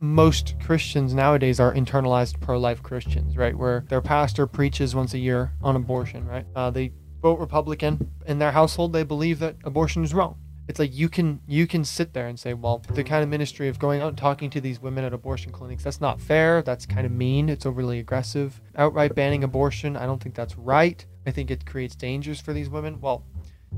most 0.00 0.54
Christians 0.60 1.12
nowadays 1.14 1.60
are 1.60 1.74
internalized 1.74 2.40
pro-life 2.40 2.82
Christians, 2.82 3.36
right? 3.36 3.56
Where 3.56 3.84
their 3.88 4.00
pastor 4.00 4.46
preaches 4.46 4.94
once 4.94 5.14
a 5.14 5.18
year 5.18 5.52
on 5.62 5.76
abortion, 5.76 6.26
right? 6.26 6.46
Uh, 6.56 6.70
they 6.70 6.92
vote 7.20 7.38
Republican 7.38 8.10
in 8.26 8.38
their 8.38 8.52
household. 8.52 8.92
They 8.92 9.02
believe 9.02 9.38
that 9.40 9.56
abortion 9.64 10.02
is 10.02 10.14
wrong. 10.14 10.38
It's 10.68 10.78
like 10.78 10.94
you 10.94 11.08
can 11.08 11.40
you 11.48 11.66
can 11.66 11.84
sit 11.84 12.14
there 12.14 12.28
and 12.28 12.38
say, 12.38 12.54
well, 12.54 12.80
the 12.92 13.02
kind 13.02 13.24
of 13.24 13.28
ministry 13.28 13.68
of 13.68 13.80
going 13.80 14.00
out 14.00 14.10
and 14.10 14.16
talking 14.16 14.50
to 14.50 14.60
these 14.60 14.80
women 14.80 15.04
at 15.04 15.12
abortion 15.12 15.50
clinics, 15.50 15.82
that's 15.82 16.00
not 16.00 16.20
fair. 16.20 16.62
That's 16.62 16.86
kind 16.86 17.04
of 17.04 17.12
mean. 17.12 17.48
It's 17.48 17.66
overly 17.66 17.98
aggressive. 17.98 18.60
Outright 18.76 19.16
banning 19.16 19.42
abortion, 19.42 19.96
I 19.96 20.06
don't 20.06 20.22
think 20.22 20.36
that's 20.36 20.56
right. 20.56 21.04
I 21.26 21.32
think 21.32 21.50
it 21.50 21.66
creates 21.66 21.96
dangers 21.96 22.40
for 22.40 22.52
these 22.52 22.70
women. 22.70 23.00
Well, 23.00 23.24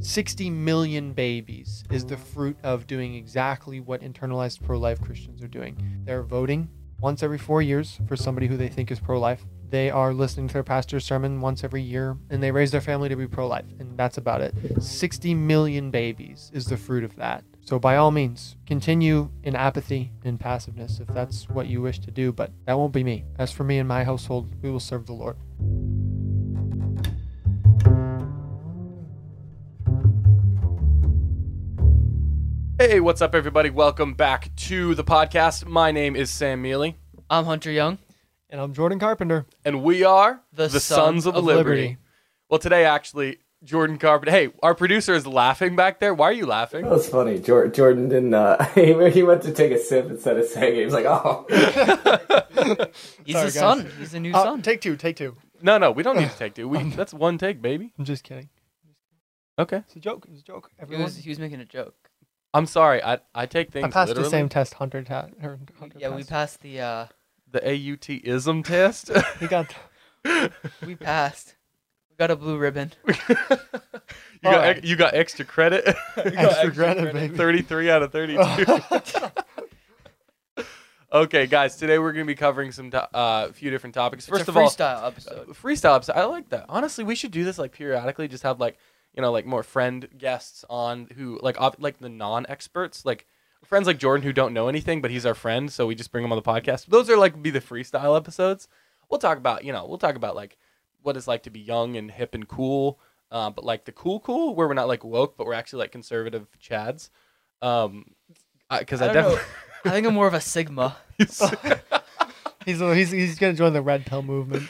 60 0.00 0.50
million 0.50 1.12
babies 1.12 1.84
is 1.90 2.04
the 2.04 2.16
fruit 2.16 2.56
of 2.62 2.86
doing 2.86 3.14
exactly 3.14 3.80
what 3.80 4.00
internalized 4.00 4.62
pro 4.62 4.78
life 4.78 5.00
Christians 5.00 5.42
are 5.42 5.48
doing. 5.48 5.76
They're 6.04 6.22
voting 6.22 6.68
once 7.00 7.22
every 7.22 7.38
four 7.38 7.62
years 7.62 7.98
for 8.06 8.16
somebody 8.16 8.46
who 8.46 8.56
they 8.56 8.68
think 8.68 8.90
is 8.90 9.00
pro 9.00 9.18
life. 9.20 9.44
They 9.70 9.90
are 9.90 10.12
listening 10.12 10.48
to 10.48 10.54
their 10.54 10.62
pastor's 10.62 11.04
sermon 11.04 11.40
once 11.40 11.64
every 11.64 11.82
year, 11.82 12.18
and 12.30 12.42
they 12.42 12.50
raise 12.50 12.70
their 12.70 12.80
family 12.80 13.08
to 13.08 13.16
be 13.16 13.26
pro 13.26 13.46
life. 13.46 13.64
And 13.78 13.96
that's 13.96 14.18
about 14.18 14.42
it. 14.42 14.54
60 14.82 15.34
million 15.34 15.90
babies 15.90 16.50
is 16.52 16.66
the 16.66 16.76
fruit 16.76 17.04
of 17.04 17.16
that. 17.16 17.44
So, 17.64 17.78
by 17.78 17.96
all 17.96 18.10
means, 18.10 18.56
continue 18.66 19.30
in 19.44 19.54
apathy 19.54 20.12
and 20.24 20.38
passiveness 20.38 21.00
if 21.00 21.08
that's 21.08 21.48
what 21.48 21.68
you 21.68 21.80
wish 21.80 22.00
to 22.00 22.10
do, 22.10 22.32
but 22.32 22.50
that 22.66 22.76
won't 22.76 22.92
be 22.92 23.04
me. 23.04 23.24
As 23.38 23.52
for 23.52 23.64
me 23.64 23.78
and 23.78 23.88
my 23.88 24.04
household, 24.04 24.52
we 24.62 24.70
will 24.70 24.80
serve 24.80 25.06
the 25.06 25.12
Lord. 25.12 25.36
Hey, 32.82 32.98
what's 32.98 33.22
up, 33.22 33.34
everybody? 33.36 33.70
Welcome 33.70 34.14
back 34.14 34.50
to 34.56 34.96
the 34.96 35.04
podcast. 35.04 35.64
My 35.66 35.92
name 35.92 36.16
is 36.16 36.30
Sam 36.32 36.60
Mealy, 36.60 36.96
I'm 37.30 37.44
Hunter 37.44 37.70
Young. 37.70 37.98
And 38.50 38.60
I'm 38.60 38.74
Jordan 38.74 38.98
Carpenter. 38.98 39.46
and 39.64 39.84
we 39.84 40.02
are 40.02 40.42
The 40.52 40.68
Sons, 40.68 40.82
Sons 40.82 41.26
of, 41.26 41.36
of 41.36 41.44
Liberty. 41.44 41.80
Liberty. 41.82 41.96
Well, 42.50 42.58
today, 42.58 42.84
actually, 42.84 43.38
Jordan 43.62 43.98
Carpenter. 43.98 44.32
Hey, 44.32 44.50
our 44.64 44.74
producer 44.74 45.14
is 45.14 45.28
laughing 45.28 45.76
back 45.76 46.00
there. 46.00 46.12
Why 46.12 46.26
are 46.30 46.32
you 46.32 46.44
laughing? 46.44 46.82
That 46.82 46.90
was 46.90 47.08
funny. 47.08 47.38
Jor- 47.38 47.68
Jordan 47.68 48.08
didn't. 48.08 48.34
Uh, 48.34 48.62
he, 48.74 49.10
he 49.10 49.22
went 49.22 49.42
to 49.44 49.52
take 49.52 49.70
a 49.70 49.78
sip 49.78 50.06
instead 50.10 50.36
of 50.36 50.46
saying 50.46 50.74
it. 50.74 50.78
He 50.80 50.84
was 50.84 50.92
like, 50.92 51.06
"Oh, 51.06 51.46
He's 53.24 53.36
Sorry, 53.36 53.48
a 53.48 53.52
guys. 53.52 53.54
son. 53.54 53.90
He's 54.00 54.12
a 54.12 54.20
new 54.20 54.32
Uh, 54.34 54.42
son. 54.42 54.60
take 54.62 54.80
two, 54.80 54.96
take 54.96 55.14
two. 55.16 55.36
No, 55.62 55.78
no, 55.78 55.92
we 55.92 56.02
don't 56.02 56.16
need 56.18 56.30
to 56.30 56.36
take 56.38 56.54
two. 56.54 56.68
We, 56.68 56.82
that's 56.90 57.14
one 57.14 57.38
take, 57.38 57.62
baby. 57.62 57.92
I'm 57.96 58.04
just 58.04 58.24
kidding. 58.24 58.48
Okay. 59.56 59.78
It's 59.86 59.94
a 59.96 60.00
joke. 60.00 60.26
It's 60.30 60.40
a 60.40 60.44
joke. 60.44 60.70
He 60.76 60.82
Everyone. 60.82 61.04
was, 61.04 61.16
he 61.16 61.28
was 61.30 61.38
making 61.38 61.60
a 61.60 61.64
joke. 61.64 61.94
I'm 62.54 62.66
sorry. 62.66 63.02
I, 63.02 63.18
I 63.34 63.46
take 63.46 63.70
things 63.72 63.84
I 63.84 63.88
passed 63.90 64.08
literally. 64.08 64.26
the 64.28 64.30
same 64.30 64.48
test 64.48 64.74
Hunter 64.74 65.02
ta- 65.02 65.28
or 65.42 65.58
Hunter 65.78 65.98
Yeah, 65.98 66.08
we 66.10 66.16
passed. 66.18 66.28
passed 66.30 66.60
the. 66.62 66.80
uh 66.80 67.06
The 67.50 67.66
AUT 67.66 68.08
ism 68.24 68.62
test. 68.62 69.10
He 69.40 69.46
got 69.46 69.74
We 70.86 70.94
passed. 70.96 71.56
We 72.10 72.16
got 72.16 72.30
a 72.30 72.36
blue 72.36 72.58
ribbon. 72.58 72.92
you, 73.08 73.14
got, 73.34 73.68
Alright. 74.44 74.76
ex- 74.78 74.86
you 74.86 74.96
got 74.96 75.14
extra 75.14 75.44
credit. 75.44 75.84
You 76.16 76.30
got 76.30 76.52
extra 76.58 76.70
credit, 76.72 77.12
baby. 77.14 77.36
33 77.36 77.90
out 77.90 78.02
of 78.02 78.12
32. 78.12 78.40
okay, 81.12 81.46
guys. 81.46 81.76
Today 81.76 81.98
we're 81.98 82.12
going 82.12 82.26
to 82.26 82.30
be 82.30 82.34
covering 82.36 82.72
some 82.72 82.90
to- 82.90 83.16
uh, 83.16 83.46
a 83.50 83.52
few 83.52 83.70
different 83.70 83.94
topics. 83.94 84.26
First 84.26 84.40
it's 84.42 84.48
a 84.48 84.52
of 84.52 84.56
all, 84.56 84.68
freestyle 84.68 85.06
episode. 85.06 85.48
Uh, 85.50 85.52
freestyle 85.52 85.96
episode. 85.96 86.16
I 86.16 86.24
like 86.26 86.48
that. 86.50 86.66
Honestly, 86.68 87.04
we 87.04 87.14
should 87.14 87.30
do 87.32 87.44
this 87.44 87.58
like 87.58 87.72
periodically. 87.72 88.28
Just 88.28 88.42
have 88.42 88.60
like 88.60 88.76
you 89.14 89.22
know 89.22 89.32
like 89.32 89.46
more 89.46 89.62
friend 89.62 90.08
guests 90.16 90.64
on 90.70 91.08
who 91.16 91.38
like 91.42 91.60
ob- 91.60 91.76
like 91.78 91.98
the 91.98 92.08
non-experts, 92.08 93.04
like 93.04 93.26
friends 93.64 93.86
like 93.86 93.98
Jordan 93.98 94.24
who 94.24 94.32
don't 94.32 94.54
know 94.54 94.68
anything, 94.68 95.00
but 95.00 95.10
he's 95.10 95.26
our 95.26 95.34
friend, 95.34 95.72
so 95.72 95.86
we 95.86 95.94
just 95.94 96.12
bring 96.12 96.24
him 96.24 96.32
on 96.32 96.36
the 96.36 96.42
podcast. 96.42 96.86
Those 96.86 97.08
are 97.10 97.16
like 97.16 97.42
be 97.42 97.50
the 97.50 97.60
freestyle 97.60 98.16
episodes. 98.16 98.68
We'll 99.10 99.20
talk 99.20 99.38
about 99.38 99.64
you 99.64 99.72
know 99.72 99.86
we'll 99.86 99.98
talk 99.98 100.16
about 100.16 100.36
like 100.36 100.56
what 101.02 101.16
it's 101.16 101.28
like 101.28 101.42
to 101.44 101.50
be 101.50 101.60
young 101.60 101.96
and 101.96 102.10
hip 102.10 102.34
and 102.34 102.46
cool, 102.46 103.00
uh, 103.30 103.50
but 103.50 103.64
like 103.64 103.84
the 103.84 103.92
cool 103.92 104.20
cool 104.20 104.54
where 104.54 104.68
we're 104.68 104.74
not 104.74 104.88
like 104.88 105.04
woke, 105.04 105.36
but 105.36 105.46
we're 105.46 105.54
actually 105.54 105.80
like 105.80 105.92
conservative 105.92 106.46
chads. 106.62 107.10
Um, 107.60 108.06
because 108.70 109.02
I, 109.02 109.10
I, 109.10 109.12
don't 109.12 109.22
definitely. 109.22 109.44
I 109.84 109.90
think 109.90 110.06
I'm 110.06 110.14
more 110.14 110.26
of 110.26 110.34
a 110.34 110.40
Sigma. 110.40 110.96
he's, 112.64 112.80
he's 112.80 113.10
he's 113.10 113.38
gonna 113.38 113.54
join 113.54 113.72
the 113.72 113.82
red 113.82 114.06
pill 114.06 114.22
movement. 114.22 114.68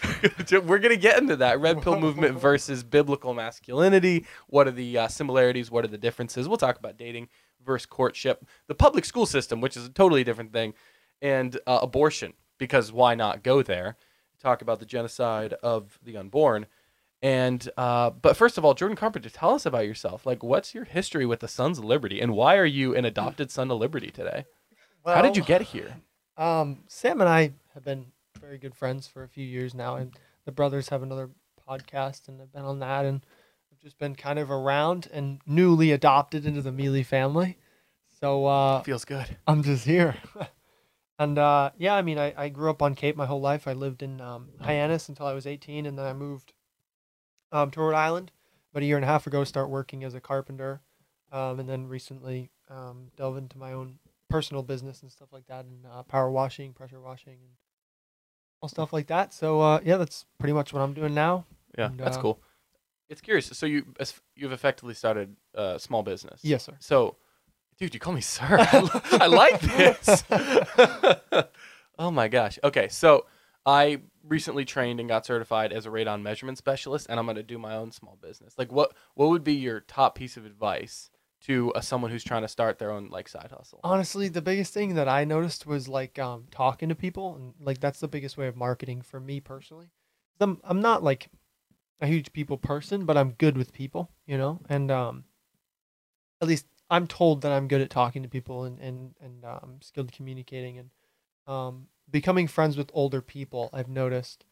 We're 0.50 0.78
gonna 0.78 0.96
get 0.96 1.18
into 1.18 1.36
that 1.36 1.60
red 1.60 1.82
pill 1.82 1.98
movement 2.00 2.38
versus 2.38 2.82
biblical 2.82 3.34
masculinity. 3.34 4.26
What 4.48 4.66
are 4.68 4.72
the 4.72 4.98
uh, 4.98 5.08
similarities? 5.08 5.70
What 5.70 5.84
are 5.84 5.88
the 5.88 5.98
differences? 5.98 6.48
We'll 6.48 6.58
talk 6.58 6.78
about 6.78 6.96
dating 6.96 7.28
versus 7.64 7.86
courtship, 7.86 8.44
the 8.66 8.74
public 8.74 9.04
school 9.04 9.26
system, 9.26 9.60
which 9.60 9.76
is 9.76 9.86
a 9.86 9.90
totally 9.90 10.24
different 10.24 10.52
thing, 10.52 10.74
and 11.20 11.58
uh, 11.66 11.78
abortion 11.82 12.34
because 12.58 12.92
why 12.92 13.14
not 13.14 13.42
go 13.42 13.62
there? 13.62 13.96
Talk 14.40 14.62
about 14.62 14.80
the 14.80 14.86
genocide 14.86 15.54
of 15.62 15.98
the 16.02 16.16
unborn. 16.16 16.66
And 17.22 17.68
uh, 17.76 18.10
but 18.10 18.36
first 18.36 18.58
of 18.58 18.64
all, 18.64 18.74
Jordan 18.74 18.96
Carpenter, 18.96 19.30
tell 19.30 19.54
us 19.54 19.64
about 19.64 19.86
yourself. 19.86 20.26
Like, 20.26 20.42
what's 20.42 20.74
your 20.74 20.84
history 20.84 21.24
with 21.24 21.40
the 21.40 21.48
Sons 21.48 21.78
of 21.78 21.84
Liberty, 21.84 22.20
and 22.20 22.34
why 22.34 22.56
are 22.56 22.64
you 22.64 22.96
an 22.96 23.04
adopted 23.04 23.50
son 23.50 23.70
of 23.70 23.78
Liberty 23.78 24.10
today? 24.10 24.44
How 25.06 25.22
did 25.22 25.36
you 25.36 25.42
get 25.42 25.62
here? 25.62 25.96
Um, 26.36 26.80
Sam 26.88 27.20
and 27.20 27.28
I 27.28 27.52
have 27.74 27.84
been 27.84 28.06
very 28.40 28.58
good 28.58 28.74
friends 28.74 29.06
for 29.06 29.22
a 29.22 29.28
few 29.28 29.44
years 29.44 29.74
now, 29.74 29.96
and 29.96 30.12
the 30.44 30.52
brothers 30.52 30.88
have 30.88 31.02
another 31.02 31.30
podcast, 31.68 32.28
and 32.28 32.40
I've 32.40 32.52
been 32.52 32.64
on 32.64 32.80
that, 32.80 33.04
and 33.04 33.24
I've 33.72 33.80
just 33.80 33.98
been 33.98 34.14
kind 34.14 34.38
of 34.38 34.50
around 34.50 35.08
and 35.12 35.40
newly 35.46 35.92
adopted 35.92 36.46
into 36.46 36.62
the 36.62 36.72
Mealy 36.72 37.02
family. 37.02 37.58
So 38.20 38.46
uh, 38.46 38.82
Feels 38.82 39.04
good. 39.04 39.36
I'm 39.46 39.62
just 39.62 39.84
here. 39.84 40.16
and 41.18 41.38
uh, 41.38 41.70
yeah, 41.78 41.94
I 41.94 42.02
mean, 42.02 42.18
I, 42.18 42.34
I 42.36 42.48
grew 42.48 42.70
up 42.70 42.82
on 42.82 42.94
Cape 42.94 43.16
my 43.16 43.26
whole 43.26 43.40
life. 43.40 43.66
I 43.66 43.72
lived 43.72 44.02
in 44.02 44.20
um, 44.20 44.50
Hyannis 44.60 45.08
until 45.08 45.26
I 45.26 45.32
was 45.32 45.46
18, 45.46 45.86
and 45.86 45.98
then 45.98 46.06
I 46.06 46.12
moved 46.12 46.52
um, 47.50 47.70
to 47.72 47.80
Rhode 47.80 47.94
Island 47.94 48.32
about 48.72 48.82
a 48.82 48.86
year 48.86 48.96
and 48.96 49.04
a 49.04 49.08
half 49.08 49.26
ago, 49.26 49.44
start 49.44 49.68
working 49.68 50.02
as 50.04 50.14
a 50.14 50.20
carpenter, 50.20 50.80
um, 51.30 51.60
and 51.60 51.68
then 51.68 51.86
recently 51.86 52.50
um, 52.70 53.08
delve 53.16 53.36
into 53.36 53.58
my 53.58 53.72
own 53.72 53.98
personal 54.30 54.62
business 54.62 55.02
and 55.02 55.12
stuff 55.12 55.28
like 55.32 55.46
that, 55.46 55.64
and 55.64 55.84
uh, 55.86 56.02
power 56.04 56.30
washing, 56.30 56.72
pressure 56.72 57.00
washing, 57.00 57.34
and 57.34 57.50
all 58.62 58.68
stuff 58.68 58.92
like 58.92 59.08
that. 59.08 59.34
So 59.34 59.60
uh, 59.60 59.80
yeah, 59.84 59.96
that's 59.96 60.24
pretty 60.38 60.52
much 60.54 60.72
what 60.72 60.80
I'm 60.80 60.94
doing 60.94 61.14
now. 61.14 61.44
Yeah, 61.76 61.86
And, 61.86 61.98
that's 61.98 62.16
uh, 62.16 62.22
cool. 62.22 62.40
It's 63.10 63.20
curious. 63.20 63.46
So 63.46 63.66
you 63.66 63.84
you've 64.36 64.52
effectively 64.52 64.94
started 64.94 65.36
a 65.54 65.78
small 65.78 66.02
business. 66.02 66.40
Yes, 66.42 66.64
sir. 66.64 66.74
So, 66.78 67.16
dude, 67.76 67.92
you 67.92 68.00
call 68.00 68.14
me 68.14 68.22
sir. 68.22 68.46
I, 68.60 69.18
I 69.20 69.26
like 69.26 69.60
this. 69.60 70.24
oh 71.98 72.10
my 72.10 72.28
gosh. 72.28 72.58
Okay, 72.64 72.88
so 72.88 73.26
I 73.66 74.00
recently 74.26 74.64
trained 74.64 75.00
and 75.00 75.08
got 75.08 75.26
certified 75.26 75.72
as 75.72 75.84
a 75.84 75.90
radon 75.90 76.22
measurement 76.22 76.56
specialist, 76.56 77.08
and 77.10 77.18
I'm 77.18 77.26
going 77.26 77.36
to 77.36 77.42
do 77.42 77.58
my 77.58 77.74
own 77.74 77.92
small 77.92 78.16
business. 78.22 78.54
Like, 78.56 78.72
what 78.72 78.94
what 79.14 79.28
would 79.28 79.44
be 79.44 79.54
your 79.54 79.80
top 79.80 80.14
piece 80.14 80.36
of 80.36 80.46
advice 80.46 81.10
to 81.46 81.72
uh, 81.72 81.80
someone 81.80 82.10
who's 82.10 82.24
trying 82.24 82.42
to 82.42 82.48
start 82.48 82.78
their 82.78 82.90
own 82.90 83.08
like 83.08 83.28
side 83.28 83.52
hustle? 83.56 83.80
Honestly, 83.84 84.28
the 84.28 84.42
biggest 84.42 84.72
thing 84.72 84.94
that 84.94 85.08
I 85.08 85.24
noticed 85.24 85.66
was 85.66 85.88
like 85.88 86.18
um, 86.18 86.46
talking 86.50 86.88
to 86.88 86.94
people, 86.94 87.36
and 87.36 87.54
like 87.60 87.80
that's 87.80 88.00
the 88.00 88.08
biggest 88.08 88.36
way 88.36 88.46
of 88.46 88.56
marketing 88.56 89.02
for 89.02 89.20
me 89.20 89.40
personally. 89.40 89.90
I'm 90.40 90.60
I'm 90.64 90.80
not 90.80 91.02
like 91.02 91.28
a 92.00 92.06
huge 92.06 92.32
people 92.32 92.58
person, 92.58 93.04
but 93.04 93.16
I'm 93.16 93.32
good 93.32 93.56
with 93.56 93.72
people, 93.72 94.10
you 94.26 94.36
know, 94.36 94.60
and 94.68 94.90
um, 94.90 95.24
at 96.40 96.48
least 96.48 96.66
I'm 96.90 97.06
told 97.06 97.42
that 97.42 97.52
I'm 97.52 97.68
good 97.68 97.80
at 97.80 97.90
talking 97.90 98.22
to 98.22 98.28
people 98.28 98.64
and 98.64 98.78
and 98.80 99.14
and 99.20 99.44
um, 99.44 99.78
skilled 99.80 100.12
communicating 100.12 100.78
and 100.78 100.90
um, 101.46 101.86
becoming 102.10 102.46
friends 102.46 102.76
with 102.76 102.90
older 102.92 103.20
people. 103.20 103.70
I've 103.72 103.88
noticed 103.88 104.44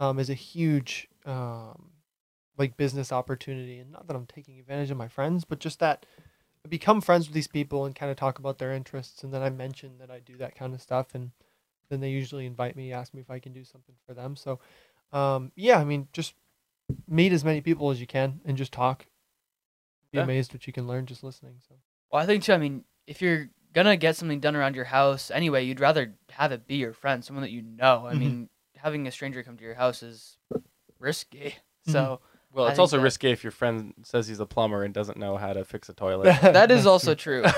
um, 0.00 0.18
is 0.18 0.30
a 0.30 0.34
huge 0.34 1.08
um, 1.24 1.90
like 2.56 2.76
business 2.76 3.12
opportunity, 3.12 3.78
and 3.78 3.90
not 3.90 4.06
that 4.06 4.16
I'm 4.16 4.26
taking 4.26 4.58
advantage 4.60 4.90
of 4.90 4.96
my 4.96 5.08
friends, 5.08 5.44
but 5.44 5.60
just 5.60 5.80
that 5.80 6.06
I 6.64 6.68
become 6.68 7.00
friends 7.00 7.26
with 7.26 7.34
these 7.34 7.48
people 7.48 7.84
and 7.84 7.94
kind 7.94 8.10
of 8.10 8.16
talk 8.16 8.38
about 8.38 8.58
their 8.58 8.72
interests, 8.72 9.22
and 9.22 9.32
then 9.32 9.42
I 9.42 9.50
mention 9.50 9.98
that 9.98 10.10
I 10.10 10.20
do 10.20 10.36
that 10.38 10.54
kind 10.54 10.74
of 10.74 10.82
stuff, 10.82 11.14
and 11.14 11.30
then 11.88 12.00
they 12.00 12.10
usually 12.10 12.46
invite 12.46 12.76
me, 12.76 12.92
ask 12.92 13.14
me 13.14 13.20
if 13.20 13.30
I 13.30 13.38
can 13.38 13.52
do 13.52 13.64
something 13.64 13.94
for 14.06 14.14
them. 14.14 14.36
So, 14.36 14.58
um, 15.12 15.52
yeah, 15.54 15.78
I 15.78 15.84
mean, 15.84 16.08
just 16.12 16.34
meet 17.06 17.32
as 17.32 17.44
many 17.44 17.60
people 17.60 17.90
as 17.90 18.00
you 18.00 18.06
can 18.06 18.40
and 18.44 18.56
just 18.56 18.72
talk. 18.72 19.06
Be 20.10 20.18
Yeah. 20.18 20.24
amazed 20.24 20.52
what 20.52 20.66
you 20.66 20.72
can 20.72 20.86
learn 20.86 21.06
just 21.06 21.22
listening. 21.22 21.60
So, 21.68 21.74
Well, 22.10 22.22
I 22.22 22.26
think 22.26 22.42
too. 22.42 22.52
I 22.52 22.58
mean, 22.58 22.84
if 23.06 23.20
you're 23.22 23.50
gonna 23.72 23.96
get 23.96 24.16
something 24.16 24.40
done 24.40 24.56
around 24.56 24.74
your 24.74 24.86
house 24.86 25.30
anyway, 25.30 25.64
you'd 25.64 25.80
rather 25.80 26.14
have 26.30 26.52
it 26.52 26.66
be 26.66 26.76
your 26.76 26.92
friend, 26.92 27.24
someone 27.24 27.42
that 27.42 27.50
you 27.50 27.62
know. 27.62 28.06
I 28.06 28.14
Mhm. 28.14 28.18
mean, 28.18 28.50
having 28.76 29.06
a 29.06 29.10
stranger 29.10 29.42
come 29.42 29.56
to 29.58 29.64
your 29.64 29.74
house 29.74 30.02
is 30.02 30.36
risky. 30.98 31.56
So 31.84 32.20
Well, 32.52 32.66
I 32.66 32.70
it's 32.70 32.78
also 32.78 32.96
that- 32.96 33.02
risky 33.02 33.30
if 33.30 33.44
your 33.44 33.50
friend 33.50 33.94
says 34.02 34.26
he's 34.28 34.40
a 34.40 34.46
plumber 34.46 34.82
and 34.84 34.92
doesn't 34.94 35.18
know 35.18 35.36
how 35.36 35.52
to 35.52 35.64
fix 35.64 35.88
a 35.88 35.92
toilet. 35.94 36.24
that 36.42 36.70
is 36.70 36.86
also 36.86 37.14
true. 37.14 37.42
true. 37.42 37.52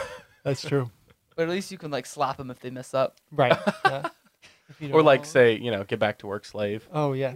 that's 0.44 0.62
true. 0.62 0.90
but 1.36 1.44
at 1.44 1.48
least 1.48 1.70
you 1.70 1.78
can 1.78 1.90
like 1.90 2.06
slap 2.06 2.36
them 2.36 2.50
if 2.50 2.60
they 2.60 2.70
mess 2.70 2.92
up. 2.94 3.16
right. 3.32 3.56
Yeah. 3.84 4.08
Or 4.92 5.02
like 5.02 5.22
know. 5.22 5.26
say, 5.26 5.58
you 5.58 5.72
know, 5.72 5.82
get 5.82 5.98
back 5.98 6.18
to 6.20 6.28
work, 6.28 6.44
slave. 6.44 6.88
oh 6.92 7.12
yeah, 7.12 7.34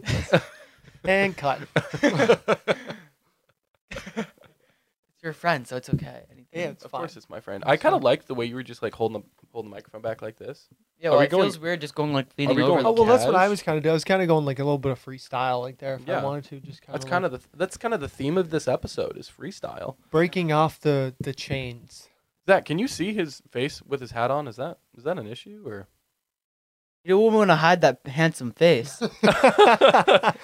and 1.04 1.36
cut. 1.36 1.58
It's 5.24 5.26
your 5.26 5.32
friend, 5.32 5.66
so 5.66 5.76
it's 5.76 5.88
okay. 5.88 6.20
Anything. 6.30 6.46
Yeah, 6.52 6.66
it's 6.68 6.84
of 6.84 6.90
fine. 6.90 6.98
course, 7.00 7.16
it's 7.16 7.30
my 7.30 7.40
friend. 7.40 7.64
I 7.66 7.78
kind 7.78 7.94
of 7.94 8.02
like 8.02 8.26
the 8.26 8.34
way 8.34 8.44
you 8.44 8.56
were 8.56 8.62
just 8.62 8.82
like 8.82 8.92
holding 8.94 9.22
the 9.22 9.26
holding 9.54 9.70
the 9.70 9.74
microphone 9.74 10.02
back 10.02 10.20
like 10.20 10.36
this. 10.36 10.68
Yeah, 11.00 11.08
Are 11.08 11.12
well, 11.12 11.20
we 11.20 11.24
it 11.24 11.30
going- 11.30 11.44
feels 11.44 11.58
weird 11.58 11.80
just 11.80 11.94
going 11.94 12.12
like 12.12 12.26
leaning 12.36 12.56
we 12.56 12.62
over. 12.62 12.72
going 12.72 12.82
the 12.82 12.88
Oh 12.90 12.92
well, 12.92 13.04
that's 13.06 13.24
what 13.24 13.34
I 13.34 13.44
Cash? 13.44 13.50
was 13.50 13.62
kind 13.62 13.78
of 13.78 13.82
doing. 13.84 13.92
I 13.92 13.94
was 13.94 14.04
kind 14.04 14.20
of 14.20 14.28
going 14.28 14.44
like 14.44 14.58
a 14.58 14.64
little 14.64 14.76
bit 14.76 14.92
of 14.92 15.02
freestyle, 15.02 15.62
like 15.62 15.78
there. 15.78 15.94
If 15.94 16.06
Yeah. 16.06 16.20
I 16.20 16.24
wanted 16.24 16.44
to, 16.50 16.60
just 16.60 16.82
kind 16.82 16.92
That's 16.94 17.06
of. 17.06 17.10
kind 17.10 17.24
of 17.24 17.32
the 17.32 17.40
that's 17.56 17.78
kind 17.78 17.94
of 17.94 18.00
the 18.02 18.08
theme 18.08 18.36
of 18.36 18.50
this 18.50 18.68
episode 18.68 19.16
is 19.16 19.30
freestyle. 19.34 19.96
breaking 20.10 20.52
off 20.52 20.78
the 20.78 21.14
the 21.18 21.32
chains. 21.32 22.10
Zach, 22.46 22.66
can 22.66 22.78
you 22.78 22.86
see 22.86 23.14
his 23.14 23.40
face 23.50 23.80
with 23.80 24.02
his 24.02 24.10
hat 24.10 24.30
on? 24.30 24.46
Is 24.46 24.56
that 24.56 24.76
is 24.94 25.04
that 25.04 25.18
an 25.18 25.26
issue 25.26 25.62
or? 25.66 25.88
You 27.02 27.14
don't 27.16 27.32
want 27.32 27.48
to 27.50 27.56
hide 27.56 27.80
that 27.80 28.00
handsome 28.06 28.52
face. 28.52 29.00
I 29.22 30.34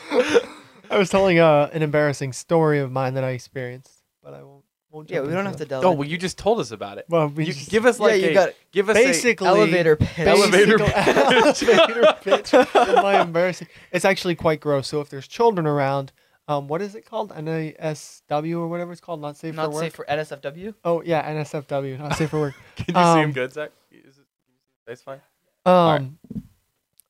was 0.92 1.10
telling 1.10 1.38
uh, 1.38 1.68
an 1.72 1.82
embarrassing 1.82 2.32
story 2.32 2.78
of 2.80 2.90
mine 2.90 3.14
that 3.14 3.24
I 3.24 3.30
experienced, 3.30 4.02
but 4.22 4.32
I 4.34 4.42
won't. 4.42 4.64
Won't 4.90 5.10
yeah, 5.10 5.20
we 5.20 5.28
don't 5.30 5.44
have 5.46 5.54
to 5.56 5.58
that. 5.60 5.68
delve. 5.68 5.84
Oh 5.84 5.92
well, 5.92 6.08
you 6.08 6.18
just 6.18 6.36
told 6.38 6.58
us 6.60 6.70
about 6.72 6.98
it. 6.98 7.06
Well, 7.08 7.28
we 7.28 7.46
You 7.46 7.52
just, 7.52 7.70
give 7.70 7.86
us 7.86 7.98
Yeah, 7.98 8.04
like 8.06 8.20
you 8.22 8.28
a, 8.30 8.34
got 8.34 8.50
give 8.72 8.88
us 8.88 8.94
basically 8.96 9.46
elevator 9.46 9.96
pitch. 9.96 10.18
Elevator 10.26 10.78
basically- 10.78 11.74
elevator 11.74 12.14
pitch 12.22 12.54
of 12.54 12.74
my 12.74 13.20
embarrassing. 13.20 13.68
It's 13.92 14.04
actually 14.04 14.34
quite 14.34 14.60
gross. 14.60 14.88
So 14.88 15.00
if 15.00 15.08
there's 15.08 15.28
children 15.28 15.66
around, 15.66 16.12
um, 16.48 16.66
what 16.66 16.82
is 16.82 16.94
it 16.96 17.06
called? 17.06 17.30
NASW 17.30 18.58
or 18.58 18.68
whatever 18.68 18.92
it's 18.92 19.00
called. 19.00 19.20
Not 19.20 19.36
safe 19.36 19.54
Not 19.54 19.66
for 19.66 19.74
work. 19.74 19.82
safe 19.84 19.94
for 19.94 20.04
NSFW. 20.06 20.74
Oh 20.84 21.02
yeah, 21.02 21.30
NSFW. 21.32 21.98
Not 21.98 22.16
safe 22.16 22.30
for 22.30 22.40
work. 22.40 22.54
Can 22.76 22.86
you 22.88 22.94
see 22.94 23.00
him 23.20 23.24
Um, 23.26 23.32
good, 23.32 23.52
Zach? 23.52 23.70
Is 23.92 23.98
it, 23.98 24.02
can 24.02 24.04
you 24.06 24.12
see 24.12 24.72
his 24.92 24.98
face 24.98 25.02
fine? 25.02 25.20
Um, 25.66 26.18
right. 26.34 26.42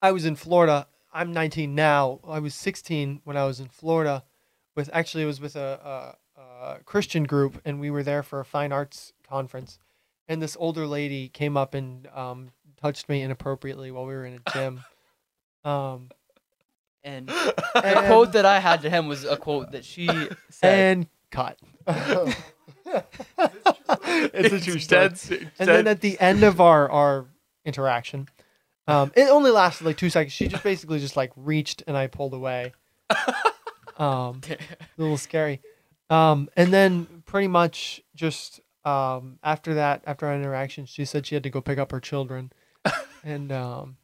I 0.03 0.13
was 0.13 0.25
in 0.25 0.37
Florida. 0.37 0.87
I'm 1.13 1.33
19 1.33 1.75
now. 1.75 2.21
I 2.27 2.39
was 2.41 2.55
16 2.55 3.23
when 3.25 3.37
I 3.37 3.45
was 3.45 3.59
in 3.61 3.69
Florida. 3.69 4.25
With 4.77 4.89
actually, 4.93 5.25
it 5.25 5.27
was 5.27 5.41
with 5.41 5.57
a, 5.57 5.81
a, 5.83 6.17
a 6.61 6.79
Christian 6.85 7.25
group, 7.25 7.61
and 7.65 7.81
we 7.81 7.91
were 7.91 8.03
there 8.03 8.23
for 8.23 8.41
a 8.41 8.45
fine 8.45 8.73
arts 8.73 9.13
conference. 9.29 9.79
And 10.29 10.41
this 10.43 10.57
older 10.61 10.87
lady 10.87 11.29
came 11.29 11.57
up 11.57 11.75
and 11.75 12.07
um, 12.15 12.51
touched 12.81 13.09
me 13.09 13.23
inappropriately 13.23 13.91
while 13.91 14.07
we 14.07 14.15
were 14.15 14.25
in 14.27 14.41
a 14.47 14.51
gym. 14.53 14.85
Um, 15.63 16.09
And 17.05 17.29
the 17.75 18.03
quote 18.07 18.33
that 18.33 18.47
I 18.47 18.61
had 18.61 18.81
to 18.83 18.89
him 18.91 19.09
was 19.09 19.25
a 19.25 19.37
quote 19.37 19.73
that 19.73 19.85
she 19.85 20.07
said. 20.51 20.97
and 20.97 21.07
cut. 21.31 21.59
it's 24.33 24.53
a 24.55 24.61
true 24.61 24.79
story. 24.79 25.09
dead. 25.09 25.13
s- 25.13 25.31
And 25.59 25.69
then 25.69 25.87
at 25.87 26.01
the 26.01 26.19
end 26.21 26.43
of 26.45 26.61
our 26.61 26.91
our 26.91 27.27
interaction, 27.65 28.29
um, 28.87 29.13
it 29.15 29.29
only 29.29 29.51
lasted 29.51 29.85
like 29.85 29.97
two 29.99 30.11
seconds. 30.11 30.33
She 30.33 30.49
just 30.49 30.63
basically 30.63 30.99
just 30.99 31.17
like 31.17 31.33
reached 31.37 31.83
and 31.87 31.97
I 31.97 32.07
pulled 32.07 32.33
away. 32.35 32.73
Um, 33.99 34.41
a 34.49 34.57
little 34.97 35.19
scary. 35.19 35.61
Um, 36.11 36.49
and 36.57 36.73
then 36.73 37.23
pretty 37.25 37.49
much 37.49 38.03
just 38.15 38.61
um, 38.85 39.39
after 39.43 39.75
that, 39.75 40.03
after 40.07 40.27
our 40.27 40.35
interaction, 40.35 40.85
she 40.87 41.05
said 41.05 41.27
she 41.27 41.35
had 41.37 41.45
to 41.45 41.51
go 41.51 41.61
pick 41.61 41.79
up 41.79 41.93
her 41.93 42.01
children, 42.01 42.53
and 43.25 43.53
um, 43.53 43.97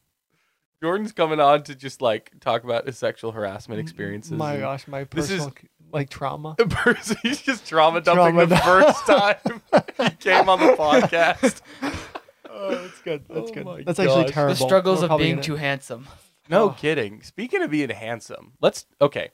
Jordan's 0.82 1.12
coming 1.12 1.40
on 1.40 1.62
to 1.64 1.74
just 1.74 2.00
like 2.00 2.30
talk 2.40 2.62
about 2.64 2.86
his 2.86 2.96
sexual 2.96 3.32
harassment 3.32 3.80
experiences. 3.80 4.32
My 4.32 4.58
gosh, 4.58 4.86
my 4.86 5.04
This 5.04 5.30
is- 5.30 5.48
like 5.92 6.10
trauma. 6.10 6.54
The 6.58 6.66
person 6.66 7.16
he's 7.22 7.40
just 7.40 7.66
trauma 7.66 8.00
dumping 8.00 8.36
the 8.36 8.46
Trauma 8.56 8.92
first 8.92 9.06
time 9.06 9.62
he 9.98 10.10
came 10.16 10.48
on 10.48 10.58
the 10.60 10.72
podcast. 10.74 11.60
Oh, 12.58 12.70
that's 12.74 13.02
good. 13.02 13.24
That's 13.28 13.50
Oh 13.50 13.52
good. 13.52 13.84
That's 13.86 13.98
actually 14.00 14.22
gosh. 14.22 14.26
The 14.28 14.32
terrible. 14.32 14.54
the 14.54 14.64
struggles 14.64 15.02
We're 15.02 15.08
of 15.10 15.18
being 15.18 15.42
too 15.42 15.56
handsome. 15.56 16.06
No 16.48 16.70
Oh. 16.70 16.70
kidding. 16.70 17.20
Speaking 17.22 17.62
of 17.62 17.70
being 17.70 17.90
handsome, 17.90 18.52
let's 18.62 18.86
okay. 18.98 19.28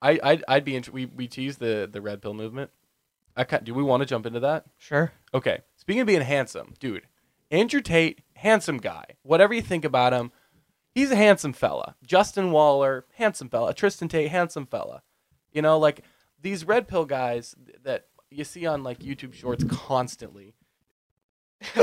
I 0.00 0.18
I'd, 0.22 0.44
I'd 0.48 0.64
be 0.64 0.76
int- 0.76 0.92
we 0.92 1.06
we 1.06 1.26
teased 1.28 1.58
the 1.58 1.88
the 1.90 2.00
red 2.00 2.22
pill 2.22 2.34
movement. 2.34 2.70
I 3.36 3.44
ca- 3.44 3.58
do 3.58 3.74
we 3.74 3.82
want 3.82 4.00
to 4.02 4.06
jump 4.06 4.26
into 4.26 4.40
that? 4.40 4.64
Sure. 4.78 5.12
Okay. 5.32 5.60
Speaking 5.76 6.00
of 6.00 6.06
being 6.06 6.22
handsome, 6.22 6.74
dude, 6.80 7.06
Andrew 7.50 7.80
Tate, 7.80 8.20
handsome 8.34 8.78
guy. 8.78 9.04
Whatever 9.22 9.54
you 9.54 9.62
think 9.62 9.84
about 9.84 10.12
him, 10.12 10.32
he's 10.94 11.10
a 11.10 11.16
handsome 11.16 11.52
fella. 11.52 11.94
Justin 12.04 12.50
Waller, 12.50 13.06
handsome 13.14 13.48
fella. 13.48 13.74
Tristan 13.74 14.08
Tate, 14.08 14.30
handsome 14.30 14.66
fella. 14.66 15.02
You 15.52 15.62
know, 15.62 15.78
like 15.78 16.02
these 16.40 16.64
red 16.64 16.88
pill 16.88 17.04
guys 17.04 17.54
that 17.84 18.06
you 18.30 18.44
see 18.44 18.66
on 18.66 18.82
like 18.82 18.98
YouTube 19.00 19.34
Shorts 19.34 19.64
constantly. 19.64 20.54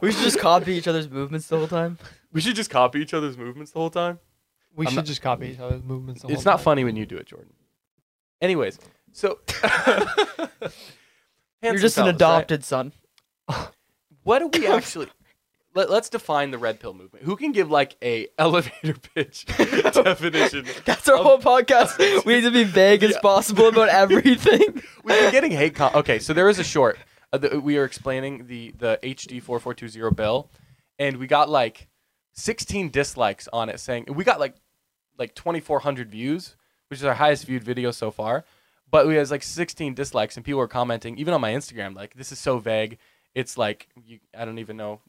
we 0.00 0.10
should 0.10 0.22
just 0.22 0.40
copy 0.40 0.72
each 0.72 0.88
other's 0.88 1.08
movements 1.08 1.46
the 1.46 1.56
whole 1.58 1.68
time. 1.68 1.98
We 2.32 2.40
should 2.40 2.56
just 2.56 2.70
copy 2.70 3.00
each 3.00 3.14
other's 3.14 3.36
movements 3.38 3.70
the 3.70 3.78
whole 3.78 3.90
time. 3.90 4.18
We 4.76 4.86
I'm 4.86 4.90
should 4.92 4.96
not- 4.96 5.04
just 5.06 5.22
copy 5.22 5.48
each 5.48 5.58
other's 5.60 5.82
movements. 5.82 6.22
the 6.22 6.28
It's 6.28 6.44
whole 6.44 6.52
not 6.52 6.56
time. 6.58 6.64
funny 6.64 6.84
when 6.84 6.96
you 6.96 7.06
do 7.06 7.16
it, 7.16 7.26
Jordan. 7.26 7.52
Anyways, 8.40 8.78
so 9.12 9.38
You're 9.62 9.70
Handsome 11.62 11.80
just 11.82 11.98
an 11.98 12.04
fellas, 12.04 12.06
right? 12.06 12.14
adopted 12.14 12.64
son. 12.64 12.92
What 14.24 14.38
do 14.50 14.58
we 14.58 14.66
actually? 14.66 15.08
Let, 15.74 15.90
let's 15.90 16.08
define 16.08 16.50
the 16.50 16.56
red 16.56 16.80
pill 16.80 16.94
movement. 16.94 17.26
Who 17.26 17.36
can 17.36 17.52
give 17.52 17.70
like 17.70 17.94
a 18.02 18.28
elevator 18.38 18.94
pitch 19.14 19.44
definition? 19.46 20.64
That's 20.86 21.06
our 21.10 21.18
of- 21.18 21.24
whole 21.24 21.38
podcast. 21.38 22.24
We 22.24 22.36
need 22.36 22.40
to 22.42 22.50
be 22.50 22.64
vague 22.64 23.02
as 23.02 23.10
Yeah. 23.12 23.20
possible 23.20 23.68
about 23.68 23.90
everything. 23.90 24.82
We've 25.04 25.18
been 25.20 25.30
getting 25.32 25.50
hate. 25.50 25.74
Com- 25.74 25.94
okay, 25.96 26.18
so 26.20 26.32
there 26.32 26.48
is 26.48 26.58
a 26.58 26.64
short. 26.64 26.98
Uh, 27.34 27.38
the, 27.38 27.60
we 27.60 27.76
are 27.76 27.84
explaining 27.84 28.46
the 28.46 28.72
the 28.78 28.98
HD 29.02 29.42
four 29.42 29.58
four 29.60 29.74
two 29.74 29.88
zero 29.88 30.10
bill, 30.10 30.48
and 30.98 31.18
we 31.18 31.26
got 31.26 31.50
like 31.50 31.88
sixteen 32.32 32.88
dislikes 32.90 33.46
on 33.52 33.68
it, 33.68 33.78
saying 33.80 34.06
we 34.08 34.24
got 34.24 34.40
like 34.40 34.54
like 35.18 35.34
twenty 35.34 35.60
four 35.60 35.80
hundred 35.80 36.10
views, 36.10 36.56
which 36.88 37.00
is 37.00 37.04
our 37.04 37.14
highest 37.14 37.46
viewed 37.46 37.64
video 37.64 37.90
so 37.90 38.10
far. 38.10 38.44
But 38.90 39.06
we 39.06 39.16
has 39.16 39.30
like 39.30 39.42
sixteen 39.42 39.94
dislikes, 39.94 40.36
and 40.36 40.44
people 40.44 40.58
were 40.60 40.68
commenting, 40.68 41.18
even 41.18 41.34
on 41.34 41.40
my 41.40 41.52
Instagram, 41.52 41.94
like 41.94 42.14
this 42.14 42.32
is 42.32 42.38
so 42.38 42.58
vague. 42.58 42.98
It's 43.34 43.58
like 43.58 43.88
you, 44.04 44.20
I 44.36 44.44
don't 44.44 44.58
even 44.58 44.76
know. 44.76 45.00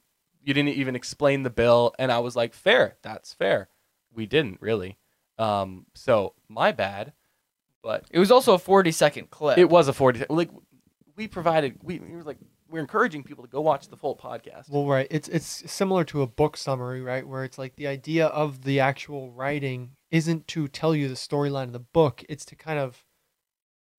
You 0.44 0.54
didn't 0.54 0.70
even 0.70 0.96
explain 0.96 1.44
the 1.44 1.50
bill, 1.50 1.94
and 2.00 2.12
I 2.12 2.20
was 2.20 2.36
like, 2.36 2.54
fair, 2.54 2.98
that's 3.02 3.34
fair. 3.34 3.68
We 4.14 4.26
didn't 4.26 4.62
really. 4.62 4.98
Um, 5.38 5.86
so 5.94 6.34
my 6.48 6.72
bad. 6.72 7.14
But 7.84 8.06
It 8.10 8.18
was 8.18 8.32
also 8.32 8.54
a 8.56 8.60
40 8.60 8.92
second 8.92 9.30
clip. 9.30 9.60
it 9.60 9.70
was 9.70 9.88
a 9.88 9.94
40 9.94 10.26
like 10.30 10.50
we 11.16 11.28
provided 11.28 11.78
we, 11.84 12.00
we 12.00 12.16
were 12.16 12.24
like 12.24 12.40
we're 12.70 12.82
encouraging 12.82 13.24
people 13.24 13.44
to 13.44 13.50
go 13.50 13.62
watch 13.62 13.90
the 13.90 13.98
full 13.98 14.16
podcast 14.16 14.70
Well, 14.70 14.86
right. 14.88 15.08
It's 15.12 15.28
it's 15.28 15.72
similar 15.72 16.04
to 16.06 16.22
a 16.22 16.28
book 16.28 16.58
summary, 16.58 17.02
right? 17.02 17.28
Where 17.28 17.44
it's 17.44 17.58
like 17.58 17.76
the 17.76 17.88
idea 17.88 18.28
of 18.28 18.64
the 18.64 18.80
actual 18.80 19.32
writing 19.32 19.92
isn't 20.12 20.48
to 20.50 20.68
tell 20.68 20.96
you 20.96 21.08
the 21.08 21.16
storyline 21.16 21.66
of 21.66 21.74
the 21.74 21.80
book. 21.80 22.24
It's 22.30 22.46
to 22.46 22.56
kind 22.56 22.80
of 22.80 23.04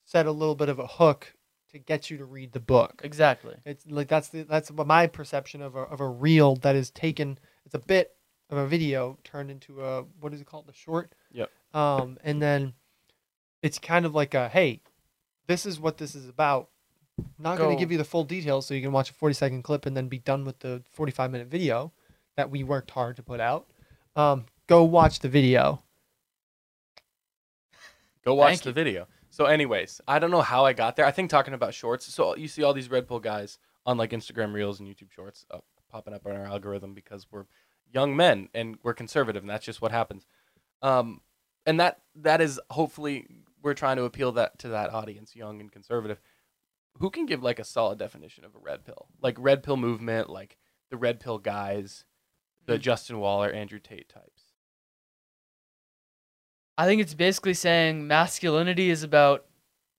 set 0.05 0.27
a 0.27 0.33
little 0.33 0.55
bit 0.55 0.69
of 0.69 0.79
a 0.79 0.87
hook 0.87 1.35
to 1.73 1.79
get 1.79 2.11
you 2.11 2.17
to 2.19 2.25
read 2.25 2.53
the 2.53 2.61
book. 2.61 3.01
exactly. 3.05 3.55
It's 3.65 3.85
like 3.87 4.09
that's 4.09 4.29
the 4.29 4.43
that's 4.43 4.71
what 4.71 4.87
my 4.87 5.07
perception 5.07 5.63
of 5.63 5.77
a 5.77 5.81
of 5.81 6.01
a 6.01 6.09
reel 6.09 6.57
that 6.57 6.75
is 6.75 6.91
taken. 6.91 7.39
It's 7.65 7.75
a 7.75 7.81
bit 7.81 8.13
of 8.51 8.59
a 8.59 8.67
video 8.67 9.19
turned 9.25 9.51
into 9.51 9.85
a 9.85 10.03
what 10.21 10.33
is 10.33 10.41
it 10.41 10.47
called? 10.47 10.67
The 10.67 10.73
short. 10.73 11.13
Yep. 11.33 11.51
Um, 11.75 12.19
and 12.23 12.41
then 12.41 12.75
it's 13.63 13.79
kind 13.79 14.07
of 14.07 14.15
like 14.15 14.35
a 14.35 14.49
hey, 14.49 14.81
this 15.47 15.67
is 15.67 15.81
what 15.81 15.99
this 15.99 16.15
is 16.15 16.29
about. 16.29 16.69
Not 17.39 17.59
going 17.59 17.77
to 17.77 17.81
give 17.81 17.91
you 17.93 17.99
the 17.99 18.05
full 18.05 18.25
details, 18.25 18.67
so 18.67 18.75
you 18.75 18.83
can 18.83 18.93
watch 18.93 19.11
a 19.11 19.15
forty 19.15 19.35
second 19.35 19.63
clip 19.63 19.87
and 19.87 19.97
then 19.97 20.09
be 20.09 20.19
done 20.19 20.45
with 20.45 20.59
the 20.61 20.83
forty 20.93 21.13
five 21.13 21.31
minute 21.31 21.49
video 21.49 21.93
that 22.37 22.51
we 22.51 22.63
worked 22.65 22.91
hard 22.91 23.17
to 23.17 23.23
put 23.23 23.41
out. 23.41 23.67
Um, 24.15 24.47
go 24.67 24.85
watch 24.85 25.21
the 25.21 25.29
video. 25.29 25.83
go 28.25 28.35
watch 28.35 28.49
Thank 28.49 28.63
the 28.63 28.71
you. 28.71 28.75
video 28.75 29.07
so 29.31 29.45
anyways 29.45 30.01
i 30.09 30.19
don't 30.19 30.31
know 30.33 30.43
how 30.43 30.65
i 30.65 30.73
got 30.73 30.97
there 30.97 31.07
i 31.07 31.11
think 31.13 31.31
talking 31.31 31.55
about 31.55 31.73
shorts 31.75 32.07
so 32.13 32.35
you 32.37 32.49
see 32.49 32.63
all 32.65 32.73
these 32.75 32.91
red 32.91 33.07
pill 33.07 33.21
guys 33.21 33.59
on 33.85 33.97
like 33.97 34.11
instagram 34.11 34.53
reels 34.53 34.81
and 34.81 34.89
youtube 34.89 35.13
shorts 35.13 35.47
uh, 35.53 35.59
popping 35.93 36.13
up 36.13 36.27
on 36.27 36.33
our 36.33 36.45
algorithm 36.47 36.93
because 36.93 37.27
we're 37.31 37.45
young 37.93 38.17
men 38.17 38.49
and 38.53 38.79
we're 38.83 38.95
conservative 38.95 39.43
and 39.45 39.51
that's 39.51 39.65
just 39.65 39.81
what 39.81 39.93
happens 39.93 40.27
um 40.83 41.21
and 41.67 41.79
that 41.79 42.01
that 42.17 42.41
is 42.41 42.59
hopefully 42.71 43.27
we're 43.63 43.75
trying 43.75 43.97
to 43.97 44.05
appeal 44.05 44.33
that 44.33 44.59
to 44.59 44.69
that 44.69 44.91
audience 44.93 45.37
young 45.37 45.61
and 45.61 45.71
conservative 45.71 46.21
who 46.99 47.11
can 47.11 47.27
give 47.27 47.43
like 47.43 47.59
a 47.59 47.65
solid 47.65 47.99
definition 47.99 48.45
of 48.45 48.55
a 48.55 48.59
red 48.59 48.85
pill 48.85 49.07
like 49.23 49.37
red 49.39 49.63
pill 49.63 49.77
movement 49.77 50.29
like 50.31 50.57
the 50.91 50.97
red 50.97 51.21
pill 51.21 51.39
guys 51.39 52.05
the 52.67 52.79
Mm. 52.79 52.81
justin 52.81 53.19
waller 53.19 53.51
andrew 53.51 53.79
tate 53.79 54.09
types 54.09 54.53
I 56.79 56.85
think 56.87 57.01
it's 57.01 57.15
basically 57.15 57.55
saying 57.55 58.07
masculinity 58.07 58.91
is 58.91 59.03
about 59.03 59.47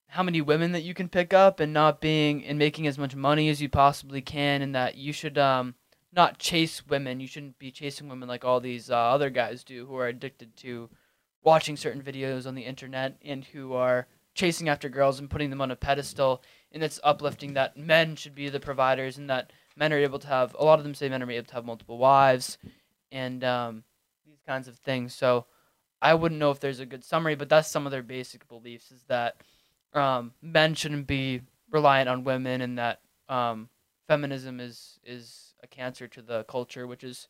how 0.08 0.22
many 0.22 0.40
women 0.40 0.72
that 0.72 0.82
you 0.84 0.94
can 0.94 1.08
pick 1.08 1.34
up 1.34 1.60
and 1.60 1.72
not 1.72 2.00
being 2.00 2.44
and 2.44 2.58
making 2.58 2.86
as 2.86 2.96
much 2.96 3.14
money 3.16 3.48
as 3.48 3.60
you 3.60 3.68
possibly 3.68 4.20
can 4.22 4.62
and 4.62 4.74
that 4.74 4.94
you 4.96 5.12
should 5.12 5.36
um 5.38 5.74
not 6.12 6.38
chase 6.38 6.86
women. 6.86 7.20
You 7.20 7.26
shouldn't 7.26 7.58
be 7.58 7.70
chasing 7.70 8.08
women 8.08 8.28
like 8.28 8.44
all 8.44 8.60
these 8.60 8.90
uh, 8.90 8.96
other 8.96 9.28
guys 9.28 9.62
do 9.64 9.86
who 9.86 9.96
are 9.96 10.06
addicted 10.06 10.56
to 10.58 10.88
watching 11.42 11.76
certain 11.76 12.00
videos 12.00 12.46
on 12.46 12.54
the 12.54 12.62
internet 12.62 13.16
and 13.22 13.44
who 13.44 13.74
are 13.74 14.06
chasing 14.34 14.68
after 14.68 14.88
girls 14.88 15.18
and 15.18 15.28
putting 15.28 15.50
them 15.50 15.60
on 15.60 15.70
a 15.70 15.76
pedestal 15.76 16.42
and 16.72 16.82
it's 16.82 17.00
uplifting 17.02 17.54
that 17.54 17.76
men 17.76 18.16
should 18.16 18.34
be 18.34 18.48
the 18.48 18.60
providers 18.60 19.16
and 19.18 19.30
that 19.30 19.52
men 19.76 19.92
are 19.92 19.98
able 19.98 20.18
to 20.18 20.28
have 20.28 20.54
a 20.58 20.64
lot 20.64 20.78
of 20.78 20.84
them 20.84 20.94
say 20.94 21.08
men 21.08 21.22
are 21.22 21.30
able 21.30 21.46
to 21.46 21.54
have 21.54 21.64
multiple 21.64 21.98
wives 21.98 22.58
and 23.10 23.42
um, 23.44 23.84
these 24.26 24.40
kinds 24.46 24.68
of 24.68 24.76
things. 24.78 25.14
So 25.14 25.46
I 26.00 26.14
wouldn't 26.14 26.38
know 26.38 26.50
if 26.50 26.60
there's 26.60 26.80
a 26.80 26.86
good 26.86 27.04
summary, 27.04 27.34
but 27.34 27.48
that's 27.48 27.70
some 27.70 27.86
of 27.86 27.92
their 27.92 28.02
basic 28.02 28.46
beliefs 28.48 28.90
is 28.90 29.04
that 29.08 29.36
um, 29.94 30.32
men 30.42 30.74
shouldn't 30.74 31.06
be 31.06 31.42
reliant 31.70 32.08
on 32.08 32.24
women 32.24 32.60
and 32.60 32.78
that 32.78 33.00
um, 33.28 33.68
feminism 34.06 34.60
is 34.60 34.98
is 35.04 35.54
a 35.62 35.66
cancer 35.66 36.06
to 36.08 36.22
the 36.22 36.44
culture, 36.44 36.86
which 36.86 37.04
is 37.04 37.28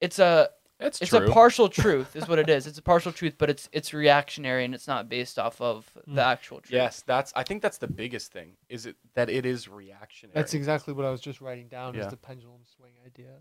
it's 0.00 0.18
a 0.18 0.50
It's, 0.80 1.00
it's 1.00 1.10
true. 1.10 1.26
a 1.26 1.30
partial 1.32 1.68
truth 1.68 2.16
is 2.16 2.26
what 2.28 2.38
it 2.38 2.48
is. 2.50 2.66
It's 2.66 2.78
a 2.78 2.82
partial 2.82 3.12
truth, 3.12 3.34
but 3.38 3.48
it's 3.48 3.68
it's 3.72 3.94
reactionary 3.94 4.64
and 4.64 4.74
it's 4.74 4.88
not 4.88 5.08
based 5.08 5.38
off 5.38 5.60
of 5.60 5.88
the 6.06 6.20
Mm. 6.22 6.24
actual 6.26 6.60
truth. 6.60 6.72
Yes, 6.72 7.02
that's. 7.06 7.32
I 7.36 7.42
think 7.44 7.62
that's 7.62 7.78
the 7.78 7.86
biggest 7.86 8.32
thing. 8.32 8.56
Is 8.68 8.84
it 8.86 8.96
that 9.14 9.30
it 9.30 9.46
is 9.46 9.68
reactionary? 9.68 10.34
That's 10.34 10.52
exactly 10.54 10.92
what 10.92 11.04
I 11.06 11.10
was 11.10 11.20
just 11.20 11.40
writing 11.40 11.68
down 11.68 11.94
Yeah. 11.94 12.02
is 12.04 12.08
the 12.08 12.16
pendulum 12.16 12.62
swing 12.76 12.92
idea. 13.06 13.36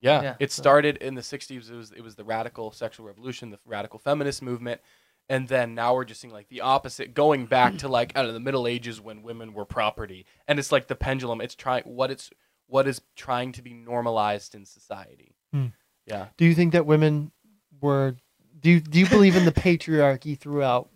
Yeah, 0.00 0.22
Yeah. 0.22 0.36
it 0.38 0.52
started 0.52 0.96
in 0.98 1.14
the 1.16 1.22
'60s. 1.22 1.68
It 1.70 1.74
was 1.74 1.90
it 1.90 2.02
was 2.02 2.14
the 2.14 2.24
radical 2.24 2.70
sexual 2.70 3.06
revolution, 3.06 3.50
the 3.50 3.58
radical 3.66 3.98
feminist 3.98 4.40
movement, 4.42 4.80
and 5.28 5.48
then 5.48 5.74
now 5.74 5.94
we're 5.94 6.04
just 6.04 6.20
seeing 6.20 6.32
like 6.32 6.48
the 6.48 6.60
opposite, 6.60 7.12
going 7.14 7.46
back 7.46 7.78
to 7.78 7.88
like 7.88 8.16
out 8.16 8.24
of 8.24 8.34
the 8.34 8.40
Middle 8.40 8.68
Ages 8.68 9.00
when 9.00 9.22
women 9.22 9.52
were 9.52 9.64
property, 9.64 10.24
and 10.46 10.60
it's 10.60 10.70
like 10.70 10.86
the 10.86 10.94
pendulum. 10.94 11.40
It's 11.40 11.56
trying 11.56 11.82
what 11.82 12.12
it's 12.12 12.30
what 12.68 12.86
is 12.86 13.00
trying 13.16 13.50
to 13.52 13.62
be 13.62 13.72
normalized 13.74 14.54
in 14.54 14.64
society. 14.64 15.34
Hmm. 15.52 15.66
Yeah, 16.08 16.26
Do 16.36 16.44
you 16.44 16.54
think 16.54 16.72
that 16.72 16.86
women 16.86 17.30
were 17.80 18.16
do 18.60 18.70
you, 18.70 18.80
do 18.80 18.98
you 18.98 19.06
believe 19.06 19.36
in 19.36 19.44
the 19.44 19.52
patriarchy 19.66 20.36
throughout 20.36 20.88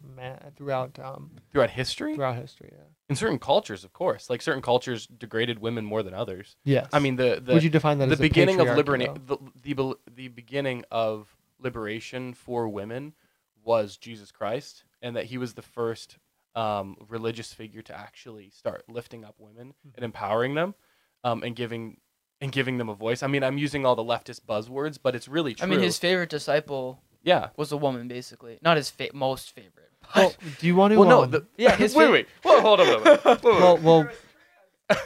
throughout 0.56 0.98
um 0.98 1.30
throughout 1.52 1.70
history, 1.70 2.14
throughout 2.14 2.36
history? 2.36 2.70
Yeah. 2.72 2.84
in 3.08 3.14
certain 3.16 3.38
cultures, 3.38 3.84
of 3.84 3.92
course, 3.92 4.28
like 4.30 4.42
certain 4.42 4.62
cultures 4.62 5.06
degraded 5.06 5.58
women 5.60 5.84
more 5.84 6.02
than 6.02 6.14
others. 6.14 6.56
Yes. 6.64 6.88
I 6.92 6.98
mean, 6.98 7.16
the 7.16 7.40
the 7.44 7.54
would 7.54 7.62
you 7.62 7.70
define 7.70 7.98
that 7.98 8.06
the 8.06 8.12
as 8.14 8.18
a 8.18 8.22
beginning 8.22 8.58
of 8.60 8.68
liberation 8.76 9.14
the, 9.26 9.36
the 9.62 9.94
the 10.14 10.28
beginning 10.28 10.84
of 10.90 11.36
liberation 11.60 12.34
for 12.34 12.68
women 12.68 13.14
was 13.64 13.96
Jesus 13.96 14.32
Christ 14.32 14.84
and 15.00 15.14
that 15.16 15.26
he 15.26 15.38
was 15.38 15.54
the 15.54 15.62
first 15.62 16.18
um, 16.56 16.96
religious 17.08 17.52
figure 17.54 17.82
to 17.82 17.96
actually 17.96 18.50
start 18.50 18.84
lifting 18.88 19.24
up 19.24 19.36
women 19.38 19.68
Mm-hmm. 19.68 19.90
and 19.96 20.04
empowering 20.04 20.54
them 20.54 20.74
um, 21.24 21.42
and 21.44 21.54
giving 21.54 21.98
and 22.42 22.52
giving 22.52 22.76
them 22.76 22.88
a 22.90 22.94
voice. 22.94 23.22
I 23.22 23.28
mean, 23.28 23.42
I'm 23.42 23.56
using 23.56 23.86
all 23.86 23.94
the 23.96 24.04
leftist 24.04 24.40
buzzwords, 24.46 24.98
but 25.02 25.14
it's 25.14 25.28
really 25.28 25.54
true. 25.54 25.66
I 25.66 25.70
mean, 25.70 25.80
his 25.80 25.96
favorite 25.98 26.28
disciple 26.28 27.00
yeah. 27.22 27.48
was 27.56 27.72
a 27.72 27.76
woman, 27.76 28.08
basically. 28.08 28.58
Not 28.60 28.76
his 28.76 28.90
fa- 28.90 29.10
most 29.14 29.54
favorite. 29.54 29.90
but- 30.02 30.16
Well, 30.16 30.34
do 30.58 30.66
you 30.66 30.76
want 30.76 30.92
to 30.92 30.98
Well, 30.98 31.08
no, 31.08 31.22
um, 31.22 31.30
the, 31.30 31.46
Yeah, 31.56 31.76
his 31.76 31.94
wait, 31.96 32.06
fa- 32.06 32.12
wait, 32.12 32.28
well, 32.44 32.60
hold 32.60 32.80
on 32.80 32.88
a 32.88 32.98
minute. 32.98 33.24
Wait, 33.24 33.44
wait, 33.44 33.44
well, 33.44 33.74
wait. 33.76 33.84
well 33.84 34.08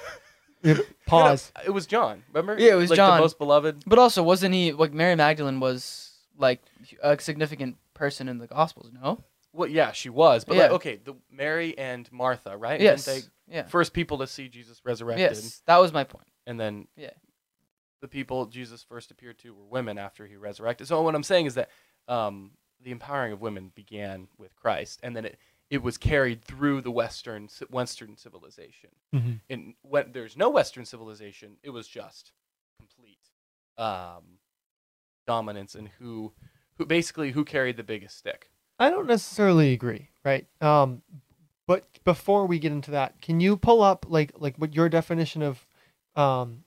yeah, 0.62 0.78
pause. 1.06 1.52
It 1.64 1.70
was 1.70 1.86
John. 1.86 2.24
Remember? 2.32 2.60
Yeah, 2.60 2.72
it 2.72 2.76
was 2.76 2.90
like 2.90 2.96
John. 2.96 3.18
the 3.18 3.22
most 3.22 3.38
beloved. 3.38 3.84
But 3.86 3.98
also, 3.98 4.22
wasn't 4.22 4.54
he 4.54 4.72
like 4.72 4.92
Mary 4.92 5.14
Magdalene 5.14 5.60
was 5.60 6.12
like 6.38 6.60
a 7.02 7.18
significant 7.20 7.76
person 7.94 8.28
in 8.28 8.38
the 8.38 8.46
Gospels? 8.46 8.90
No. 8.92 9.22
Well, 9.52 9.68
yeah, 9.68 9.92
she 9.92 10.08
was, 10.10 10.44
but 10.44 10.56
like, 10.56 10.70
okay, 10.72 11.00
the 11.02 11.14
Mary 11.30 11.76
and 11.78 12.10
Martha, 12.12 12.56
right? 12.56 12.80
Yes. 12.80 13.04
Didn't 13.06 13.30
yeah. 13.48 13.62
first 13.64 13.92
people 13.92 14.18
to 14.18 14.26
see 14.26 14.48
Jesus 14.48 14.80
resurrected, 14.84 15.20
Yes, 15.20 15.62
that 15.66 15.78
was 15.78 15.92
my 15.92 16.04
point. 16.04 16.26
and 16.46 16.58
then 16.58 16.88
Yeah. 16.96 17.10
The 18.00 18.08
people 18.08 18.46
Jesus 18.46 18.82
first 18.82 19.10
appeared 19.10 19.38
to 19.38 19.54
were 19.54 19.64
women 19.64 19.98
after 19.98 20.26
he 20.26 20.36
resurrected. 20.36 20.86
So 20.86 21.00
what 21.02 21.14
I'm 21.14 21.22
saying 21.22 21.46
is 21.46 21.54
that 21.54 21.70
um, 22.08 22.52
the 22.82 22.90
empowering 22.90 23.32
of 23.32 23.40
women 23.40 23.72
began 23.74 24.28
with 24.38 24.54
Christ, 24.56 25.00
and 25.02 25.16
then 25.16 25.24
it 25.24 25.38
it 25.68 25.82
was 25.82 25.98
carried 25.98 26.44
through 26.44 26.80
the 26.80 26.90
Western 26.90 27.48
Western 27.70 28.16
civilization. 28.16 28.90
Mhm. 29.14 29.40
And 29.50 29.74
when 29.82 30.12
there's 30.12 30.36
no 30.36 30.48
Western 30.50 30.84
civilization, 30.84 31.56
it 31.62 31.70
was 31.70 31.88
just 31.88 32.32
complete 32.78 33.18
um, 33.78 34.38
dominance 35.26 35.74
and 35.74 35.88
who 35.98 36.32
who 36.78 36.86
basically 36.86 37.32
who 37.32 37.44
carried 37.44 37.76
the 37.76 37.82
biggest 37.82 38.16
stick. 38.16 38.50
I 38.78 38.90
don't 38.90 39.06
necessarily 39.06 39.72
agree, 39.72 40.10
right? 40.24 40.46
Um, 40.60 41.02
but 41.66 41.88
before 42.04 42.46
we 42.46 42.58
get 42.58 42.72
into 42.72 42.90
that, 42.92 43.20
can 43.20 43.40
you 43.40 43.56
pull 43.56 43.82
up 43.82 44.06
like 44.08 44.32
like 44.36 44.56
what 44.56 44.74
your 44.74 44.88
definition 44.88 45.42
of 45.42 45.66
um 46.14 46.62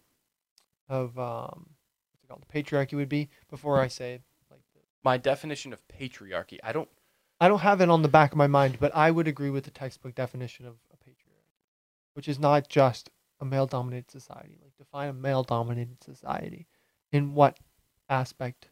of 0.89 1.17
um 1.19 1.69
what's 2.11 2.23
it 2.23 2.27
called 2.27 2.45
patriarchy 2.53 2.93
would 2.95 3.09
be 3.09 3.29
before 3.49 3.79
I 3.79 3.87
say 3.87 4.21
like 4.51 4.61
My 5.03 5.17
definition 5.17 5.71
of 5.73 5.87
patriarchy, 5.87 6.57
I 6.63 6.71
don't 6.71 6.89
I 7.39 7.47
don't 7.47 7.59
have 7.59 7.79
it 7.79 7.89
on 7.89 8.01
the 8.01 8.09
back 8.09 8.31
of 8.31 8.37
my 8.37 8.47
mind, 8.47 8.77
but 8.79 8.93
I 8.95 9.11
would 9.11 9.27
agree 9.27 9.49
with 9.49 9.63
the 9.63 9.71
textbook 9.71 10.13
definition 10.15 10.65
of 10.65 10.73
a 10.93 10.97
patriarchy, 10.97 11.53
which 12.13 12.27
is 12.27 12.37
not 12.39 12.67
just 12.67 13.09
a 13.39 13.45
male 13.45 13.65
dominated 13.67 14.11
society. 14.11 14.57
Like 14.61 14.75
define 14.77 15.07
a 15.09 15.13
male 15.13 15.43
dominated 15.43 16.03
society. 16.03 16.67
In 17.13 17.33
what 17.33 17.57
aspect 18.09 18.67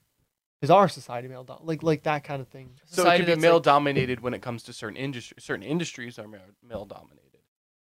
is 0.61 0.69
our 0.69 0.89
society 0.89 1.27
male 1.27 1.43
dom- 1.43 1.59
like 1.63 1.81
like 1.83 2.03
that 2.03 2.23
kind 2.23 2.41
of 2.41 2.47
thing. 2.49 2.71
So 2.75 2.83
it 2.83 2.95
Society 2.95 3.25
could 3.25 3.35
be 3.35 3.41
male 3.41 3.53
like- 3.55 3.63
dominated 3.63 4.19
when 4.19 4.33
it 4.33 4.41
comes 4.41 4.63
to 4.63 4.73
certain 4.73 4.97
industries. 4.97 5.43
Certain 5.43 5.63
industries 5.63 6.19
are 6.19 6.27
male 6.27 6.85
dominated. 6.85 7.23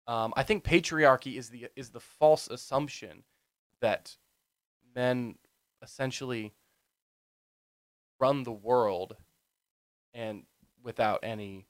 Um, 0.06 0.34
I 0.36 0.44
think 0.44 0.64
patriarchy 0.66 1.38
is 1.38 1.50
the 1.50 1.68
is 1.78 1.92
the 1.92 2.00
false 2.02 2.48
assumption 2.50 3.24
that 3.80 4.18
men 4.96 5.36
essentially 5.82 6.54
run 8.20 8.44
the 8.44 8.52
world 8.52 9.16
and 10.14 10.44
without 10.84 11.20
any. 11.24 11.68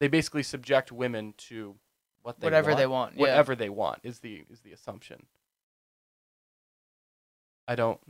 They 0.00 0.08
basically 0.08 0.42
subject 0.42 0.92
women 0.92 1.34
to 1.48 1.76
what 2.22 2.40
they 2.40 2.46
Whatever 2.46 2.70
want, 2.70 2.78
they 2.78 2.86
want. 2.86 3.14
Yeah. 3.14 3.20
Whatever 3.20 3.56
they 3.56 3.68
want 3.68 4.00
is 4.02 4.18
the 4.20 4.44
is 4.50 4.60
the 4.60 4.72
assumption. 4.72 5.26
I 7.66 7.74
don't. 7.74 8.00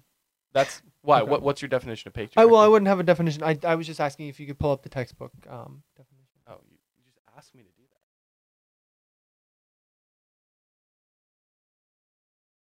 That's 0.52 0.82
why. 1.02 1.20
Okay. 1.20 1.30
What 1.30 1.42
what's 1.42 1.62
your 1.62 1.68
definition 1.68 2.08
of 2.08 2.14
patriarchy? 2.14 2.38
I 2.38 2.44
well 2.46 2.61
I 2.61 2.68
wouldn't 2.68 2.88
have 2.88 3.00
a 3.00 3.04
definition. 3.04 3.42
I 3.42 3.58
I 3.64 3.75
was 3.75 3.87
just 3.87 4.00
asking 4.00 4.28
if 4.28 4.40
you 4.40 4.46
could 4.46 4.58
pull 4.58 4.70
up 4.70 4.82
the 4.82 4.88
textbook 4.88 5.32
um 5.49 5.82
definition. 5.96 6.40
Oh, 6.46 6.58
you, 6.68 6.78
you 6.96 7.04
just 7.04 7.18
asked 7.37 7.54
me 7.54 7.62
to 7.62 7.68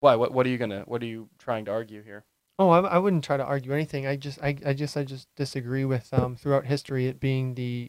Why? 0.03 0.17
What? 0.17 0.33
What 0.33 0.47
are 0.47 0.49
you 0.49 0.59
gonna? 0.59 0.83
What 0.87 1.01
are 1.01 1.07
you 1.07 1.29
trying 1.39 1.65
to 1.67 1.71
argue 1.71 2.03
here? 2.03 2.25
Oh, 2.59 2.71
I, 2.71 2.81
I 2.81 2.99
wouldn't 2.99 3.23
try 3.23 3.37
to 3.37 3.45
argue 3.45 3.73
anything. 3.73 4.05
I 4.05 4.17
just 4.17 4.43
I, 4.43 4.57
I 4.67 4.73
just 4.73 4.97
I 4.97 5.05
just 5.05 5.29
disagree 5.37 5.85
with 5.85 6.13
um 6.13 6.35
throughout 6.35 6.67
history 6.67 7.07
it 7.07 7.21
being 7.21 7.55
the 7.55 7.89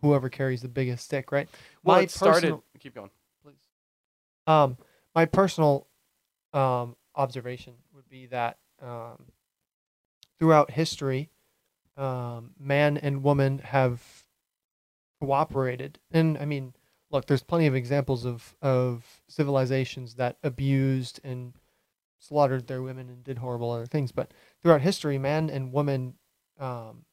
whoever 0.00 0.30
carries 0.30 0.62
the 0.62 0.68
biggest 0.68 1.04
stick, 1.04 1.30
right? 1.30 1.50
Well, 1.84 1.98
My 1.98 2.02
it 2.04 2.10
started. 2.10 2.40
personal- 2.40 2.64
Keep 2.78 2.94
going. 2.94 3.10
please. 3.44 3.58
Um, 4.46 4.78
my 5.14 5.26
personal 5.26 5.86
um, 6.54 6.96
observation 7.14 7.74
would 7.94 8.08
be 8.08 8.24
that 8.28 8.56
um, 8.80 9.26
throughout 10.38 10.70
history, 10.70 11.28
um, 11.98 12.52
man 12.58 12.96
and 12.96 13.22
woman 13.22 13.58
have 13.58 14.02
cooperated, 15.20 15.98
and 16.10 16.38
I 16.38 16.46
mean, 16.46 16.72
look, 17.10 17.26
there's 17.26 17.42
plenty 17.42 17.66
of 17.66 17.74
examples 17.74 18.24
of 18.24 18.54
of 18.62 19.22
civilizations 19.28 20.14
that 20.14 20.36
abused 20.42 21.20
and 21.24 21.54
slaughtered 22.18 22.66
their 22.66 22.82
women 22.82 23.08
and 23.08 23.24
did 23.24 23.38
horrible 23.38 23.70
other 23.70 23.86
things, 23.86 24.12
but 24.12 24.32
throughout 24.62 24.82
history, 24.82 25.18
man 25.18 25.50
and 25.50 25.72
woman 25.72 26.14
um, 26.58 27.04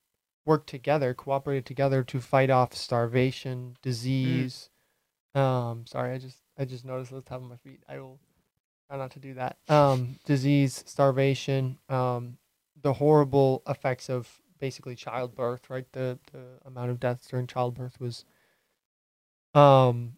worked 0.46 0.68
together, 0.68 1.14
cooperated 1.14 1.66
together 1.66 2.04
to 2.04 2.20
fight 2.20 2.50
off 2.50 2.74
starvation, 2.74 3.78
disease. 3.82 4.70
Um, 5.36 5.86
sorry, 5.86 6.14
I 6.14 6.18
just 6.18 6.38
I 6.58 6.66
just 6.66 6.86
noticed 6.86 7.12
the 7.12 7.22
top 7.22 7.42
of 7.42 7.50
my 7.50 7.58
feet. 7.58 7.84
I 7.88 8.00
will 8.00 8.20
try 8.88 8.98
not 8.98 9.12
to 9.12 9.20
do 9.20 9.34
that. 9.36 9.58
Um, 9.70 10.20
disease, 10.26 10.84
starvation, 10.86 11.78
um, 11.90 12.38
the 12.82 12.94
horrible 12.94 13.64
effects 13.68 14.10
of 14.10 14.30
basically 14.60 14.96
childbirth. 14.96 15.70
Right, 15.70 15.86
the 15.92 16.20
the 16.32 16.46
amount 16.66 16.92
of 16.92 17.00
deaths 17.00 17.28
during 17.28 17.48
childbirth 17.48 18.00
was 18.00 18.26
um 19.58 20.14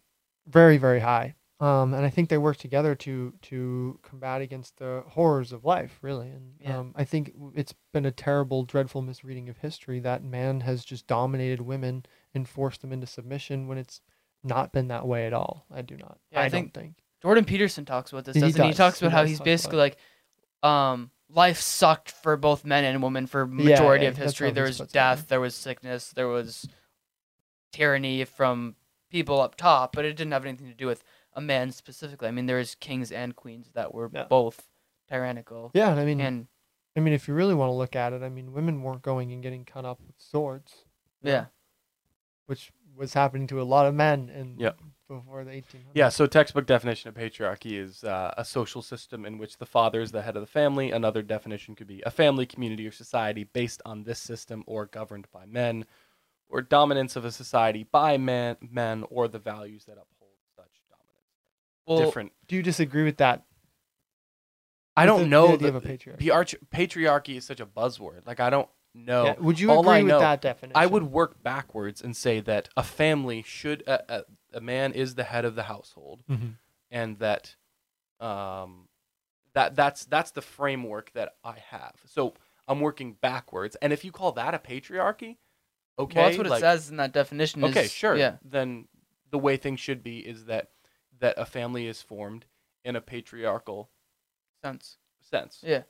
very 0.46 0.76
very 0.78 1.00
high. 1.00 1.34
Um, 1.60 1.92
and 1.92 2.06
I 2.06 2.08
think 2.08 2.30
they 2.30 2.38
work 2.38 2.56
together 2.56 2.94
to 2.94 3.34
to 3.42 3.98
combat 4.02 4.40
against 4.40 4.78
the 4.78 5.04
horrors 5.08 5.52
of 5.52 5.62
life, 5.64 5.98
really. 6.00 6.30
And 6.30 6.54
Yeah. 6.58 6.78
um, 6.78 6.94
I 6.96 7.04
think 7.04 7.34
it's 7.54 7.74
been 7.92 8.06
a 8.06 8.10
terrible, 8.10 8.64
dreadful 8.64 9.02
misreading 9.02 9.50
of 9.50 9.58
history 9.58 10.00
that 10.00 10.24
man 10.24 10.60
has 10.60 10.86
just 10.86 11.06
dominated 11.06 11.60
women 11.60 12.06
and 12.32 12.48
forced 12.48 12.80
them 12.80 12.92
into 12.92 13.06
submission 13.06 13.68
when 13.68 13.76
it's 13.76 14.00
not 14.42 14.72
been 14.72 14.88
that 14.88 15.06
way 15.06 15.26
at 15.26 15.34
all. 15.34 15.66
I 15.70 15.82
do 15.82 15.98
not. 15.98 16.18
Yeah, 16.32 16.40
I 16.40 16.44
I, 16.44 16.48
think- 16.48 16.72
don't 16.72 16.82
think. 16.82 16.94
Jordan 17.20 17.44
Peterson 17.44 17.84
talks 17.84 18.10
about 18.10 18.24
this, 18.24 18.36
He 18.36 18.40
doesn't 18.40 18.58
he? 18.58 18.68
He 18.68 18.70
does. 18.72 18.78
talks 18.78 19.00
He 19.00 19.06
about 19.06 19.14
how 19.14 19.24
he's 19.26 19.38
basically 19.40 19.76
like, 19.76 19.98
um, 20.62 21.10
life 21.28 21.60
sucked 21.60 22.10
for 22.10 22.38
both 22.38 22.64
men 22.64 22.84
and 22.84 23.02
women 23.02 23.26
for 23.26 23.46
majority 23.46 24.04
yeah, 24.04 24.10
of 24.12 24.16
history. 24.16 24.50
There 24.50 24.64
was 24.64 24.78
death, 24.78 25.28
there 25.28 25.40
was 25.40 25.54
sickness, 25.54 26.10
there 26.12 26.28
was 26.28 26.66
tyranny 27.72 28.24
from 28.24 28.76
people 29.10 29.40
up 29.40 29.54
top, 29.56 29.94
but 29.94 30.04
it 30.04 30.16
didn't 30.16 30.32
have 30.32 30.44
anything 30.44 30.68
to 30.68 30.74
do 30.74 30.86
with 30.86 31.04
a 31.34 31.40
man 31.40 31.70
specifically. 31.72 32.28
I 32.28 32.30
mean, 32.30 32.46
there 32.46 32.56
was 32.58 32.74
kings 32.74 33.12
and 33.12 33.34
queens 33.36 33.70
that 33.74 33.92
were 33.94 34.10
Yeah. 34.12 34.24
both 34.24 34.68
tyrannical, 35.08 35.70
Yeah, 35.74 35.90
I 35.94 36.04
mean, 36.04 36.20
and 36.20 36.46
I 36.96 37.00
mean, 37.00 37.12
if 37.14 37.28
you 37.28 37.34
really 37.34 37.54
want 37.54 37.68
to 37.70 37.74
look 37.74 37.94
at 37.96 38.12
it, 38.12 38.22
I 38.22 38.28
mean, 38.28 38.52
women 38.52 38.82
weren't 38.82 39.02
going 39.02 39.32
and 39.32 39.42
getting 39.42 39.64
cut 39.64 39.84
up 39.84 40.00
with 40.06 40.16
swords. 40.18 40.84
you 41.22 41.28
know, 41.30 41.36
yeah, 41.36 41.46
which 42.46 42.72
was 42.96 43.14
happening 43.14 43.46
to 43.48 43.60
a 43.60 43.64
lot 43.64 43.86
of 43.86 43.94
men 43.94 44.28
in 44.28 44.58
Yeah. 44.58 44.72
before 45.08 45.44
the 45.44 45.50
1800s. 45.52 45.92
Yeah. 45.94 46.08
So 46.08 46.26
textbook 46.26 46.66
definition 46.66 47.08
of 47.08 47.14
patriarchy 47.14 47.72
is 47.78 48.04
uh, 48.04 48.34
a 48.36 48.44
social 48.44 48.82
system 48.82 49.24
in 49.24 49.38
which 49.38 49.58
the 49.58 49.66
father 49.66 50.00
is 50.00 50.12
the 50.12 50.22
head 50.22 50.36
of 50.36 50.42
the 50.42 50.46
family. 50.46 50.90
Another 50.90 51.22
definition 51.22 51.74
could 51.74 51.86
be 51.86 52.02
a 52.06 52.10
family, 52.10 52.46
community, 52.46 52.86
or 52.86 52.90
society 52.92 53.44
based 53.44 53.80
on 53.84 54.02
this 54.04 54.18
system 54.18 54.64
or 54.66 54.86
governed 54.86 55.26
by 55.32 55.46
men, 55.46 55.84
or 56.50 56.60
dominance 56.62 57.16
of 57.16 57.24
a 57.24 57.32
society 57.32 57.84
by 57.90 58.18
men, 58.18 58.56
men, 58.60 59.04
or 59.08 59.28
the 59.28 59.38
values 59.38 59.84
that 59.86 59.92
uphold 59.92 60.32
such 60.56 60.80
dominance. 60.90 61.86
Well, 61.86 61.98
different. 62.04 62.32
Do 62.48 62.56
you 62.56 62.62
disagree 62.62 63.04
with 63.04 63.18
that? 63.18 63.44
I 64.96 65.06
don't 65.06 65.20
the- 65.22 65.26
know 65.28 65.46
the 65.48 65.52
idea 65.54 65.70
the, 65.70 65.76
of 65.78 65.84
a 65.84 65.88
patriarchy. 65.88 66.56
patriarchy 66.72 67.36
is 67.36 67.44
such 67.44 67.60
a 67.60 67.66
buzzword. 67.66 68.26
Like 68.26 68.40
I 68.40 68.50
don't 68.50 68.68
know. 68.94 69.24
Yeah, 69.24 69.34
Would 69.38 69.60
you 69.60 69.70
all 69.70 69.80
agree 69.80 69.92
I 69.94 70.02
with 70.02 70.08
know- 70.10 70.18
that 70.20 70.40
definition? 70.42 70.76
I 70.76 70.86
would 70.86 71.04
work 71.04 71.42
backwards 71.42 72.02
and 72.02 72.16
say 72.16 72.40
that 72.40 72.68
a 72.76 72.82
family 72.82 73.42
should 73.46 73.82
a, 73.86 74.18
a, 74.18 74.24
a 74.54 74.60
man 74.60 74.92
is 74.92 75.14
the 75.14 75.24
head 75.24 75.44
of 75.44 75.54
the 75.54 75.62
household, 75.64 76.24
Mhm. 76.28 76.54
and 76.90 77.18
that 77.20 77.54
um 78.18 78.88
that 79.54 79.74
that's 79.76 80.04
that's 80.04 80.32
the 80.32 80.42
framework 80.42 81.12
that 81.12 81.34
I 81.44 81.58
have. 81.70 81.94
So 82.06 82.34
I'm 82.68 82.80
working 82.80 83.14
backwards, 83.14 83.76
and 83.76 83.92
if 83.92 84.04
you 84.04 84.12
call 84.12 84.32
that 84.32 84.54
a 84.54 84.58
patriarchy, 84.58 85.38
okay, 85.98 86.16
well, 86.16 86.26
that's 86.26 86.38
what 86.38 86.46
like- 86.48 86.58
it 86.58 86.60
says 86.60 86.90
in 86.90 86.96
that 86.96 87.12
definition. 87.12 87.64
Okay, 87.64 87.84
is- 87.84 87.92
sure. 87.92 88.16
Yeah. 88.16 88.36
Then 88.44 88.88
the 89.30 89.38
way 89.38 89.56
things 89.56 89.80
should 89.80 90.02
be 90.02 90.18
is 90.18 90.46
that 90.46 90.70
that 91.20 91.34
a 91.36 91.44
family 91.44 91.86
is 91.86 92.00
formed 92.02 92.46
in 92.84 92.96
a 92.96 93.00
patriarchal 93.00 93.90
Sense. 94.62 94.96
sense. 95.20 95.62
Yeah. 95.62 95.82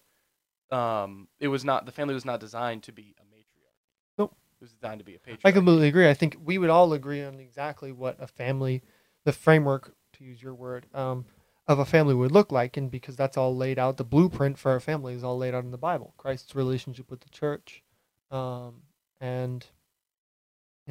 Um, 0.70 1.28
it 1.40 1.48
was 1.48 1.64
not 1.64 1.86
the 1.86 1.92
family 1.92 2.14
was 2.14 2.24
not 2.24 2.40
designed 2.40 2.84
to 2.84 2.92
be 2.92 3.14
a 3.18 3.24
matriarch. 3.24 3.74
Nope. 4.18 4.36
It 4.60 4.64
was 4.64 4.72
designed 4.72 5.00
to 5.00 5.04
be 5.04 5.14
a 5.14 5.18
patriarch. 5.18 5.40
I 5.44 5.52
completely 5.52 5.88
agree. 5.88 6.08
I 6.08 6.14
think 6.14 6.36
we 6.44 6.58
would 6.58 6.70
all 6.70 6.92
agree 6.92 7.22
on 7.22 7.40
exactly 7.40 7.92
what 7.92 8.16
a 8.20 8.26
family, 8.26 8.82
the 9.24 9.32
framework, 9.32 9.94
to 10.14 10.24
use 10.24 10.42
your 10.42 10.54
word, 10.54 10.86
um, 10.94 11.24
of 11.66 11.78
a 11.78 11.84
family 11.84 12.14
would 12.14 12.32
look 12.32 12.50
like, 12.52 12.76
and 12.76 12.90
because 12.90 13.16
that's 13.16 13.36
all 13.36 13.56
laid 13.56 13.78
out, 13.78 13.96
the 13.96 14.04
blueprint 14.04 14.58
for 14.58 14.74
a 14.74 14.80
family 14.80 15.14
is 15.14 15.22
all 15.24 15.38
laid 15.38 15.54
out 15.54 15.64
in 15.64 15.70
the 15.70 15.78
Bible. 15.78 16.14
Christ's 16.16 16.54
relationship 16.54 17.10
with 17.10 17.20
the 17.20 17.28
church, 17.30 17.82
um, 18.30 18.82
and 19.20 19.66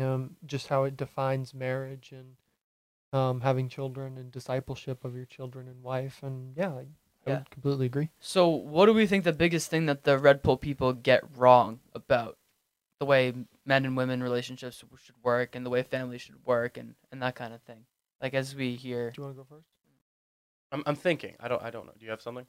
um, 0.01 0.35
just 0.45 0.67
how 0.67 0.83
it 0.83 0.97
defines 0.97 1.53
marriage 1.53 2.11
and 2.11 2.35
um, 3.11 3.41
having 3.41 3.69
children 3.69 4.17
and 4.17 4.31
discipleship 4.31 5.03
of 5.03 5.15
your 5.15 5.25
children 5.25 5.67
and 5.67 5.81
wife, 5.81 6.21
and 6.21 6.55
yeah, 6.55 6.69
I, 6.69 6.79
I 6.79 6.85
Yeah. 7.25 7.37
would 7.39 7.49
completely 7.49 7.85
agree. 7.87 8.09
So, 8.19 8.47
what 8.47 8.85
do 8.85 8.93
we 8.93 9.07
think 9.07 9.23
the 9.23 9.33
biggest 9.33 9.69
thing 9.69 9.85
that 9.87 10.03
the 10.03 10.17
red 10.17 10.43
pill 10.43 10.57
people 10.57 10.93
get 10.93 11.23
wrong 11.35 11.79
about 11.93 12.37
the 12.99 13.05
way 13.05 13.33
men 13.65 13.85
and 13.85 13.95
women 13.97 14.21
relationships 14.21 14.83
should 15.03 15.15
work 15.23 15.55
and 15.55 15.65
the 15.65 15.69
way 15.69 15.81
families 15.83 16.21
should 16.21 16.45
work 16.45 16.77
and, 16.77 16.95
and 17.11 17.21
that 17.21 17.35
kind 17.35 17.53
of 17.53 17.61
thing? 17.63 17.85
Like 18.21 18.33
as 18.33 18.55
we 18.55 18.75
hear, 18.75 19.11
Do 19.11 19.21
you 19.21 19.25
want 19.25 19.37
to 19.37 19.43
go 19.43 19.47
first? 19.49 19.67
I'm 20.71 20.83
I'm 20.85 20.95
thinking. 20.95 21.35
I 21.39 21.47
don't 21.47 21.63
I 21.63 21.71
don't 21.71 21.85
know. 21.87 21.93
Do 21.97 22.05
you 22.05 22.11
have 22.11 22.21
something? 22.21 22.45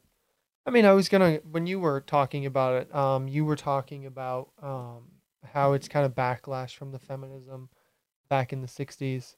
I 0.67 0.71
mean, 0.71 0.85
I 0.85 0.93
was 0.93 1.09
gonna 1.09 1.41
when 1.51 1.67
you 1.67 1.81
were 1.81 2.01
talking 2.03 2.45
about 2.45 2.83
it, 2.83 2.95
um, 2.95 3.29
you 3.29 3.45
were 3.45 3.57
talking 3.57 4.05
about 4.05 4.51
um 4.63 5.05
how 5.45 5.73
it's 5.73 5.89
kind 5.89 6.07
of 6.07 6.15
backlash 6.15 6.75
from 6.77 6.93
the 6.93 6.99
feminism 6.99 7.69
back 8.29 8.53
in 8.53 8.61
the 8.61 8.69
'60s, 8.69 9.37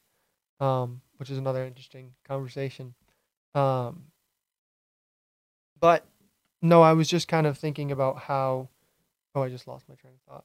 um, 0.61 1.01
which 1.17 1.31
is 1.31 1.39
another 1.39 1.65
interesting 1.65 2.13
conversation. 2.27 2.95
Um, 3.55 4.05
but 5.81 6.07
no, 6.61 6.83
I 6.83 6.93
was 6.93 7.09
just 7.09 7.29
kind 7.29 7.47
of 7.47 7.59
thinking 7.59 7.93
about 7.93 8.19
how. 8.19 8.69
Oh, 9.35 9.43
I 9.43 9.49
just 9.49 9.67
lost 9.67 9.89
my 9.89 9.95
train 9.95 10.13
of 10.15 10.33
thought. 10.33 10.45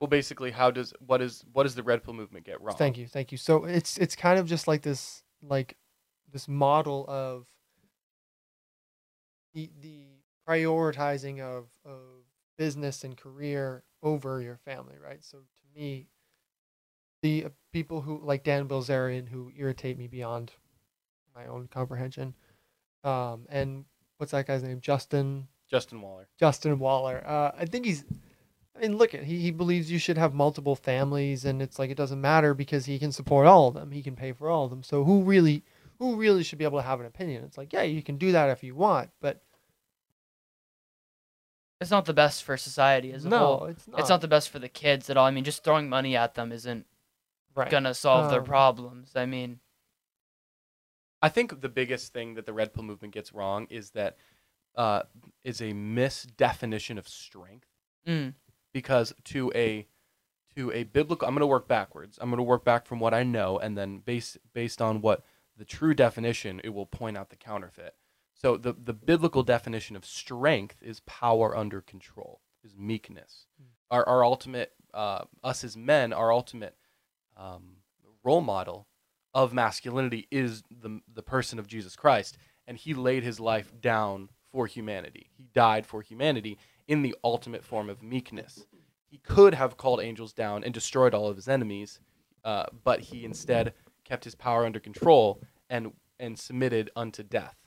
Well, 0.00 0.08
basically, 0.08 0.50
how 0.50 0.70
does 0.70 0.92
what 1.06 1.22
is 1.22 1.44
what 1.52 1.62
does 1.62 1.74
the 1.74 1.82
red 1.82 2.04
pill 2.04 2.14
movement 2.14 2.44
get 2.44 2.60
wrong? 2.60 2.76
Thank 2.76 2.98
you, 2.98 3.06
thank 3.06 3.32
you. 3.32 3.38
So 3.38 3.64
it's 3.64 3.96
it's 3.98 4.14
kind 4.14 4.38
of 4.38 4.46
just 4.46 4.68
like 4.68 4.82
this 4.82 5.22
like 5.42 5.76
this 6.30 6.48
model 6.48 7.04
of 7.08 7.46
the 9.54 9.70
the 9.80 10.06
prioritizing 10.46 11.40
of 11.40 11.68
of 11.84 12.00
business 12.58 13.04
and 13.04 13.16
career 13.16 13.84
over 14.02 14.40
your 14.40 14.58
family, 14.64 14.94
right? 15.02 15.22
So 15.24 15.38
to 15.38 15.80
me, 15.80 16.08
the 17.22 17.46
uh, 17.46 17.48
people 17.72 18.00
who 18.00 18.20
like 18.22 18.44
Dan 18.44 18.68
Bilzerian 18.68 19.28
who 19.28 19.50
irritate 19.56 19.98
me 19.98 20.06
beyond 20.06 20.52
my 21.34 21.46
own 21.46 21.68
comprehension, 21.68 22.34
um, 23.04 23.46
and 23.48 23.84
what's 24.18 24.32
that 24.32 24.46
guy's 24.46 24.62
name? 24.62 24.80
Justin 24.80 25.48
Justin 25.68 26.00
Waller. 26.00 26.28
Justin 26.38 26.78
Waller. 26.78 27.22
Uh, 27.26 27.52
I 27.58 27.64
think 27.66 27.86
he's. 27.86 28.04
I 28.76 28.80
mean, 28.80 28.96
look 28.98 29.14
at 29.14 29.24
he 29.24 29.40
he 29.40 29.50
believes 29.50 29.90
you 29.90 29.98
should 29.98 30.18
have 30.18 30.34
multiple 30.34 30.76
families, 30.76 31.44
and 31.44 31.62
it's 31.62 31.78
like 31.78 31.90
it 31.90 31.96
doesn't 31.96 32.20
matter 32.20 32.54
because 32.54 32.86
he 32.86 32.98
can 32.98 33.12
support 33.12 33.46
all 33.46 33.68
of 33.68 33.74
them. 33.74 33.90
He 33.90 34.02
can 34.02 34.16
pay 34.16 34.32
for 34.32 34.50
all 34.50 34.64
of 34.64 34.70
them. 34.70 34.82
So 34.82 35.02
who 35.04 35.22
really, 35.22 35.64
who 35.98 36.16
really 36.16 36.42
should 36.42 36.58
be 36.58 36.64
able 36.64 36.78
to 36.78 36.86
have 36.86 37.00
an 37.00 37.06
opinion? 37.06 37.42
It's 37.44 37.56
like, 37.56 37.72
yeah, 37.72 37.82
you 37.82 38.02
can 38.02 38.18
do 38.18 38.32
that 38.32 38.50
if 38.50 38.62
you 38.62 38.74
want, 38.74 39.10
but 39.20 39.42
it's 41.80 41.90
not 41.90 42.04
the 42.06 42.14
best 42.14 42.42
for 42.44 42.56
society 42.56 43.12
as 43.12 43.24
a 43.24 43.28
no, 43.28 43.38
whole. 43.38 43.64
it's 43.66 43.86
not. 43.88 44.00
It's 44.00 44.08
not 44.08 44.20
the 44.20 44.28
best 44.28 44.48
for 44.50 44.58
the 44.58 44.68
kids 44.68 45.10
at 45.10 45.16
all. 45.16 45.26
I 45.26 45.30
mean, 45.30 45.44
just 45.44 45.62
throwing 45.64 45.88
money 45.88 46.16
at 46.16 46.34
them 46.34 46.52
isn't 46.52 46.86
right. 47.54 47.70
gonna 47.70 47.94
solve 47.94 48.30
their 48.30 48.40
Um, 48.40 48.46
problems. 48.46 49.12
I 49.14 49.26
mean, 49.26 49.60
I 51.22 51.28
think 51.28 51.60
the 51.60 51.68
biggest 51.68 52.12
thing 52.12 52.34
that 52.34 52.46
the 52.46 52.52
red 52.52 52.72
pill 52.74 52.82
movement 52.84 53.14
gets 53.14 53.32
wrong 53.32 53.66
is 53.70 53.90
that 53.90 54.16
uh, 54.74 55.02
is 55.44 55.60
a 55.60 55.72
misdefinition 55.72 56.98
of 56.98 57.08
strength. 57.08 57.68
mm, 58.06 58.34
because 58.72 59.14
to 59.24 59.50
a 59.54 59.86
to 60.54 60.70
a 60.72 60.84
biblical 60.84 61.26
I'm 61.26 61.34
going 61.34 61.40
to 61.40 61.46
work 61.46 61.66
backwards. 61.68 62.18
I'm 62.20 62.28
going 62.30 62.38
to 62.38 62.42
work 62.42 62.64
back 62.64 62.86
from 62.86 63.00
what 63.00 63.12
I 63.14 63.22
know 63.22 63.58
and 63.58 63.76
then 63.76 63.98
based 63.98 64.38
based 64.52 64.80
on 64.82 65.00
what 65.00 65.24
the 65.56 65.64
true 65.64 65.94
definition 65.94 66.60
it 66.64 66.70
will 66.70 66.86
point 66.86 67.16
out 67.16 67.30
the 67.30 67.36
counterfeit. 67.36 67.94
So 68.36 68.56
the 68.56 68.74
the 68.74 68.92
biblical 68.92 69.42
definition 69.42 69.96
of 69.96 70.04
strength 70.04 70.76
is 70.82 71.00
power 71.00 71.56
under 71.56 71.80
control, 71.80 72.40
is 72.62 72.76
meekness. 72.76 73.46
Our 73.90 74.06
our 74.06 74.24
ultimate 74.24 74.72
uh, 74.92 75.24
us 75.42 75.64
as 75.64 75.76
men, 75.76 76.12
our 76.12 76.32
ultimate 76.32 76.76
um, 77.36 77.76
role 78.22 78.42
model 78.42 78.88
of 79.32 79.54
masculinity 79.54 80.28
is 80.30 80.62
the 80.70 81.00
the 81.12 81.22
person 81.22 81.58
of 81.58 81.66
Jesus 81.66 81.96
Christ, 81.96 82.36
and 82.66 82.76
he 82.76 82.92
laid 82.92 83.22
his 83.22 83.40
life 83.40 83.72
down 83.80 84.28
for 84.52 84.66
humanity. 84.66 85.30
He 85.36 85.44
died 85.54 85.86
for 85.86 86.02
humanity 86.02 86.58
in 86.86 87.02
the 87.02 87.16
ultimate 87.24 87.64
form 87.64 87.88
of 87.88 88.02
meekness. 88.02 88.66
He 89.08 89.18
could 89.18 89.54
have 89.54 89.78
called 89.78 90.00
angels 90.00 90.34
down 90.34 90.62
and 90.62 90.74
destroyed 90.74 91.14
all 91.14 91.28
of 91.28 91.36
his 91.36 91.48
enemies, 91.48 92.00
uh, 92.44 92.66
but 92.84 93.00
he 93.00 93.24
instead 93.24 93.72
kept 94.04 94.24
his 94.24 94.34
power 94.34 94.66
under 94.66 94.78
control 94.78 95.40
and 95.70 95.92
and 96.20 96.38
submitted 96.38 96.90
unto 96.94 97.22
death 97.22 97.65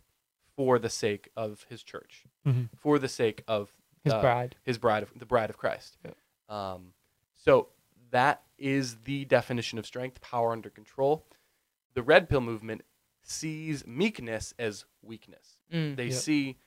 for 0.59 0.77
the 0.77 0.89
sake 0.89 1.29
of 1.37 1.65
his 1.69 1.81
church, 1.83 2.25
Mhm. 2.45 2.67
for 2.77 2.99
the 2.99 3.07
sake 3.07 3.45
of 3.47 3.73
his 4.03 4.11
uh, 4.11 4.19
bride. 4.19 4.57
his 4.63 4.77
bride 4.77 5.03
of 5.03 5.17
the 5.17 5.25
bride 5.25 5.49
of 5.49 5.57
Christ. 5.57 5.97
Yep. 6.03 6.17
Um, 6.49 6.93
so 7.37 7.69
that 8.11 8.43
is 8.57 9.03
the 9.03 9.23
definition 9.23 9.79
of 9.79 9.85
strength, 9.85 10.19
power 10.19 10.51
under 10.51 10.69
control. 10.69 11.25
The 11.93 12.03
red 12.03 12.27
pill 12.27 12.41
movement 12.41 12.81
sees 13.23 13.87
meekness 13.87 14.53
as 14.59 14.83
weakness. 15.01 15.59
mm, 15.71 15.95
They 15.95 16.07
Yep. 16.07 16.13
see 16.21 16.57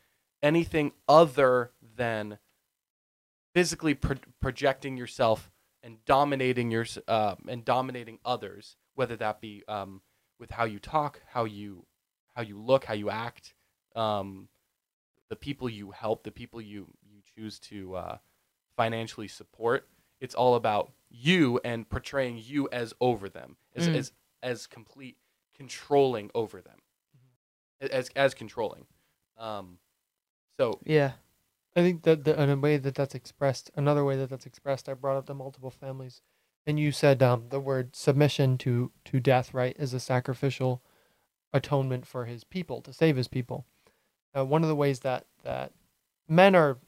anything 0.43 0.93
other 1.07 1.75
than 1.83 2.39
physically 3.53 3.95
pro- 3.95 4.17
projecting 4.41 4.97
yourself 4.97 5.51
and 5.83 6.03
dominating 6.07 6.71
your 6.71 6.87
uh, 7.07 7.37
and 7.47 7.63
dominating 7.63 8.21
others, 8.25 8.79
whether 8.95 9.17
that 9.17 9.43
be 9.43 9.63
um, 9.69 10.01
with 10.39 10.53
how 10.53 10.65
you 10.65 10.79
talk, 10.79 11.21
how 11.27 11.45
you 11.45 11.87
how 12.35 12.41
you 12.41 12.59
look, 12.59 12.85
how 12.87 12.95
you 12.95 13.11
act, 13.11 13.53
um, 13.97 14.49
the 15.29 15.37
people 15.37 15.69
you 15.69 15.91
help, 15.93 16.25
the 16.25 16.31
people 16.31 16.61
you 16.61 16.89
you 17.03 17.21
choose 17.35 17.59
to 17.59 17.95
uh, 17.97 18.19
financially 18.77 19.29
support. 19.29 19.89
It's 20.21 20.35
all 20.35 20.55
about 20.55 20.93
you 21.11 21.61
and 21.65 21.89
portraying 21.89 22.41
you 22.43 22.69
as 22.71 22.95
over 23.01 23.29
them, 23.29 23.57
as 23.75 23.89
Mm. 23.89 23.95
as, 23.97 24.13
as 24.43 24.67
complete 24.67 25.17
controlling 25.57 26.31
over 26.35 26.61
them, 26.61 26.79
as 27.81 28.09
as 28.15 28.35
controlling. 28.35 28.87
Um, 29.37 29.79
so 30.59 30.81
yeah, 30.85 31.13
I 31.75 31.81
think 31.81 32.03
that 32.03 32.25
the, 32.25 32.41
in 32.41 32.51
a 32.51 32.57
way 32.57 32.77
that 32.77 32.95
that's 32.95 33.15
expressed, 33.15 33.71
another 33.75 34.05
way 34.05 34.17
that 34.17 34.31
that's 34.31 34.47
expressed, 34.47 34.89
I 34.89 34.95
brought 34.95 35.17
up 35.17 35.27
the 35.27 35.35
multiple 35.35 35.71
families, 35.71 36.21
and 36.67 36.79
you 36.79 36.93
said 36.93 37.23
um, 37.23 37.47
the 37.49 37.61
word 37.61 37.97
submission 37.97 38.59
to 38.59 38.93
to 39.07 39.21
death, 39.21 39.53
right, 39.55 39.77
is 39.79 39.93
a 39.95 40.01
sacrificial 40.01 40.83
atonement 41.53 42.07
for 42.07 42.27
his 42.27 42.45
people 42.45 42.81
to 42.83 42.93
save 42.93 43.17
his 43.17 43.29
people. 43.29 43.67
Uh, 44.37 44.45
one 44.45 44.63
of 44.63 44.69
the 44.69 44.77
ways 44.77 45.01
that 45.01 45.27
that 45.45 45.73
men 46.29 46.55
are 46.55 46.79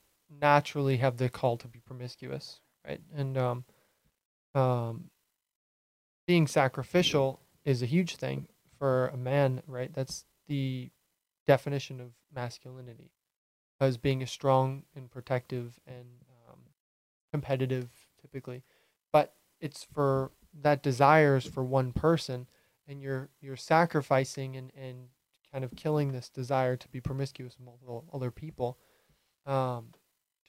naturally 0.41 0.97
have 0.99 1.17
the 1.17 1.29
call 1.29 1.57
to 1.59 1.69
be 1.69 1.81
promiscuous, 1.81 2.61
right, 2.87 3.01
and 3.15 3.37
um, 3.37 3.65
um, 4.55 5.11
being 6.27 6.47
sacrificial 6.47 7.41
is 7.65 7.83
a 7.83 7.87
huge 7.87 8.17
thing 8.17 8.49
for 8.79 9.09
a 9.09 9.17
man, 9.17 9.63
right? 9.67 9.93
That's 9.93 10.25
the 10.49 10.91
definition 11.47 12.01
of 12.01 12.13
masculinity 12.35 13.11
as 13.81 13.97
being 13.97 14.23
a 14.23 14.27
strong 14.27 14.85
and 14.95 15.11
protective 15.11 15.79
and 15.87 16.07
um, 16.49 16.59
competitive 17.33 17.89
typically 18.21 18.63
but 19.13 19.35
it's 19.61 19.85
for 19.85 20.31
that 20.63 20.83
desires 20.83 21.45
for 21.45 21.63
one 21.63 21.93
person 21.93 22.47
and 22.89 23.01
you're 23.01 23.29
you're 23.41 23.57
sacrificing 23.57 24.57
and, 24.57 24.73
and 24.77 25.09
kind 25.55 25.65
of 25.65 25.75
killing 25.77 26.13
this 26.13 26.29
desire 26.29 26.77
to 26.77 26.89
be 26.89 27.01
promiscuous 27.01 27.57
with 27.57 27.65
multiple 27.65 28.05
other 28.13 28.31
people 28.31 28.77
um, 29.47 29.91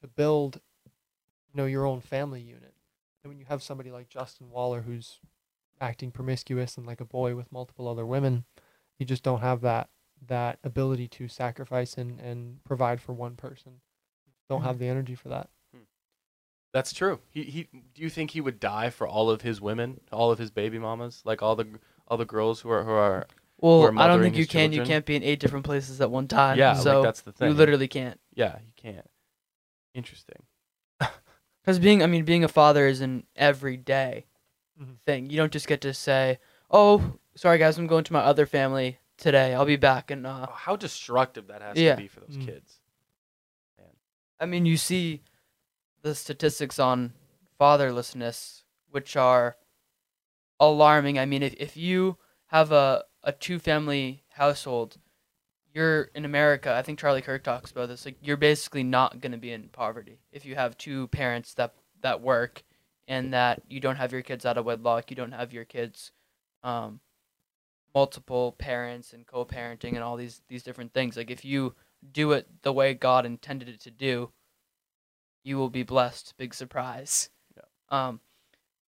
to 0.01 0.07
build 0.07 0.59
you 0.85 1.55
know 1.55 1.65
your 1.65 1.85
own 1.85 2.01
family 2.01 2.41
unit 2.41 2.73
and 3.23 3.29
when 3.29 3.37
you 3.37 3.45
have 3.45 3.63
somebody 3.63 3.91
like 3.91 4.09
justin 4.09 4.49
waller 4.49 4.81
who's 4.81 5.19
acting 5.79 6.11
promiscuous 6.11 6.75
and 6.75 6.85
like 6.85 6.99
a 6.99 7.05
boy 7.05 7.35
with 7.35 7.51
multiple 7.51 7.87
other 7.87 8.05
women 8.05 8.45
You 8.97 9.05
just 9.05 9.23
don't 9.23 9.41
have 9.41 9.61
that 9.61 9.89
that 10.27 10.59
ability 10.63 11.07
to 11.09 11.27
sacrifice 11.27 11.95
and 11.95 12.19
and 12.19 12.63
provide 12.63 13.01
for 13.01 13.13
one 13.13 13.35
person. 13.35 13.81
Don't 14.49 14.61
have 14.61 14.79
the 14.79 14.87
energy 14.87 15.15
for 15.15 15.29
that. 15.29 15.49
That's 16.73 16.93
true. 16.93 17.19
He 17.29 17.43
he. 17.43 17.67
Do 17.93 18.01
you 18.01 18.09
think 18.09 18.31
he 18.31 18.41
would 18.41 18.59
die 18.59 18.89
for 18.89 19.07
all 19.07 19.29
of 19.29 19.41
his 19.41 19.61
women, 19.61 19.99
all 20.11 20.31
of 20.31 20.39
his 20.39 20.51
baby 20.51 20.79
mamas, 20.79 21.21
like 21.25 21.41
all 21.41 21.55
the 21.55 21.67
all 22.07 22.17
the 22.17 22.25
girls 22.25 22.61
who 22.61 22.69
are 22.69 22.83
who 22.83 22.91
are? 22.91 23.27
Well, 23.59 23.97
I 23.97 24.07
don't 24.07 24.21
think 24.21 24.37
you 24.37 24.45
can. 24.47 24.73
You 24.73 24.83
can't 24.83 25.05
be 25.05 25.15
in 25.15 25.23
eight 25.23 25.39
different 25.39 25.65
places 25.65 26.01
at 26.01 26.11
one 26.11 26.27
time. 26.27 26.57
yeah, 26.57 26.73
so 26.73 26.99
like 27.01 27.07
that's 27.07 27.21
the 27.21 27.31
thing. 27.31 27.47
you 27.49 27.53
literally 27.53 27.87
can't. 27.87 28.19
Yeah, 28.33 28.57
you 28.59 28.71
can't. 28.75 29.09
Interesting. 29.93 30.43
Because 31.63 31.79
being, 31.79 32.03
I 32.03 32.05
mean, 32.05 32.25
being 32.25 32.43
a 32.43 32.47
father 32.47 32.85
is 32.85 33.01
an 33.01 33.25
everyday 33.35 34.27
Mhm. 34.79 34.97
thing. 35.03 35.29
You 35.31 35.37
don't 35.37 35.51
just 35.51 35.67
get 35.67 35.81
to 35.81 35.95
say, 35.95 36.37
"Oh, 36.69 37.15
sorry 37.35 37.57
guys, 37.57 37.79
I'm 37.79 37.87
going 37.87 38.03
to 38.03 38.13
my 38.13 38.19
other 38.19 38.45
family 38.45 38.99
today. 39.17 39.55
I'll 39.55 39.65
be 39.65 39.75
back." 39.75 40.11
And 40.11 40.27
uh, 40.27 40.45
Oh, 40.47 40.53
how 40.53 40.75
destructive 40.75 41.47
that 41.47 41.63
has 41.63 41.75
Yeah. 41.79 41.95
to 41.95 42.01
be 42.01 42.07
for 42.07 42.19
those 42.19 42.37
Mm. 42.37 42.45
kids. 42.45 42.79
I 44.39 44.45
mean, 44.45 44.65
you 44.67 44.77
see 44.77 45.23
the 46.03 46.13
statistics 46.13 46.77
on 46.77 47.13
fatherlessness, 47.59 48.61
which 48.91 49.15
are 49.15 49.57
alarming. 50.59 51.17
I 51.17 51.25
mean, 51.25 51.41
if, 51.41 51.53
if 51.55 51.77
you 51.77 52.17
have 52.47 52.71
a, 52.71 53.05
a 53.25 53.31
two 53.31 53.59
family 53.59 54.23
household, 54.29 54.97
you're 55.73 56.03
in 56.15 56.23
America. 56.23 56.73
I 56.73 56.83
think 56.83 56.99
Charlie 56.99 57.21
Kirk 57.21 57.43
talks 57.43 57.71
about 57.71 57.89
this. 57.89 58.05
Like, 58.05 58.17
you're 58.21 58.37
basically 58.37 58.83
not 58.83 59.19
going 59.19 59.33
to 59.33 59.37
be 59.37 59.51
in 59.51 59.67
poverty 59.69 60.19
if 60.31 60.45
you 60.45 60.55
have 60.55 60.77
two 60.77 61.07
parents 61.07 61.53
that, 61.55 61.73
that 62.01 62.21
work 62.21 62.63
and 63.07 63.33
that 63.33 63.61
you 63.67 63.79
don't 63.79 63.97
have 63.97 64.13
your 64.13 64.21
kids 64.21 64.45
out 64.45 64.57
of 64.57 64.65
wedlock, 64.65 65.09
you 65.09 65.17
don't 65.17 65.33
have 65.33 65.51
your 65.51 65.65
kids 65.65 66.11
um, 66.63 66.99
multiple 67.93 68.53
parents 68.57 69.11
and 69.11 69.27
co 69.27 69.43
parenting 69.43 69.95
and 69.95 70.03
all 70.03 70.15
these, 70.15 70.41
these 70.47 70.63
different 70.63 70.93
things. 70.93 71.17
Like, 71.17 71.31
if 71.31 71.43
you 71.43 71.73
do 72.11 72.31
it 72.31 72.47
the 72.61 72.73
way 72.73 72.93
God 72.93 73.25
intended 73.25 73.67
it 73.67 73.81
to 73.81 73.91
do, 73.91 74.31
you 75.43 75.57
will 75.57 75.69
be 75.69 75.83
blessed. 75.83 76.35
Big 76.37 76.53
surprise. 76.53 77.29
Yeah. 77.55 78.07
Um, 78.07 78.19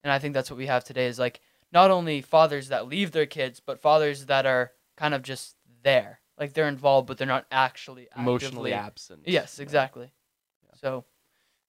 and 0.04 0.12
I 0.12 0.18
think 0.18 0.34
that's 0.34 0.50
what 0.50 0.58
we 0.58 0.66
have 0.66 0.84
today 0.84 1.06
is 1.06 1.18
like 1.18 1.40
not 1.72 1.90
only 1.90 2.20
fathers 2.22 2.68
that 2.68 2.88
leave 2.88 3.12
their 3.12 3.26
kids, 3.26 3.60
but 3.60 3.80
fathers 3.80 4.26
that 4.26 4.46
are 4.46 4.72
kind 4.96 5.14
of 5.14 5.22
just 5.22 5.56
there, 5.82 6.20
like 6.38 6.52
they're 6.52 6.68
involved, 6.68 7.06
but 7.06 7.18
they're 7.18 7.26
not 7.26 7.46
actually 7.50 8.08
Emotionally 8.16 8.72
absent. 8.72 9.22
Yes, 9.26 9.58
Yeah. 9.58 9.62
exactly. 9.62 10.12
So 10.80 11.04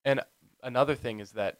And 0.03 0.21
Another 0.63 0.95
thing 0.95 1.19
is 1.19 1.31
that, 1.33 1.59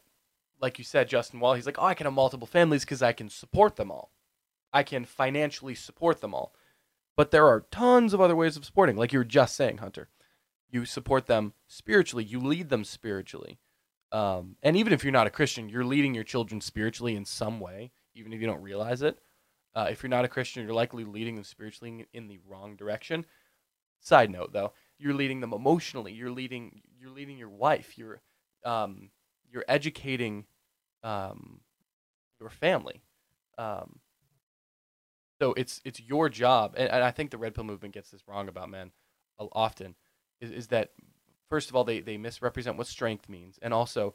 like 0.60 0.78
you 0.78 0.84
said, 0.84 1.08
Justin 1.08 1.40
Wall, 1.40 1.54
he's 1.54 1.66
like, 1.66 1.78
oh, 1.78 1.84
I 1.84 1.94
can 1.94 2.04
have 2.04 2.12
multiple 2.12 2.46
families 2.48 2.84
because 2.84 3.00
I 3.00 3.12
can 3.12 3.28
support 3.28 3.76
them 3.76 3.90
all. 3.90 4.10
I 4.72 4.82
can 4.82 5.04
financially 5.04 5.74
support 5.76 6.20
them 6.20 6.34
all. 6.34 6.52
But 7.16 7.30
there 7.30 7.46
are 7.46 7.66
tons 7.70 8.12
of 8.12 8.20
other 8.20 8.36
ways 8.36 8.56
of 8.56 8.64
supporting, 8.64 8.96
like 8.96 9.12
you 9.12 9.20
were 9.20 9.24
just 9.24 9.54
saying, 9.54 9.78
Hunter. 9.78 10.08
You 10.70 10.84
support 10.84 11.26
them 11.26 11.54
spiritually. 11.68 12.24
You 12.24 12.40
lead 12.40 12.68
them 12.68 12.84
spiritually. 12.84 13.58
Um, 14.12 14.56
and 14.62 14.76
even 14.76 14.92
if 14.92 15.04
you're 15.04 15.12
not 15.12 15.26
a 15.26 15.30
Christian, 15.30 15.68
you're 15.68 15.84
leading 15.84 16.14
your 16.14 16.24
children 16.24 16.60
spiritually 16.60 17.14
in 17.14 17.24
some 17.24 17.60
way, 17.60 17.92
even 18.18 18.32
if 18.32 18.40
you 18.40 18.46
don't 18.46 18.62
realize 18.62 19.02
it. 19.02 19.18
Uh, 19.74 19.88
if 19.90 20.02
you're 20.02 20.10
not 20.10 20.24
a 20.24 20.28
Christian, 20.28 20.64
you're 20.64 20.74
likely 20.74 21.04
leading 21.04 21.36
them 21.36 21.44
spiritually 21.44 22.06
in- 22.12 22.28
the 22.28 22.38
wrong 22.46 22.76
direction. 22.76 23.24
Side 24.00 24.30
note, 24.30 24.52
though, 24.52 24.72
you're 24.98 25.14
leading 25.14 25.40
them 25.40 25.52
emotionally. 25.52 26.12
You're 26.12 26.30
leading. 26.30 26.82
You're 27.00 27.10
leading 27.10 27.38
your 27.38 27.48
wife. 27.48 27.96
You're, 27.96 28.20
um, 28.64 29.10
you're 29.50 29.64
educating, 29.68 30.46
um, 31.02 31.60
your 32.40 32.50
family. 32.50 33.02
Um, 33.56 34.00
so 35.40 35.52
it's 35.56 35.80
it's 35.84 36.00
your 36.00 36.28
job, 36.28 36.74
and, 36.76 36.88
and 36.90 37.04
I 37.04 37.10
think 37.10 37.30
the 37.30 37.38
red 37.38 37.54
pill 37.54 37.64
movement 37.64 37.94
gets 37.94 38.10
this 38.10 38.26
wrong 38.26 38.48
about 38.48 38.70
men 38.70 38.90
often, 39.38 39.94
is, 40.40 40.50
is 40.50 40.66
that 40.68 40.90
first 41.48 41.70
of 41.70 41.76
all 41.76 41.84
they, 41.84 42.00
they 42.00 42.16
misrepresent 42.16 42.76
what 42.76 42.86
strength 42.86 43.28
means, 43.28 43.58
and 43.62 43.72
also 43.72 44.14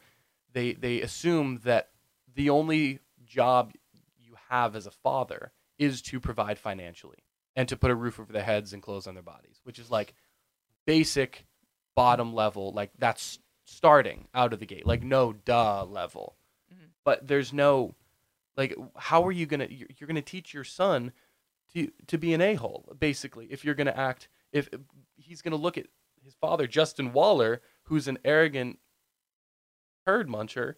they 0.51 0.73
they 0.73 1.01
assume 1.01 1.61
that 1.63 1.89
the 2.35 2.49
only 2.49 2.99
job 3.25 3.73
have 4.53 4.75
as 4.75 4.85
a 4.85 4.91
father 4.91 5.51
is 5.79 6.01
to 6.03 6.19
provide 6.19 6.59
financially 6.59 7.23
and 7.55 7.67
to 7.67 7.75
put 7.75 7.89
a 7.89 7.95
roof 7.95 8.19
over 8.19 8.31
their 8.31 8.43
heads 8.43 8.71
and 8.71 8.83
clothes 8.83 9.07
on 9.07 9.15
their 9.15 9.23
bodies, 9.23 9.59
which 9.63 9.79
is 9.79 9.89
like 9.89 10.13
basic 10.85 11.47
bottom 11.95 12.33
level, 12.33 12.71
like 12.71 12.91
that's 12.99 13.39
starting 13.65 14.27
out 14.33 14.53
of 14.53 14.59
the 14.59 14.65
gate, 14.67 14.85
like 14.85 15.01
no 15.01 15.33
duh 15.33 15.83
level. 15.85 16.35
Mhm. 16.71 16.89
But 17.03 17.27
there's 17.27 17.51
no 17.51 17.95
like 18.55 18.75
how 18.95 19.25
are 19.25 19.31
you 19.31 19.47
gonna 19.47 19.67
you're, 19.69 19.87
you're 19.97 20.07
gonna 20.07 20.21
teach 20.21 20.53
your 20.53 20.63
son 20.63 21.11
to 21.73 21.91
to 22.07 22.17
be 22.19 22.33
an 22.35 22.41
a-hole 22.41 22.95
basically 22.99 23.47
if 23.49 23.65
you're 23.65 23.73
gonna 23.73 23.91
act 23.91 24.27
if 24.51 24.69
he's 25.15 25.41
gonna 25.41 25.55
look 25.55 25.75
at 25.75 25.87
his 26.23 26.35
father 26.35 26.67
justin 26.67 27.11
waller 27.13 27.61
who's 27.85 28.07
an 28.07 28.19
arrogant 28.23 28.77
herd 30.05 30.29
muncher 30.29 30.75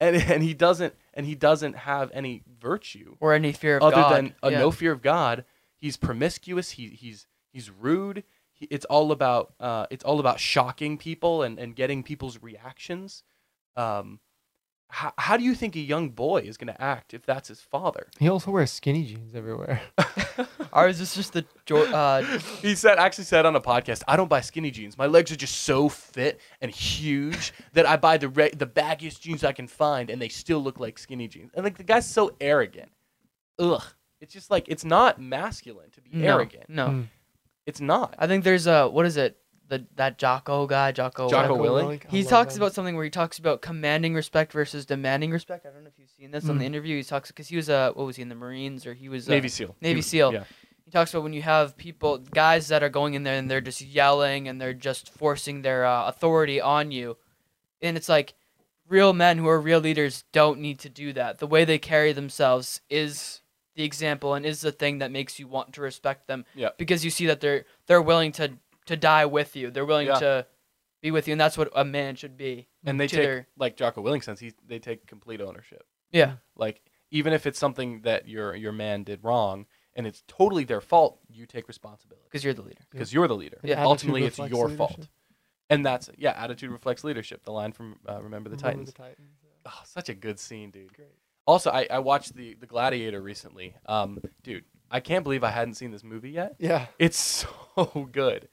and 0.00 0.16
and 0.30 0.42
he 0.42 0.54
doesn't 0.54 0.94
and 1.14 1.26
he 1.26 1.34
doesn't 1.34 1.74
have 1.74 2.10
any 2.12 2.42
virtue 2.60 3.16
or 3.20 3.32
any 3.32 3.52
fear 3.52 3.76
of 3.76 3.82
other 3.82 3.96
God. 3.96 4.16
than 4.16 4.34
a 4.42 4.50
yeah. 4.50 4.58
no 4.58 4.70
fear 4.70 4.92
of 4.92 5.02
God. 5.02 5.44
He's 5.76 5.96
promiscuous. 5.96 6.72
He 6.72 6.88
he's 6.88 7.26
he's 7.52 7.70
rude. 7.70 8.24
He, 8.52 8.66
it's 8.70 8.84
all 8.86 9.12
about 9.12 9.54
uh, 9.60 9.86
it's 9.90 10.04
all 10.04 10.20
about 10.20 10.40
shocking 10.40 10.98
people 10.98 11.42
and, 11.42 11.58
and 11.58 11.74
getting 11.74 12.02
people's 12.02 12.42
reactions. 12.42 13.22
Um, 13.76 14.20
how, 14.90 15.12
how 15.18 15.36
do 15.36 15.44
you 15.44 15.54
think 15.54 15.76
a 15.76 15.80
young 15.80 16.10
boy 16.10 16.38
is 16.38 16.56
going 16.56 16.72
to 16.72 16.80
act 16.82 17.12
if 17.14 17.26
that's 17.26 17.48
his 17.48 17.60
father? 17.60 18.08
He 18.18 18.28
also 18.28 18.50
wears 18.50 18.70
skinny 18.70 19.04
jeans 19.04 19.34
everywhere. 19.34 19.80
Or 20.72 20.86
is 20.86 20.98
this 20.98 21.14
just 21.14 21.32
the 21.32 21.44
jo- 21.66 21.90
uh, 21.92 22.22
he 22.62 22.74
said 22.74 22.98
actually 22.98 23.24
said 23.24 23.46
on 23.46 23.56
a 23.56 23.60
podcast, 23.60 24.02
I 24.06 24.16
don't 24.16 24.28
buy 24.28 24.40
skinny 24.40 24.70
jeans. 24.70 24.96
My 24.96 25.06
legs 25.06 25.32
are 25.32 25.36
just 25.36 25.62
so 25.62 25.88
fit 25.88 26.40
and 26.60 26.70
huge 26.70 27.52
that 27.72 27.86
I 27.86 27.96
buy 27.96 28.18
the 28.18 28.28
re- 28.28 28.50
the 28.50 28.66
baggiest 28.66 29.20
jeans 29.20 29.42
I 29.42 29.52
can 29.52 29.66
find, 29.66 30.10
and 30.10 30.20
they 30.22 30.28
still 30.28 30.60
look 30.62 30.78
like 30.78 30.98
skinny 30.98 31.26
jeans. 31.26 31.50
And 31.54 31.64
like 31.64 31.76
the 31.78 31.82
guy's 31.84 32.06
so 32.08 32.36
arrogant. 32.40 32.90
Ugh. 33.58 33.82
It's 34.20 34.32
just 34.32 34.50
like 34.50 34.66
it's 34.68 34.84
not 34.84 35.20
masculine 35.20 35.90
to 35.92 36.00
be 36.00 36.10
no, 36.12 36.36
arrogant. 36.36 36.68
No, 36.68 36.88
Mm. 36.88 37.08
It's 37.66 37.80
not. 37.80 38.14
I 38.18 38.26
think 38.26 38.44
there's 38.44 38.66
a 38.66 38.88
what 38.88 39.04
is 39.06 39.16
it? 39.16 39.38
The 39.68 39.86
that 39.96 40.16
Jocko 40.18 40.66
guy, 40.66 40.92
Jocko. 40.92 41.28
Jocko 41.28 41.54
whatever. 41.56 41.88
Willink? 41.92 42.06
I 42.06 42.10
He 42.10 42.24
talks 42.24 42.54
them. 42.54 42.62
about 42.62 42.72
something 42.74 42.94
where 42.96 43.04
he 43.04 43.10
talks 43.10 43.38
about 43.38 43.60
commanding 43.60 44.14
respect 44.14 44.52
versus 44.52 44.86
demanding 44.86 45.30
respect. 45.30 45.66
I 45.66 45.70
don't 45.70 45.82
know 45.84 45.88
if 45.88 45.98
you've 45.98 46.08
seen 46.10 46.30
this 46.30 46.48
on 46.48 46.56
the 46.58 46.64
Mm. 46.64 46.68
interview. 46.68 46.96
He 46.96 47.02
talks 47.04 47.28
because 47.30 47.48
he 47.48 47.56
was 47.56 47.68
a 47.68 47.92
what 47.94 48.06
was 48.06 48.16
he 48.16 48.22
in 48.22 48.30
the 48.30 48.34
Marines 48.34 48.86
or 48.86 48.94
he 48.94 49.08
was 49.10 49.28
uh, 49.28 49.32
Navy 49.32 49.48
SEAL. 49.48 49.76
Navy 49.82 49.98
He- 49.98 50.02
SEAL. 50.02 50.32
Yeah. 50.32 50.44
He 50.86 50.90
talks 50.90 51.12
about 51.12 51.22
when 51.22 51.34
you 51.34 51.42
have 51.42 51.76
people, 51.76 52.16
guys 52.16 52.68
that 52.68 52.82
are 52.82 52.88
going 52.88 53.12
in 53.12 53.22
there 53.22 53.34
and 53.38 53.50
they're 53.50 53.60
just 53.60 53.82
yelling 53.82 54.48
and 54.48 54.58
they're 54.58 54.72
just 54.72 55.10
forcing 55.10 55.60
their 55.60 55.84
uh, 55.84 56.08
authority 56.08 56.62
on 56.62 56.90
you, 56.90 57.18
and 57.82 57.94
it's 57.98 58.08
like 58.08 58.32
real 58.88 59.12
men 59.12 59.36
who 59.36 59.46
are 59.48 59.60
real 59.60 59.80
leaders 59.80 60.24
don't 60.32 60.58
need 60.60 60.78
to 60.78 60.88
do 60.88 61.12
that. 61.12 61.40
The 61.40 61.46
way 61.46 61.66
they 61.66 61.76
carry 61.78 62.14
themselves 62.14 62.80
is 62.88 63.42
the 63.74 63.84
example 63.84 64.32
and 64.32 64.46
is 64.46 64.62
the 64.62 64.72
thing 64.72 64.96
that 65.00 65.10
makes 65.10 65.38
you 65.38 65.46
want 65.46 65.74
to 65.74 65.82
respect 65.82 66.26
them. 66.26 66.46
Yeah. 66.54 66.70
Because 66.78 67.04
you 67.04 67.10
see 67.10 67.26
that 67.26 67.40
they're 67.42 67.66
they're 67.86 68.00
willing 68.00 68.32
to 68.32 68.52
to 68.88 68.96
die 68.96 69.24
with 69.26 69.56
you. 69.56 69.70
They're 69.70 69.86
willing 69.86 70.08
Yeah. 70.08 70.18
to 70.18 70.46
be 71.00 71.10
with 71.10 71.28
you, 71.28 71.32
and 71.32 71.40
that's 71.40 71.56
what 71.56 71.70
a 71.74 71.84
man 71.84 72.16
should 72.16 72.36
be. 72.36 72.68
And 72.84 72.98
they 73.00 73.06
take 73.06 73.20
their- 73.20 73.48
like 73.56 73.76
Jocko 73.76 74.02
Willink 74.02 74.24
says, 74.24 74.40
he 74.40 74.52
they 74.66 74.78
take 74.78 75.06
complete 75.06 75.40
ownership. 75.40 75.86
Yeah. 76.10 76.36
Like 76.56 76.82
even 77.10 77.32
if 77.32 77.46
it's 77.46 77.58
something 77.58 78.02
that 78.02 78.28
your 78.28 78.54
your 78.54 78.72
man 78.72 79.04
did 79.04 79.22
wrong 79.24 79.66
and 79.94 80.06
it's 80.06 80.22
totally 80.28 80.64
their 80.64 80.80
fault, 80.80 81.20
you 81.28 81.46
take 81.46 81.68
responsibility 81.68 82.24
Because 82.28 82.44
you're 82.44 82.54
the 82.54 82.62
leader. 82.62 82.82
because 82.90 83.12
you're 83.12 83.28
the 83.28 83.36
leader. 83.36 83.58
Yeah. 83.62 83.84
Ultimately, 83.84 84.24
it's 84.24 84.38
your 84.38 84.46
leadership. 84.68 84.76
fault. 84.78 85.08
And 85.70 85.84
that's 85.84 86.08
yeah, 86.16 86.32
attitude 86.32 86.70
reflects 86.70 87.04
leadership. 87.04 87.44
The 87.44 87.52
line 87.52 87.72
from 87.72 87.98
uh, 88.08 88.20
Remember 88.22 88.48
the 88.50 88.56
Remember 88.56 88.56
Titans. 88.56 88.92
the 88.92 88.98
Titans. 88.98 89.28
yeah. 89.42 89.70
Oh, 89.72 89.80
such 89.84 90.08
a 90.08 90.14
good 90.14 90.38
scene, 90.40 90.70
dude. 90.70 90.92
Great. 90.94 91.08
Also, 91.46 91.70
I, 91.70 91.86
I 91.90 91.98
watched 92.00 92.34
the 92.34 92.54
the 92.54 92.66
Gladiator 92.66 93.20
recently. 93.20 93.74
Um, 93.86 94.18
dude, 94.42 94.64
I 94.90 95.00
can't 95.00 95.24
believe 95.24 95.44
I 95.44 95.50
hadn't 95.50 95.74
seen 95.74 95.90
this 95.90 96.02
movie 96.04 96.30
yet. 96.30 96.56
Yeah. 96.58 96.86
It's 96.98 97.18
so 97.76 98.08
good. 98.12 98.48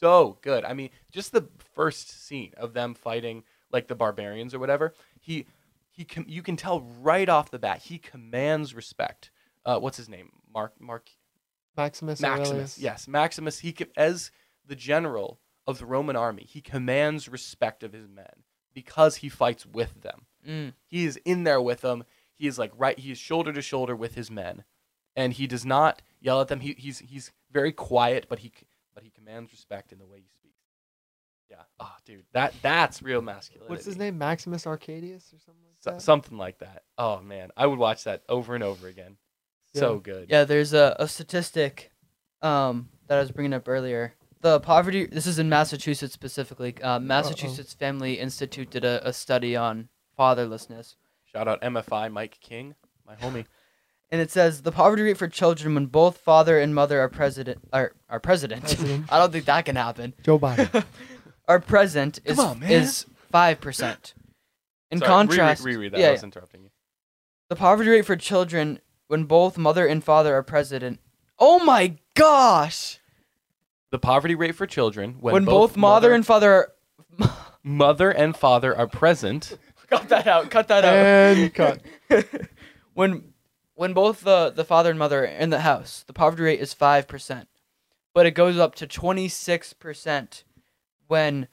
So 0.00 0.38
good. 0.42 0.64
I 0.64 0.74
mean, 0.74 0.90
just 1.10 1.32
the 1.32 1.48
first 1.74 2.26
scene 2.26 2.52
of 2.56 2.72
them 2.72 2.94
fighting 2.94 3.44
like 3.72 3.88
the 3.88 3.94
barbarians 3.94 4.54
or 4.54 4.58
whatever. 4.58 4.94
He 5.20 5.46
he 5.90 6.04
com- 6.04 6.26
you 6.28 6.42
can 6.42 6.56
tell 6.56 6.80
right 7.00 7.28
off 7.28 7.50
the 7.50 7.58
bat 7.58 7.82
he 7.82 7.98
commands 7.98 8.74
respect. 8.74 9.30
Uh, 9.64 9.78
what's 9.78 9.96
his 9.96 10.08
name? 10.08 10.30
Mark 10.52 10.80
Mark 10.80 11.10
Maximus. 11.76 12.20
Maximus. 12.20 12.48
Aurelius. 12.48 12.78
Yes, 12.78 13.08
Maximus. 13.08 13.60
He 13.60 13.72
com- 13.72 13.88
as 13.96 14.30
the 14.66 14.76
general 14.76 15.40
of 15.66 15.78
the 15.78 15.86
Roman 15.86 16.16
army, 16.16 16.46
he 16.48 16.60
commands 16.60 17.28
respect 17.28 17.82
of 17.82 17.92
his 17.92 18.08
men 18.08 18.44
because 18.72 19.16
he 19.16 19.28
fights 19.28 19.66
with 19.66 20.02
them. 20.02 20.26
Mm. 20.46 20.72
He 20.86 21.04
is 21.04 21.18
in 21.24 21.44
there 21.44 21.60
with 21.60 21.80
them. 21.80 22.04
He 22.34 22.46
is 22.46 22.58
like 22.58 22.72
right. 22.76 22.98
He 22.98 23.10
is 23.10 23.18
shoulder 23.18 23.52
to 23.52 23.62
shoulder 23.62 23.96
with 23.96 24.14
his 24.14 24.30
men, 24.30 24.62
and 25.16 25.32
he 25.32 25.46
does 25.46 25.66
not 25.66 26.02
yell 26.20 26.40
at 26.40 26.48
them. 26.48 26.60
He, 26.60 26.74
he's 26.78 27.00
he's 27.00 27.32
very 27.50 27.72
quiet, 27.72 28.26
but 28.28 28.40
he 28.40 28.52
but 28.98 29.04
he 29.04 29.10
commands 29.10 29.52
respect 29.52 29.92
in 29.92 29.98
the 29.98 30.06
way 30.06 30.18
he 30.18 30.28
speaks. 30.34 30.54
Yeah. 31.50 31.62
Oh, 31.80 31.94
dude, 32.04 32.24
that 32.32 32.52
that's 32.60 33.00
real 33.02 33.22
masculinity. 33.22 33.70
What's 33.70 33.84
his 33.86 33.96
name? 33.96 34.18
Maximus 34.18 34.66
Arcadius 34.66 35.32
or 35.32 35.38
something 35.38 35.62
like 35.64 35.76
So- 35.80 35.90
that. 35.92 36.02
something 36.02 36.36
like 36.36 36.58
that. 36.58 36.82
Oh 36.98 37.20
man, 37.20 37.50
I 37.56 37.66
would 37.66 37.78
watch 37.78 38.04
that 38.04 38.22
over 38.28 38.54
and 38.54 38.64
over 38.64 38.88
again. 38.88 39.16
So 39.74 39.98
good. 39.98 40.28
Yeah, 40.28 40.44
there's 40.44 40.72
a, 40.72 40.96
a 40.98 41.06
statistic 41.06 41.92
um, 42.42 42.88
that 43.06 43.18
I 43.18 43.20
was 43.20 43.30
bringing 43.30 43.52
up 43.54 43.68
earlier. 43.68 44.14
The 44.40 44.58
poverty, 44.60 45.06
this 45.06 45.26
is 45.26 45.38
in 45.38 45.48
Massachusetts 45.48 46.12
specifically. 46.14 46.74
Uh, 46.82 46.98
Massachusetts 46.98 47.74
Family 47.74 48.14
Institute 48.18 48.70
did 48.70 48.84
a, 48.84 49.06
a 49.06 49.12
study 49.12 49.54
on 49.56 49.88
fatherlessness. 50.18 50.96
Shout 51.24 51.46
out 51.48 51.60
MFI 51.62 52.10
Mike 52.10 52.38
King, 52.40 52.74
my 53.06 53.14
homie. 53.14 53.44
And 54.10 54.20
it 54.20 54.30
says 54.30 54.62
the 54.62 54.72
poverty 54.72 55.02
rate 55.02 55.18
for 55.18 55.28
children 55.28 55.74
when 55.74 55.86
both 55.86 56.16
father 56.18 56.58
and 56.58 56.74
mother 56.74 57.00
are 57.00 57.08
president 57.08 57.58
are, 57.72 57.92
are 58.08 58.20
president. 58.20 58.62
President. 58.62 59.06
I 59.12 59.18
don't 59.18 59.30
think 59.32 59.44
that 59.44 59.64
can 59.66 59.76
happen. 59.76 60.14
Joe 60.22 60.38
Biden. 60.38 60.84
are 61.48 61.60
present 61.60 62.18
is 62.24 62.38
on, 62.38 62.62
is 62.62 63.04
five 63.30 63.60
percent. 63.60 64.14
In 64.90 64.98
Sorry, 65.00 65.08
contrast, 65.08 65.62
reread, 65.62 65.76
reread 65.76 65.92
that. 65.92 66.00
yeah, 66.00 66.08
I 66.08 66.12
was 66.12 66.22
interrupting 66.24 66.62
you. 66.64 66.70
the 67.50 67.56
poverty 67.56 67.90
rate 67.90 68.06
for 68.06 68.16
children 68.16 68.80
when 69.08 69.24
both 69.24 69.58
mother 69.58 69.86
and 69.86 70.02
father 70.02 70.34
are 70.34 70.42
president. 70.42 71.00
Oh 71.38 71.58
my 71.62 71.96
gosh! 72.14 72.98
The 73.90 73.98
poverty 73.98 74.34
rate 74.34 74.54
for 74.54 74.66
children 74.66 75.16
when, 75.20 75.34
When, 75.34 75.44
both, 75.44 75.76
mother 75.76 76.12
and 76.14 76.24
father 76.26 76.50
are 77.20 77.30
mother 77.62 78.10
and 78.10 78.34
father 78.36 78.74
are 78.74 78.86
present. 78.86 79.56
cut 79.90 80.08
that 80.08 80.26
out. 80.26 80.50
Cut 80.50 80.68
that 80.68 80.84
out. 80.84 80.94
and 80.96 81.52
cut. 81.54 81.80
when 82.94 83.32
when 83.78 83.92
both 83.94 84.22
the 84.22 84.50
the 84.50 84.64
father 84.64 84.90
and 84.90 84.98
mother 84.98 85.22
are 85.22 85.26
in 85.26 85.50
the 85.50 85.60
house, 85.60 86.02
the 86.04 86.12
poverty 86.12 86.42
rate 86.42 86.58
is 86.58 86.74
five 86.74 87.06
percent, 87.06 87.48
but 88.12 88.26
it 88.26 88.32
goes 88.32 88.58
up 88.58 88.74
to 88.74 88.88
twenty 88.88 89.28
six 89.28 89.72
percent 89.72 90.42
when 91.06 91.46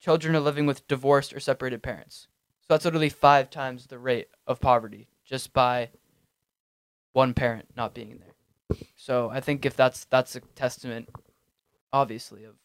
children 0.00 0.34
are 0.34 0.40
living 0.40 0.66
with 0.66 0.88
divorced 0.88 1.32
or 1.32 1.38
separated 1.38 1.80
parents. 1.80 2.26
So 2.62 2.66
that's 2.70 2.84
literally 2.84 3.08
five 3.08 3.48
times 3.48 3.86
the 3.86 3.98
rate 4.00 4.26
of 4.44 4.60
poverty 4.60 5.06
just 5.24 5.52
by 5.52 5.90
one 7.12 7.32
parent 7.32 7.68
not 7.76 7.94
being 7.94 8.10
in 8.10 8.18
there. 8.18 8.78
So 8.96 9.30
I 9.30 9.38
think 9.38 9.64
if 9.64 9.76
that's 9.76 10.04
that's 10.06 10.34
a 10.34 10.40
testament, 10.56 11.08
obviously, 11.92 12.42
of 12.42 12.56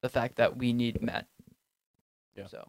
the 0.00 0.08
fact 0.08 0.36
that 0.36 0.56
we 0.56 0.72
need 0.72 1.02
men. 1.02 1.24
Yeah. 2.36 2.46
So 2.46 2.68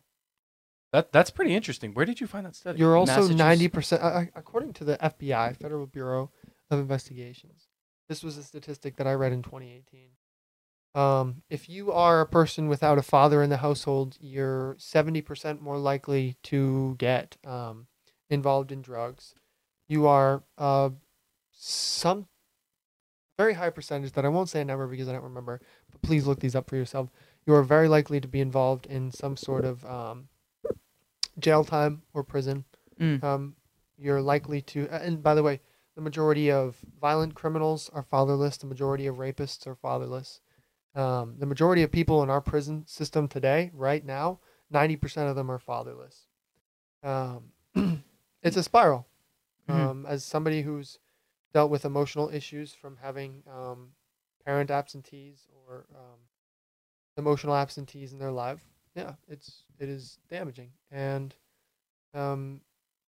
That 0.92 1.12
that's 1.12 1.30
pretty 1.30 1.56
interesting. 1.56 1.94
Where 1.94 2.06
did 2.06 2.20
you 2.20 2.28
find 2.28 2.46
that 2.46 2.56
study? 2.56 2.80
You're 2.80 2.98
also 2.98 3.28
ninety 3.28 3.68
percent, 3.68 4.02
according 4.36 4.74
to 4.74 4.84
the 4.84 4.98
FBI, 4.98 5.56
Federal 5.58 5.88
Bureau 5.88 6.32
of 6.70 6.80
Investigations. 6.80 7.68
This 8.10 8.24
was 8.24 8.38
a 8.38 8.44
statistic 8.44 8.98
that 8.98 9.08
I 9.08 9.14
read 9.14 9.32
in 9.32 9.42
2018. 9.42 10.10
Um, 10.94 11.44
if 11.50 11.70
you 11.70 11.94
are 11.94 12.20
a 12.20 12.26
person 12.26 12.68
without 12.68 12.98
a 12.98 13.02
father 13.02 13.42
in 13.42 13.50
the 13.50 13.58
household, 13.58 14.18
you're 14.20 14.76
70% 14.78 15.62
more 15.62 15.78
likely 15.78 16.36
to 16.44 16.96
get 16.98 17.38
um, 17.46 17.88
involved 18.30 18.70
in 18.74 18.82
drugs. 18.82 19.34
You 19.88 20.08
are 20.08 20.44
uh, 20.58 20.90
some 21.54 22.28
very 23.38 23.54
high 23.54 23.70
percentage 23.70 24.12
that 24.12 24.26
I 24.26 24.30
won't 24.30 24.50
say 24.50 24.60
a 24.60 24.66
number 24.66 24.88
because 24.88 25.08
I 25.08 25.14
don't 25.14 25.24
remember, 25.24 25.62
but 25.90 26.02
please 26.02 26.28
look 26.28 26.42
these 26.42 26.56
up 26.56 26.70
for 26.70 26.76
yourself. 26.76 27.10
You 27.46 27.54
are 27.54 27.64
very 27.64 27.88
likely 27.88 28.20
to 28.20 28.28
be 28.28 28.42
involved 28.42 28.86
in 28.86 29.12
some 29.12 29.38
sort 29.38 29.64
of 29.64 29.86
um, 29.86 30.28
jail 31.40 31.64
time 31.64 32.02
or 32.14 32.24
prison. 32.24 32.66
Mm. 33.00 33.24
Um, 33.24 33.56
you're 33.98 34.22
likely 34.22 34.62
to, 34.64 34.88
and 34.90 35.22
by 35.22 35.36
the 35.36 35.44
way, 35.44 35.62
the 35.96 36.02
majority 36.02 36.52
of 36.52 36.78
violent 37.00 37.36
criminals 37.36 37.90
are 37.94 38.04
fatherless. 38.04 38.58
The 38.58 38.68
majority 38.68 39.08
of 39.08 39.18
rapists 39.18 39.68
are 39.68 39.76
fatherless. 39.76 40.40
Um, 40.96 41.36
the 41.38 41.46
majority 41.46 41.84
of 41.84 41.92
people 41.92 42.24
in 42.24 42.30
our 42.30 42.42
prison 42.42 42.86
system 42.88 43.28
today, 43.28 43.72
right 43.74 44.04
now, 44.04 44.40
90% 44.74 45.30
of 45.30 45.36
them 45.36 45.52
are 45.52 45.60
fatherless. 45.60 46.28
Um, 47.04 47.52
it's 48.44 48.58
a 48.58 48.64
spiral. 48.64 49.08
Mhm. 49.70 49.74
Um, 49.74 50.06
as 50.06 50.24
somebody 50.24 50.62
who's 50.64 51.00
dealt 51.54 51.72
with 51.72 51.86
emotional 51.86 52.30
issues 52.30 52.74
from 52.74 52.98
having 53.02 53.44
um, 53.52 53.90
parent 54.46 54.72
absentees 54.72 55.48
or 55.68 55.86
um, 55.94 56.20
emotional 57.18 57.56
absentees 57.56 58.14
in 58.14 58.20
their 58.20 58.32
life, 58.32 58.71
yeah, 58.96 59.14
it's 59.28 59.64
it 59.80 59.90
is 59.90 60.20
damaging, 60.30 60.72
and 60.92 61.36
um, 62.14 62.62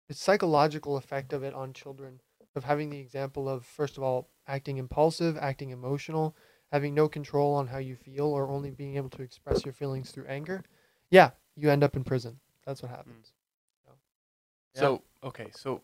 the 0.08 0.14
psychological 0.14 0.98
effect 0.98 1.34
of 1.34 1.44
it 1.44 1.54
on 1.54 1.74
children 1.74 2.22
of 2.56 2.64
having 2.66 2.90
the 2.90 3.00
example 3.00 3.48
of 3.48 3.66
first 3.66 3.98
of 3.98 4.04
all 4.04 4.30
acting 4.48 4.78
impulsive, 4.78 5.38
acting 5.38 5.70
emotional, 5.70 6.36
having 6.72 6.94
no 6.94 7.08
control 7.08 7.54
on 7.54 7.68
how 7.68 7.78
you 7.78 7.96
feel, 7.96 8.26
or 8.26 8.50
only 8.50 8.72
being 8.72 8.98
able 8.98 9.10
to 9.10 9.22
express 9.22 9.64
your 9.64 9.74
feelings 9.74 10.12
through 10.12 10.26
anger. 10.28 10.64
Yeah, 11.10 11.32
you 11.56 11.70
end 11.70 11.84
up 11.84 11.96
in 11.96 12.04
prison. 12.04 12.40
That's 12.66 12.82
what 12.82 12.92
happens. 12.92 13.34
So 14.74 15.02
okay, 15.24 15.48
so 15.54 15.82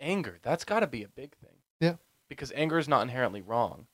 anger, 0.00 0.38
that's 0.42 0.64
gotta 0.64 0.86
be 0.86 1.02
a 1.02 1.08
big 1.08 1.34
thing. 1.36 1.56
Yeah. 1.80 1.94
Because 2.28 2.52
anger 2.54 2.78
is 2.78 2.88
not 2.88 3.02
inherently 3.02 3.40
wrong. 3.40 3.86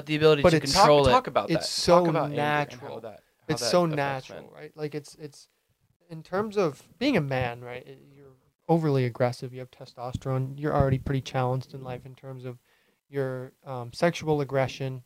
But 0.00 0.06
the 0.06 0.16
ability 0.16 0.42
But 0.42 0.50
to 0.50 0.56
it's- 0.56 0.72
Talk, 0.72 0.82
control 0.82 1.06
it. 1.06 1.10
talk 1.10 1.26
about 1.26 1.48
that. 1.48 1.54
It's 1.54 1.68
so 1.68 2.00
talk 2.00 2.08
about 2.08 2.24
anger 2.30 2.40
how 2.42 2.46
natural. 2.58 3.00
that- 3.00 3.22
how 3.38 3.44
it's 3.48 3.62
that 3.62 3.70
so 3.70 3.84
affects 3.84 3.96
natural, 3.96 4.50
right? 4.54 4.76
Like 4.76 4.94
it's 4.94 5.14
it's 5.16 5.48
in 6.08 6.22
terms 6.22 6.56
of 6.56 6.82
being 6.98 7.16
a 7.16 7.20
man, 7.20 7.60
right? 7.62 7.86
it- 7.86 7.98
You're 8.14 8.34
overly 8.68 9.04
aggressive. 9.04 9.52
You 9.52 9.60
have 9.60 9.70
testosterone. 9.70 10.58
You're 10.58 10.74
already 10.74 10.98
pretty 10.98 11.20
challenged 11.20 11.74
in 11.74 11.82
life 11.84 12.06
in 12.06 12.14
terms 12.14 12.44
of 12.44 12.58
your 13.08 13.52
um, 13.64 13.92
sexual 13.92 14.40
aggression 14.40 15.02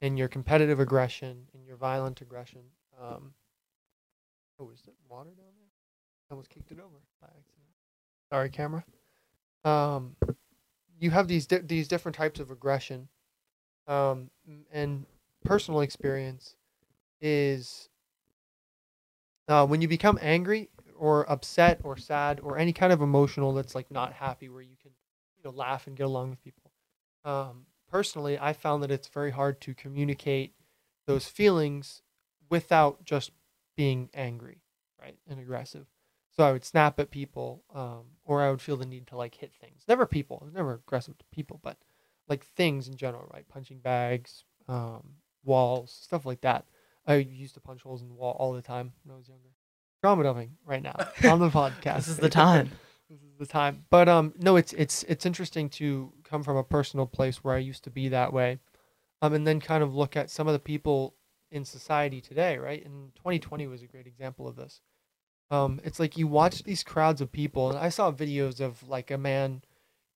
and 0.00 0.18
your 0.18 0.28
competitive 0.28 0.80
aggression 0.80 1.48
and 1.54 1.64
your 1.66 1.76
violent 1.76 2.20
aggression. 2.22 2.62
Um, 3.00 3.34
oh, 4.58 4.70
is 4.70 4.80
there 4.82 4.94
water 5.08 5.30
down 5.30 5.52
there? 5.58 5.68
I 6.30 6.34
almost 6.34 6.48
kicked 6.50 6.70
it 6.72 6.78
over 6.80 6.96
by 7.20 7.26
accident. 7.28 7.68
Sorry, 8.30 8.48
camera. 8.48 8.84
Um, 9.64 10.16
you 10.98 11.10
have 11.10 11.28
these 11.28 11.46
di- 11.46 11.58
these 11.58 11.88
different 11.88 12.16
types 12.16 12.40
of 12.40 12.50
aggression, 12.50 13.08
um, 13.88 14.30
and 14.72 15.06
personal 15.44 15.80
experience 15.80 16.56
is 17.20 17.88
uh, 19.48 19.66
when 19.66 19.80
you 19.80 19.88
become 19.88 20.18
angry 20.22 20.70
or 20.96 21.30
upset 21.30 21.80
or 21.82 21.96
sad 21.96 22.40
or 22.42 22.58
any 22.58 22.72
kind 22.72 22.92
of 22.92 23.00
emotional 23.02 23.52
that's 23.52 23.74
like 23.74 23.90
not 23.90 24.12
happy 24.12 24.48
where 24.48 24.62
you 24.62 24.76
can 24.80 24.92
you 25.36 25.44
know 25.44 25.50
laugh 25.50 25.86
and 25.86 25.96
get 25.96 26.04
along 26.06 26.30
with 26.30 26.42
people 26.42 26.70
um, 27.24 27.66
personally 27.90 28.38
i 28.38 28.52
found 28.52 28.82
that 28.82 28.90
it's 28.90 29.08
very 29.08 29.30
hard 29.30 29.60
to 29.60 29.74
communicate 29.74 30.54
those 31.06 31.26
feelings 31.26 32.02
without 32.50 33.04
just 33.04 33.30
being 33.76 34.08
angry 34.14 34.62
right 35.00 35.16
and 35.28 35.40
aggressive. 35.40 35.86
So 36.30 36.44
i 36.44 36.52
would 36.52 36.64
snap 36.64 36.98
at 37.00 37.10
people 37.10 37.64
um, 37.74 38.02
or 38.24 38.42
i 38.42 38.50
would 38.50 38.60
feel 38.62 38.76
the 38.76 38.86
need 38.86 39.06
to 39.08 39.16
like 39.16 39.34
hit 39.34 39.52
things. 39.54 39.82
Never 39.88 40.06
people 40.06 40.48
never 40.54 40.74
aggressive 40.74 41.18
to 41.18 41.24
people 41.32 41.60
but 41.62 41.76
like 42.28 42.44
things 42.44 42.88
in 42.88 42.96
general 42.96 43.28
right 43.32 43.48
punching 43.48 43.78
bags 43.78 44.44
um, 44.68 45.02
walls 45.44 45.96
stuff 46.02 46.24
like 46.24 46.40
that 46.40 46.64
I 47.06 47.16
used 47.16 47.54
to 47.54 47.60
punch 47.60 47.82
holes 47.82 48.02
in 48.02 48.08
the 48.08 48.14
wall 48.14 48.36
all 48.38 48.52
the 48.52 48.62
time 48.62 48.92
when 49.04 49.14
I 49.14 49.18
was 49.18 49.28
younger. 49.28 49.48
Trauma 50.00 50.22
dumping 50.24 50.56
right 50.64 50.82
now 50.82 50.96
on 51.30 51.40
the 51.40 51.48
podcast. 51.48 51.96
This 51.96 52.08
is 52.08 52.16
the 52.18 52.28
time. 52.28 52.70
this 53.10 53.20
is 53.20 53.38
the 53.38 53.46
time. 53.46 53.84
But 53.90 54.08
um, 54.08 54.34
no, 54.38 54.56
it's 54.56 54.72
it's 54.72 55.02
it's 55.04 55.26
interesting 55.26 55.68
to 55.70 56.12
come 56.24 56.42
from 56.42 56.56
a 56.56 56.64
personal 56.64 57.06
place 57.06 57.42
where 57.42 57.54
I 57.54 57.58
used 57.58 57.84
to 57.84 57.90
be 57.90 58.08
that 58.08 58.32
way, 58.32 58.58
um, 59.20 59.32
and 59.34 59.46
then 59.46 59.60
kind 59.60 59.82
of 59.82 59.94
look 59.94 60.16
at 60.16 60.30
some 60.30 60.46
of 60.46 60.52
the 60.52 60.58
people 60.58 61.14
in 61.50 61.64
society 61.64 62.20
today. 62.20 62.56
Right, 62.58 62.84
and 62.84 63.14
2020 63.16 63.66
was 63.66 63.82
a 63.82 63.86
great 63.86 64.06
example 64.06 64.48
of 64.48 64.56
this. 64.56 64.80
Um, 65.50 65.80
it's 65.84 66.00
like 66.00 66.16
you 66.16 66.26
watch 66.26 66.62
these 66.62 66.82
crowds 66.82 67.20
of 67.20 67.30
people, 67.30 67.70
and 67.70 67.78
I 67.78 67.88
saw 67.88 68.10
videos 68.10 68.60
of 68.60 68.88
like 68.88 69.10
a 69.10 69.18
man 69.18 69.62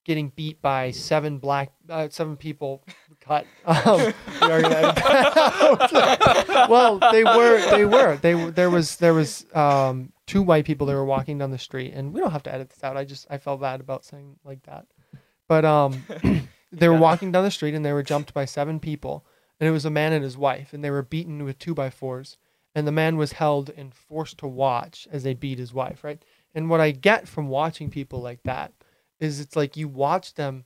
getting 0.07 0.31
beat 0.37 0.62
by 0.62 0.90
seven 0.92 1.37
black 1.38 1.73
uh, 1.90 2.09
seven 2.09 2.37
people 2.37 2.83
cut 3.21 3.45
um, 3.66 3.99
we 4.40 4.51
are 4.51 4.62
gonna 4.62 4.75
edit 4.77 4.95
that 4.97 6.49
out. 6.49 6.71
well 6.71 6.99
they 7.12 7.25
were 7.25 7.61
they 7.71 7.85
were 7.85 8.16
they 8.19 8.35
were 8.35 8.51
there 8.53 8.71
was 8.71 8.97
there 8.97 9.12
was 9.12 9.45
um 9.55 10.12
two 10.27 10.42
white 10.42 10.64
people 10.64 10.87
that 10.87 10.95
were 10.95 11.05
walking 11.05 11.38
down 11.38 11.51
the 11.51 11.59
street 11.59 11.92
and 11.92 12.12
we 12.14 12.21
don't 12.21 12.31
have 12.31 12.42
to 12.45 12.55
edit 12.55 12.71
this 12.71 12.83
out 12.85 12.97
i 12.97 13.05
just 13.05 13.27
i 13.31 13.37
felt 13.37 13.61
bad 13.61 13.81
about 13.81 14.05
saying 14.05 14.37
like 14.45 14.62
that 14.62 14.87
but 15.49 15.64
um 15.64 16.03
they 16.73 16.88
were 16.88 16.95
Yeah. 16.95 17.01
walking 17.01 17.33
down 17.33 17.45
the 17.45 17.51
street 17.51 17.75
and 17.75 17.85
they 17.85 17.92
were 17.92 18.03
jumped 18.05 18.33
by 18.33 18.45
seven 18.45 18.79
people 18.81 19.27
and 19.59 19.69
it 19.69 19.73
was 19.73 19.85
a 19.85 19.90
man 19.90 20.12
and 20.12 20.23
his 20.23 20.38
wife 20.38 20.73
and 20.73 20.85
they 20.85 20.90
were 20.90 21.03
beaten 21.03 21.42
with 21.45 21.59
two 21.59 21.75
by 21.75 21.90
fours 21.90 22.37
and 22.77 22.87
the 22.87 22.92
man 22.92 23.16
was 23.16 23.33
held 23.33 23.71
and 23.77 23.92
forced 23.95 24.38
to 24.38 24.47
watch 24.47 25.09
as 25.11 25.25
they 25.25 25.35
beat 25.35 25.59
his 25.59 25.75
wife 25.75 26.05
right 26.05 26.23
and 26.55 26.71
what 26.71 26.81
i 26.81 26.92
get 26.92 27.27
from 27.27 27.49
watching 27.49 27.90
people 27.90 28.21
like 28.21 28.40
that 28.45 28.73
is 29.20 29.40
it's 29.40 29.57
like 29.57 29.76
you 29.76 29.88
watch 29.88 30.35
them 30.35 30.64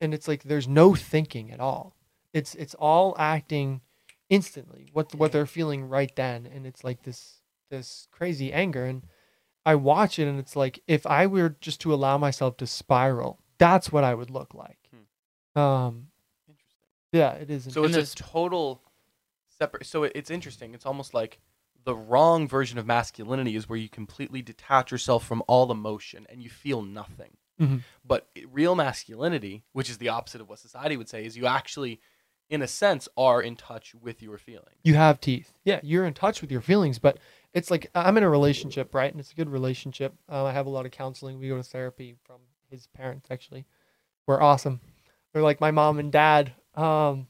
and 0.00 0.12
it's 0.12 0.28
like 0.28 0.42
there's 0.42 0.68
no 0.68 0.94
thinking 0.94 1.50
at 1.50 1.60
all 1.60 1.96
it's 2.32 2.54
it's 2.56 2.74
all 2.74 3.14
acting 3.18 3.80
instantly 4.28 4.88
what 4.92 5.14
what 5.14 5.32
they're 5.32 5.46
feeling 5.46 5.88
right 5.88 6.14
then 6.16 6.46
and 6.46 6.66
it's 6.66 6.82
like 6.82 7.02
this 7.02 7.42
this 7.70 8.08
crazy 8.10 8.52
anger 8.52 8.84
and 8.84 9.02
i 9.64 9.74
watch 9.74 10.18
it 10.18 10.26
and 10.26 10.38
it's 10.38 10.56
like 10.56 10.80
if 10.86 11.06
i 11.06 11.26
were 11.26 11.56
just 11.60 11.80
to 11.80 11.94
allow 11.94 12.18
myself 12.18 12.56
to 12.56 12.66
spiral 12.66 13.38
that's 13.58 13.92
what 13.92 14.04
i 14.04 14.14
would 14.14 14.30
look 14.30 14.52
like 14.54 14.90
um 15.54 16.08
Interesting. 16.48 16.88
yeah 17.12 17.32
it 17.32 17.50
is 17.50 17.64
So 17.64 17.84
it's 17.84 18.12
a 18.12 18.16
total 18.16 18.82
separate. 19.58 19.86
So 19.86 20.04
it's 20.04 20.30
interesting. 20.30 20.74
It's 20.74 20.86
almost 20.86 21.14
like 21.14 21.40
the 21.84 21.94
wrong 21.94 22.48
version 22.48 22.78
of 22.78 22.86
masculinity 22.86 23.56
is 23.56 23.68
where 23.68 23.78
you 23.78 23.88
completely 23.88 24.42
detach 24.42 24.90
yourself 24.90 25.24
from 25.24 25.42
all 25.46 25.70
emotion 25.70 26.26
and 26.28 26.42
you 26.42 26.50
feel 26.50 26.82
nothing. 26.82 27.36
Mhm. 27.60 27.82
But 28.04 28.28
real 28.50 28.74
masculinity, 28.74 29.64
which 29.72 29.88
is 29.90 29.98
the 29.98 30.08
opposite 30.08 30.40
of 30.40 30.48
what 30.48 30.58
society 30.58 30.96
would 30.96 31.08
say, 31.08 31.24
is 31.24 31.36
you 31.36 31.46
actually, 31.46 32.00
in 32.48 32.62
a 32.62 32.66
sense, 32.68 33.08
are 33.16 33.40
in 33.40 33.56
touch 33.56 33.94
with 33.94 34.22
your 34.22 34.38
feelings. 34.38 34.78
You 34.84 34.94
have 34.94 35.20
teeth. 35.20 35.54
Yeah, 35.64 35.80
you're 35.82 36.04
in 36.04 36.14
touch 36.14 36.40
with 36.40 36.50
your 36.52 36.60
feelings, 36.60 36.98
but 36.98 37.18
it's 37.52 37.70
like 37.70 37.90
I'm 37.94 38.16
in 38.16 38.22
a 38.22 38.28
relationship, 38.30 38.94
right? 38.94 39.10
And 39.10 39.18
it's 39.18 39.32
a 39.32 39.34
good 39.34 39.48
relationship. 39.48 40.14
Uh, 40.30 40.44
I 40.44 40.52
have 40.52 40.66
a 40.66 40.70
lot 40.70 40.86
of 40.86 40.92
counseling. 40.92 41.38
We 41.38 41.48
go 41.48 41.56
to 41.56 41.62
therapy 41.62 42.16
from 42.24 42.40
his 42.70 42.86
parents, 42.88 43.28
actually. 43.30 43.64
We're 44.26 44.42
awesome. 44.42 44.80
They're 45.32 45.42
like 45.42 45.60
my 45.60 45.70
mom 45.70 45.98
and 45.98 46.12
dad. 46.12 46.52
Um, 46.74 47.28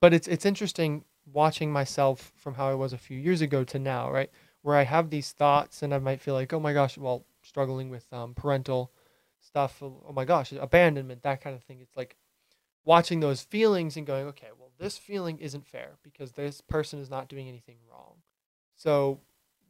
but 0.00 0.12
it's 0.12 0.28
it's 0.28 0.44
interesting 0.46 1.04
watching 1.32 1.72
myself 1.72 2.32
from 2.36 2.54
how 2.54 2.68
I 2.68 2.74
was 2.74 2.92
a 2.92 2.98
few 2.98 3.18
years 3.18 3.40
ago 3.40 3.64
to 3.64 3.78
now, 3.78 4.10
right? 4.10 4.30
Where 4.62 4.76
I 4.76 4.84
have 4.84 5.10
these 5.10 5.32
thoughts 5.32 5.82
and 5.82 5.94
I 5.94 5.98
might 5.98 6.20
feel 6.20 6.34
like, 6.34 6.52
oh 6.52 6.60
my 6.60 6.72
gosh, 6.72 6.98
well, 6.98 7.24
struggling 7.42 7.90
with 7.90 8.10
um, 8.12 8.34
parental 8.34 8.92
stuff. 9.48 9.82
Oh 9.82 10.12
my 10.14 10.24
gosh, 10.24 10.52
abandonment, 10.52 11.22
that 11.22 11.40
kind 11.40 11.56
of 11.56 11.64
thing. 11.64 11.80
It's 11.80 11.96
like 11.96 12.16
watching 12.84 13.20
those 13.20 13.42
feelings 13.42 13.96
and 13.96 14.06
going, 14.06 14.26
okay, 14.26 14.48
well, 14.58 14.70
this 14.78 14.96
feeling 14.96 15.38
isn't 15.38 15.66
fair 15.66 15.96
because 16.02 16.32
this 16.32 16.60
person 16.60 17.00
is 17.00 17.10
not 17.10 17.28
doing 17.28 17.48
anything 17.48 17.78
wrong. 17.90 18.16
So, 18.76 19.20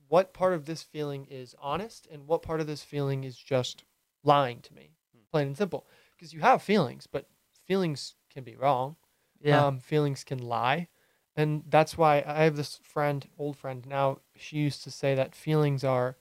what 0.08 0.34
part 0.34 0.54
of 0.54 0.66
this 0.66 0.82
feeling 0.82 1.26
is 1.30 1.54
honest 1.60 2.08
and 2.10 2.26
what 2.26 2.42
part 2.42 2.60
of 2.60 2.66
this 2.66 2.82
feeling 2.82 3.24
is 3.24 3.36
just 3.36 3.84
lying 4.24 4.60
to 4.60 4.74
me? 4.74 4.90
Plain 5.30 5.48
and 5.48 5.56
simple. 5.56 5.86
Because 6.16 6.32
you 6.32 6.40
have 6.40 6.62
feelings, 6.62 7.06
but 7.06 7.28
feelings 7.66 8.14
can 8.32 8.44
be 8.44 8.56
wrong. 8.56 8.96
Yeah. 9.40 9.66
Um, 9.66 9.80
feelings 9.80 10.24
can 10.24 10.38
lie. 10.38 10.88
And 11.36 11.62
that's 11.68 11.96
why 11.96 12.24
I 12.26 12.44
have 12.44 12.56
this 12.56 12.80
friend, 12.82 13.26
old 13.38 13.56
friend 13.56 13.86
now. 13.86 14.18
She 14.34 14.56
used 14.56 14.82
to 14.84 14.90
say 14.90 15.14
that 15.14 15.34
feelings 15.34 15.84
are 15.84 16.16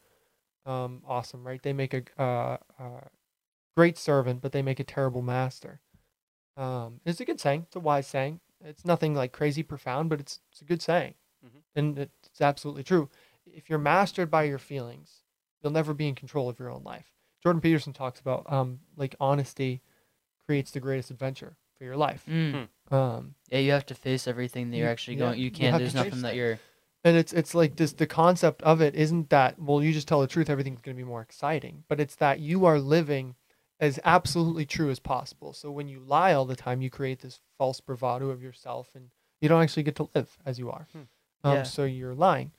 um, 0.65 1.01
awesome, 1.07 1.47
right? 1.47 1.63
They 1.63 1.73
make 1.73 1.93
a 1.93 2.03
uh, 2.21 2.57
uh, 2.77 3.07
great 3.77 3.97
servant, 3.97 4.41
but 4.41 4.51
they 4.51 4.63
make 4.63 4.79
a 4.79 4.83
terrible 4.83 5.21
master. 5.21 5.79
Um, 6.57 6.99
it's 7.05 7.19
a 7.21 7.25
good 7.25 7.39
saying. 7.39 7.63
It's 7.67 7.75
a 7.75 7.79
wise 7.79 8.07
saying. 8.07 8.39
It's 8.65 8.83
nothing 8.83 9.13
like 9.13 9.31
crazy 9.31 9.61
profound, 9.61 10.09
but 10.09 10.19
it's 10.19 10.39
it's 10.51 10.61
a 10.61 10.65
good 10.65 10.81
saying, 10.81 11.13
Mhm. 11.45 11.61
and 11.75 11.99
it's 11.99 12.41
absolutely 12.41 12.83
true. 12.83 13.09
If 13.45 13.69
you're 13.69 13.77
mastered 13.79 14.31
by 14.31 14.43
your 14.43 14.57
feelings, 14.57 15.21
you'll 15.61 15.71
never 15.73 15.93
be 15.93 16.07
in 16.07 16.15
control 16.15 16.49
of 16.49 16.57
your 16.59 16.71
own 16.71 16.83
life. 16.83 17.13
Jordan 17.43 17.61
Peterson 17.61 17.93
talks 17.93 18.19
about 18.19 18.51
um, 18.51 18.79
like 18.95 19.15
honesty 19.19 19.81
creates 20.45 20.71
the 20.71 20.79
greatest 20.79 21.11
adventure 21.11 21.55
for 21.77 21.83
your 21.83 21.95
life. 21.97 22.25
Mm. 22.27 22.67
Um, 22.89 23.35
Yeah, 23.49 23.59
you 23.59 23.71
have 23.73 23.85
to 23.87 23.95
face 23.95 24.27
everything 24.27 24.71
that 24.71 24.77
you're 24.77 24.89
actually 24.89 25.17
yeah, 25.17 25.25
going. 25.27 25.37
You 25.37 25.45
you 25.45 25.51
can't. 25.51 25.73
have 25.73 25.81
There's 25.81 25.93
nothing 25.93 26.21
that 26.23 26.29
that. 26.29 26.35
you're. 26.35 26.59
and 27.03 27.15
it's 27.15 27.31
it's 27.33 27.53
like 27.53 27.75
this 27.75 27.93
the 27.93 28.07
concept 28.07 28.63
of 28.63 28.81
it 28.81 28.95
isn't 28.95 29.29
that 29.29 29.59
well 29.61 29.83
you 29.83 29.93
just 29.93 30.07
tell 30.07 30.21
the 30.21 30.27
truth 30.27 30.49
everything's 30.49 30.81
going 30.81 30.97
to 30.97 31.03
be 31.03 31.07
more 31.07 31.21
exciting 31.21 31.83
but 31.87 31.99
it's 31.99 32.15
that 32.15 32.39
you 32.39 32.65
are 32.65 32.79
living 32.79 33.35
as 33.79 33.99
absolutely 34.03 34.65
true 34.65 34.89
as 34.89 34.99
possible. 34.99 35.53
So 35.53 35.71
when 35.71 35.87
you 35.87 35.99
lie 35.99 36.33
all 36.33 36.45
the 36.45 36.55
time 36.55 36.81
you 36.81 36.89
create 36.89 37.19
this 37.19 37.39
false 37.57 37.79
bravado 37.79 38.29
of 38.29 38.41
yourself 38.41 38.89
and 38.95 39.09
you 39.41 39.49
don't 39.49 39.61
actually 39.61 39.83
get 39.83 39.95
to 39.97 40.09
live 40.15 40.37
as 40.45 40.57
you 40.57 40.71
are. 40.71 40.87
Hmm. 40.91 41.01
um, 41.43 41.57
Yeah. 41.57 41.63
so 41.63 41.83
you're 41.85 42.15
lying. 42.15 42.51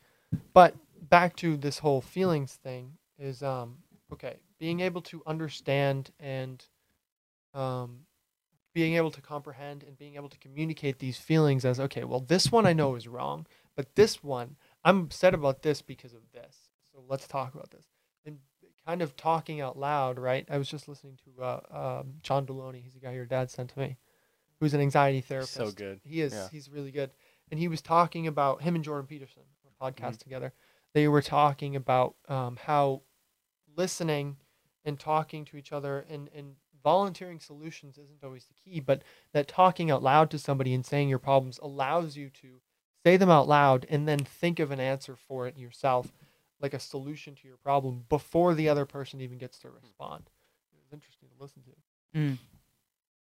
But 0.53 0.75
back 1.09 1.37
to 1.37 1.57
this 1.57 1.79
whole 1.79 2.01
feelings 2.01 2.55
thing 2.55 2.93
is 3.19 3.43
um 3.43 3.79
okay 4.13 4.37
being 4.59 4.81
able 4.81 5.01
to 5.01 5.23
understand 5.27 6.11
and 6.21 6.65
um 7.55 8.01
being 8.75 8.95
able 8.95 9.11
to 9.11 9.21
comprehend 9.23 9.83
and 9.85 9.97
being 9.97 10.17
able 10.17 10.29
to 10.29 10.39
communicate 10.39 10.99
these 10.99 11.17
feelings 11.17 11.65
as 11.65 11.81
okay 11.81 12.05
well 12.05 12.21
this 12.21 12.53
one 12.53 12.67
i 12.67 12.73
know 12.73 12.95
is 12.97 13.09
wrong 13.09 13.47
but 13.77 13.95
this 13.95 14.23
one 14.23 14.57
i'm 14.85 15.03
upset 15.05 15.35
about 15.35 15.63
this 15.63 15.83
because 15.83 16.13
of 16.13 16.21
this. 16.33 16.69
So 16.93 17.05
let's 17.09 17.27
talk 17.29 17.55
about 17.55 17.71
this. 17.71 17.87
And 18.27 18.39
kind 18.89 19.03
of 19.03 19.15
talking 19.17 19.61
out 19.61 19.79
loud 19.79 20.19
right? 20.19 20.47
I 20.51 20.57
was 20.59 20.69
just 20.69 20.89
listening 20.89 21.19
to 21.25 21.43
uh, 21.45 21.61
um, 22.01 22.15
john 22.23 22.47
delony. 22.47 22.83
He's 22.83 22.95
the 22.95 23.01
guy 23.01 23.13
your 23.13 23.27
dad 23.27 23.51
sent 23.51 23.71
to 23.71 23.79
me 23.79 23.97
who's 24.61 24.73
an 24.75 24.81
anxiety 24.81 25.21
therapist 25.21 25.55
so 25.55 25.71
good. 25.71 26.01
he 26.03 26.21
is. 26.21 26.33
Yeah. 26.33 26.49
he's 26.51 26.69
really 26.71 26.91
good. 26.91 27.11
And 27.51 27.61
he 27.61 27.69
was 27.69 27.81
talking 27.83 28.27
about 28.27 28.63
him 28.63 28.75
and 28.75 28.83
jordan 28.85 29.07
peterson 29.07 29.43
a 29.67 29.85
podcast 29.85 29.99
Mm-hmm. 29.99 30.17
together. 30.25 30.53
They 30.95 31.07
were 31.07 31.23
talking 31.23 31.77
about 31.77 32.15
um, 32.29 32.59
how 32.65 33.03
listening 33.77 34.37
and 34.85 34.99
talking 34.99 35.45
to 35.47 35.57
each 35.57 35.73
other 35.73 36.05
and, 36.09 36.31
and 36.35 36.55
volunteering 36.83 37.41
solutions 37.41 37.99
isn't 37.99 38.25
always 38.25 38.47
the 38.47 38.55
key, 38.55 38.81
but 38.81 39.03
that 39.33 39.47
talking 39.49 39.91
out 39.91 40.03
loud 40.03 40.31
to 40.31 40.39
somebody 40.39 40.73
and 40.73 40.87
saying 40.87 41.09
your 41.09 41.19
problems 41.19 41.59
allows 41.63 42.17
you 42.17 42.31
to 42.31 42.61
say 43.05 43.17
them 43.17 43.31
out 43.31 43.47
loud 43.49 43.87
and 43.91 44.09
then 44.09 44.19
think 44.21 44.59
of 44.59 44.71
an 44.71 44.81
answer 44.81 45.15
for 45.15 45.47
it 45.47 45.59
yourself, 45.59 46.13
like 46.61 46.75
a 46.75 46.81
solution 46.81 47.35
to 47.37 47.47
your 47.49 47.57
problem 47.57 48.05
before 48.09 48.55
the 48.55 48.69
other 48.69 48.85
person 48.87 49.21
even 49.21 49.39
gets 49.39 49.59
to 49.61 49.71
respond. 49.71 50.31
It 50.73 50.79
was 50.83 50.93
interesting 50.93 51.29
to 51.29 51.43
listen 51.43 51.63
to. 51.63 52.19
Mm. 52.19 52.39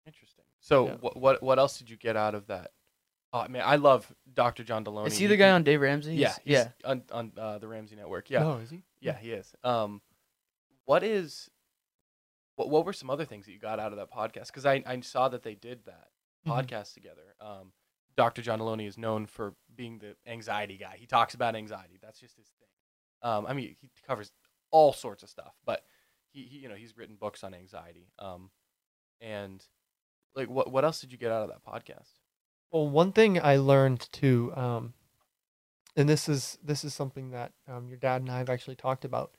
Interesting. 0.06 0.46
So, 0.62 0.88
Yeah. 0.88 0.96
what 0.96 1.18
what 1.18 1.44
what 1.44 1.60
else 1.60 1.78
did 1.78 1.90
you 1.90 1.98
get 1.98 2.16
out 2.16 2.36
of 2.36 2.48
that? 2.48 2.72
Oh 3.32 3.48
man, 3.48 3.62
I 3.66 3.76
love 3.76 4.12
Dr. 4.34 4.64
John 4.64 4.84
Delony. 4.84 5.08
Is 5.08 5.18
he 5.18 5.28
the 5.28 5.38
guy 5.38 5.52
on 5.52 5.64
Dave 5.64 5.82
Ramsey? 5.82 6.16
Yeah, 6.16 6.30
He's- 6.30 6.40
he's 6.44 6.54
yeah. 6.54 6.90
on 6.90 7.04
on 7.12 7.32
uh, 7.38 7.58
the 7.60 7.68
Ramsey 7.68 7.96
Network. 7.96 8.30
Yeah, 8.30 8.46
Oh, 8.46 8.58
is 8.58 8.70
he? 8.70 8.82
yeah, 9.02 9.18
he 9.18 9.32
is. 9.32 9.54
Um, 9.64 10.02
what 10.86 11.04
is 11.04 11.50
what 12.56 12.70
what 12.70 12.86
were 12.86 12.94
some 12.94 13.10
other 13.10 13.26
things 13.26 13.46
that 13.46 13.52
you 13.52 13.60
got 13.60 13.80
out 13.80 13.92
of 13.92 13.98
that 14.00 14.12
podcast? 14.12 14.48
Because 14.48 14.66
I 14.66 14.84
I 14.86 15.00
saw 15.02 15.30
that 15.30 15.44
they 15.44 15.56
did 15.56 15.86
that 15.86 16.10
Mhm. 16.48 16.52
podcast 16.52 16.94
together. 16.94 17.36
Um, 17.40 17.74
Dr. 18.18 18.42
John 18.42 18.60
Delony 18.60 18.88
is 18.88 18.98
known 18.98 19.28
for 19.28 19.56
being 19.76 20.00
the 20.00 20.16
anxiety 20.26 20.78
guy. 20.78 20.98
He 20.98 21.06
talks 21.06 21.34
about 21.36 21.56
anxiety. 21.56 21.98
That's 22.02 22.20
just 22.20 22.36
his 22.36 22.48
thing. 22.60 22.68
Um, 23.22 23.46
I 23.46 23.54
mean, 23.54 23.76
he 23.82 23.90
covers 24.08 24.32
all 24.72 24.94
sorts 24.94 25.24
of 25.24 25.30
stuff, 25.30 25.54
but 25.66 25.84
he, 26.32 26.44
he 26.44 26.58
you 26.60 26.70
know 26.70 26.76
he's 26.76 26.98
written 26.98 27.16
books 27.16 27.44
on 27.44 27.54
anxiety. 27.54 28.08
Um, 28.20 28.50
and 29.22 29.64
like 30.36 30.50
what 30.50 30.72
what 30.72 30.86
else 30.86 31.02
did 31.02 31.12
you 31.12 31.18
get 31.18 31.32
out 31.32 31.44
of 31.44 31.50
that 31.50 31.66
podcast? 31.66 32.10
Well, 32.72 32.88
one 32.88 33.12
thing 33.12 33.42
I 33.42 33.58
learned 33.58 34.08
too, 34.12 34.54
um, 34.56 34.94
and 35.96 36.08
this 36.08 36.30
is 36.30 36.58
this 36.64 36.84
is 36.84 36.94
something 36.94 37.32
that 37.32 37.52
um, 37.68 37.88
your 37.88 37.98
dad 37.98 38.22
and 38.22 38.32
I 38.32 38.38
have 38.38 38.50
actually 38.50 38.76
talked 38.76 39.06
about, 39.06 39.36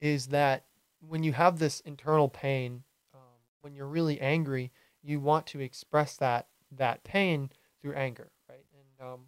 is 0.00 0.28
that 0.28 0.64
when 1.00 1.22
you 1.22 1.32
have 1.32 1.58
this 1.58 1.80
internal 1.80 2.28
pain, 2.28 2.84
um, 3.14 3.20
when 3.60 3.74
you're 3.74 3.86
really 3.86 4.20
angry, 4.20 4.72
you 5.02 5.20
want 5.20 5.46
to 5.48 5.60
express 5.60 6.16
that 6.16 6.46
that 6.76 7.04
pain 7.04 7.50
through 7.80 7.94
anger, 7.94 8.30
right? 8.48 8.64
And 8.72 9.08
um, 9.08 9.20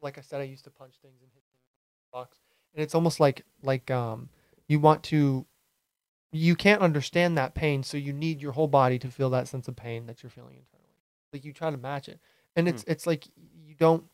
like 0.00 0.18
I 0.18 0.20
said, 0.20 0.40
I 0.40 0.44
used 0.44 0.64
to 0.64 0.70
punch 0.70 0.94
things 1.02 1.22
and 1.22 1.30
hit 1.32 1.42
things 1.50 1.62
in 1.62 2.10
the 2.10 2.18
box, 2.18 2.38
and 2.74 2.82
it's 2.82 2.94
almost 2.94 3.20
like 3.20 3.44
like 3.62 3.90
um, 3.90 4.28
you 4.68 4.80
want 4.80 5.02
to. 5.04 5.46
You 6.34 6.56
can't 6.56 6.80
understand 6.80 7.36
that 7.36 7.54
pain, 7.54 7.82
so 7.82 7.98
you 7.98 8.12
need 8.14 8.40
your 8.40 8.52
whole 8.52 8.66
body 8.68 8.98
to 9.00 9.08
feel 9.08 9.28
that 9.30 9.48
sense 9.48 9.68
of 9.68 9.76
pain 9.76 10.06
that 10.06 10.22
you're 10.22 10.30
feeling 10.30 10.56
internally. 10.56 10.96
Like 11.32 11.44
you 11.44 11.52
try 11.52 11.70
to 11.70 11.76
match 11.76 12.08
it 12.08 12.20
and 12.56 12.68
it's 12.68 12.84
it's 12.86 13.06
like 13.06 13.26
you 13.66 13.74
don't 13.74 14.04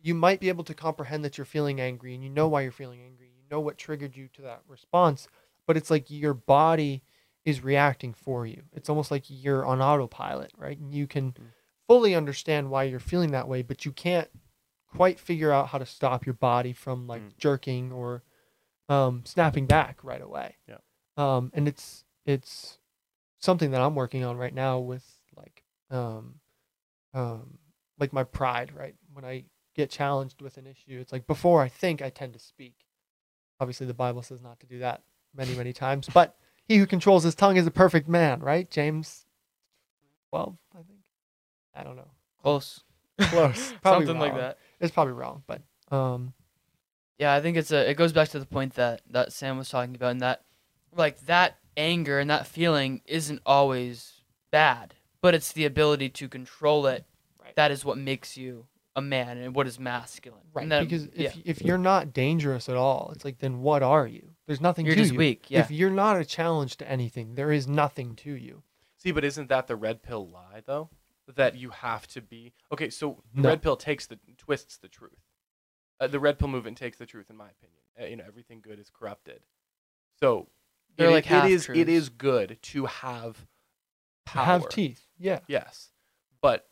you 0.00 0.14
might 0.14 0.40
be 0.40 0.48
able 0.48 0.64
to 0.64 0.74
comprehend 0.74 1.24
that 1.24 1.36
you're 1.36 1.44
feeling 1.44 1.80
angry 1.80 2.14
and 2.14 2.22
you 2.22 2.30
know 2.30 2.48
why 2.48 2.62
you're 2.62 2.72
feeling 2.72 3.00
angry 3.02 3.26
you 3.36 3.42
know 3.50 3.60
what 3.60 3.76
triggered 3.78 4.16
you 4.16 4.28
to 4.28 4.42
that 4.42 4.62
response 4.68 5.28
but 5.66 5.76
it's 5.76 5.90
like 5.90 6.10
your 6.10 6.34
body 6.34 7.02
is 7.44 7.62
reacting 7.62 8.14
for 8.14 8.46
you 8.46 8.62
it's 8.72 8.88
almost 8.88 9.10
like 9.10 9.24
you're 9.28 9.66
on 9.66 9.82
autopilot 9.82 10.50
right 10.56 10.78
and 10.78 10.94
you 10.94 11.06
can 11.06 11.32
Mm. 11.32 11.44
fully 11.86 12.14
understand 12.14 12.70
why 12.70 12.84
you're 12.84 12.98
feeling 13.00 13.30
that 13.32 13.48
way 13.48 13.62
but 13.62 13.84
you 13.84 13.92
can't 13.92 14.28
quite 14.94 15.18
figure 15.20 15.52
out 15.52 15.68
how 15.68 15.78
to 15.78 15.86
stop 15.86 16.24
your 16.26 16.32
body 16.34 16.72
from 16.72 17.06
like 17.06 17.22
Mm. 17.22 17.36
jerking 17.38 17.92
or 17.92 18.22
um, 18.88 19.22
snapping 19.26 19.66
back 19.66 20.02
right 20.02 20.22
away 20.22 20.56
Yeah. 20.66 20.78
um, 21.16 21.50
and 21.54 21.68
it's 21.68 22.04
it's 22.24 22.78
something 23.38 23.70
that 23.72 23.80
i'm 23.82 23.94
working 23.94 24.24
on 24.24 24.36
right 24.38 24.54
now 24.54 24.78
with 24.78 25.04
like 25.36 25.62
um, 25.90 26.40
um, 27.14 27.58
like 27.98 28.12
my 28.12 28.22
pride, 28.24 28.72
right? 28.76 28.94
When 29.12 29.24
I 29.24 29.44
get 29.74 29.90
challenged 29.90 30.42
with 30.42 30.56
an 30.58 30.66
issue, 30.66 30.98
it's 31.00 31.12
like 31.12 31.26
before 31.26 31.62
I 31.62 31.68
think, 31.68 32.02
I 32.02 32.10
tend 32.10 32.32
to 32.34 32.38
speak. 32.38 32.74
Obviously, 33.60 33.86
the 33.86 33.94
Bible 33.94 34.22
says 34.22 34.42
not 34.42 34.60
to 34.60 34.66
do 34.66 34.78
that 34.80 35.02
many, 35.34 35.54
many 35.54 35.72
times, 35.72 36.08
but 36.12 36.36
he 36.64 36.76
who 36.76 36.86
controls 36.86 37.24
his 37.24 37.34
tongue 37.34 37.56
is 37.56 37.66
a 37.66 37.70
perfect 37.70 38.08
man, 38.08 38.40
right? 38.40 38.70
James 38.70 39.24
12, 40.30 40.56
I 40.74 40.82
think. 40.82 41.00
I 41.74 41.82
don't 41.82 41.96
know. 41.96 42.10
Close. 42.42 42.84
Close. 43.18 43.72
Probably 43.82 44.06
Something 44.06 44.20
like 44.20 44.36
that. 44.36 44.58
It's 44.80 44.92
probably 44.92 45.14
wrong, 45.14 45.42
but 45.46 45.62
um, 45.90 46.32
Yeah, 47.18 47.34
I 47.34 47.40
think 47.40 47.56
it's 47.56 47.70
a. 47.72 47.90
It 47.90 47.94
goes 47.94 48.12
back 48.12 48.28
to 48.30 48.38
the 48.38 48.46
point 48.46 48.74
that 48.74 49.02
that 49.10 49.32
Sam 49.32 49.58
was 49.58 49.68
talking 49.68 49.94
about, 49.96 50.12
and 50.12 50.20
that 50.20 50.44
like 50.96 51.20
that 51.26 51.58
anger 51.76 52.18
and 52.18 52.30
that 52.30 52.46
feeling 52.46 53.00
isn't 53.06 53.40
always 53.46 54.22
bad, 54.50 54.94
but 55.20 55.34
it's 55.34 55.52
the 55.52 55.64
ability 55.64 56.08
to 56.10 56.28
control 56.28 56.86
it. 56.86 57.04
Right. 57.42 57.54
That 57.56 57.70
is 57.70 57.84
what 57.84 57.98
makes 57.98 58.36
you 58.36 58.66
a 58.96 59.00
man 59.00 59.38
and 59.38 59.54
what 59.54 59.66
is 59.68 59.78
masculine. 59.78 60.40
right. 60.52 60.62
And 60.62 60.72
that- 60.72 60.80
because 60.82 61.04
if, 61.06 61.36
yeah, 61.36 61.42
if 61.44 61.62
you're 61.62 61.78
not 61.78 62.12
dangerous 62.12 62.68
at 62.68 62.74
all, 62.76 63.12
it's 63.14 63.24
like, 63.24 63.38
then 63.38 63.60
what 63.60 63.80
are 63.82 64.08
you? 64.08 64.30
There's 64.46 64.60
nothing 64.60 64.86
you're 64.86 64.96
to 64.96 65.00
just 65.00 65.12
you. 65.12 65.18
weak. 65.18 65.44
Yeah. 65.48 65.60
If 65.60 65.70
you're 65.70 65.90
not 65.90 66.18
a 66.18 66.24
challenge 66.24 66.78
to 66.78 66.90
anything, 66.90 67.34
there 67.36 67.52
is 67.52 67.68
nothing 67.68 68.16
to 68.16 68.32
you. 68.32 68.62
See, 68.96 69.12
but 69.12 69.24
isn't 69.24 69.48
that 69.50 69.68
the 69.68 69.76
red 69.76 70.02
pill 70.02 70.26
lie 70.28 70.62
though? 70.66 70.88
That 71.36 71.56
you 71.56 71.70
have 71.70 72.06
to 72.08 72.22
be 72.22 72.52
okay. 72.72 72.88
So 72.90 73.22
No. 73.34 73.50
red 73.50 73.60
pill 73.62 73.76
takes 73.76 74.06
the 74.06 74.18
twists 74.38 74.78
the 74.78 74.88
truth. 74.88 75.18
Uh, 76.00 76.06
the 76.06 76.18
red 76.20 76.38
pill 76.38 76.48
movement 76.48 76.78
takes 76.78 76.96
the 76.96 77.06
truth, 77.06 77.28
in 77.28 77.36
my 77.36 77.48
opinion. 77.50 77.82
Uh, 78.00 78.04
you 78.06 78.16
know, 78.16 78.24
everything 78.26 78.60
good 78.62 78.78
is 78.78 78.88
corrupted. 78.90 79.42
So 80.20 80.48
They're 80.96 81.08
It- 81.08 81.12
like 81.12 81.26
it 81.26 81.28
half 81.28 81.48
is 81.50 81.66
truths. 81.66 81.88
is 81.90 82.08
good 82.08 82.58
to 82.62 82.86
have 82.86 83.46
power. 84.24 84.44
Have 84.44 84.68
teeth. 84.68 85.06
Yeah. 85.18 85.40
Yes, 85.46 85.92
but 86.40 86.68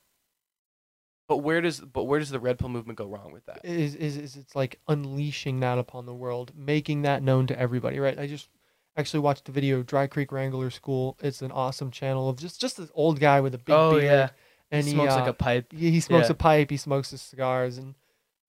but 1.29 1.39
where 1.39 1.61
does 1.61 1.81
but 1.81 2.05
where 2.05 2.19
does 2.21 2.31
the 2.31 2.41
red 2.41 2.59
pill 2.59 2.69
movement 2.69 2.99
go 2.99 3.07
wrong 3.07 3.33
with 3.33 3.45
that? 3.47 3.65
Is, 3.65 3.95
is 3.95 4.17
is 4.17 4.37
it's 4.37 4.55
like 4.57 4.81
unleashing 4.89 5.61
that 5.61 5.79
upon 5.79 6.07
the 6.07 6.15
world, 6.15 6.53
making 6.57 7.03
that 7.03 7.23
known 7.23 7.47
to 7.49 7.59
everybody, 7.59 7.99
right? 7.99 8.19
I 8.19 8.27
just 8.27 8.49
actually 8.97 9.21
watched 9.21 9.45
the 9.45 9.53
video 9.53 9.83
Dry 9.83 10.07
Creek 10.07 10.33
Wrangler 10.33 10.71
School. 10.71 11.17
It's 11.21 11.43
an 11.43 11.51
awesome 11.53 11.91
channel 11.91 12.29
of 12.29 12.37
just 12.39 12.61
just 12.61 12.77
this 12.79 12.91
old 12.95 13.19
guy 13.21 13.41
with 13.41 13.55
a 13.55 13.59
big 13.59 13.75
oh 13.75 13.93
beard. 13.93 14.05
yeah, 14.05 14.29
and 14.71 14.85
he 14.85 14.91
he, 14.91 14.95
smokes 14.97 15.13
uh, 15.15 15.21
like 15.21 15.29
a 15.29 15.33
pipe. 15.33 15.73
he, 15.73 15.91
he 15.91 16.01
smokes 16.01 16.29
Yeah. 16.29 16.33
a 16.33 16.37
pipe, 16.37 16.71
he 16.71 16.77
smokes 16.77 17.11
his 17.11 17.23
cigars, 17.23 17.79
and 17.79 17.95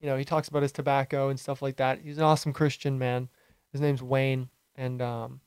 you 0.00 0.06
know 0.08 0.16
he 0.16 0.24
talks 0.24 0.48
about 0.48 0.62
his 0.62 0.72
tobacco 0.72 1.28
and 1.28 1.38
stuff 1.38 1.62
like 1.62 1.76
that. 1.76 2.00
He's 2.00 2.18
an 2.18 2.24
awesome 2.24 2.52
Christian 2.52 2.98
man. 2.98 3.28
His 3.72 3.80
name's 3.80 4.00
Dwayne, 4.00 4.48
and 4.76 5.00
um, 5.02 5.40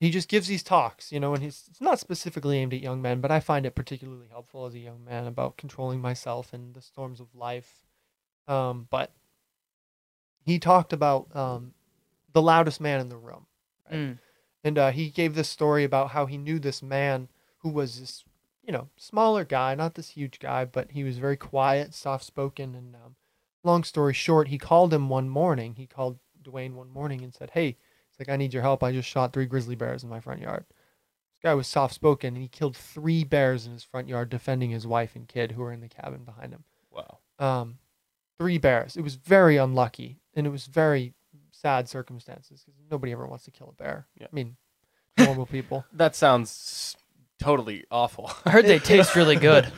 he 0.00 0.10
just 0.10 0.28
gives 0.28 0.46
these 0.46 0.62
talks, 0.62 1.10
you 1.12 1.18
know, 1.20 1.34
and 1.34 1.42
he's 1.42 1.64
it's 1.70 1.80
not 1.80 1.98
specifically 1.98 2.58
aimed 2.58 2.74
at 2.74 2.80
young 2.80 3.00
men, 3.02 3.20
but 3.20 3.30
I 3.30 3.40
find 3.40 3.64
it 3.66 3.74
particularly 3.74 4.28
helpful 4.30 4.66
as 4.66 4.74
a 4.74 4.78
young 4.78 5.04
man 5.04 5.26
about 5.26 5.56
controlling 5.56 6.00
myself 6.00 6.52
and 6.52 6.74
the 6.74 6.82
storms 6.82 7.20
of 7.20 7.34
life. 7.34 7.84
Um, 8.46 8.86
but 8.90 9.10
he 10.44 10.58
talked 10.58 10.92
about 10.92 11.34
um, 11.34 11.72
the 12.32 12.42
loudest 12.42 12.80
man 12.80 13.00
in 13.00 13.08
the 13.08 13.16
room. 13.16 13.46
right? 13.90 13.98
Mm. 13.98 14.18
And 14.62 14.78
uh, 14.78 14.90
he 14.90 15.08
gave 15.10 15.34
this 15.34 15.48
story 15.48 15.84
about 15.84 16.10
how 16.10 16.26
he 16.26 16.36
knew 16.36 16.58
this 16.58 16.82
man 16.82 17.28
who 17.58 17.70
was 17.70 18.00
this, 18.00 18.24
you 18.66 18.72
know, 18.72 18.88
smaller 18.96 19.44
guy, 19.44 19.74
not 19.74 19.94
this 19.94 20.10
huge 20.10 20.38
guy, 20.38 20.64
but 20.64 20.90
he 20.92 21.04
was 21.04 21.18
very 21.18 21.36
quiet, 21.36 21.94
soft 21.94 22.24
spoken. 22.24 22.74
And 22.74 22.94
um, 22.96 23.16
long 23.62 23.84
story 23.84 24.14
short, 24.14 24.48
he 24.48 24.58
called 24.58 24.92
him 24.92 25.08
one 25.08 25.28
morning. 25.28 25.74
He 25.76 25.86
called 25.86 26.18
Dwayne 26.42 26.74
one 26.74 26.90
morning 26.90 27.22
and 27.22 27.34
said, 27.34 27.50
Hey, 27.50 27.76
it's 28.10 28.18
like, 28.18 28.28
I 28.28 28.36
need 28.36 28.54
your 28.54 28.62
help. 28.62 28.82
I 28.82 28.92
just 28.92 29.08
shot 29.08 29.32
three 29.32 29.46
grizzly 29.46 29.74
bears 29.74 30.02
in 30.02 30.08
my 30.08 30.20
front 30.20 30.40
yard. 30.40 30.64
This 30.68 31.42
guy 31.42 31.54
was 31.54 31.66
soft 31.66 31.94
spoken 31.94 32.34
and 32.34 32.42
he 32.42 32.48
killed 32.48 32.76
three 32.76 33.24
bears 33.24 33.66
in 33.66 33.72
his 33.72 33.84
front 33.84 34.08
yard 34.08 34.30
defending 34.30 34.70
his 34.70 34.86
wife 34.86 35.14
and 35.14 35.28
kid 35.28 35.52
who 35.52 35.62
were 35.62 35.72
in 35.72 35.80
the 35.80 35.88
cabin 35.88 36.24
behind 36.24 36.52
him 36.52 36.64
Wow. 36.90 37.18
um, 37.38 37.78
three 38.38 38.58
bears. 38.58 38.96
It 38.96 39.02
was 39.02 39.16
very 39.16 39.56
unlucky, 39.56 40.20
and 40.34 40.46
it 40.46 40.50
was 40.50 40.66
very 40.66 41.12
sad 41.50 41.88
circumstances 41.88 42.62
because 42.64 42.80
nobody 42.90 43.12
ever 43.12 43.26
wants 43.26 43.44
to 43.44 43.50
kill 43.50 43.68
a 43.76 43.82
bear. 43.82 44.06
Yeah. 44.18 44.26
I 44.32 44.34
mean, 44.34 44.56
normal 45.18 45.46
people. 45.46 45.84
That 45.92 46.14
sounds 46.16 46.96
totally 47.38 47.84
awful. 47.90 48.30
I 48.44 48.50
heard 48.50 48.66
they 48.66 48.78
taste 48.78 49.14
really 49.16 49.36
good. 49.50 49.70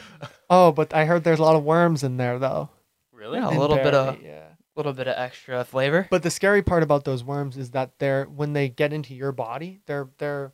Oh, 0.51 0.73
but 0.73 0.95
I 0.95 1.05
heard 1.05 1.25
there's 1.25 1.39
a 1.39 1.43
lot 1.43 1.57
of 1.57 1.65
worms 1.65 2.03
in 2.05 2.17
there 2.17 2.39
though. 2.39 2.71
really? 3.13 3.39
Yeah. 3.39 3.49
A 3.49 3.51
in 3.53 3.59
little 3.59 3.77
bit 3.77 3.95
of- 3.95 4.21
yeah. 4.23 4.43
A 4.43 4.77
little 4.77 4.93
bit 4.93 5.09
of 5.09 5.15
extra 5.17 5.65
flavor. 5.65 6.07
But 6.11 6.23
the 6.23 6.31
scary 6.31 6.61
part 6.63 6.83
about 6.83 7.07
those 7.07 7.25
worms 7.25 7.57
is 7.57 7.71
that 7.71 7.99
they're 7.99 8.25
when 8.27 8.53
they 8.53 8.69
get 8.69 8.93
into 8.93 9.15
your 9.15 9.33
body, 9.33 9.81
they're 9.87 10.11
they're 10.19 10.53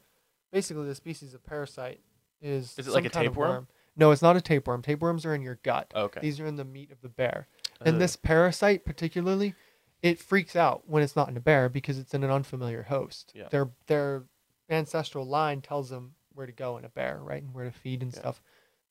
basically 0.52 0.86
the 0.86 0.94
species 0.94 1.34
of 1.34 1.44
parasite 1.44 1.98
is. 2.40 2.72
Is 2.78 2.86
it 2.86 2.92
like 2.94 3.04
a 3.04 3.08
tapeworm? 3.08 3.66
No, 3.96 4.12
it's 4.12 4.22
not 4.22 4.36
a 4.36 4.40
tapeworm. 4.40 4.80
Tapeworms 4.80 5.26
are 5.26 5.34
in 5.34 5.42
your 5.42 5.58
gut. 5.64 5.90
Okay. 5.92 6.20
These 6.20 6.38
are 6.38 6.46
in 6.46 6.54
the 6.54 6.64
meat 6.64 6.92
of 6.92 7.00
the 7.02 7.08
bear. 7.08 7.48
And 7.84 7.96
Ugh. 7.96 8.00
this 8.00 8.14
parasite, 8.14 8.84
particularly, 8.84 9.54
it 10.02 10.20
freaks 10.20 10.54
out 10.54 10.84
when 10.86 11.02
it's 11.02 11.16
not 11.16 11.28
in 11.28 11.36
a 11.36 11.40
bear 11.40 11.68
because 11.68 11.98
it's 11.98 12.14
in 12.14 12.22
an 12.22 12.30
unfamiliar 12.30 12.84
host. 12.84 13.32
Yeah. 13.34 13.48
Their 13.50 13.70
their 13.88 14.22
ancestral 14.70 15.26
line 15.26 15.62
tells 15.62 15.90
them 15.90 16.14
where 16.34 16.46
to 16.46 16.52
go 16.52 16.76
in 16.78 16.84
a 16.84 16.88
bear, 16.88 17.18
right, 17.22 17.42
and 17.42 17.54
where 17.54 17.64
to 17.64 17.70
feed 17.72 18.02
and 18.02 18.12
Yeah. 18.12 18.18
stuff. 18.20 18.42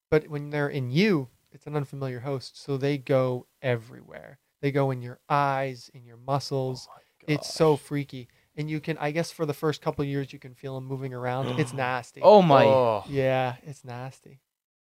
But 0.09 0.27
when 0.27 0.49
they're 0.49 0.69
in 0.69 0.91
you, 0.91 1.29
it's 1.51 1.67
an 1.67 1.75
unfamiliar 1.75 2.19
host, 2.21 2.61
so 2.61 2.77
they 2.77 2.97
go 2.97 3.47
everywhere. 3.61 4.39
They 4.61 4.71
go 4.71 4.91
in 4.91 5.01
your 5.01 5.19
eyes, 5.29 5.89
in 5.93 6.05
your 6.05 6.17
muscles. 6.17 6.87
Oh 6.91 6.97
it's 7.27 7.53
so 7.53 7.75
freaky, 7.75 8.27
and 8.55 8.67
you 8.69 8.79
can, 8.79 8.97
I 8.97 9.11
guess, 9.11 9.31
for 9.31 9.45
the 9.45 9.53
first 9.53 9.79
couple 9.81 10.01
of 10.01 10.07
years, 10.09 10.33
you 10.33 10.39
can 10.39 10.55
feel 10.55 10.73
them 10.75 10.85
moving 10.85 11.13
around. 11.13 11.59
it's 11.59 11.71
nasty. 11.87 12.19
Oh 12.23 12.41
my! 12.41 12.65
Oh. 12.65 13.03
Yeah, 13.07 13.55
it's 13.63 13.85
nasty. 13.85 14.39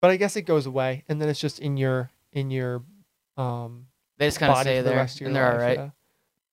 But 0.02 0.10
I 0.10 0.16
guess 0.16 0.34
it 0.34 0.42
goes 0.42 0.66
away, 0.66 1.04
and 1.08 1.20
then 1.22 1.28
it's 1.28 1.38
just 1.40 1.60
in 1.60 1.76
your 1.76 2.10
in 2.32 2.50
your 2.50 2.82
um 3.36 3.86
They 4.18 4.26
just 4.26 4.40
kind 4.40 4.52
of 4.52 4.58
stay 4.58 4.78
for 4.78 4.82
the 4.82 4.90
there, 4.90 4.98
rest 4.98 5.16
of 5.16 5.20
your 5.22 5.28
and 5.28 5.36
they're 5.36 5.46
all 5.46 5.52
life, 5.52 5.60
right. 5.60 5.76
yeah. 5.78 5.90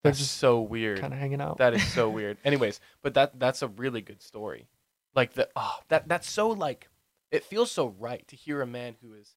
They're 0.03 0.11
That's 0.11 0.19
just 0.19 0.37
so 0.37 0.61
weird. 0.61 0.99
kind 0.99 1.13
of 1.13 1.19
hanging 1.19 1.41
out. 1.41 1.57
That 1.57 1.73
is 1.73 1.83
so 1.93 2.09
weird. 2.09 2.37
Anyways, 2.45 2.79
but 3.01 3.13
that 3.15 3.39
that's 3.39 3.61
a 3.63 3.67
really 3.67 4.01
good 4.01 4.21
story. 4.21 4.67
Like 5.15 5.33
the 5.33 5.49
oh 5.55 5.79
that 5.89 6.07
that's 6.07 6.29
so 6.29 6.49
like 6.49 6.89
it 7.31 7.43
feels 7.43 7.71
so 7.71 7.95
right 7.99 8.27
to 8.27 8.35
hear 8.35 8.61
a 8.61 8.67
man 8.67 8.95
who 9.01 9.13
is 9.13 9.35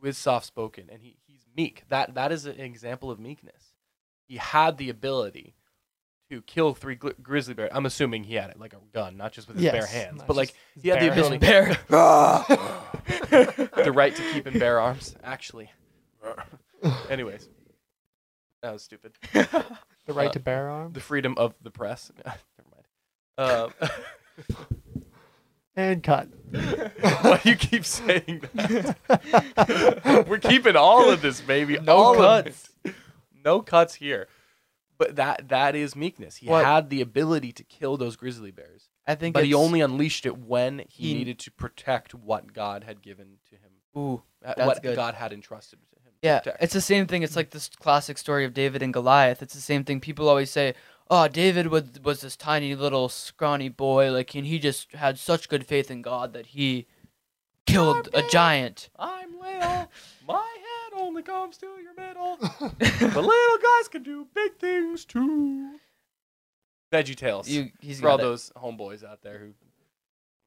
who 0.00 0.08
is 0.08 0.18
soft 0.18 0.46
spoken 0.46 0.88
and 0.90 1.02
he, 1.02 1.16
he's 1.26 1.46
meek. 1.56 1.84
That 1.88 2.14
that 2.14 2.32
is 2.32 2.46
an 2.46 2.60
example 2.60 3.10
of 3.10 3.18
meekness. 3.18 3.74
He 4.28 4.36
had 4.36 4.78
the 4.78 4.90
ability 4.90 5.54
to 6.30 6.42
kill 6.42 6.74
three 6.74 6.96
gri- 6.96 7.14
grizzly 7.22 7.54
bears. 7.54 7.70
I'm 7.72 7.86
assuming 7.86 8.24
he 8.24 8.34
had 8.34 8.50
it 8.50 8.58
like 8.58 8.72
a 8.72 8.78
gun, 8.92 9.16
not 9.16 9.32
just 9.32 9.48
with 9.48 9.58
his 9.58 9.70
bare 9.70 9.86
hands, 9.86 10.18
not 10.18 10.26
but 10.26 10.36
like 10.36 10.48
just 10.48 10.82
he 10.82 10.88
had 10.88 11.00
the 11.00 11.08
bare 11.08 11.12
ability 11.12 11.46
hands. 11.46 11.76
Bear. 11.88 13.58
the 13.84 13.92
right 13.92 14.14
to 14.14 14.22
keep 14.32 14.46
and 14.46 14.58
bear 14.58 14.80
arms. 14.80 15.14
Actually, 15.22 15.70
anyways, 17.10 17.48
that 18.62 18.72
was 18.72 18.82
stupid. 18.82 19.12
the 19.32 20.12
right 20.12 20.28
uh, 20.28 20.32
to 20.32 20.40
bear 20.40 20.68
arms 20.68 20.94
The 20.94 21.00
freedom 21.00 21.34
of 21.36 21.54
the 21.62 21.70
press. 21.70 22.10
Never 22.24 22.38
mind. 23.38 23.72
Um, 23.80 23.90
and 25.76 26.02
cut. 26.02 26.28
Why 26.50 27.40
do 27.42 27.50
you 27.50 27.56
keep 27.56 27.84
saying 27.84 28.42
that? 28.54 30.24
We're 30.28 30.38
keeping 30.38 30.76
all 30.76 31.10
of 31.10 31.22
this, 31.22 31.40
baby. 31.40 31.78
No 31.78 31.96
all 31.96 32.14
of 32.22 32.44
cuts. 32.44 32.70
it. 32.84 32.94
No 33.44 33.60
cuts 33.60 33.94
here. 33.94 34.26
But 34.98 35.16
that 35.16 35.48
that 35.50 35.74
is 35.76 35.94
meekness. 35.94 36.36
He 36.36 36.48
What- 36.48 36.64
had 36.64 36.88
the 36.90 37.00
ability 37.02 37.52
to 37.52 37.64
kill 37.64 37.96
those 37.96 38.16
grizzly 38.16 38.50
bears, 38.50 38.88
I 39.06 39.14
think. 39.14 39.34
but 39.34 39.44
he 39.44 39.52
only 39.54 39.80
unleashed 39.82 40.24
it 40.24 40.38
when 40.38 40.78
he, 40.88 41.08
he- 41.08 41.14
needed 41.14 41.38
to 41.40 41.50
protect 41.52 42.14
what 42.14 42.52
God 42.54 42.84
had 42.84 43.02
given 43.02 43.36
to 43.50 43.56
him, 43.56 43.72
Ooh, 43.96 44.22
uh, 44.44 44.54
what 44.64 44.82
good. 44.82 44.96
God 44.96 45.14
had 45.14 45.32
entrusted 45.34 45.80
to 45.90 45.96
him. 45.96 46.12
Yeah, 46.22 46.38
protect. 46.38 46.62
it's 46.62 46.72
the 46.72 46.80
same 46.80 47.06
thing. 47.06 47.22
It's 47.22 47.36
like 47.36 47.50
this 47.50 47.68
classic 47.68 48.16
story 48.16 48.46
of 48.46 48.54
David 48.54 48.82
and 48.82 48.92
Goliath. 48.92 49.42
It's 49.42 49.54
the 49.54 49.60
same 49.60 49.84
thing. 49.84 50.00
People 50.00 50.30
always 50.30 50.50
say, 50.50 50.72
"Oh, 51.10 51.28
David 51.28 51.68
was 51.68 51.84
was 52.02 52.20
this 52.20 52.36
tiny 52.36 52.74
little 52.74 53.08
scrawny 53.08 53.68
boy, 53.68 54.12
like, 54.12 54.34
and 54.34 54.46
he 54.46 54.58
just 54.58 54.92
had 54.92 55.18
such 55.18 55.48
good 55.48 55.66
faith 55.66 55.90
in 55.90 56.02
God 56.02 56.32
that 56.32 56.46
he 56.46 56.86
killed 57.66 58.08
a 58.14 58.22
giant." 58.22 58.90
I'm 58.98 59.38
little. 59.38 59.90
My 60.26 60.34
head 60.34 61.00
only 61.00 61.22
comes 61.22 61.56
to 61.58 61.66
your 61.66 61.94
middle. 61.94 62.38
but 62.60 62.80
little 63.00 63.58
guys 63.62 63.88
can 63.88 64.02
do 64.02 64.26
big 64.34 64.56
things 64.58 65.04
too. 65.04 65.78
Veggie 66.92 67.16
Tales. 67.16 67.48
You, 67.48 67.70
he's 67.80 68.00
for 68.00 68.08
all 68.08 68.18
it. 68.18 68.22
those 68.22 68.50
homeboys 68.56 69.04
out 69.04 69.22
there 69.22 69.38
who 69.38 69.52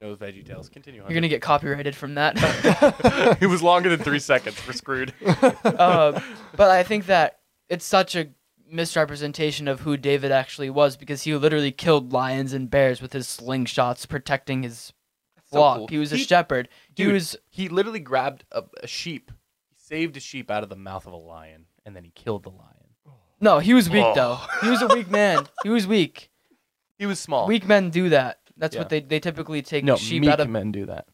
know 0.00 0.16
Veggie 0.16 0.44
Tales. 0.44 0.68
Continue 0.68 1.02
on. 1.02 1.08
You're 1.08 1.14
gonna 1.14 1.28
get 1.28 1.42
copyrighted 1.42 1.94
from 1.94 2.14
that. 2.14 2.34
it 3.40 3.46
was 3.46 3.62
longer 3.62 3.88
than 3.88 4.00
three 4.00 4.18
seconds. 4.18 4.60
We're 4.66 4.72
screwed. 4.72 5.12
uh, 5.24 6.20
but 6.56 6.70
I 6.70 6.82
think 6.82 7.06
that 7.06 7.40
it's 7.68 7.84
such 7.84 8.16
a 8.16 8.28
misrepresentation 8.70 9.68
of 9.68 9.80
who 9.80 9.96
David 9.96 10.30
actually 10.32 10.70
was 10.70 10.96
because 10.96 11.22
he 11.22 11.34
literally 11.34 11.72
killed 11.72 12.12
lions 12.12 12.52
and 12.52 12.70
bears 12.70 13.00
with 13.02 13.12
his 13.12 13.26
slingshots, 13.26 14.08
protecting 14.08 14.62
his 14.62 14.92
So 15.50 15.56
flock. 15.56 15.78
cool. 15.78 15.88
He 15.88 15.98
was 15.98 16.12
a 16.12 16.16
He- 16.16 16.24
shepherd. 16.24 16.68
He 16.88 17.04
dude, 17.04 17.14
was 17.14 17.36
He 17.48 17.68
literally 17.68 18.00
grabbed 18.00 18.44
a, 18.52 18.62
a 18.82 18.86
sheep. 18.86 19.30
He 19.70 19.76
saved 19.78 20.16
a 20.16 20.20
sheep 20.20 20.50
out 20.50 20.62
of 20.62 20.68
the 20.68 20.76
mouth 20.76 21.06
of 21.06 21.12
a 21.12 21.16
lion, 21.16 21.66
and 21.84 21.94
then 21.96 22.04
he 22.04 22.10
killed 22.10 22.44
the 22.44 22.50
lion. 22.50 22.66
no, 23.40 23.58
he 23.58 23.74
was 23.74 23.88
weak 23.90 24.04
Oh. 24.04 24.14
though. 24.14 24.38
He 24.62 24.68
was 24.70 24.82
a 24.82 24.86
weak 24.88 25.10
man. 25.10 25.46
He 25.62 25.68
was 25.70 25.86
weak. 25.86 26.30
He 26.98 27.06
was 27.06 27.18
small. 27.18 27.46
Weak 27.46 27.66
men 27.66 27.90
do 27.90 28.10
that. 28.10 28.38
That's 28.56 28.74
Yeah. 28.74 28.82
what 28.82 28.90
they 28.90 29.00
they 29.00 29.18
typically 29.20 29.62
take 29.62 29.84
no, 29.84 29.96
sheep 29.96 30.24
out 30.26 30.38
of. 30.40 30.48
men 30.50 30.70
do 30.70 30.84
that. 30.86 31.06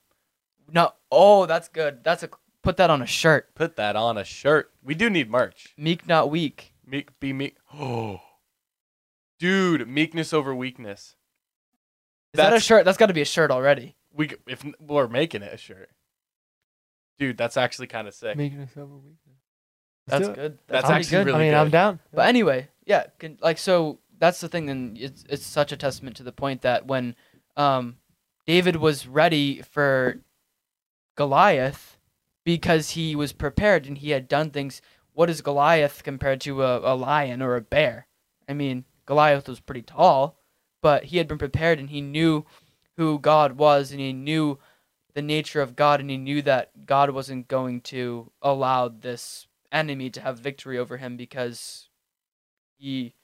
No, 0.72 0.92
oh, 1.12 1.46
that's 1.46 1.68
good. 1.68 2.02
That's 2.02 2.24
a 2.24 2.30
put 2.62 2.76
that 2.78 2.90
on 2.90 3.00
a 3.00 3.06
shirt. 3.06 3.54
Put 3.54 3.76
that 3.76 3.94
on 3.94 4.18
a 4.18 4.24
shirt. 4.24 4.72
We 4.82 4.96
do 4.96 5.08
need 5.08 5.30
merch. 5.30 5.72
Meek, 5.78 6.08
not 6.08 6.28
weak. 6.28 6.72
Meek, 6.86 7.18
be 7.18 7.32
meek. 7.32 7.56
Oh, 7.74 8.20
dude, 9.38 9.88
meekness 9.88 10.32
over 10.32 10.54
weakness. 10.54 11.16
Is 12.32 12.38
that 12.38 12.52
a 12.52 12.60
shirt? 12.60 12.84
That's 12.84 12.98
got 12.98 13.06
to 13.06 13.14
be 13.14 13.22
a 13.22 13.26
shirt 13.26 13.50
already. 13.50 13.96
We 14.12 14.30
if 14.46 14.64
we're 14.80 15.08
making 15.08 15.42
it 15.42 15.52
a 15.52 15.56
shirt, 15.56 15.90
dude, 17.18 17.36
that's 17.36 17.56
actually 17.56 17.86
kind 17.86 18.06
of 18.06 18.14
sick. 18.14 18.36
Making 18.36 18.60
us 18.60 18.76
over 18.76 18.94
weakness. 18.96 19.36
That's 20.06 20.26
do 20.26 20.32
it. 20.32 20.34
good. 20.34 20.58
That's 20.68 20.84
pretty 20.84 21.00
actually 21.00 21.18
good. 21.18 21.26
really 21.26 21.38
I 21.38 21.42
mean, 21.42 21.52
good. 21.52 21.58
I'm 21.58 21.70
down. 21.70 22.00
But 22.12 22.28
anyway, 22.28 22.68
yeah, 22.84 23.06
can, 23.18 23.38
like 23.40 23.58
so 23.58 23.98
that's 24.18 24.40
the 24.40 24.48
thing. 24.48 24.70
And 24.70 24.96
it's 24.98 25.24
it's 25.28 25.46
such 25.46 25.72
a 25.72 25.76
testament 25.76 26.16
to 26.16 26.22
the 26.22 26.32
point 26.32 26.62
that 26.62 26.86
when 26.86 27.16
um, 27.56 27.96
David 28.46 28.76
was 28.76 29.06
ready 29.06 29.62
for 29.62 30.20
Goliath 31.16 31.98
because 32.44 32.90
he 32.90 33.16
was 33.16 33.32
prepared 33.32 33.86
and 33.86 33.98
he 33.98 34.10
had 34.10 34.28
done 34.28 34.50
things. 34.50 34.80
What 35.16 35.30
is 35.30 35.40
Goliath 35.40 36.02
compared 36.04 36.42
to 36.42 36.62
a, 36.62 36.92
a 36.92 36.94
lion 36.94 37.40
or 37.40 37.56
a 37.56 37.62
bear? 37.62 38.06
I 38.46 38.52
mean, 38.52 38.84
Goliath 39.06 39.48
was 39.48 39.60
pretty 39.60 39.80
tall, 39.80 40.36
but 40.82 41.04
he 41.04 41.16
had 41.16 41.26
been 41.26 41.38
prepared 41.38 41.78
and 41.78 41.88
he 41.88 42.02
knew 42.02 42.44
who 42.98 43.18
God 43.18 43.52
was 43.52 43.92
and 43.92 43.98
he 43.98 44.12
knew 44.12 44.58
the 45.14 45.22
nature 45.22 45.62
of 45.62 45.74
God 45.74 46.00
and 46.00 46.10
he 46.10 46.18
knew 46.18 46.42
that 46.42 46.84
God 46.84 47.08
wasn't 47.08 47.48
going 47.48 47.80
to 47.92 48.30
allow 48.42 48.88
this 48.88 49.46
enemy 49.72 50.10
to 50.10 50.20
have 50.20 50.38
victory 50.38 50.76
over 50.76 50.98
him 50.98 51.16
because 51.16 51.88
he 52.76 53.14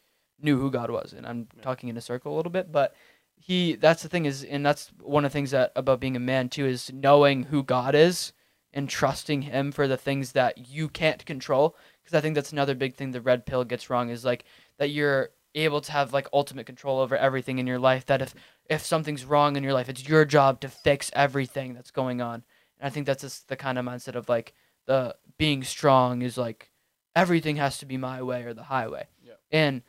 knew 0.41 0.59
who 0.59 0.71
God 0.71 0.91
was. 0.91 1.13
And 1.13 1.27
I'm 1.27 1.47
Yeah. 1.55 1.63
talking 1.63 1.91
in 1.91 1.99
a 1.99 2.01
circle 2.01 2.35
a 2.35 2.37
little 2.37 2.51
bit, 2.51 2.73
but 2.73 2.95
he 3.37 3.75
that's 3.75 4.03
the 4.03 4.09
thing 4.09 4.25
is 4.25 4.43
and 4.45 4.65
that's 4.65 4.91
one 5.03 5.27
of 5.27 5.31
the 5.31 5.35
things 5.35 5.51
that 5.51 5.73
about 5.77 6.01
being 6.01 6.17
a 6.17 6.21
man 6.21 6.49
too 6.49 6.65
is 6.65 6.91
knowing 6.91 7.43
who 7.43 7.63
God 7.63 7.95
is 7.95 8.33
and 8.73 8.89
trusting 8.89 9.43
him 9.43 9.73
for 9.73 9.87
the 9.87 9.97
things 9.97 10.33
that 10.33 10.69
you 10.69 10.89
can't 10.89 11.25
control 11.27 11.77
because 12.03 12.17
I 12.17 12.21
think 12.21 12.35
that's 12.35 12.53
another 12.53 12.75
big 12.75 12.95
thing 12.95 13.11
the 13.11 13.21
red 13.21 13.47
pill 13.47 13.65
gets 13.65 13.91
wrong 13.91 14.11
is 14.11 14.25
like 14.25 14.45
that 14.79 14.91
you're 14.91 15.31
able 15.55 15.81
to 15.83 15.93
have 15.93 16.13
like 16.13 16.29
ultimate 16.33 16.67
control 16.67 16.99
over 16.99 17.17
everything 17.17 17.59
in 17.59 17.67
your 17.67 17.79
life 17.79 18.07
that 18.07 18.23
if 18.23 18.35
if 18.71 18.83
something's 18.85 19.25
wrong 19.25 19.57
in 19.57 19.63
your 19.63 19.75
life 19.75 19.89
it's 19.89 20.09
your 20.09 20.25
job 20.25 20.61
to 20.61 20.69
fix 20.69 21.11
everything 21.15 21.75
that's 21.75 21.91
going 21.91 22.21
on. 22.21 22.43
And 22.79 22.87
I 22.87 22.91
think 22.91 23.07
that's 23.07 23.23
just 23.23 23.49
the 23.49 23.57
kind 23.57 23.79
of 23.79 23.85
mindset 23.85 24.15
of 24.15 24.29
like 24.29 24.55
the 24.87 25.15
being 25.39 25.63
strong 25.63 26.23
is 26.23 26.39
like 26.39 26.71
everything 27.15 27.57
has 27.57 27.79
to 27.79 27.87
be 27.87 27.97
my 27.97 28.23
way 28.23 28.43
or 28.43 28.55
the 28.55 28.65
highway. 28.65 29.07
Yeah. 29.23 29.35
and 29.51 29.83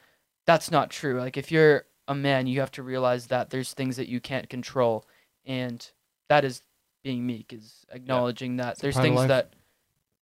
that's 0.46 0.72
not 0.72 0.90
true. 0.90 1.20
Like 1.20 1.38
if 1.38 1.52
you're 1.52 1.86
a 2.08 2.16
man, 2.16 2.48
you 2.48 2.60
have 2.60 2.72
to 2.72 2.84
realize 2.84 3.28
that 3.28 3.50
there's 3.50 3.74
things 3.74 3.98
that 3.98 4.10
you 4.10 4.20
can't 4.20 4.50
control, 4.50 5.06
and 5.46 5.90
that 6.30 6.44
is 6.44 6.62
being 7.04 7.26
meek, 7.26 7.54
is 7.54 7.86
acknowledging 7.92 8.58
that 8.58 8.80
there's 8.80 8.98
things 8.98 9.28
that 9.28 9.54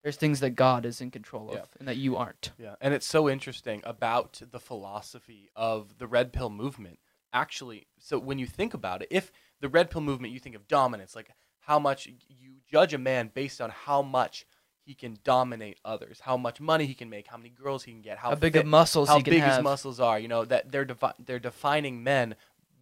there's 0.02 0.16
things 0.16 0.40
that 0.40 0.50
God 0.50 0.84
is 0.84 1.00
in 1.00 1.10
control 1.12 1.50
of 1.50 1.54
Yeah. 1.54 1.64
and 1.78 1.86
that 1.88 1.96
you 1.96 2.16
aren't. 2.16 2.50
Yeah, 2.58 2.74
and 2.80 2.92
it's 2.92 3.06
so 3.06 3.28
interesting 3.28 3.82
about 3.84 4.40
the 4.50 4.58
philosophy 4.58 5.50
of 5.54 5.98
the 5.98 6.06
red 6.08 6.32
pill 6.32 6.50
movement. 6.50 6.98
Actually, 7.32 7.86
so 7.98 8.18
when 8.18 8.38
you 8.38 8.46
think 8.46 8.74
about 8.74 9.02
it, 9.02 9.08
if 9.10 9.30
the 9.60 9.68
red 9.68 9.90
pill 9.90 10.00
movement, 10.00 10.32
you 10.32 10.40
think 10.40 10.56
of 10.56 10.66
dominance, 10.66 11.14
like 11.14 11.30
how 11.60 11.78
much 11.78 12.06
you 12.28 12.56
judge 12.70 12.92
a 12.92 12.98
man 12.98 13.30
based 13.32 13.60
on 13.60 13.70
how 13.70 14.02
much 14.02 14.44
he 14.84 14.94
can 14.94 15.16
dominate 15.22 15.78
others, 15.84 16.18
how 16.20 16.36
much 16.36 16.60
money 16.60 16.84
he 16.86 16.94
can 16.94 17.08
make, 17.08 17.28
how 17.28 17.36
many 17.36 17.48
girls 17.50 17.84
he 17.84 17.92
can 17.92 18.02
get, 18.02 18.18
how, 18.18 18.30
How, 18.30 18.34
big 18.34 18.54
fit, 18.54 18.62
of 18.62 18.66
muscles 18.66 19.08
how 19.08 19.18
he 19.18 19.22
can 19.22 19.30
big 19.34 19.42
have 19.42 19.56
his 19.58 19.62
muscles 19.62 20.00
are. 20.00 20.18
You 20.18 20.26
know 20.26 20.44
that 20.46 20.72
they're 20.72 20.84
defi- 20.84 21.14
they're 21.24 21.38
defining 21.38 22.02
men 22.02 22.34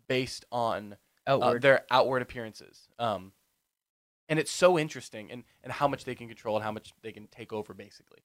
based 0.09 0.47
on 0.51 0.97
uh, 1.26 1.32
outward. 1.32 1.61
their 1.62 1.84
outward 1.91 2.22
appearances. 2.22 2.88
Um, 2.99 3.32
and 4.31 4.39
it's 4.39 4.51
so 4.51 4.78
interesting, 4.78 5.31
and 5.31 5.45
and 5.62 5.72
how 5.74 5.87
much 5.89 6.05
they 6.05 6.14
can 6.14 6.26
control 6.28 6.57
and 6.57 6.64
how 6.64 6.72
much 6.72 6.95
they 7.03 7.12
can 7.12 7.26
take 7.26 7.53
over, 7.53 7.74
basically. 7.74 8.20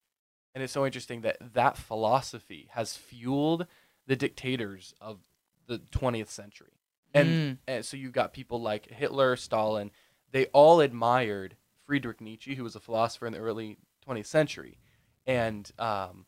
And 0.54 0.62
it's 0.64 0.72
so 0.72 0.86
interesting 0.86 1.20
that 1.20 1.36
that 1.52 1.76
philosophy 1.76 2.68
has 2.70 2.96
fueled 2.96 3.66
the 4.06 4.16
dictators 4.16 4.94
of 5.02 5.18
the 5.66 5.78
20th 5.80 6.28
century. 6.30 6.72
And, 7.12 7.28
Mm. 7.28 7.58
and 7.66 7.84
so 7.84 7.96
you've 7.96 8.12
got 8.12 8.32
people 8.32 8.60
like 8.62 8.86
Hitler, 8.90 9.36
Stalin. 9.36 9.90
They 10.30 10.46
all 10.46 10.80
admired 10.80 11.56
Friedrich 11.84 12.20
Nietzsche, 12.20 12.54
who 12.54 12.64
was 12.64 12.74
a 12.76 12.80
philosopher 12.80 13.26
in 13.26 13.32
the 13.32 13.38
early 13.38 13.78
20th 14.06 14.26
century, 14.26 14.78
and 15.26 15.70
um, 15.78 16.26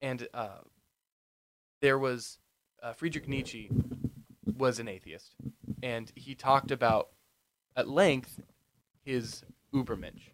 and 0.00 0.28
uh, 0.34 0.60
there 1.80 1.98
was 1.98 2.38
uh, 2.82 2.92
Friedrich 2.92 3.28
Nietzsche 3.28 3.70
was 4.56 4.78
an 4.78 4.88
atheist, 4.88 5.34
and 5.82 6.10
he 6.14 6.34
talked 6.34 6.70
about 6.70 7.08
at 7.76 7.88
length 7.88 8.40
his 9.04 9.42
Übermensch. 9.74 10.30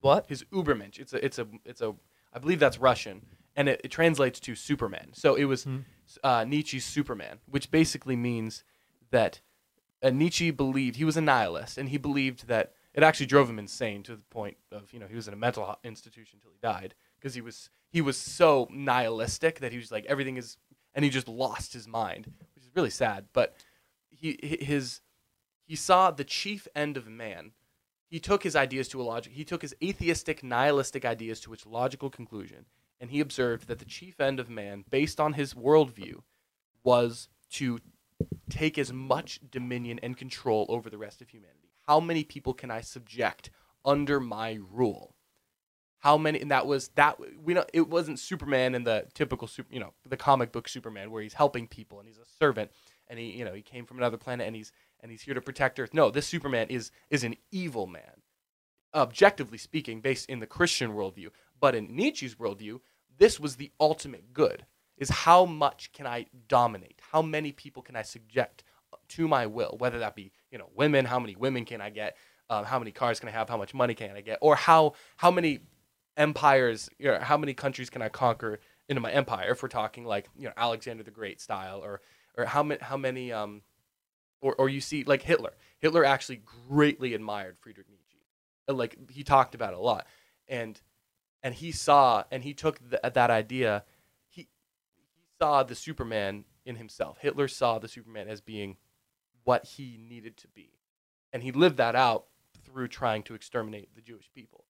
what? 0.00 0.26
His 0.28 0.44
Übermensch. 0.52 0.98
It's 0.98 1.12
a 1.12 1.24
it's 1.24 1.38
a 1.38 1.46
it's 1.64 1.80
a 1.80 1.94
I 2.32 2.38
believe 2.38 2.60
that's 2.60 2.78
Russian, 2.78 3.22
and 3.56 3.68
it, 3.68 3.80
it 3.84 3.90
translates 3.90 4.38
to 4.40 4.54
Superman. 4.54 5.10
So 5.14 5.34
it 5.34 5.44
was 5.44 5.64
Hmm. 5.64 5.78
uh, 6.22 6.44
Nietzsche's 6.44 6.84
Superman, 6.84 7.38
which 7.46 7.70
basically 7.70 8.16
means 8.16 8.62
that 9.10 9.40
uh, 10.02 10.10
Nietzsche 10.10 10.50
believed 10.50 10.96
he 10.96 11.04
was 11.04 11.16
a 11.16 11.20
nihilist, 11.22 11.78
and 11.78 11.88
he 11.88 11.96
believed 11.96 12.46
that 12.48 12.72
it 12.92 13.02
actually 13.02 13.26
drove 13.26 13.48
him 13.48 13.58
insane 13.58 14.02
to 14.04 14.12
the 14.16 14.22
point 14.30 14.56
of 14.70 14.92
you 14.92 14.98
know 15.00 15.06
he 15.06 15.16
was 15.16 15.26
in 15.28 15.34
a 15.34 15.36
mental 15.38 15.78
institution 15.82 16.38
until 16.38 16.50
he 16.52 16.58
died 16.60 16.94
because 17.18 17.34
he 17.34 17.40
was 17.40 17.70
he 17.90 18.00
was 18.02 18.16
so 18.18 18.68
nihilistic 18.70 19.60
that 19.60 19.72
he 19.72 19.78
was 19.78 19.90
like 19.90 20.04
everything 20.06 20.36
is 20.36 20.58
and 20.94 21.04
he 21.04 21.10
just 21.10 21.28
lost 21.28 21.72
his 21.72 21.86
mind, 21.88 22.26
which 22.54 22.64
is 22.64 22.70
really 22.74 22.90
sad. 22.90 23.26
But 23.32 23.54
he 24.10 24.38
his 24.42 25.00
he 25.66 25.76
saw 25.76 26.10
the 26.10 26.24
chief 26.24 26.68
end 26.74 26.96
of 26.96 27.08
man. 27.08 27.52
He 28.08 28.20
took 28.20 28.44
his 28.44 28.54
ideas 28.54 28.86
to 28.88 29.02
a 29.02 29.04
logic. 29.04 29.32
He 29.32 29.44
took 29.44 29.62
his 29.62 29.74
atheistic, 29.82 30.44
nihilistic 30.44 31.04
ideas 31.04 31.40
to 31.40 31.52
its 31.52 31.66
logical 31.66 32.08
conclusion, 32.08 32.66
and 33.00 33.10
he 33.10 33.20
observed 33.20 33.66
that 33.66 33.80
the 33.80 33.84
chief 33.84 34.20
end 34.20 34.38
of 34.38 34.48
man, 34.48 34.84
based 34.88 35.18
on 35.18 35.32
his 35.32 35.54
worldview, 35.54 36.20
was 36.84 37.28
to 37.50 37.80
take 38.48 38.78
as 38.78 38.92
much 38.92 39.40
dominion 39.50 39.98
and 40.02 40.16
control 40.16 40.66
over 40.68 40.88
the 40.88 40.98
rest 40.98 41.20
of 41.20 41.30
humanity. 41.30 41.72
How 41.86 41.98
many 42.00 42.22
people 42.22 42.54
can 42.54 42.70
I 42.70 42.80
subject 42.80 43.50
under 43.84 44.20
my 44.20 44.58
rule? 44.70 45.16
How 45.98 46.16
many? 46.16 46.40
And 46.40 46.50
that 46.52 46.66
was 46.66 46.88
that. 46.94 47.18
We 47.42 47.54
know 47.54 47.64
it 47.72 47.88
wasn't 47.88 48.20
Superman 48.20 48.74
in 48.74 48.84
the 48.84 49.06
typical 49.14 49.48
super, 49.48 49.72
you 49.72 49.80
know, 49.80 49.92
the 50.08 50.16
comic 50.16 50.52
book 50.52 50.68
Superman 50.68 51.10
where 51.10 51.22
he's 51.22 51.34
helping 51.34 51.66
people 51.66 51.98
and 51.98 52.06
he's 52.06 52.18
a 52.18 52.26
servant 52.38 52.70
and 53.08 53.18
he, 53.18 53.32
you 53.32 53.44
know, 53.44 53.54
he 53.54 53.62
came 53.62 53.86
from 53.86 53.98
another 53.98 54.16
planet 54.16 54.46
and 54.46 54.54
he's 54.54 54.72
and 55.00 55.10
he's 55.10 55.22
here 55.22 55.34
to 55.34 55.40
protect 55.40 55.78
Earth. 55.78 55.94
No, 55.94 56.10
this 56.10 56.26
Superman 56.26 56.68
is 56.68 56.90
is 57.10 57.24
an 57.24 57.36
evil 57.50 57.86
man, 57.86 58.22
objectively 58.94 59.58
speaking, 59.58 60.00
based 60.00 60.28
in 60.28 60.40
the 60.40 60.46
Christian 60.46 60.92
worldview. 60.92 61.28
But 61.58 61.74
in 61.74 61.94
Nietzsche's 61.94 62.34
worldview, 62.34 62.80
this 63.18 63.40
was 63.40 63.56
the 63.56 63.72
ultimate 63.80 64.32
good: 64.32 64.66
is 64.98 65.10
how 65.10 65.44
much 65.44 65.92
can 65.92 66.06
I 66.06 66.26
dominate? 66.48 67.00
How 67.12 67.22
many 67.22 67.52
people 67.52 67.82
can 67.82 67.96
I 67.96 68.02
subject 68.02 68.64
to 69.08 69.28
my 69.28 69.46
will? 69.46 69.76
Whether 69.78 69.98
that 70.00 70.14
be 70.14 70.32
you 70.50 70.58
know 70.58 70.70
women, 70.74 71.04
how 71.04 71.18
many 71.18 71.36
women 71.36 71.64
can 71.64 71.80
I 71.80 71.90
get? 71.90 72.16
Um, 72.48 72.64
how 72.64 72.78
many 72.78 72.92
cars 72.92 73.18
can 73.18 73.28
I 73.28 73.32
have? 73.32 73.48
How 73.48 73.56
much 73.56 73.74
money 73.74 73.94
can 73.94 74.16
I 74.16 74.20
get? 74.20 74.38
Or 74.40 74.56
how 74.56 74.94
how 75.16 75.30
many 75.30 75.60
empires? 76.16 76.88
You 76.98 77.12
know, 77.12 77.18
how 77.20 77.36
many 77.36 77.54
countries 77.54 77.90
can 77.90 78.02
I 78.02 78.08
conquer 78.08 78.60
into 78.88 79.00
my 79.00 79.10
empire? 79.10 79.50
If 79.50 79.62
we're 79.62 79.68
talking 79.68 80.04
like 80.04 80.28
you 80.36 80.46
know 80.46 80.52
Alexander 80.56 81.02
the 81.02 81.10
Great 81.10 81.40
style, 81.40 81.80
or 81.82 82.00
or 82.36 82.44
how 82.44 82.62
many 82.62 82.80
how 82.80 82.96
many 82.96 83.32
um, 83.32 83.62
or 84.40 84.54
or 84.56 84.68
you 84.68 84.80
see 84.80 85.04
like 85.04 85.22
Hitler. 85.22 85.54
Hitler 85.78 86.04
actually 86.04 86.42
greatly 86.68 87.14
admired 87.14 87.58
Friedrich 87.58 87.88
Nietzsche. 87.90 88.24
And, 88.68 88.76
Like 88.78 89.10
he 89.10 89.22
talked 89.22 89.54
about 89.54 89.72
it 89.72 89.78
a 89.78 89.82
lot, 89.82 90.06
and 90.48 90.80
and 91.42 91.54
he 91.54 91.72
saw 91.72 92.24
and 92.30 92.42
he 92.42 92.54
took 92.54 92.78
th- 92.90 93.14
that 93.14 93.30
idea. 93.30 93.84
He 94.28 94.48
he 94.94 95.04
saw 95.40 95.62
the 95.62 95.74
Superman 95.74 96.44
in 96.64 96.76
himself. 96.76 97.18
Hitler 97.20 97.48
saw 97.48 97.78
the 97.78 97.88
Superman 97.88 98.28
as 98.28 98.40
being 98.40 98.76
what 99.44 99.64
he 99.64 99.98
needed 99.98 100.36
to 100.38 100.48
be, 100.48 100.72
and 101.32 101.42
he 101.42 101.52
lived 101.52 101.76
that 101.76 101.94
out 101.94 102.26
through 102.64 102.88
trying 102.88 103.22
to 103.24 103.34
exterminate 103.34 103.94
the 103.94 104.02
Jewish 104.02 104.30
people. 104.34 104.64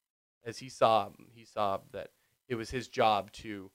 As 0.45 0.59
he 0.59 0.69
saw, 0.69 1.11
he 1.33 1.45
saw 1.45 1.81
that 1.93 2.11
it 2.49 2.55
was 2.55 2.71
his 2.71 2.87
job 2.89 3.33
to 3.33 3.71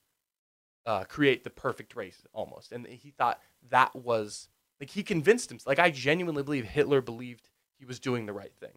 uh, 0.86 1.04
create 1.04 1.44
the 1.44 1.50
perfect 1.50 1.96
race, 1.96 2.24
almost, 2.34 2.72
and 2.72 2.88
he 2.88 3.12
thought 3.12 3.40
that 3.70 3.96
was 3.96 4.48
like 4.82 4.90
he 4.90 5.04
convinced 5.04 5.50
himself. 5.50 5.68
Like 5.68 5.80
I 5.80 5.92
genuinely 5.92 6.44
believe 6.44 6.66
Hitler 6.66 7.00
believed 7.02 7.48
he 7.78 7.86
was 7.86 8.00
doing 8.00 8.26
the 8.26 8.34
right 8.34 8.52
thing. 8.60 8.72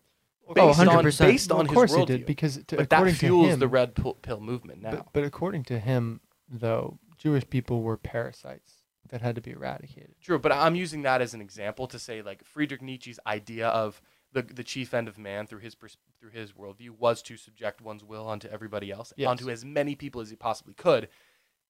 Oh, 0.46 0.52
Based 0.54 0.78
on 0.78 0.86
100%. 0.86 1.18
based 1.18 1.50
Well, 1.50 1.60
on 1.60 1.64
of 1.64 1.70
his 1.70 1.74
course 1.74 1.94
he 1.94 2.00
worldview. 2.02 2.06
did 2.06 2.26
because 2.26 2.62
to, 2.68 2.76
but 2.76 2.90
that 2.90 3.10
fuels 3.12 3.48
him, 3.54 3.58
the 3.60 3.66
red 3.68 3.94
pill, 3.94 4.14
pill 4.14 4.40
movement 4.40 4.82
now. 4.82 4.90
But, 4.90 5.06
but 5.14 5.24
according 5.24 5.64
to 5.64 5.80
him, 5.80 6.20
though, 6.48 6.98
Jewish 7.16 7.48
people 7.48 7.80
were 7.82 7.96
parasites 7.96 8.74
that 9.08 9.22
had 9.22 9.34
to 9.36 9.40
be 9.40 9.52
eradicated. 9.52 10.14
True, 10.20 10.38
but 10.38 10.52
I'm 10.52 10.74
using 10.74 11.02
that 11.02 11.22
as 11.22 11.32
an 11.32 11.40
example 11.40 11.86
to 11.88 11.98
say 11.98 12.20
like 12.20 12.44
Friedrich 12.44 12.82
Nietzsche's 12.82 13.18
idea 13.26 13.68
of 13.68 14.02
the 14.32 14.42
the 14.42 14.64
chief 14.64 14.92
end 14.92 15.08
of 15.08 15.16
man 15.16 15.46
through 15.46 15.60
his 15.60 15.74
pers- 15.74 15.96
through 16.20 16.30
his 16.30 16.52
worldview 16.52 16.90
was 16.90 17.22
to 17.22 17.36
subject 17.38 17.80
one's 17.80 18.04
will 18.04 18.26
onto 18.26 18.48
everybody 18.48 18.90
else, 18.90 19.12
Yes. 19.16 19.28
onto 19.28 19.48
as 19.48 19.64
many 19.64 19.94
people 19.94 20.20
as 20.20 20.28
he 20.28 20.36
possibly 20.36 20.74
could. 20.74 21.08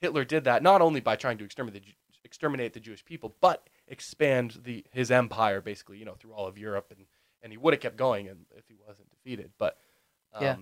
Hitler 0.01 0.25
did 0.25 0.43
that 0.45 0.63
not 0.65 0.81
only 0.83 1.01
by 1.01 1.15
trying 1.15 1.39
to 1.39 1.45
exterminate 1.45 1.85
the, 1.85 1.93
exterminate 2.25 2.73
the 2.73 2.81
Jewish 2.81 3.05
people, 3.05 3.37
but 3.41 3.69
expand 3.89 4.61
the 4.65 4.85
his 4.93 5.11
empire 5.11 5.61
basically, 5.61 5.99
you 5.99 6.05
know, 6.05 6.15
through 6.15 6.33
all 6.33 6.47
of 6.47 6.59
Europe, 6.59 6.87
and 6.91 7.07
and 7.43 7.53
he 7.53 7.57
would 7.59 7.75
have 7.75 7.81
kept 7.81 7.97
going 7.97 8.29
and 8.29 8.47
if 8.57 8.65
he 8.69 8.75
wasn't 8.87 9.11
defeated. 9.11 9.51
But 9.59 9.77
um, 10.33 10.43
Yeah. 10.43 10.57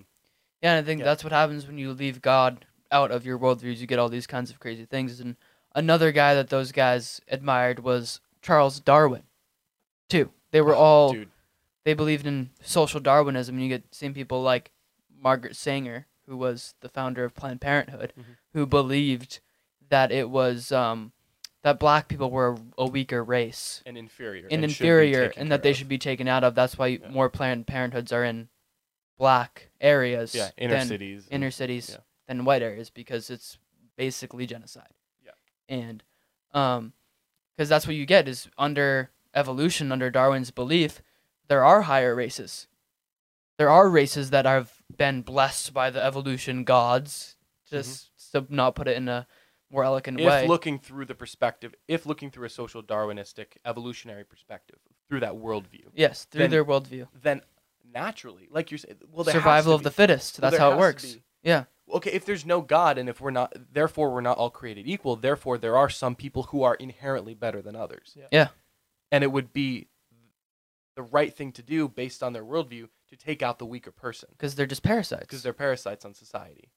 Yeah, 0.61 0.73
and 0.75 0.83
I 0.85 0.87
think 0.87 0.99
Yeah. 0.99 1.05
that's 1.05 1.23
what 1.23 1.33
happens 1.33 1.65
when 1.67 1.77
you 1.77 1.91
leave 1.93 2.21
God 2.21 2.65
out 2.91 3.11
of 3.11 3.25
your 3.25 3.37
worldviews. 3.39 3.77
You 3.77 3.87
get 3.87 3.99
all 3.99 4.09
these 4.09 4.27
kinds 4.27 4.49
of 4.51 4.59
crazy 4.59 4.85
things. 4.85 5.19
And 5.19 5.35
another 5.75 6.11
guy 6.11 6.35
that 6.35 6.49
those 6.49 6.71
guys 6.71 7.19
admired 7.27 7.79
was 7.79 8.19
Charles 8.41 8.79
Darwin, 8.79 9.23
too. 10.09 10.31
They 10.51 10.61
were 10.61 10.75
all 10.75 11.13
dude, 11.13 11.29
they 11.85 11.93
believed 11.93 12.27
in 12.27 12.51
social 12.61 12.99
Darwinism. 12.99 13.55
And 13.55 13.63
you 13.63 13.69
get 13.69 13.93
same 13.95 14.13
people 14.13 14.41
like 14.41 14.71
Margaret 15.17 15.55
Sanger, 15.55 16.07
who 16.27 16.37
was 16.37 16.75
the 16.81 16.89
founder 16.89 17.23
of 17.25 17.33
Planned 17.33 17.61
Parenthood, 17.61 18.13
Mhm. 18.17 18.37
who 18.53 18.65
believed 18.65 19.39
that 19.89 20.11
it 20.11 20.29
was 20.29 20.71
um, 20.71 21.11
that 21.63 21.79
black 21.79 22.07
people 22.07 22.29
were 22.29 22.57
a 22.77 22.85
weaker 22.85 23.23
race 23.23 23.81
and 23.85 23.97
inferior, 23.97 24.43
and 24.45 24.53
and 24.53 24.63
inferior, 24.65 25.31
and 25.35 25.51
that 25.51 25.63
they 25.63 25.71
of. 25.71 25.77
should 25.77 25.87
be 25.89 25.97
taken 25.97 26.27
out 26.27 26.43
of. 26.43 26.55
That's 26.55 26.77
why 26.77 26.87
Yeah. 26.87 27.09
more 27.09 27.29
Planned 27.29 27.65
Parenthoods 27.67 28.11
are 28.13 28.23
in 28.23 28.49
black 29.17 29.69
areas, 29.79 30.33
yeah 30.35 30.49
inner 30.57 30.73
than 30.75 30.87
cities, 30.87 31.23
and- 31.25 31.33
inner 31.43 31.51
cities 31.51 31.89
yeah. 31.91 31.97
than 32.27 32.45
white 32.45 32.61
areas 32.61 32.89
because 32.89 33.29
it's 33.29 33.57
basically 33.95 34.45
genocide. 34.45 34.91
Yeah. 35.23 35.31
And 35.69 36.03
um 36.53 36.93
because 37.55 37.69
that's 37.69 37.85
what 37.87 37.95
you 37.95 38.05
get 38.05 38.27
is 38.27 38.49
under 38.57 39.11
evolution 39.35 39.91
under 39.91 40.09
Darwin's 40.09 40.51
belief 40.51 41.01
there 41.47 41.63
are 41.63 41.83
higher 41.83 42.15
races. 42.15 42.67
There 43.57 43.69
are 43.69 43.87
races 43.89 44.31
that 44.31 44.45
have 44.45 44.81
been 44.97 45.21
blessed 45.21 45.73
by 45.73 45.89
the 45.89 46.03
evolution 46.03 46.63
gods 46.63 47.35
Mm-hmm. 47.67 47.77
just 47.77 48.31
to 48.33 48.45
not 48.49 48.75
put 48.75 48.87
it 48.87 48.97
in 48.97 49.07
a 49.07 49.25
more 49.73 49.83
elegant 49.83 50.19
if 50.19 50.25
way. 50.25 50.47
looking 50.47 50.79
through 50.79 51.05
the 51.05 51.15
perspective, 51.15 51.73
if 51.87 52.05
looking 52.05 52.29
through 52.31 52.45
a 52.45 52.49
social 52.49 52.81
Darwinistic 52.83 53.57
evolutionary 53.65 54.23
perspective, 54.23 54.77
through 55.09 55.19
that 55.21 55.33
worldview, 55.33 55.87
yes, 55.93 56.25
through 56.25 56.39
then- 56.39 56.51
their 56.51 56.63
worldview. 56.65 57.07
then 57.21 57.41
naturally, 57.93 58.47
like 58.51 58.71
you're 58.71 58.77
saying, 58.77 58.97
well, 59.11 59.23
there 59.23 59.33
Survival 59.33 59.73
to 59.73 59.75
of 59.75 59.83
the 59.83 59.91
fittest. 59.91 60.39
well, 60.39 60.49
That's 60.51 60.59
there 60.59 60.69
how 60.69 60.75
it 60.75 60.79
works. 60.79 61.17
Yeah. 61.43 61.65
Okay, 61.93 62.11
if 62.11 62.23
there's 62.25 62.45
no 62.45 62.61
God, 62.61 62.97
and 62.97 63.09
if 63.09 63.19
we're 63.19 63.29
not, 63.31 63.53
therefore 63.73 64.11
we're 64.13 64.21
not 64.21 64.37
all 64.37 64.49
created 64.49 64.87
equal. 64.87 65.15
Therefore, 65.17 65.57
there 65.57 65.75
are 65.75 65.89
some 65.89 66.15
people 66.15 66.43
who 66.43 66.63
are 66.63 66.75
inherently 66.75 67.33
better 67.33 67.61
than 67.61 67.75
others. 67.75 68.13
Yeah. 68.15 68.27
Yeah. 68.31 68.47
and 69.11 69.23
it 69.23 69.31
would 69.31 69.51
be 69.53 69.87
the 70.95 71.03
right 71.03 71.35
thing 71.35 71.51
to 71.51 71.61
do 71.61 71.87
based 71.87 72.23
on 72.23 72.33
their 72.33 72.43
worldview 72.43 72.87
to 73.09 73.15
take 73.15 73.41
out 73.43 73.59
the 73.59 73.65
weaker 73.65 73.91
person 73.91 74.29
Because 74.31 74.55
they're 74.55 74.65
just 74.65 74.81
parasites. 74.83 75.21
because 75.21 75.43
they're 75.43 75.53
parasites 75.53 76.05
on 76.05 76.13
society. 76.13 76.69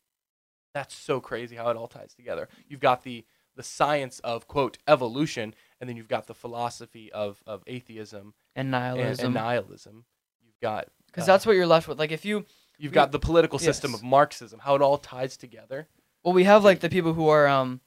That's 0.77 0.95
so 0.95 1.21
crazy 1.21 1.57
how 1.57 1.71
it 1.71 1.77
all 1.79 1.89
ties 1.89 2.13
together. 2.13 2.51
You've 2.69 2.81
got 2.81 3.03
the 3.03 3.25
the 3.55 3.63
science 3.63 4.19
of 4.19 4.47
quote 4.47 4.77
evolution, 4.87 5.55
and 5.81 5.89
then 5.89 5.97
you've 5.97 6.07
got 6.07 6.27
the 6.27 6.35
philosophy 6.35 7.11
of 7.13 7.43
of 7.47 7.63
atheism 7.67 8.35
and 8.55 8.67
and, 8.67 8.71
nihilism. 8.73 9.25
and 9.25 9.35
nihilism. 9.35 10.05
You've 10.45 10.61
got 10.61 10.89
Because 11.07 11.25
uh, 11.25 11.33
that's 11.33 11.47
what 11.47 11.57
you're 11.57 11.67
left 11.67 11.89
with. 11.89 11.99
Like 11.99 12.13
if 12.13 12.27
you, 12.27 12.45
you've 12.77 12.93
got 12.93 13.11
the 13.11 13.19
political 13.19 13.59
system 13.59 13.93
yes. 13.93 14.01
of 14.01 14.05
Marxism, 14.05 14.59
how 14.59 14.75
it 14.75 14.83
all 14.83 14.99
ties 14.99 15.39
together. 15.39 15.89
well, 16.23 16.35
we 16.35 16.45
have 16.45 16.63
like 16.63 16.81
the 16.81 16.91
people 16.91 17.15
who 17.15 17.29
are 17.29 17.49
um, 17.49 17.81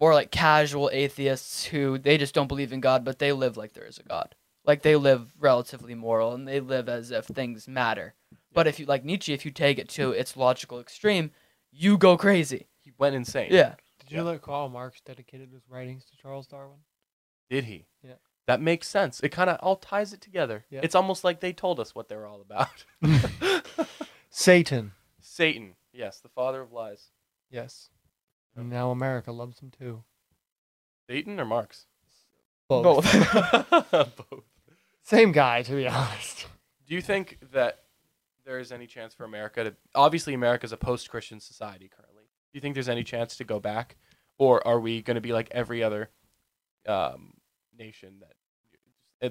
more 0.00 0.12
like 0.12 0.32
casual 0.32 0.90
atheists 0.92 1.66
who 1.66 1.98
they 1.98 2.18
just 2.18 2.34
don't 2.34 2.48
believe 2.48 2.72
in 2.72 2.80
God, 2.80 3.04
but 3.04 3.20
they 3.20 3.30
live 3.30 3.56
like 3.56 3.74
there 3.74 3.86
is 3.86 3.98
a 3.98 4.02
God. 4.02 4.34
Like 4.66 4.82
they 4.82 4.96
live 4.96 5.32
relatively 5.38 5.94
moral 5.94 6.32
and 6.32 6.48
they 6.48 6.58
live 6.58 6.88
as 6.88 7.12
if 7.12 7.26
things 7.26 7.68
matter. 7.68 8.14
But 8.52 8.66
if 8.66 8.80
you 8.80 8.86
like 8.86 9.04
Nietzsche, 9.04 9.32
if 9.32 9.44
you 9.44 9.52
take 9.52 9.78
it 9.78 9.88
to 9.90 10.10
its 10.10 10.36
logical 10.36 10.80
extreme, 10.80 11.30
you 11.74 11.98
go 11.98 12.16
crazy. 12.16 12.68
He 12.82 12.92
went 12.98 13.16
insane. 13.16 13.48
Yeah. 13.50 13.74
Did 14.00 14.10
you 14.10 14.16
know 14.18 14.24
that 14.26 14.42
Karl 14.42 14.68
Marx 14.68 15.00
dedicated 15.04 15.50
his 15.50 15.62
writings 15.68 16.04
to 16.04 16.16
Charles 16.16 16.46
Darwin? 16.46 16.78
Did 17.50 17.64
he? 17.64 17.86
Yeah. 18.02 18.14
That 18.46 18.60
makes 18.60 18.88
sense. 18.88 19.20
It 19.20 19.30
kind 19.30 19.48
of 19.48 19.58
all 19.60 19.76
ties 19.76 20.12
it 20.12 20.20
together. 20.20 20.64
Yeah. 20.70 20.80
It's 20.82 20.94
almost 20.94 21.24
like 21.24 21.40
they 21.40 21.52
told 21.52 21.80
us 21.80 21.94
what 21.94 22.08
they 22.08 22.16
were 22.16 22.26
all 22.26 22.42
about. 22.42 22.84
Satan. 24.30 24.92
Satan, 25.20 25.74
yes, 25.92 26.20
the 26.20 26.28
father 26.28 26.60
of 26.60 26.72
lies. 26.72 27.10
Yes. 27.50 27.88
And 28.54 28.68
now 28.68 28.90
America 28.90 29.32
loves 29.32 29.58
him 29.60 29.70
too. 29.70 30.04
Satan 31.08 31.40
or 31.40 31.44
Marx? 31.44 31.86
Both. 32.68 33.04
Both. 33.04 34.44
Same 35.02 35.32
guy, 35.32 35.62
to 35.62 35.72
be 35.72 35.86
honest. 35.86 36.46
Do 36.86 36.94
you 36.94 37.00
think 37.00 37.38
that 37.52 37.83
there 38.44 38.58
is 38.58 38.72
any 38.72 38.86
chance 38.86 39.14
for 39.14 39.24
America 39.24 39.64
to? 39.64 39.74
Obviously, 39.94 40.34
America 40.34 40.64
is 40.64 40.72
a 40.72 40.76
post-Christian 40.76 41.40
society 41.40 41.88
currently. 41.88 42.24
Do 42.24 42.56
you 42.56 42.60
think 42.60 42.74
there's 42.74 42.88
any 42.88 43.04
chance 43.04 43.36
to 43.36 43.44
go 43.44 43.58
back, 43.58 43.96
or 44.38 44.66
are 44.66 44.80
we 44.80 45.02
going 45.02 45.16
to 45.16 45.20
be 45.20 45.32
like 45.32 45.48
every 45.50 45.82
other 45.82 46.10
um, 46.86 47.34
nation 47.76 48.20
that 48.20 48.34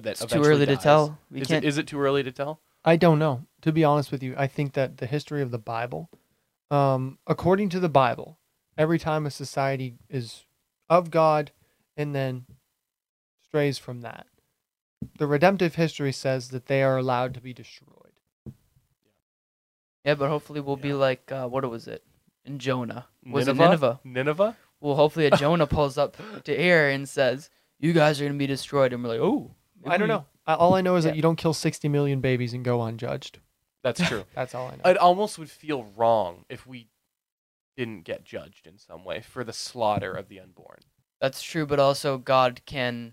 that 0.02 0.10
It's 0.12 0.20
too 0.20 0.26
eventually 0.26 0.54
early 0.54 0.66
to 0.66 0.76
tell. 0.76 1.18
We 1.30 1.40
Is 1.40 1.48
can't. 1.48 1.64
it, 1.64 1.68
is 1.68 1.78
it 1.78 1.86
too 1.86 2.00
early 2.00 2.22
to 2.22 2.32
tell? 2.32 2.60
I 2.84 2.96
don't 2.96 3.18
know. 3.18 3.44
To 3.62 3.72
be 3.72 3.84
honest 3.84 4.12
with 4.12 4.22
you, 4.22 4.34
I 4.36 4.46
think 4.46 4.74
that 4.74 4.98
the 4.98 5.06
history 5.06 5.40
of 5.40 5.50
the 5.50 5.58
Bible, 5.58 6.10
um, 6.70 7.18
according 7.26 7.70
to 7.70 7.80
the 7.80 7.88
Bible, 7.88 8.38
every 8.76 8.98
time 8.98 9.24
a 9.24 9.30
society 9.30 9.94
is 10.10 10.44
of 10.90 11.10
God 11.10 11.52
and 11.96 12.14
then 12.14 12.44
strays 13.42 13.78
from 13.78 14.02
that, 14.02 14.26
the 15.18 15.26
redemptive 15.26 15.76
history 15.76 16.12
says 16.12 16.48
that 16.48 16.66
they 16.66 16.82
are 16.82 16.98
allowed 16.98 17.32
to 17.34 17.40
be 17.40 17.54
destroyed. 17.54 18.03
Yeah, 20.04 20.14
but 20.14 20.28
hopefully 20.28 20.60
we'll 20.60 20.76
be 20.76 20.92
like 20.92 21.30
uh, 21.32 21.46
what 21.48 21.68
was 21.68 21.86
it 21.88 22.02
in 22.44 22.58
Jonah? 22.58 23.06
Was 23.26 23.46
Nineveh? 23.46 23.62
it 23.62 23.66
Nineveh? 23.68 24.00
Nineveh? 24.04 24.56
Well, 24.80 24.96
hopefully 24.96 25.26
a 25.26 25.30
Jonah 25.36 25.66
pulls 25.66 25.96
up 25.98 26.16
to 26.44 26.56
here 26.56 26.88
and 26.88 27.08
says, 27.08 27.50
"You 27.78 27.92
guys 27.92 28.20
are 28.20 28.24
gonna 28.26 28.38
be 28.38 28.46
destroyed," 28.46 28.92
and 28.92 29.02
we're 29.02 29.10
like, 29.10 29.20
"Oh." 29.20 29.54
I 29.86 29.98
don't 29.98 30.08
know. 30.08 30.24
I, 30.46 30.54
all 30.54 30.74
I 30.74 30.80
know 30.80 30.96
is 30.96 31.04
Yeah. 31.04 31.10
that 31.10 31.16
you 31.16 31.20
don't 31.22 31.36
kill 31.36 31.52
60 31.52 31.88
million 31.90 32.20
babies 32.22 32.54
and 32.54 32.64
go 32.64 32.80
unjudged. 32.82 33.38
That's 33.82 34.00
true. 34.00 34.24
That's 34.34 34.54
all 34.54 34.68
I 34.68 34.76
know. 34.76 34.90
it 34.90 34.96
almost 34.96 35.38
would 35.38 35.50
feel 35.50 35.84
wrong 35.94 36.46
if 36.48 36.66
we 36.66 36.88
didn't 37.76 38.04
get 38.04 38.24
judged 38.24 38.66
in 38.66 38.78
some 38.78 39.04
way 39.04 39.20
for 39.20 39.44
the 39.44 39.52
slaughter 39.52 40.12
of 40.12 40.28
the 40.28 40.40
unborn. 40.40 40.78
That's 41.20 41.42
true, 41.42 41.66
but 41.66 41.78
also 41.78 42.16
God 42.16 42.62
can 42.64 43.12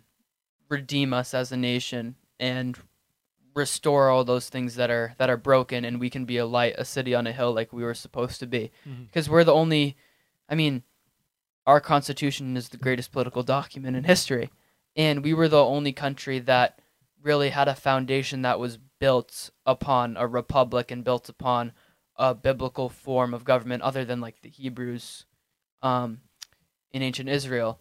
redeem 0.70 1.14
us 1.14 1.34
as 1.34 1.52
a 1.52 1.58
nation 1.58 2.16
and 2.40 2.78
restore 3.54 4.10
all 4.10 4.24
those 4.24 4.50
things 4.50 4.76
that 4.76 4.90
are 4.90 5.16
that 5.18 5.30
are 5.30 5.38
broken, 5.38 5.86
and 5.86 6.00
we 6.00 6.10
can 6.10 6.26
be 6.26 6.38
a 6.38 6.46
light, 6.46 6.76
a 6.78 6.86
city 6.86 7.14
on 7.16 7.28
a 7.28 7.32
hill, 7.32 7.54
like 7.54 7.74
we 7.74 7.84
were 7.84 7.94
supposed 7.94 8.40
to 8.40 8.48
be. 8.48 8.72
Because 9.06 9.30
we're 9.30 9.44
the 9.44 9.54
only. 9.54 9.98
I 10.50 10.56
mean, 10.56 10.84
our 11.66 11.80
Constitution 11.80 12.58
is 12.58 12.70
the 12.70 12.78
greatest 12.78 13.12
political 13.12 13.44
document 13.44 13.96
in 13.96 14.04
history, 14.04 14.50
and 14.96 15.24
we 15.24 15.34
were 15.34 15.48
the 15.48 15.64
only 15.64 15.94
country 15.94 16.40
that 16.40 16.80
really 17.22 17.50
had 17.50 17.68
a 17.68 17.76
foundation 17.76 18.42
that 18.42 18.60
was 18.60 18.78
built 19.00 19.52
upon 19.66 20.18
a 20.18 20.28
republic 20.28 20.92
and 20.92 21.04
built 21.04 21.30
upon 21.30 21.72
a 22.16 22.34
biblical 22.36 22.90
form 22.90 23.34
of 23.34 23.46
government, 23.46 23.84
other 23.84 24.04
than 24.04 24.20
like 24.20 24.42
the 24.42 24.50
Hebrews, 24.50 25.26
um, 25.82 26.22
in 26.92 27.02
ancient 27.02 27.30
Israel 27.30 27.80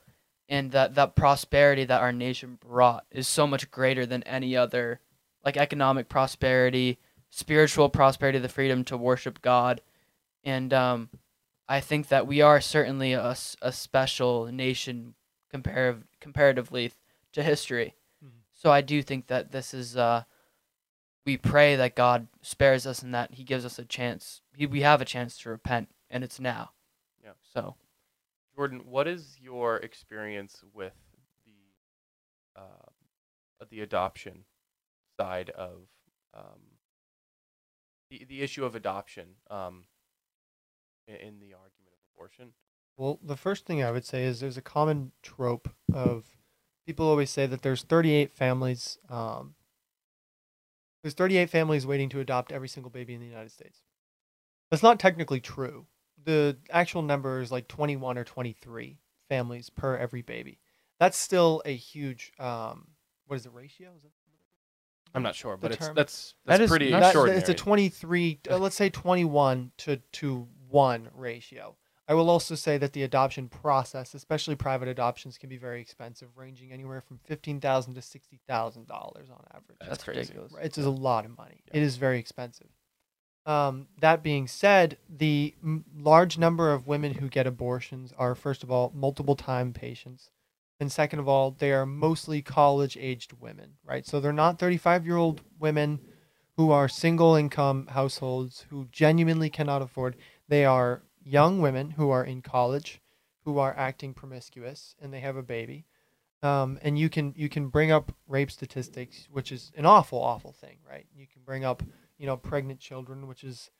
and 0.50 0.72
that 0.72 0.96
that 0.96 1.14
prosperity 1.14 1.84
that 1.84 2.02
our 2.02 2.12
nation 2.12 2.58
brought 2.60 3.06
is 3.10 3.28
so 3.28 3.46
much 3.46 3.70
greater 3.70 4.04
than 4.04 4.22
any 4.24 4.56
other 4.56 5.00
like 5.44 5.56
economic 5.56 6.08
prosperity 6.08 6.98
spiritual 7.30 7.88
prosperity 7.88 8.38
the 8.38 8.48
freedom 8.48 8.84
to 8.84 8.96
worship 8.96 9.40
god. 9.40 9.80
And 10.44 10.72
um, 10.72 11.10
i 11.68 11.80
think 11.80 12.08
that 12.08 12.26
we 12.26 12.40
are 12.42 12.60
certainly 12.60 13.12
a, 13.12 13.36
a 13.62 13.72
special 13.72 14.46
nation 14.46 15.14
comparative 15.50 16.04
comparatively 16.20 16.92
to 17.32 17.42
history. 17.42 17.94
Mhm. 18.24 18.30
so 18.52 18.70
i 18.72 18.80
do 18.80 19.02
think 19.02 19.28
that 19.28 19.52
this 19.52 19.72
is 19.72 19.96
uh, 19.96 20.24
we 21.24 21.36
pray 21.36 21.76
that 21.76 21.94
god 21.94 22.26
spares 22.42 22.86
us 22.86 23.02
and 23.02 23.14
that 23.14 23.34
he 23.34 23.44
gives 23.44 23.64
us 23.64 23.78
a 23.78 23.84
chance. 23.84 24.40
He, 24.56 24.66
we 24.66 24.80
have 24.80 25.00
a 25.00 25.04
chance 25.04 25.38
to 25.38 25.50
repent 25.50 25.88
and 26.10 26.24
it's 26.24 26.40
now. 26.40 26.70
Yeah. 27.22 27.32
so. 27.54 27.76
Jordan, 28.56 28.82
what 28.84 29.06
is 29.06 29.38
your 29.40 29.76
experience 29.76 30.62
with 30.74 30.94
the 31.46 32.60
uh, 32.60 33.64
the 33.70 33.80
adoption 33.80 34.44
side 35.20 35.50
of 35.50 35.82
um, 36.32 36.60
the 38.10 38.24
the 38.24 38.40
issue 38.40 38.64
of 38.64 38.74
adoption 38.74 39.26
um, 39.50 39.84
in, 41.06 41.38
the 41.40 41.52
argument 41.52 41.92
of 41.92 42.00
abortion? 42.14 42.52
Well, 42.96 43.18
the 43.22 43.36
first 43.36 43.66
thing 43.66 43.82
I 43.82 43.90
would 43.90 44.06
say 44.06 44.24
is 44.24 44.40
there's 44.40 44.56
a 44.56 44.62
common 44.62 45.12
trope 45.22 45.68
of 45.92 46.24
people 46.86 47.06
always 47.06 47.30
say 47.30 47.46
that 47.46 47.62
there's 47.62 47.82
38 47.82 48.32
families. 48.32 48.98
Um, 49.10 49.54
there's 51.02 51.14
38 51.14 51.50
families 51.50 51.86
waiting 51.86 52.08
to 52.10 52.20
adopt 52.20 52.52
every 52.52 52.68
single 52.68 52.90
baby 52.90 53.14
in 53.14 53.20
the 53.20 53.26
United 53.26 53.52
States. 53.52 53.80
That's 54.70 54.82
not 54.82 54.98
technically 54.98 55.40
true. 55.40 55.86
The 56.22 56.56
actual 56.70 57.02
number 57.02 57.40
is 57.40 57.52
like 57.52 57.68
21 57.68 58.16
or 58.16 58.24
23 58.24 58.98
families 59.28 59.68
per 59.70 59.96
every 59.96 60.22
baby. 60.22 60.60
That's 60.98 61.18
still 61.18 61.62
a 61.64 61.74
huge. 61.74 62.32
Um, 62.38 62.88
what 63.26 63.36
is 63.36 63.44
the 63.44 63.50
ratio? 63.50 63.90
Is 63.96 64.04
it? 64.04 64.12
I'm 65.14 65.22
not 65.22 65.34
sure, 65.34 65.56
but 65.56 65.72
it's 65.72 65.86
term. 65.86 65.94
that's 65.94 66.34
That 66.46 66.52
that's 66.58 66.62
is 66.62 66.70
pretty 66.70 66.90
not- 66.90 67.00
That- 67.00 67.06
extraordinary. 67.08 67.40
It's 67.40 67.48
a 67.48 67.54
23, 67.54 68.40
uh, 68.50 68.58
let's 68.58 68.76
say 68.76 68.88
21 68.90 69.72
to, 69.78 69.96
to 69.96 70.48
1 70.68 71.08
ratio. 71.14 71.76
I 72.08 72.14
will 72.14 72.28
also 72.28 72.56
say 72.56 72.76
that 72.78 72.92
the 72.92 73.04
adoption 73.04 73.48
process, 73.48 74.14
especially 74.14 74.56
private 74.56 74.88
adoptions, 74.88 75.38
can 75.38 75.48
be 75.48 75.56
very 75.56 75.80
expensive, 75.80 76.28
ranging 76.36 76.72
anywhere 76.72 77.00
from 77.00 77.18
15,000 77.24 77.94
to 77.94 78.00
$60,000 78.00 78.90
on 79.30 79.44
average. 79.54 79.78
That's 79.78 79.90
that's 79.90 80.04
crazy. 80.04 80.20
ridiculous 80.20 80.52
It's 80.60 80.78
a 80.78 80.90
lot 80.90 81.24
of 81.24 81.36
money. 81.38 81.62
Yeah. 81.66 81.78
It 81.78 81.82
is 81.84 81.96
very 81.96 82.18
expensive. 82.18 82.66
Um, 83.46 83.86
that 84.00 84.22
being 84.22 84.48
said, 84.48 84.98
the 85.08 85.54
m- 85.62 85.84
large 85.96 86.36
number 86.36 86.72
of 86.72 86.86
women 86.86 87.14
who 87.14 87.28
get 87.28 87.46
abortions 87.46 88.12
are, 88.18 88.34
first 88.34 88.62
of 88.62 88.70
all, 88.70 88.92
multiple 88.94 89.36
time 89.36 89.72
patients. 89.72 90.30
And 90.80 90.90
second 90.90 91.18
of 91.18 91.28
all, 91.28 91.50
they 91.50 91.72
are 91.72 91.84
mostly 91.84 92.40
college 92.40 92.96
aged 92.98 93.34
women, 93.38 93.74
right? 93.84 94.06
So 94.06 94.18
they're 94.18 94.32
not 94.32 94.58
35 94.58 95.04
year 95.04 95.16
old 95.16 95.42
women 95.58 96.00
who 96.56 96.70
are 96.70 96.88
single 96.88 97.34
income 97.34 97.86
households 97.88 98.66
who 98.70 98.88
genuinely 98.90 99.50
cannot 99.50 99.82
afford. 99.82 100.16
They 100.48 100.64
are 100.64 101.02
young 101.22 101.60
women 101.60 101.90
who 101.90 102.10
are 102.10 102.24
in 102.24 102.40
college 102.40 103.00
who 103.44 103.58
are 103.58 103.76
acting 103.76 104.14
promiscuous 104.14 104.94
and 105.00 105.12
they 105.12 105.20
have 105.20 105.36
a 105.36 105.42
baby. 105.42 105.84
Um, 106.42 106.78
and 106.82 106.98
you 106.98 107.10
can 107.10 107.34
you 107.36 107.50
can 107.50 107.68
bring 107.68 107.92
up 107.92 108.12
rape 108.26 108.50
statistics, 108.50 109.28
which 109.30 109.52
is 109.52 109.72
an 109.76 109.84
awful, 109.84 110.18
awful 110.18 110.52
thing, 110.52 110.78
right? 110.88 111.06
You 111.14 111.26
can 111.26 111.42
bring 111.44 111.64
up 111.64 111.82
you 112.18 112.26
know 112.26 112.38
pregnant 112.38 112.80
children, 112.80 113.26
which 113.26 113.44
is 113.44 113.70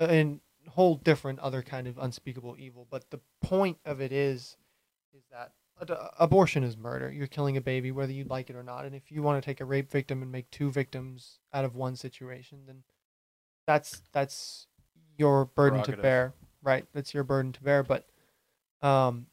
a 0.00 0.38
whole 0.68 0.96
different 0.96 1.38
other 1.38 1.62
kind 1.62 1.86
of 1.86 1.96
unspeakable 1.96 2.56
evil. 2.58 2.86
But 2.90 3.10
the 3.10 3.20
point 3.40 3.78
of 3.86 4.02
it 4.02 4.12
is 4.12 4.58
is 5.14 5.24
that 5.30 5.52
abortion 6.18 6.64
is 6.64 6.76
murder. 6.76 7.10
You're 7.10 7.26
killing 7.26 7.56
a 7.56 7.60
baby, 7.60 7.90
whether 7.90 8.12
you 8.12 8.24
like 8.24 8.50
it 8.50 8.56
or 8.56 8.62
not. 8.62 8.84
And 8.84 8.94
if 8.94 9.10
you 9.10 9.22
want 9.22 9.42
to 9.42 9.44
take 9.44 9.60
a 9.60 9.64
rape 9.64 9.90
victim 9.90 10.22
and 10.22 10.30
make 10.30 10.50
two 10.50 10.70
victims 10.70 11.38
out 11.52 11.64
of 11.64 11.74
one 11.76 11.96
situation, 11.96 12.60
then 12.66 12.82
that's 13.66 14.02
that's 14.12 14.66
your 15.16 15.46
burden 15.46 15.82
to 15.84 15.96
bear, 15.96 16.34
right? 16.62 16.86
That's 16.92 17.14
your 17.14 17.24
burden 17.24 17.52
to 17.52 17.62
bear. 17.62 17.82
But 17.82 18.06
um, 18.82 19.26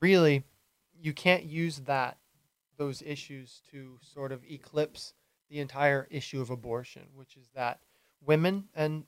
really 0.00 0.44
you 1.00 1.12
can't 1.12 1.44
use 1.44 1.80
that 1.80 2.18
those 2.76 3.02
issues 3.02 3.60
to 3.70 3.98
sort 4.02 4.32
of 4.32 4.42
eclipse 4.48 5.14
the 5.50 5.58
entire 5.58 6.06
issue 6.10 6.40
of 6.40 6.50
abortion, 6.50 7.02
which 7.14 7.36
is 7.36 7.48
that 7.54 7.80
women 8.24 8.64
and 8.74 9.04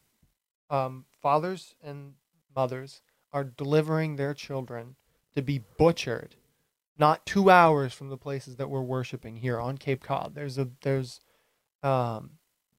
um, 0.71 1.05
fathers 1.23 1.75
and 1.83 2.15
mothers 2.55 3.03
are 3.33 3.45
delivering 3.45 4.17
their 4.17 4.35
children 4.35 4.97
to 5.35 5.43
be 5.43 5.63
butchered, 5.79 6.35
not 7.01 7.27
two 7.27 7.51
hours 7.51 7.93
from 7.95 8.11
the 8.11 8.19
places 8.19 8.57
that 8.57 8.69
we're 8.69 8.83
worshiping 8.83 9.37
here 9.37 9.59
on 9.59 9.79
Cape 9.79 10.03
Cod. 10.03 10.35
There's 10.35 10.59
a 10.59 10.69
there's 10.83 11.21
um, 11.83 12.33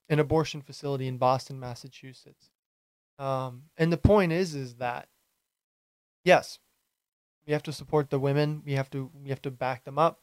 an 0.07 0.19
abortion 0.19 0.61
facility 0.61 1.07
in 1.07 1.17
Boston, 1.17 1.59
Massachusetts, 1.59 2.51
um, 3.19 3.63
and 3.77 3.91
the 3.91 3.97
point 3.97 4.31
is 4.31 4.55
is 4.55 4.75
that 4.75 5.09
yes, 6.23 6.59
we 7.47 7.53
have 7.53 7.63
to 7.63 7.73
support 7.73 8.11
the 8.11 8.19
women. 8.19 8.61
We 8.63 8.73
have 8.73 8.89
to 8.91 9.09
we 9.21 9.29
have 9.29 9.41
to 9.41 9.51
back 9.51 9.83
them 9.83 9.97
up. 9.97 10.21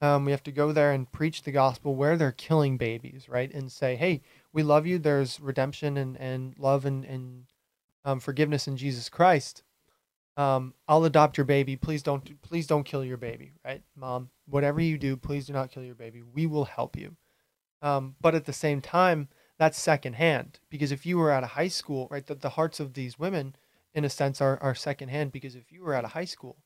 Um, 0.00 0.24
we 0.24 0.32
have 0.32 0.42
to 0.44 0.52
go 0.52 0.72
there 0.72 0.92
and 0.92 1.10
preach 1.10 1.42
the 1.42 1.52
gospel 1.52 1.94
where 1.94 2.16
they're 2.16 2.32
killing 2.32 2.76
babies, 2.76 3.28
right? 3.28 3.52
And 3.54 3.70
say, 3.70 3.94
hey, 3.94 4.22
we 4.52 4.64
love 4.64 4.84
you. 4.84 4.98
There's 4.98 5.38
redemption 5.38 5.96
and, 5.96 6.18
and 6.18 6.58
love 6.58 6.84
and, 6.84 7.04
and 7.04 7.44
um, 8.04 8.18
forgiveness 8.18 8.66
in 8.66 8.76
Jesus 8.76 9.08
Christ. 9.08 9.62
Um, 10.36 10.74
I'll 10.88 11.04
adopt 11.04 11.36
your 11.36 11.44
baby. 11.44 11.76
Please 11.76 12.02
don't 12.02 12.40
please 12.42 12.66
don't 12.66 12.84
kill 12.84 13.04
your 13.04 13.18
baby, 13.18 13.52
right, 13.64 13.82
mom? 13.94 14.30
Whatever 14.46 14.80
you 14.80 14.96
do, 14.96 15.16
please 15.16 15.46
do 15.46 15.52
not 15.52 15.70
kill 15.70 15.84
your 15.84 15.94
baby. 15.94 16.22
We 16.22 16.46
will 16.46 16.64
help 16.64 16.96
you. 16.96 17.16
Um, 17.82 18.14
but 18.20 18.34
at 18.34 18.46
the 18.46 18.52
same 18.52 18.80
time, 18.80 19.28
that's 19.58 19.78
secondhand 19.78 20.60
because 20.70 20.92
if 20.92 21.04
you 21.04 21.18
were 21.18 21.30
at 21.30 21.44
a 21.44 21.48
high 21.48 21.68
school, 21.68 22.08
right, 22.10 22.26
the, 22.26 22.34
the 22.34 22.50
hearts 22.50 22.80
of 22.80 22.94
these 22.94 23.18
women, 23.18 23.56
in 23.92 24.04
a 24.04 24.10
sense, 24.10 24.40
are 24.40 24.58
are 24.62 24.74
secondhand 24.74 25.32
because 25.32 25.54
if 25.54 25.70
you 25.70 25.82
were 25.82 25.94
at 25.94 26.04
a 26.04 26.08
high 26.08 26.24
school 26.24 26.56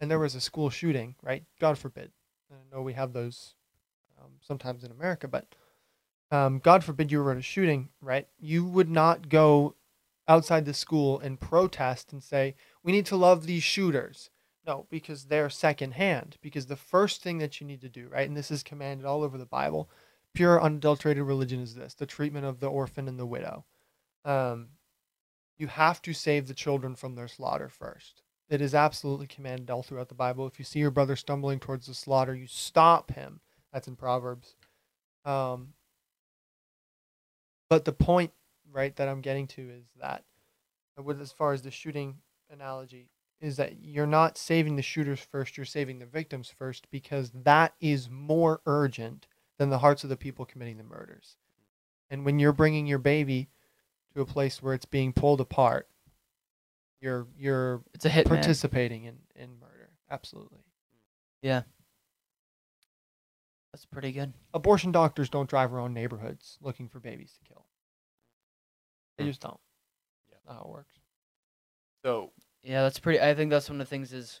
and 0.00 0.10
there 0.10 0.18
was 0.18 0.34
a 0.34 0.40
school 0.40 0.68
shooting, 0.68 1.14
right, 1.22 1.44
God 1.60 1.78
forbid, 1.78 2.10
I 2.50 2.56
know 2.74 2.82
we 2.82 2.92
have 2.92 3.12
those 3.14 3.54
um, 4.20 4.32
sometimes 4.40 4.84
in 4.84 4.90
America, 4.90 5.28
but 5.28 5.46
um, 6.30 6.58
God 6.58 6.84
forbid 6.84 7.10
you 7.10 7.22
were 7.22 7.32
in 7.32 7.38
a 7.38 7.42
shooting, 7.42 7.88
right? 8.02 8.28
You 8.38 8.64
would 8.66 8.90
not 8.90 9.28
go 9.28 9.74
outside 10.28 10.66
the 10.66 10.74
school 10.74 11.18
and 11.18 11.40
protest 11.40 12.12
and 12.12 12.22
say, 12.22 12.54
we 12.82 12.92
need 12.92 13.06
to 13.06 13.16
love 13.16 13.46
these 13.46 13.62
shooters. 13.62 14.30
No, 14.66 14.86
because 14.90 15.24
they're 15.24 15.48
secondhand. 15.48 16.36
Because 16.42 16.66
the 16.66 16.76
first 16.76 17.22
thing 17.22 17.38
that 17.38 17.60
you 17.60 17.66
need 17.66 17.80
to 17.80 17.88
do, 17.88 18.08
right, 18.08 18.28
and 18.28 18.36
this 18.36 18.50
is 18.50 18.62
commanded 18.62 19.06
all 19.06 19.22
over 19.22 19.38
the 19.38 19.46
Bible, 19.46 19.88
pure, 20.34 20.62
unadulterated 20.62 21.22
religion 21.24 21.60
is 21.60 21.74
this 21.74 21.94
the 21.94 22.06
treatment 22.06 22.44
of 22.44 22.60
the 22.60 22.68
orphan 22.68 23.08
and 23.08 23.18
the 23.18 23.26
widow. 23.26 23.64
Um, 24.26 24.68
you 25.56 25.68
have 25.68 26.02
to 26.02 26.12
save 26.12 26.46
the 26.46 26.54
children 26.54 26.94
from 26.94 27.14
their 27.14 27.28
slaughter 27.28 27.70
first. 27.70 28.22
It 28.50 28.60
is 28.60 28.74
absolutely 28.74 29.26
commanded 29.26 29.70
all 29.70 29.82
throughout 29.82 30.08
the 30.08 30.14
Bible. 30.14 30.46
If 30.46 30.58
you 30.58 30.64
see 30.64 30.78
your 30.78 30.90
brother 30.90 31.16
stumbling 31.16 31.60
towards 31.60 31.86
the 31.86 31.94
slaughter, 31.94 32.34
you 32.34 32.46
stop 32.46 33.12
him. 33.12 33.40
That's 33.72 33.88
in 33.88 33.96
Proverbs. 33.96 34.54
Um, 35.24 35.74
but 37.68 37.84
the 37.84 37.92
point, 37.92 38.32
right, 38.72 38.94
that 38.96 39.08
I'm 39.08 39.20
getting 39.20 39.46
to 39.48 39.70
is 39.70 39.86
that, 40.00 40.24
uh, 40.98 41.02
with 41.02 41.20
as 41.20 41.32
far 41.32 41.52
as 41.52 41.62
the 41.62 41.70
shooting 41.70 42.16
analogy, 42.50 43.10
is 43.40 43.56
that 43.56 43.80
you're 43.80 44.06
not 44.06 44.36
saving 44.36 44.76
the 44.76 44.82
shooters 44.82 45.20
first, 45.20 45.56
you're 45.56 45.66
saving 45.66 45.98
the 45.98 46.06
victims 46.06 46.52
first 46.56 46.90
because 46.90 47.30
that 47.30 47.74
is 47.80 48.10
more 48.10 48.60
urgent 48.66 49.26
than 49.58 49.70
the 49.70 49.78
hearts 49.78 50.02
of 50.04 50.10
the 50.10 50.16
people 50.16 50.44
committing 50.44 50.76
the 50.76 50.84
murders. 50.84 51.36
And 52.10 52.24
when 52.24 52.38
you're 52.38 52.52
bringing 52.52 52.86
your 52.86 52.98
baby 52.98 53.48
to 54.14 54.22
a 54.22 54.26
place 54.26 54.62
where 54.62 54.74
it's 54.74 54.86
being 54.86 55.12
pulled 55.12 55.40
apart, 55.40 55.88
you're 57.00 57.28
you're 57.38 57.82
It's 57.94 58.04
a 58.04 58.08
hit 58.08 58.28
man. 58.28 58.38
participating 58.38 59.04
in 59.04 59.18
in 59.36 59.60
murder. 59.60 59.90
Absolutely. 60.10 60.58
Yeah. 61.42 61.62
That's 63.72 63.84
pretty 63.84 64.10
good. 64.12 64.32
Abortion 64.54 64.90
doctors 64.90 65.28
don't 65.28 65.48
drive 65.48 65.72
around 65.72 65.94
neighborhoods 65.94 66.58
looking 66.60 66.88
for 66.88 66.98
babies 66.98 67.34
to 67.34 67.48
kill. 67.48 67.66
They 69.18 69.24
just 69.24 69.40
don't. 69.40 69.58
Yeah. 70.28 70.34
That's 70.36 70.46
not 70.46 70.56
how 70.56 70.62
it 70.62 70.68
works. 70.70 70.94
So 72.04 72.32
Yeah, 72.62 72.82
that's 72.82 72.98
pretty. 72.98 73.20
I 73.20 73.34
think 73.34 73.50
that's 73.50 73.68
one 73.68 73.80
of 73.80 73.86
the 73.86 73.90
things 73.90 74.12
is 74.12 74.40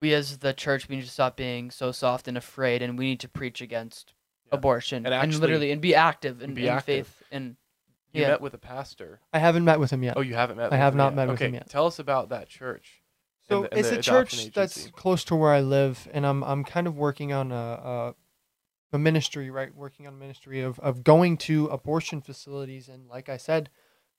we 0.00 0.12
as 0.14 0.38
the 0.38 0.52
church 0.52 0.88
we 0.88 0.96
need 0.96 1.04
to 1.04 1.10
stop 1.10 1.36
being 1.36 1.70
so 1.70 1.92
soft 1.92 2.28
and 2.28 2.36
afraid, 2.36 2.82
and 2.82 2.98
we 2.98 3.06
need 3.06 3.20
to 3.20 3.28
preach 3.28 3.60
against 3.60 4.12
Yeah. 4.46 4.56
abortion 4.56 5.06
And 5.06 5.14
and, 5.14 5.34
literally 5.38 5.70
and 5.72 5.80
be 5.80 5.94
active 5.94 6.42
and 6.42 6.54
be 6.54 6.66
in 6.66 6.74
active. 6.74 7.06
faith 7.06 7.22
and 7.30 7.56
you 8.12 8.22
Yeah. 8.22 8.28
met 8.28 8.40
with 8.42 8.52
a 8.54 8.58
pastor. 8.58 9.20
I 9.32 9.38
haven't 9.38 9.64
met 9.64 9.80
with 9.80 9.90
him 9.90 10.02
yet. 10.02 10.16
Oh, 10.16 10.20
you 10.20 10.34
haven't 10.34 10.56
met. 10.56 10.64
I 10.64 10.68
with 10.76 10.78
have 10.80 10.92
him 10.94 10.98
not 10.98 11.12
yet. 11.12 11.16
met 11.16 11.28
with 11.28 11.40
him 11.40 11.54
yet. 11.54 11.70
Tell 11.70 11.86
us 11.86 11.98
about 11.98 12.28
that 12.28 12.48
church. 12.48 13.02
So 13.48 13.62
the- 13.62 13.78
it's 13.78 13.88
a 13.90 13.98
adoption 13.98 14.38
church 14.38 14.52
that's 14.54 14.88
close 14.90 15.24
to 15.24 15.34
where 15.36 15.50
I 15.52 15.60
live, 15.60 16.08
and 16.12 16.26
I'm 16.26 16.44
I'm 16.44 16.62
kind 16.64 16.86
of 16.86 16.96
working 16.96 17.32
on 17.32 17.50
a 17.52 17.54
a, 17.54 18.14
a 18.92 18.98
ministry, 18.98 19.50
right? 19.50 19.74
Working 19.74 20.06
on 20.06 20.14
a 20.14 20.16
ministry 20.16 20.60
of 20.60 20.78
of 20.80 21.04
going 21.04 21.36
to 21.38 21.66
abortion 21.66 22.20
facilities 22.20 22.88
and, 22.88 23.08
like 23.08 23.28
I 23.28 23.36
said, 23.36 23.70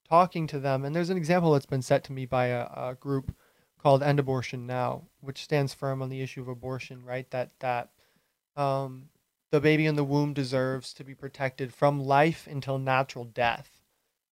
talking 0.07 0.47
to 0.47 0.59
them. 0.59 0.83
And 0.83 0.95
there's 0.95 1.09
an 1.09 1.17
example 1.17 1.53
that's 1.53 1.65
been 1.65 1.81
set 1.81 2.03
to 2.05 2.13
me 2.13 2.25
by 2.25 2.47
a, 2.47 2.63
a 2.75 2.97
group 2.99 3.35
called 3.79 4.01
End 4.01 4.19
Abortion 4.19 4.65
Now, 4.65 5.03
which 5.21 5.43
stands 5.43 5.73
firm 5.73 6.01
on 6.01 6.09
the 6.09 6.21
issue 6.21 6.41
of 6.41 6.47
abortion, 6.47 7.03
right? 7.03 7.29
That 7.31 7.51
that 7.59 7.89
um, 8.55 9.09
the 9.51 9.61
baby 9.61 9.85
in 9.85 9.95
the 9.95 10.03
womb 10.03 10.33
deserves 10.33 10.93
to 10.93 11.03
be 11.03 11.13
protected 11.13 11.73
from 11.73 12.03
life 12.03 12.47
until 12.49 12.77
natural 12.77 13.25
death. 13.25 13.69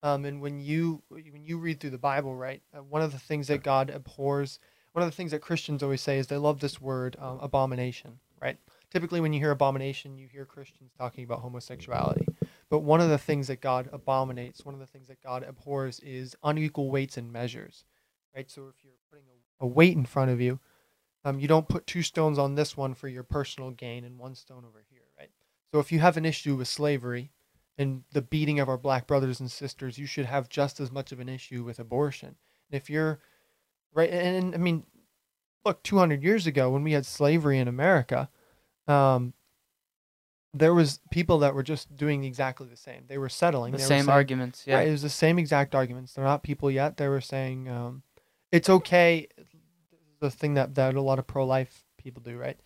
Um, 0.01 0.23
and 0.23 0.41
when 0.41 0.59
you 0.59 1.03
when 1.09 1.43
you 1.43 1.57
read 1.57 1.79
through 1.79 1.89
the 1.89 1.97
Bible, 1.97 2.35
right, 2.35 2.61
uh, 2.73 2.81
one 2.83 3.01
of 3.01 3.11
the 3.11 3.19
things 3.19 3.47
that 3.47 3.63
God 3.63 3.89
abhors, 3.89 4.59
one 4.93 5.03
of 5.03 5.11
the 5.11 5.15
things 5.15 5.31
that 5.31 5.41
Christians 5.41 5.83
always 5.83 6.01
say 6.01 6.19
is 6.19 6.27
they 6.27 6.37
love 6.37 6.59
this 6.61 6.79
word 6.79 7.17
um, 7.19 7.39
abomination, 7.41 8.19
right? 8.41 8.57
Typically, 8.91 9.21
when 9.21 9.33
you 9.33 9.39
hear 9.39 9.51
abomination, 9.51 10.17
you 10.17 10.27
hear 10.27 10.45
Christians 10.45 10.91
talking 10.97 11.23
about 11.23 11.39
homosexuality. 11.39 12.25
But 12.69 12.79
one 12.79 13.01
of 13.01 13.09
the 13.09 13.17
things 13.17 13.47
that 13.47 13.61
God 13.61 13.89
abominates, 13.91 14.65
one 14.65 14.73
of 14.73 14.79
the 14.79 14.87
things 14.87 15.07
that 15.07 15.21
God 15.21 15.43
abhors, 15.43 15.99
is 15.99 16.35
unequal 16.43 16.89
weights 16.89 17.17
and 17.17 17.31
measures, 17.31 17.85
right? 18.35 18.49
So 18.49 18.67
if 18.67 18.83
you're 18.83 18.93
putting 19.09 19.25
a, 19.27 19.65
a 19.65 19.67
weight 19.67 19.95
in 19.95 20.05
front 20.05 20.31
of 20.31 20.41
you, 20.41 20.59
um, 21.25 21.39
you 21.39 21.47
don't 21.47 21.67
put 21.67 21.85
two 21.85 22.01
stones 22.01 22.39
on 22.39 22.55
this 22.55 22.77
one 22.77 22.93
for 22.93 23.07
your 23.07 23.23
personal 23.23 23.71
gain 23.71 24.05
and 24.05 24.17
one 24.17 24.35
stone 24.35 24.63
over 24.67 24.83
here, 24.89 25.01
right? 25.17 25.29
So 25.71 25.79
if 25.79 25.91
you 25.91 25.99
have 25.99 26.17
an 26.17 26.25
issue 26.25 26.55
with 26.55 26.67
slavery 26.67 27.31
and 27.77 28.03
the 28.11 28.21
beating 28.21 28.59
of 28.59 28.69
our 28.69 28.77
black 28.77 29.05
brothers 29.05 29.39
and 29.39 29.51
sisters, 29.51 29.97
you 29.97 30.05
should 30.05 30.25
have 30.25 30.49
just 30.49 30.79
as 30.79 30.91
much 30.91 31.11
of 31.11 31.19
an 31.19 31.29
issue 31.29 31.63
with 31.63 31.79
abortion. 31.79 32.29
And 32.29 32.81
if 32.81 32.89
you're 32.89 33.19
right, 33.93 34.09
and, 34.09 34.37
and 34.37 34.55
I 34.55 34.57
mean, 34.57 34.83
look, 35.65 35.83
200 35.83 36.23
years 36.23 36.47
ago 36.47 36.69
when 36.69 36.83
we 36.83 36.93
had 36.93 37.05
slavery 37.05 37.59
in 37.59 37.67
America, 37.67 38.29
um, 38.89 39.33
there 40.53 40.73
was 40.73 40.99
people 41.11 41.39
that 41.39 41.53
were 41.53 41.63
just 41.63 41.95
doing 41.95 42.23
exactly 42.23 42.67
the 42.67 42.75
same. 42.75 43.03
They 43.07 43.17
were 43.17 43.29
settling. 43.29 43.71
the 43.71 43.77
They 43.77 43.83
same 43.83 44.05
saying- 44.05 44.09
arguments. 44.09 44.63
Yeah. 44.65 44.77
Right, 44.77 44.87
it 44.87 44.91
was 44.91 45.03
the 45.03 45.09
same 45.09 45.37
exact 45.37 45.75
arguments. 45.75 46.13
They're 46.13 46.23
not 46.23 46.43
people 46.43 46.71
yet. 46.71 46.97
They 46.97 47.07
were 47.07 47.21
saying 47.21 47.69
um, 47.69 48.03
it's 48.51 48.69
okay. 48.69 49.27
The 50.19 50.31
thing 50.31 50.55
that, 50.55 50.75
that 50.75 50.95
a 50.95 51.01
lot 51.01 51.19
of 51.19 51.27
pro 51.27 51.45
life 51.45 51.83
people 51.97 52.21
do, 52.21 52.37
right? 52.37 52.59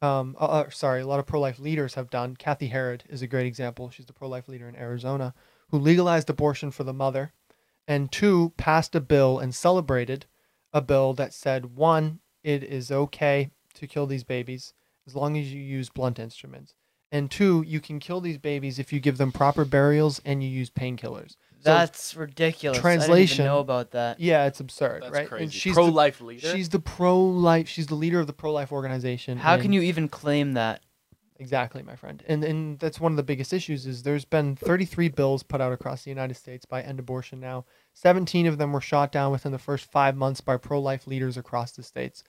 Um, 0.00 0.36
uh, 0.40 0.44
uh, 0.44 0.70
sorry, 0.70 1.00
a 1.00 1.06
lot 1.06 1.18
of 1.18 1.26
pro 1.26 1.40
life 1.40 1.58
leaders 1.58 1.94
have 1.94 2.08
done. 2.10 2.36
Cathi 2.36 2.70
Herrod 2.70 3.04
is 3.08 3.20
a 3.22 3.26
great 3.26 3.46
example. 3.46 3.90
She's 3.90 4.06
the 4.06 4.12
pro 4.12 4.28
life 4.28 4.48
leader 4.48 4.68
in 4.68 4.76
Arizona 4.76 5.34
who 5.70 5.78
legalized 5.78 6.30
abortion 6.30 6.70
for 6.70 6.84
the 6.84 6.92
mother, 6.92 7.32
and 7.88 8.12
two, 8.12 8.52
passed 8.56 8.94
a 8.94 9.00
bill 9.00 9.38
and 9.38 9.54
celebrated 9.54 10.26
a 10.72 10.80
bill 10.80 11.14
that 11.14 11.32
said 11.32 11.74
one, 11.76 12.20
it 12.42 12.62
is 12.62 12.92
okay 12.92 13.50
to 13.74 13.86
kill 13.86 14.06
these 14.06 14.24
babies 14.24 14.72
as 15.06 15.14
long 15.14 15.36
as 15.36 15.52
you 15.52 15.60
use 15.60 15.88
blunt 15.90 16.18
instruments. 16.18 16.74
And 17.12 17.30
two, 17.30 17.62
you 17.66 17.80
can 17.80 18.00
kill 18.00 18.20
these 18.20 18.38
babies 18.38 18.78
if 18.78 18.92
you 18.92 18.98
give 18.98 19.18
them 19.18 19.30
proper 19.30 19.64
burials 19.64 20.20
and 20.24 20.42
you 20.42 20.48
use 20.48 20.68
painkillers. 20.70 21.30
So- 21.60 21.72
That's 21.72 22.16
ridiculous. 22.16 22.78
I 22.78 22.80
Translation- 22.80 23.16
didn't 23.18 23.32
even 23.34 23.46
know 23.46 23.60
about 23.60 23.92
that. 23.92 24.18
Yeah, 24.20 24.46
it's 24.46 24.58
absurd, 24.60 25.02
That's 25.04 25.12
right? 25.14 25.28
crazy. 25.28 25.44
And 25.44 25.52
she's 25.52 25.74
Pro 25.74 25.86
the, 25.86 25.92
life 25.92 26.20
leader. 26.20 26.48
she's 26.48 26.68
the 26.70 26.80
pro 26.80 27.20
life. 27.22 27.68
She's 27.68 27.86
the 27.86 27.94
leader 27.94 28.18
of 28.20 28.26
the 28.26 28.32
pro 28.32 28.52
life 28.52 28.72
organization. 28.72 29.38
How 29.38 29.56
can 29.58 29.72
you 29.72 29.80
even 29.82 30.08
claim 30.08 30.54
that? 30.54 30.82
Exactly, 31.38 31.82
my 31.82 31.96
friend. 31.96 32.22
And 32.28 32.44
and 32.44 32.78
that's 32.78 33.00
one 33.00 33.12
of 33.12 33.16
the 33.16 33.22
biggest 33.24 33.52
issues 33.52 33.86
is 33.86 34.02
there's 34.04 34.24
been 34.24 34.54
33 34.56 35.08
bills 35.08 35.42
put 35.42 35.60
out 35.60 35.72
across 35.72 36.04
the 36.04 36.10
United 36.10 36.34
States 36.34 36.64
by 36.64 36.80
End 36.80 37.00
Abortion 37.00 37.40
Now. 37.40 37.64
17 37.94 38.46
of 38.46 38.56
them 38.58 38.72
were 38.72 38.80
shot 38.80 39.10
down 39.10 39.32
within 39.32 39.50
the 39.50 39.58
first 39.58 39.90
five 39.90 40.16
months 40.16 40.40
by 40.40 40.56
pro-life 40.56 41.06
leaders 41.08 41.36
across 41.36 41.72
the 41.72 41.82
states. 41.82 42.22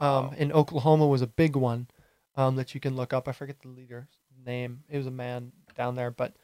wow. 0.00 0.28
Um, 0.28 0.34
in 0.34 0.52
Oklahoma 0.52 1.06
was 1.06 1.22
a 1.22 1.26
big 1.26 1.56
one 1.56 1.86
um, 2.36 2.56
that 2.56 2.74
you 2.74 2.80
can 2.80 2.96
look 2.96 3.12
up. 3.12 3.28
I 3.28 3.32
forget 3.32 3.60
the 3.60 3.68
leader's 3.68 4.08
name. 4.44 4.84
It 4.88 4.96
was 4.96 5.06
a 5.06 5.12
man 5.12 5.52
down 5.76 5.96
there, 5.96 6.10
but 6.10 6.34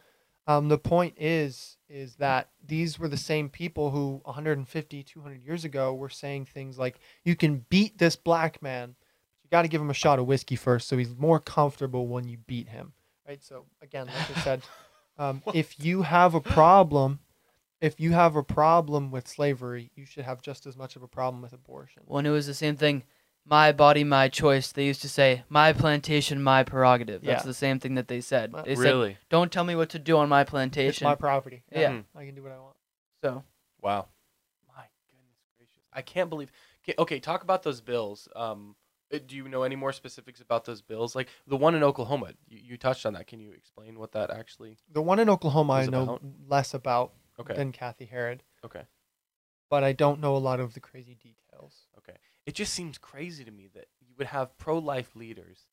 um, 0.49 0.68
the 0.68 0.78
point 0.78 1.14
is 1.18 1.76
is 1.91 2.16
that 2.16 2.49
these 2.66 2.99
were 2.99 3.09
the 3.09 3.18
same 3.18 3.51
people 3.51 3.91
who 3.91 4.22
150, 4.24 5.03
200 5.03 5.43
years 5.43 5.64
ago 5.64 5.95
were 5.95 6.09
saying 6.09 6.47
things 6.47 6.78
like, 6.78 6.99
"You 7.22 7.36
can 7.36 7.66
beat 7.68 7.99
this 7.99 8.16
black 8.16 8.62
man, 8.62 8.97
but 8.99 9.45
you 9.45 9.51
got 9.51 9.62
to 9.62 9.68
give 9.68 9.80
him 9.80 9.91
a 9.91 9.95
shot 9.95 10.18
of 10.18 10.26
whiskey 10.26 10.57
first, 10.57 10.89
so 10.89 10.97
he's 10.97 11.14
more 11.16 11.39
comfortable 11.39 12.07
when 12.09 12.26
you 12.28 12.39
beat 12.39 12.68
him." 12.70 12.95
Right. 13.26 13.45
So 13.45 13.66
again, 13.82 14.07
like 14.07 14.39
I 14.39 14.41
said, 14.41 14.62
um, 15.18 15.43
if 15.55 15.78
you 15.84 16.03
have 16.03 16.34
a 16.34 16.41
problem. 16.41 17.20
If 17.80 18.01
you 18.01 18.11
have 18.11 18.34
a 18.34 18.43
problem 18.43 19.12
with 19.12 19.28
slavery, 19.28 19.93
you 19.95 20.05
should 20.05 20.24
have 20.24 20.43
just 20.43 20.66
as 20.66 20.76
much 20.76 20.97
of 20.97 21.05
a 21.05 21.07
problem 21.07 21.41
with 21.43 21.53
abortion. 21.53 22.03
Well, 22.07 22.18
and 22.18 22.26
it 22.26 22.32
was 22.32 22.49
the 22.49 22.53
same 22.53 22.74
thing. 22.74 23.05
My 23.49 23.72
body, 23.72 24.05
my 24.05 24.28
choice. 24.28 24.72
They 24.72 24.84
used 24.84 25.01
to 25.03 25.09
say, 25.09 25.44
my 25.49 25.72
plantation, 25.72 26.42
my 26.42 26.64
prerogative. 26.64 27.22
That's 27.22 27.44
Yeah. 27.44 27.46
the 27.46 27.55
same 27.55 27.78
thing 27.78 27.94
that 27.94 28.09
they 28.09 28.20
said. 28.20 28.53
They 28.64 28.74
said, 28.74 28.80
really? 28.94 29.16
don't 29.30 29.51
tell 29.51 29.64
me 29.64 29.74
what 29.74 29.88
to 29.90 29.99
do 29.99 30.18
on 30.18 30.28
my 30.28 30.42
It's 30.42 30.51
plantation. 30.51 31.05
my 31.07 31.14
property. 31.14 31.62
Yeah. 31.72 32.03
I 32.14 32.26
can 32.26 32.34
do 32.34 32.42
what 32.42 32.53
I 32.53 32.59
want. 32.59 32.76
so, 33.22 33.42
Wow. 33.80 34.09
My 34.66 34.84
goodness 35.11 35.38
gracious. 35.57 35.82
I 35.92 36.03
can't 36.03 36.28
believe. 36.28 36.53
Okay, 36.84 36.94
okay 36.99 37.20
talk 37.20 37.42
about 37.42 37.62
those 37.62 37.80
bills. 37.80 38.28
Um, 38.36 38.76
uh, 39.12 39.18
do 39.26 39.34
you 39.34 39.49
know 39.49 39.62
any 39.62 39.76
more 39.76 39.92
specifics 39.92 40.40
about 40.42 40.66
those 40.66 40.82
bills? 40.82 41.16
Like 41.16 41.28
the 41.46 41.57
one 41.57 41.74
in 41.74 41.82
Oklahoma, 41.82 42.32
you, 42.49 42.61
you 42.62 42.76
touched 42.76 43.07
on 43.07 43.14
that. 43.14 43.26
Can 43.26 43.40
you 43.40 43.53
explain 43.53 43.99
what 43.99 44.12
that 44.12 44.30
actually? 44.30 44.76
The 44.92 45.01
one 45.01 45.18
in 45.18 45.30
Oklahoma 45.30 45.72
I 45.72 45.78
Was 45.80 45.88
know 45.90 46.03
about? 46.03 46.22
less 46.46 46.74
about 46.74 47.14
Okay. 47.40 47.55
than 47.55 47.72
Cathi 47.72 48.09
Herrod, 48.09 48.42
Okay. 48.64 48.82
but 49.70 49.82
I 49.84 49.92
don't 49.92 50.20
know 50.20 50.36
a 50.36 50.38
lot 50.38 50.61
of 50.61 50.74
the 50.74 50.80
crazy 50.80 51.14
details. 51.14 51.86
It 52.49 52.55
just 52.55 52.72
seems 52.72 52.96
crazy 52.96 53.44
to 53.44 53.51
me 53.51 53.68
that 53.74 53.88
you 54.01 54.14
would 54.16 54.28
have 54.28 54.57
pro-life 54.57 55.14
leaders 55.14 55.66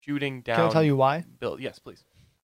shooting 0.00 0.40
down. 0.40 0.56
Can 0.56 0.64
I 0.66 0.70
tell 0.70 0.82
you 0.82 0.96
why? 0.96 1.24
Bill? 1.38 1.60
Yes, 1.60 1.78
please. 1.78 2.02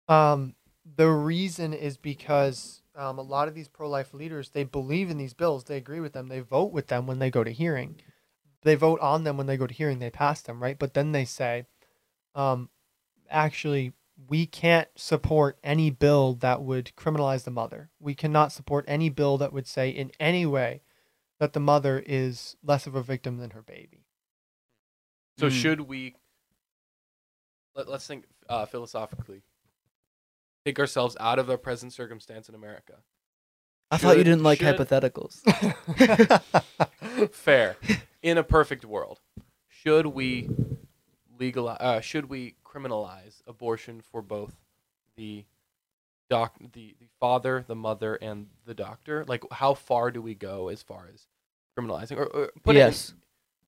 Um, 0.08 0.56
the 0.96 1.08
reason 1.08 1.72
is 1.72 1.96
because 1.96 2.82
um, 2.96 3.20
a 3.20 3.22
lot 3.22 3.46
of 3.46 3.54
these 3.54 3.68
pro-life 3.68 4.12
leaders 4.12 4.48
they 4.48 4.64
believe 4.64 5.10
in 5.10 5.16
these 5.16 5.32
bills, 5.32 5.62
they 5.62 5.76
agree 5.76 6.00
with 6.00 6.12
them, 6.12 6.26
they 6.26 6.40
vote 6.40 6.72
with 6.72 6.88
them 6.88 7.06
when 7.06 7.20
they 7.20 7.30
go 7.30 7.44
to 7.44 7.52
hearing, 7.52 8.00
they 8.62 8.74
vote 8.74 8.98
on 8.98 9.22
them 9.22 9.36
when 9.36 9.46
they 9.46 9.56
go 9.56 9.68
to 9.68 9.74
hearing, 9.74 10.00
they 10.00 10.10
pass 10.10 10.42
them, 10.42 10.60
right? 10.60 10.76
But 10.76 10.94
then 10.94 11.12
they 11.12 11.24
say, 11.24 11.66
um, 12.34 12.68
actually, 13.30 13.92
we 14.26 14.46
can't 14.46 14.88
support 14.96 15.56
any 15.62 15.90
bill 15.90 16.34
that 16.40 16.62
would 16.62 16.90
criminalize 16.96 17.44
the 17.44 17.52
mother. 17.52 17.90
We 18.00 18.16
cannot 18.16 18.50
support 18.50 18.84
any 18.88 19.08
bill 19.08 19.38
that 19.38 19.52
would 19.52 19.68
say 19.68 19.90
in 19.90 20.10
any 20.18 20.46
way 20.46 20.80
that 21.40 21.52
the 21.52 21.60
mother 21.60 22.02
is 22.04 22.56
less 22.62 22.86
of 22.86 22.94
a 22.94 23.02
victim 23.02 23.38
than 23.38 23.50
her 23.50 23.62
baby. 23.62 24.06
So 25.38 25.48
Mm. 25.48 25.50
should 25.50 25.80
we? 25.82 26.14
Let, 27.74 27.88
let's 27.88 28.06
think 28.06 28.24
uh, 28.48 28.64
philosophically. 28.66 29.42
Take 30.64 30.78
ourselves 30.80 31.16
out 31.20 31.38
of 31.38 31.48
our 31.50 31.58
present 31.58 31.92
circumstance 31.92 32.48
in 32.48 32.54
America. 32.54 32.94
I 33.90 33.98
thought 33.98 34.16
you 34.18 34.24
didn't 34.24 34.42
like 34.42 34.58
should- 34.58 34.76
hypotheticals. 34.76 35.42
Fair. 37.32 37.76
In 38.22 38.38
a 38.38 38.42
perfect 38.42 38.84
world, 38.84 39.20
should 39.68 40.06
we 40.06 40.48
legalize? 41.38 41.76
Uh, 41.80 42.00
should 42.00 42.28
we 42.28 42.54
criminalize 42.64 43.42
abortion 43.46 44.00
for 44.00 44.22
both 44.22 44.56
the 45.16 45.44
doc, 46.28 46.54
the 46.72 46.94
the 46.98 47.08
father, 47.20 47.64
the 47.66 47.74
mother, 47.74 48.14
and 48.16 48.46
the 48.66 48.74
doctor? 48.74 49.24
Like, 49.26 49.44
how 49.52 49.74
far 49.74 50.10
do 50.10 50.20
we 50.22 50.34
go 50.34 50.68
as 50.68 50.82
far 50.82 51.08
as 51.12 51.26
criminalizing? 51.78 52.16
Or, 52.16 52.26
or 52.26 52.50
put 52.62 52.76
in- 52.76 52.80
yes. 52.80 53.14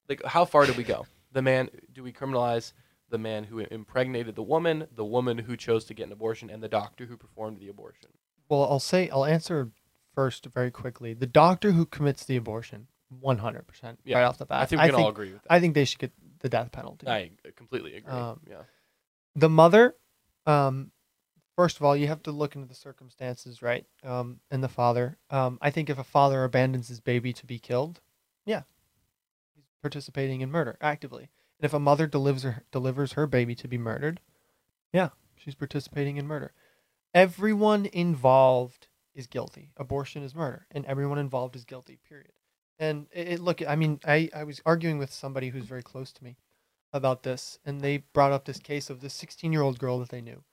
like, 0.08 0.22
how 0.24 0.44
far 0.44 0.66
do 0.66 0.72
we 0.72 0.84
go? 0.84 1.06
The 1.32 1.42
man? 1.42 1.68
Do 1.92 2.02
we 2.02 2.12
criminalize 2.12 2.72
the 3.10 3.18
man 3.18 3.44
who 3.44 3.60
impregnated 3.60 4.34
the 4.34 4.42
woman, 4.42 4.86
the 4.94 5.04
woman 5.04 5.38
who 5.38 5.56
chose 5.56 5.84
to 5.86 5.94
get 5.94 6.06
an 6.06 6.12
abortion, 6.12 6.50
and 6.50 6.62
the 6.62 6.68
doctor 6.68 7.06
who 7.06 7.16
performed 7.16 7.58
the 7.58 7.68
abortion? 7.68 8.10
Well, 8.48 8.64
I'll 8.64 8.80
say 8.80 9.08
I'll 9.10 9.24
answer 9.24 9.70
first 10.14 10.46
very 10.46 10.70
quickly. 10.70 11.14
The 11.14 11.26
doctor 11.26 11.72
who 11.72 11.86
commits 11.86 12.24
the 12.24 12.36
abortion, 12.36 12.88
one 13.08 13.38
hundred 13.38 13.66
percent, 13.66 14.00
Yeah, 14.04 14.18
right 14.18 14.24
off 14.24 14.38
the 14.38 14.46
bat. 14.46 14.62
I 14.62 14.66
think 14.66 14.82
we 14.82 14.88
can 14.88 14.96
all 14.96 15.08
agree 15.08 15.32
with 15.32 15.42
that. 15.42 15.52
I 15.52 15.60
think 15.60 15.74
they 15.74 15.84
should 15.84 15.98
get 16.00 16.12
the 16.40 16.48
death 16.48 16.72
penalty. 16.72 17.06
I 17.06 17.30
completely 17.56 17.96
agree. 17.96 18.12
Um, 18.12 18.40
yeah. 18.48 18.62
the 19.36 19.48
mother, 19.48 19.94
um, 20.46 20.90
first 21.58 21.76
of 21.76 21.82
all, 21.82 21.96
you 21.96 22.06
have 22.06 22.22
to 22.22 22.30
look 22.30 22.54
into 22.54 22.68
the 22.68 22.74
circumstances, 22.74 23.62
right? 23.62 23.84
Um, 24.04 24.38
and 24.48 24.62
the 24.62 24.68
father. 24.68 25.18
Um, 25.28 25.58
I 25.60 25.70
think 25.70 25.90
if 25.90 25.98
a 25.98 26.04
father 26.04 26.44
abandons 26.44 26.86
his 26.86 27.00
baby 27.00 27.32
to 27.32 27.44
be 27.44 27.58
killed, 27.58 28.00
yeah, 28.46 28.62
he's 29.56 29.64
participating 29.82 30.40
in 30.40 30.52
murder 30.52 30.78
actively. 30.80 31.30
And 31.58 31.64
if 31.64 31.74
a 31.74 31.80
mother 31.80 32.06
delivers 32.06 32.44
her, 32.44 32.62
delivers 32.70 33.14
her 33.14 33.26
baby 33.26 33.56
to 33.56 33.66
be 33.66 33.76
murdered, 33.76 34.20
yeah, 34.92 35.08
she's 35.34 35.56
participating 35.56 36.16
in 36.16 36.28
murder. 36.28 36.52
Everyone 37.12 37.86
involved 37.86 38.86
is 39.12 39.26
guilty. 39.26 39.72
Abortion 39.76 40.22
is 40.22 40.36
murder, 40.36 40.68
and 40.70 40.86
everyone 40.86 41.18
involved 41.18 41.56
is 41.56 41.64
guilty. 41.64 41.98
Period. 42.08 42.30
And 42.78 43.08
it, 43.10 43.26
it 43.26 43.40
look, 43.40 43.66
I 43.66 43.74
mean, 43.74 43.98
I, 44.06 44.30
I 44.32 44.44
was 44.44 44.62
arguing 44.64 44.98
with 44.98 45.12
somebody 45.12 45.48
who's 45.48 45.64
very 45.64 45.82
close 45.82 46.12
to 46.12 46.22
me 46.22 46.36
about 46.92 47.24
this, 47.24 47.58
and 47.64 47.80
they 47.80 48.04
brought 48.12 48.30
up 48.30 48.44
this 48.44 48.60
case 48.60 48.90
of 48.90 49.00
this 49.00 49.14
16 49.14 49.52
year 49.52 49.62
old 49.62 49.80
girl 49.80 49.98
that 49.98 50.10
they 50.10 50.20
knew. 50.20 50.44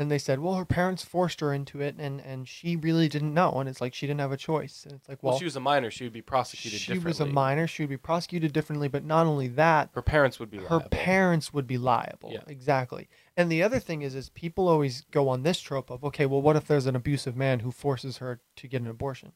And 0.00 0.10
they 0.10 0.18
said, 0.18 0.40
well, 0.40 0.54
her 0.54 0.64
parents 0.64 1.04
forced 1.04 1.40
her 1.40 1.52
into 1.52 1.80
it, 1.82 1.94
and, 1.98 2.20
and 2.22 2.48
she 2.48 2.74
really 2.74 3.06
didn't 3.06 3.34
know. 3.34 3.52
And 3.60 3.68
it's 3.68 3.82
like 3.82 3.92
she 3.92 4.06
didn't 4.06 4.20
have 4.20 4.32
a 4.32 4.36
choice. 4.36 4.84
And 4.84 4.94
it's 4.94 5.06
like, 5.08 5.22
Well, 5.22 5.32
well, 5.32 5.38
she 5.38 5.44
was 5.44 5.56
a 5.56 5.60
minor. 5.60 5.90
She 5.90 6.04
would 6.04 6.12
be 6.14 6.22
prosecuted 6.22 6.80
she 6.80 6.94
differently. 6.94 7.08
was 7.10 7.20
a 7.20 7.26
minor. 7.26 7.66
She 7.66 7.82
would 7.82 7.90
be 7.90 7.98
prosecuted 7.98 8.52
differently. 8.54 8.88
But 8.88 9.04
not 9.04 9.26
only 9.26 9.46
that, 9.48 9.90
Her 9.92 10.00
parents 10.00 10.40
would 10.40 10.50
be 10.50 10.56
liable. 10.56 10.68
her 10.70 10.76
liable. 10.76 10.90
parents 10.90 11.52
would 11.52 11.66
be 11.66 11.76
liable. 11.76 12.30
Yeah. 12.32 12.40
Exactly. 12.46 13.08
And 13.36 13.52
the 13.52 13.62
other 13.62 13.78
thing 13.78 14.00
is, 14.00 14.14
is 14.14 14.30
people 14.30 14.68
always 14.68 15.02
go 15.10 15.28
on 15.28 15.42
this 15.42 15.60
trope 15.60 15.90
of, 15.90 16.02
okay, 16.02 16.24
well, 16.24 16.40
what 16.40 16.56
if 16.56 16.66
there's 16.66 16.86
an 16.86 16.96
abusive 16.96 17.36
man 17.36 17.60
who 17.60 17.70
forces 17.70 18.16
her 18.16 18.40
to 18.56 18.66
get 18.66 18.80
an 18.80 18.88
abortion? 18.88 19.32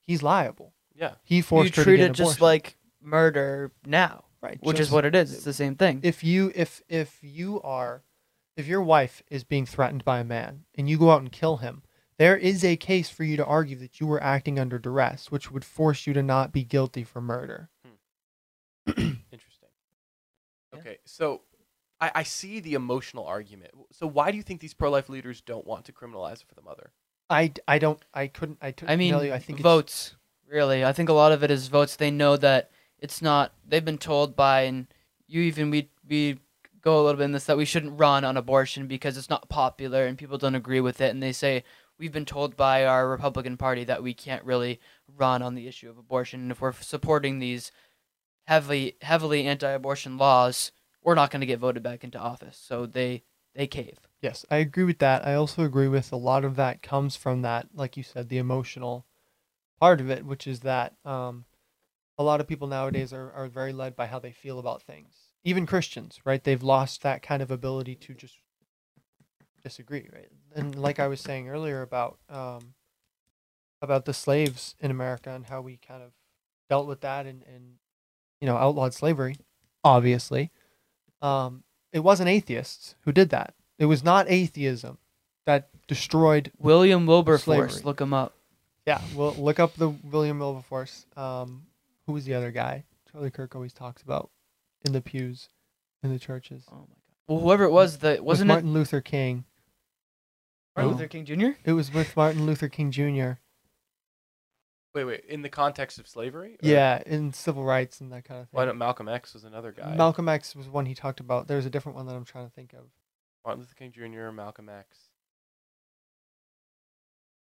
He's 0.00 0.22
liable. 0.22 0.72
Yeah. 0.94 1.16
He 1.22 1.36
You 1.36 1.42
forced 1.42 1.76
her 1.76 1.82
to 1.82 1.84
treat 1.84 1.96
get 1.98 2.04
it 2.04 2.08
an 2.08 2.14
just 2.14 2.40
like 2.40 2.76
murder 3.02 3.72
now, 3.84 4.24
right, 4.40 4.58
which 4.62 4.80
is 4.80 4.90
what 4.90 5.04
it 5.04 5.14
is. 5.14 5.34
It's 5.34 5.44
the 5.44 5.52
same 5.52 5.74
thing. 5.76 6.00
if 6.02 6.24
you 6.24 6.50
if 6.54 6.82
if 6.88 7.18
you 7.22 7.60
are 7.62 8.02
if 8.56 8.66
your 8.66 8.82
wife 8.82 9.22
is 9.30 9.44
being 9.44 9.66
threatened 9.66 10.04
by 10.04 10.18
a 10.20 10.24
man 10.24 10.64
and 10.74 10.88
you 10.88 10.98
go 10.98 11.10
out 11.10 11.20
and 11.20 11.32
kill 11.32 11.58
him 11.58 11.82
there 12.18 12.36
is 12.36 12.64
a 12.64 12.76
case 12.76 13.08
for 13.08 13.24
you 13.24 13.36
to 13.36 13.44
argue 13.44 13.76
that 13.76 13.98
you 14.00 14.06
were 14.06 14.22
acting 14.22 14.58
under 14.58 14.78
duress 14.78 15.30
which 15.30 15.50
would 15.50 15.64
force 15.64 16.06
you 16.06 16.12
to 16.12 16.22
not 16.22 16.52
be 16.52 16.62
guilty 16.64 17.04
for 17.04 17.20
murder 17.20 17.68
hmm. 17.84 17.92
Interesting. 19.32 19.68
Yeah. 20.72 20.78
Okay, 20.78 20.98
so 21.04 21.42
I, 22.00 22.10
I 22.16 22.22
see 22.24 22.58
the 22.60 22.74
emotional 22.74 23.24
argument. 23.26 23.70
So 23.92 24.06
why 24.08 24.30
do 24.32 24.36
you 24.36 24.42
think 24.42 24.60
these 24.60 24.74
pro-life 24.74 25.08
leaders 25.08 25.40
don't 25.40 25.66
want 25.66 25.84
to 25.84 25.92
criminalize 25.92 26.40
it 26.42 26.48
for 26.48 26.54
the 26.54 26.62
mother? 26.62 26.90
i 27.30 27.52
i 27.68 27.78
don't 27.78 28.00
i 28.12 28.26
couldn't 28.26 28.58
i 28.60 28.74
I 28.86 28.96
mean, 28.96 29.12
tell 29.12 29.24
you 29.24 29.32
i 29.32 29.38
think 29.38 29.60
it's- 29.60 29.62
votes. 29.62 30.16
Really, 30.48 30.84
I 30.84 30.92
think 30.92 31.08
a 31.08 31.14
lot 31.14 31.32
of 31.32 31.42
it 31.42 31.50
is 31.50 31.68
votes. 31.68 31.96
They 31.96 32.10
know 32.10 32.36
that 32.36 32.70
it's 32.98 33.22
not. 33.22 33.54
They've 33.66 33.82
been 33.82 33.96
told 33.96 34.36
by, 34.36 34.62
and 34.62 34.86
you 35.26 35.40
even 35.42 35.70
we 35.70 35.88
we 36.06 36.40
go 36.82 37.00
a 37.00 37.02
little 37.02 37.18
bit 37.18 37.24
in 37.24 37.32
this 37.32 37.44
that 37.46 37.56
we 37.56 37.64
shouldn't 37.64 37.98
run 37.98 38.24
on 38.24 38.36
abortion 38.36 38.86
because 38.86 39.16
it's 39.16 39.30
not 39.30 39.48
popular 39.48 40.06
and 40.06 40.18
people 40.18 40.38
don't 40.38 40.54
agree 40.54 40.80
with 40.80 41.00
it. 41.00 41.10
And 41.10 41.22
they 41.22 41.32
say 41.32 41.64
we've 41.98 42.12
been 42.12 42.24
told 42.24 42.56
by 42.56 42.84
our 42.84 43.08
Republican 43.08 43.56
Party 43.56 43.84
that 43.84 44.02
we 44.02 44.14
can't 44.14 44.44
really 44.44 44.80
run 45.16 45.42
on 45.42 45.54
the 45.54 45.68
issue 45.68 45.88
of 45.88 45.98
abortion. 45.98 46.40
And 46.40 46.50
if 46.50 46.60
we're 46.60 46.72
supporting 46.72 47.38
these 47.38 47.72
heavily 48.46 48.96
heavily 49.02 49.46
anti-abortion 49.46 50.18
laws, 50.18 50.72
we're 51.02 51.14
not 51.14 51.30
going 51.30 51.40
to 51.40 51.46
get 51.46 51.60
voted 51.60 51.82
back 51.82 52.04
into 52.04 52.18
office. 52.18 52.60
So 52.62 52.86
they 52.86 53.22
they 53.54 53.66
cave. 53.66 53.98
yes 54.22 54.46
i 54.50 54.56
agree 54.56 54.84
with 54.84 54.98
that 54.98 55.26
i 55.26 55.34
also 55.34 55.62
agree 55.62 55.86
with 55.88 56.10
a 56.10 56.16
lot 56.16 56.42
of 56.42 56.56
that 56.56 56.80
comes 56.80 57.16
from 57.16 57.42
that 57.42 57.66
like 57.74 57.98
you 57.98 58.02
said 58.02 58.30
the 58.30 58.38
emotional 58.38 59.04
part 59.78 60.00
of 60.00 60.08
it 60.08 60.24
which 60.24 60.46
is 60.46 60.60
that 60.60 60.94
um 61.04 61.44
a 62.16 62.22
lot 62.22 62.40
of 62.40 62.48
people 62.48 62.66
nowadays 62.66 63.12
are, 63.12 63.30
are 63.32 63.46
very 63.46 63.74
led 63.74 63.94
by 63.94 64.06
how 64.06 64.18
they 64.18 64.32
feel 64.32 64.58
about 64.58 64.80
things 64.80 65.21
even 65.44 65.66
christians 65.66 66.20
right 66.24 66.44
they've 66.44 66.62
lost 66.62 67.02
that 67.02 67.22
kind 67.22 67.42
of 67.42 67.50
ability 67.50 67.94
to 67.94 68.14
just 68.14 68.36
disagree 69.62 70.08
right 70.12 70.28
and 70.54 70.74
like 70.76 70.98
i 70.98 71.06
was 71.08 71.20
saying 71.20 71.48
earlier 71.48 71.82
about 71.82 72.18
um 72.28 72.74
about 73.80 74.04
the 74.04 74.14
slaves 74.14 74.74
in 74.80 74.90
america 74.90 75.30
and 75.30 75.46
how 75.46 75.60
we 75.60 75.76
kind 75.76 76.02
of 76.02 76.10
dealt 76.68 76.86
with 76.86 77.00
that 77.00 77.26
and 77.26 77.44
and 77.44 77.74
you 78.40 78.46
know 78.46 78.56
outlawed 78.56 78.94
slavery 78.94 79.36
obviously 79.84 80.50
um 81.20 81.62
it 81.92 82.00
wasn't 82.00 82.28
atheists 82.28 82.94
who 83.04 83.12
did 83.12 83.30
that 83.30 83.54
it 83.78 83.86
was 83.86 84.02
not 84.02 84.26
atheism 84.28 84.98
that 85.46 85.68
destroyed 85.88 86.52
William 86.58 87.06
Wilberforce, 87.06 87.42
Slavery. 87.44 87.82
look 87.84 88.00
him 88.00 88.14
up. 88.14 88.32
yeah, 88.86 89.00
well, 89.14 89.34
look 89.38 89.58
up 89.58 89.74
the 89.74 89.88
William 89.88 90.38
Wilberforce. 90.38 91.06
Um, 91.16 91.64
who 92.06 92.12
was 92.12 92.24
the 92.24 92.34
other 92.34 92.50
guy? 92.50 92.84
Charlie 93.10 93.30
Kirk 93.30 93.54
always 93.54 93.72
talks 93.72 94.02
about 94.02 94.30
in 94.84 94.92
the 94.92 95.00
pews, 95.00 95.48
in 96.02 96.12
the 96.12 96.18
churches. 96.18 96.64
Oh 96.70 96.74
my 96.74 96.80
god. 96.80 96.86
Well, 97.28 97.40
whoever 97.40 97.64
it 97.64 97.70
was, 97.70 97.98
that 97.98 98.24
wasn't 98.24 98.50
it 98.50 98.54
Martin 98.54 98.72
Luther 98.72 99.00
King. 99.00 99.44
Martin 100.76 100.90
Oh. 100.92 100.96
Luther 100.96 101.08
King 101.08 101.24
Jr. 101.24 101.50
It 101.64 101.72
was 101.72 101.92
with 101.92 102.16
Martin 102.16 102.46
Luther 102.46 102.68
King 102.68 102.90
Jr. 102.90 103.32
Wait, 104.94 105.04
wait. 105.04 105.24
In 105.26 105.40
the 105.42 105.48
context 105.48 105.98
of 105.98 106.06
slavery? 106.06 106.54
Or 106.62 106.68
Yeah, 106.68 107.02
in 107.06 107.32
civil 107.32 107.64
rights 107.64 108.00
and 108.00 108.12
that 108.12 108.24
kind 108.24 108.40
of 108.42 108.48
thing. 108.48 108.58
Why 108.58 108.64
not 108.66 108.76
Malcolm 108.76 109.08
X 109.08 109.32
was 109.34 109.44
another 109.44 109.72
guy? 109.72 109.94
Malcolm 109.96 110.28
X 110.28 110.54
was 110.54 110.68
one 110.68 110.84
he 110.86 110.94
talked 110.94 111.20
about. 111.20 111.46
There's 111.46 111.64
a 111.66 111.70
different 111.70 111.96
one 111.96 112.06
that 112.06 112.14
I'm 112.14 112.24
trying 112.26 112.46
to 112.46 112.52
think 112.54 112.72
of. 112.74 112.84
Martin 113.44 113.60
Luther 113.62 113.74
King 113.74 113.92
Jr., 113.92 114.30
Malcolm 114.30 114.68
X, 114.68 114.98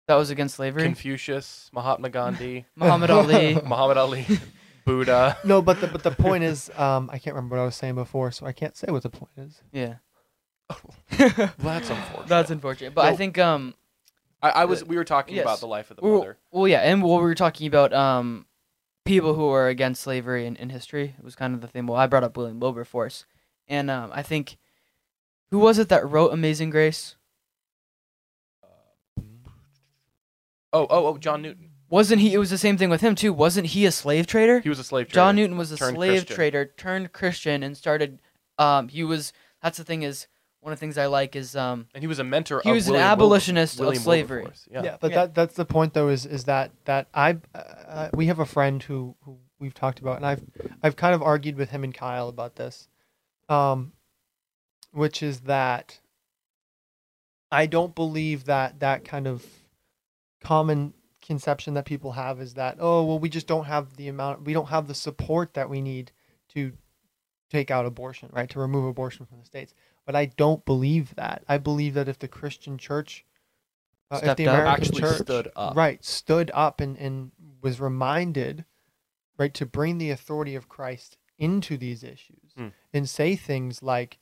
That 0.09 0.15
was 0.17 0.31
against 0.31 0.57
slavery. 0.57 0.83
Confucius, 0.85 1.71
Mahatma 1.73 2.09
Gandhi, 2.09 2.67
Muhammad 2.77 3.11
Ali. 3.11 3.55
Muhammad 3.65 3.99
Ali, 3.99 4.27
Buddha. 4.89 5.37
No, 5.45 5.61
but 5.63 5.81
the 5.81 5.87
but 5.87 6.03
the 6.03 6.11
point 6.11 6.45
is, 6.45 6.71
um, 6.77 7.11
I 7.13 7.19
can't 7.19 7.37
remember 7.37 7.57
what 7.57 7.63
I 7.63 7.67
was 7.67 7.77
saying 7.77 7.95
before, 7.95 8.33
so 8.33 8.47
I 8.47 8.53
can't 8.53 8.77
say 8.77 8.91
what 8.91 9.03
the 9.03 9.11
point 9.11 9.33
is. 9.37 9.63
Yeah. 9.73 9.97
Well, 11.19 11.55
that's 11.63 11.89
unfortunate. 11.91 12.27
That's 12.29 12.51
unfortunate. 12.51 12.95
But 12.95 13.07
I 13.07 13.17
think 13.17 13.39
um 13.39 13.75
I, 14.43 14.51
I 14.51 14.65
was. 14.67 14.85
We 14.85 14.97
were 14.97 15.05
talking 15.05 15.35
Yes. 15.37 15.43
about 15.45 15.61
the 15.61 15.67
life 15.67 15.91
of 15.91 15.97
the 15.97 16.03
well, 16.05 16.19
mother. 16.19 16.39
well 16.51 16.69
yeah, 16.69 16.81
and 16.81 17.03
what 17.03 17.17
we 17.19 17.23
were 17.25 17.35
talking 17.35 17.67
about 17.67 17.93
um 17.93 18.47
people 19.05 19.35
who 19.35 19.47
were 19.49 19.69
against 19.69 20.03
slavery 20.03 20.47
in, 20.47 20.55
in 20.57 20.71
history. 20.71 21.15
It 21.19 21.25
was 21.25 21.35
kind 21.35 21.55
of 21.55 21.61
the 21.61 21.67
thing. 21.69 21.87
Well, 21.87 21.99
I 21.99 22.07
brought 22.07 22.25
up 22.25 22.37
William 22.37 22.61
Wilberforce, 22.61 23.25
and 23.67 23.91
um, 23.91 24.11
I 24.13 24.23
think 24.23 24.59
who 25.51 25.59
was 25.59 25.79
it 25.79 25.89
that 25.89 26.07
wrote 26.09 26.33
Amazing 26.33 26.71
Grace? 26.71 27.17
Oh, 30.73 30.87
oh, 30.91 31.07
oh, 31.07 31.19
John 31.19 31.41
Newton. 31.43 31.68
Wasn't 31.91 32.21
he? 32.21 32.35
It 32.35 32.39
was 32.39 32.51
the 32.51 32.59
same 32.59 32.77
thing 32.77 32.91
with 32.91 33.01
him 33.01 33.15
too. 33.15 33.33
Wasn't 33.33 33.69
he 33.69 33.87
a 33.87 33.93
slave 33.93 34.27
trader? 34.27 34.61
He 34.61 34.69
was 34.69 34.79
a 34.79 34.85
slave 34.85 35.07
trader. 35.07 35.15
John 35.15 35.37
Newton 35.37 35.57
was 35.57 35.73
a 35.73 35.77
turned 35.77 35.97
slave 35.97 36.13
Christian. 36.21 36.37
trader 36.37 36.65
turned 36.77 37.13
Christian 37.13 37.63
and 37.63 37.77
started. 37.77 38.21
Um, 38.59 38.89
he 38.89 39.05
was. 39.05 39.33
That's 39.63 39.79
the 39.79 39.85
thing 39.85 40.03
is 40.03 40.27
one 40.61 40.73
of 40.73 40.79
the 40.79 40.81
things 40.81 40.99
I 40.99 41.07
like 41.07 41.35
is 41.37 41.55
um 41.57 41.87
and 41.95 42.03
he 42.03 42.07
was 42.09 42.19
a 42.19 42.25
mentor. 42.25 42.61
he 42.65 42.71
of 42.71 42.75
was 42.75 42.87
an 42.89 42.93
William 42.93 43.07
Wilber- 43.09 43.13
abolitionist 43.23 43.79
William 43.79 43.97
of 43.97 44.03
slavery. 44.03 44.47
Yeah, 44.71 44.83
Yeah. 44.83 44.97
but 45.01 45.11
Yeah. 45.13 45.17
that 45.19 45.35
that's 45.35 45.55
the 45.55 45.65
point 45.65 45.95
though 45.95 46.09
is 46.09 46.27
is 46.27 46.45
that 46.45 46.73
that 46.85 47.07
I 47.15 47.39
uh, 47.55 48.11
we 48.13 48.27
have 48.27 48.39
a 48.41 48.45
friend 48.45 48.83
who 48.83 49.15
who 49.25 49.39
we've 49.61 49.73
talked 49.75 50.01
about 50.01 50.17
and 50.17 50.27
I've 50.27 50.43
I've 50.83 50.97
kind 50.97 51.15
of 51.15 51.23
argued 51.23 51.57
with 51.57 51.71
him 51.71 51.85
and 51.85 51.95
Kyle 51.95 52.29
about 52.29 52.57
this, 52.57 52.89
um, 53.49 53.93
which 54.93 55.23
is 55.23 55.41
that 55.43 56.01
I 57.51 57.67
don't 57.67 57.95
believe 57.95 58.45
that 58.45 58.81
that 58.81 59.05
kind 59.05 59.27
of 59.29 59.47
common 60.43 60.93
conception 61.29 61.75
that 61.75 61.85
people 61.85 62.13
have 62.13 62.41
is 62.41 62.55
that 62.55 62.77
oh 62.81 63.05
well 63.05 63.19
we 63.21 63.29
just 63.29 63.47
don't 63.47 63.67
have 63.67 63.95
the 63.97 64.09
amount 64.09 64.43
we 64.45 64.53
don't 64.53 64.69
have 64.71 64.89
the 64.89 64.95
support 64.95 65.55
that 65.55 65.69
we 65.71 65.81
need 65.81 66.11
to 66.49 66.73
take 67.51 67.71
out 67.71 67.87
abortion 67.87 68.29
right 68.33 68.49
to 68.51 68.59
remove 68.59 68.85
abortion 68.87 69.25
from 69.27 69.39
the 69.39 69.45
states 69.45 69.75
but 70.07 70.17
I 70.17 70.25
don't 70.27 70.65
believe 70.65 71.15
that 71.17 71.45
I 71.47 71.59
believe 71.59 71.95
that 71.95 72.09
if 72.09 72.19
the 72.19 72.29
Christian 72.29 72.79
church 72.79 73.25
uh, 74.11 74.21
if 74.23 74.37
the 74.39 74.49
up. 74.49 74.55
American 74.55 74.85
Actually 74.85 75.01
church 75.03 75.21
stood 75.23 75.49
up. 75.55 75.77
right 75.77 76.03
stood 76.05 76.51
up 76.55 76.81
and, 76.81 76.97
and 76.99 77.31
was 77.63 77.79
reminded 77.81 78.65
right 79.39 79.53
to 79.55 79.67
bring 79.67 79.99
the 79.99 80.11
authority 80.11 80.55
of 80.55 80.69
Christ 80.69 81.19
into 81.39 81.77
these 81.77 82.03
issues 82.03 82.53
Hmm. 82.57 82.69
and 82.93 83.09
say 83.09 83.37
things 83.37 83.83
like 83.83 84.19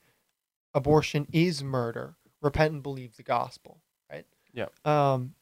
abortion 0.74 1.26
is 1.32 1.62
murder 1.64 2.16
repent 2.42 2.74
and 2.74 2.82
believe 2.82 3.16
the 3.16 3.22
gospel 3.22 3.80
right 4.10 4.26
Yeah. 4.52 4.66
um 4.84 5.34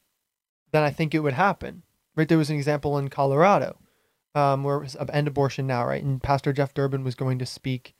then 0.75 0.83
I 0.83 0.91
think 0.91 1.13
it 1.13 1.19
would 1.19 1.33
happen 1.33 1.83
right 2.15 2.27
there 2.27 2.37
was 2.37 2.49
an 2.49 2.57
example 2.57 2.97
in 2.97 3.09
Colorado 3.09 3.77
um 4.35 4.63
where 4.63 4.77
it 4.77 4.81
was 4.83 4.97
end 5.11 5.27
abortion 5.27 5.65
now 5.67 5.85
right 5.85 6.03
and 6.03 6.21
Pastor 6.21 6.53
Jeff 6.53 6.73
Durbin 6.73 7.03
was 7.03 7.15
going 7.15 7.39
to 7.39 7.45
speak 7.45 7.95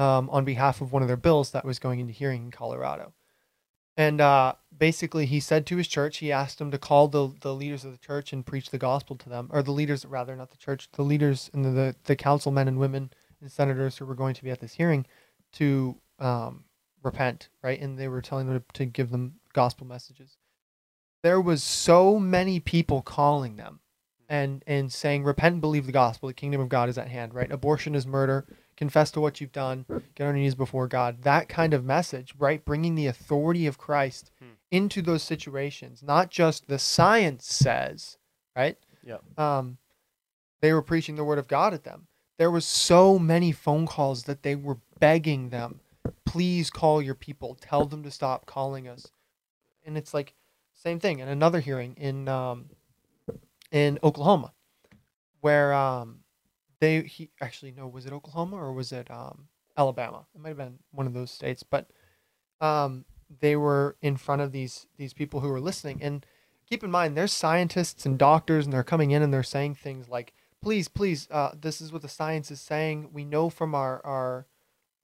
um, 0.00 0.30
on 0.30 0.46
behalf 0.46 0.80
of 0.80 0.92
one 0.92 1.02
of 1.02 1.08
their 1.08 1.16
bills 1.18 1.50
that 1.50 1.64
was 1.64 1.78
going 1.78 2.00
into 2.00 2.14
hearing 2.14 2.44
in 2.44 2.50
Colorado. 2.50 3.12
And 3.98 4.18
uh, 4.18 4.54
basically, 4.76 5.26
he 5.26 5.40
said 5.40 5.66
to 5.66 5.76
his 5.76 5.88
church, 5.88 6.18
he 6.18 6.32
asked 6.32 6.58
them 6.58 6.70
to 6.70 6.78
call 6.78 7.08
the, 7.08 7.34
the 7.42 7.54
leaders 7.54 7.84
of 7.84 7.92
the 7.92 7.98
church 7.98 8.32
and 8.32 8.46
preach 8.46 8.70
the 8.70 8.78
gospel 8.78 9.14
to 9.16 9.28
them, 9.28 9.50
or 9.52 9.62
the 9.62 9.72
leaders, 9.72 10.06
rather, 10.06 10.34
not 10.34 10.50
the 10.52 10.56
church, 10.56 10.88
the 10.92 11.02
leaders 11.02 11.50
and 11.52 11.66
the, 11.66 11.70
the, 11.70 11.96
the 12.04 12.16
councilmen 12.16 12.66
and 12.66 12.78
women 12.78 13.10
and 13.42 13.52
senators 13.52 13.98
who 13.98 14.06
were 14.06 14.14
going 14.14 14.32
to 14.32 14.42
be 14.42 14.50
at 14.50 14.60
this 14.60 14.72
hearing 14.72 15.04
to 15.52 15.96
um, 16.18 16.64
repent, 17.02 17.50
right? 17.62 17.78
And 17.78 17.98
they 17.98 18.08
were 18.08 18.22
telling 18.22 18.46
them 18.46 18.60
to, 18.60 18.64
to 18.78 18.86
give 18.86 19.10
them 19.10 19.34
gospel 19.52 19.86
messages. 19.86 20.38
There 21.22 21.40
was 21.40 21.62
so 21.62 22.18
many 22.18 22.60
people 22.60 23.02
calling 23.02 23.56
them 23.56 23.80
and 24.28 24.62
and 24.66 24.92
saying, 24.92 25.24
repent 25.24 25.54
and 25.54 25.60
believe 25.60 25.86
the 25.86 25.92
gospel. 25.92 26.28
The 26.28 26.34
kingdom 26.34 26.60
of 26.60 26.68
God 26.68 26.88
is 26.88 26.98
at 26.98 27.08
hand, 27.08 27.34
right? 27.34 27.50
Abortion 27.50 27.94
is 27.94 28.06
murder 28.06 28.46
confess 28.80 29.10
to 29.10 29.20
what 29.20 29.42
you've 29.42 29.52
done, 29.52 29.84
get 30.14 30.26
on 30.26 30.34
your 30.34 30.42
knees 30.42 30.54
before 30.54 30.88
God. 30.88 31.20
That 31.20 31.50
kind 31.50 31.74
of 31.74 31.84
message, 31.84 32.32
right? 32.38 32.64
Bringing 32.64 32.94
the 32.94 33.08
authority 33.08 33.66
of 33.66 33.76
Christ 33.76 34.30
Hmm. 34.40 34.52
into 34.70 35.02
those 35.02 35.22
situations, 35.22 36.02
not 36.02 36.30
just 36.30 36.66
the 36.66 36.78
science 36.78 37.44
says, 37.52 38.16
right? 38.56 38.78
Yeah. 39.04 39.18
Um, 39.36 39.76
they 40.62 40.72
were 40.72 40.80
preaching 40.80 41.16
the 41.16 41.24
word 41.24 41.38
of 41.38 41.46
God 41.46 41.74
at 41.74 41.84
them. 41.84 42.06
There 42.38 42.50
was 42.50 42.64
so 42.64 43.18
many 43.18 43.52
phone 43.52 43.86
calls 43.86 44.22
that 44.22 44.42
they 44.42 44.56
were 44.56 44.78
begging 44.98 45.50
them, 45.50 45.80
please 46.24 46.70
call 46.70 47.02
your 47.02 47.14
people, 47.14 47.56
tell 47.60 47.84
them 47.84 48.02
to 48.02 48.10
stop 48.10 48.46
calling 48.46 48.88
us. 48.88 49.12
And 49.84 49.98
it's 49.98 50.14
like 50.14 50.32
same 50.82 50.98
thing 50.98 51.18
in 51.18 51.28
another 51.28 51.60
hearing 51.60 51.94
in 51.96 52.28
um, 52.28 52.70
in 53.70 53.98
Oklahoma, 54.02 54.52
where 55.40 55.72
um, 55.74 56.20
they 56.80 57.02
he 57.02 57.30
actually 57.40 57.72
no 57.72 57.86
was 57.86 58.06
it 58.06 58.12
Oklahoma 58.12 58.56
or 58.56 58.72
was 58.72 58.92
it 58.92 59.10
um 59.10 59.48
Alabama? 59.76 60.26
It 60.34 60.40
might 60.40 60.48
have 60.50 60.56
been 60.56 60.78
one 60.90 61.06
of 61.06 61.12
those 61.12 61.30
states, 61.30 61.62
but 61.62 61.90
um 62.60 63.04
they 63.40 63.56
were 63.56 63.96
in 64.02 64.16
front 64.16 64.42
of 64.42 64.52
these 64.52 64.86
these 64.96 65.12
people 65.12 65.40
who 65.40 65.48
were 65.48 65.60
listening 65.60 66.02
and 66.02 66.26
keep 66.68 66.82
in 66.82 66.90
mind 66.90 67.16
there's 67.16 67.32
scientists 67.32 68.04
and 68.04 68.18
doctors 68.18 68.64
and 68.66 68.72
they're 68.72 68.82
coming 68.82 69.12
in 69.12 69.22
and 69.22 69.32
they're 69.32 69.42
saying 69.42 69.74
things 69.74 70.08
like 70.08 70.32
please 70.60 70.88
please 70.88 71.28
uh, 71.30 71.52
this 71.58 71.80
is 71.80 71.92
what 71.92 72.02
the 72.02 72.08
science 72.08 72.50
is 72.50 72.60
saying 72.60 73.08
we 73.12 73.24
know 73.24 73.48
from 73.48 73.74
our 73.74 74.04
our 74.04 74.46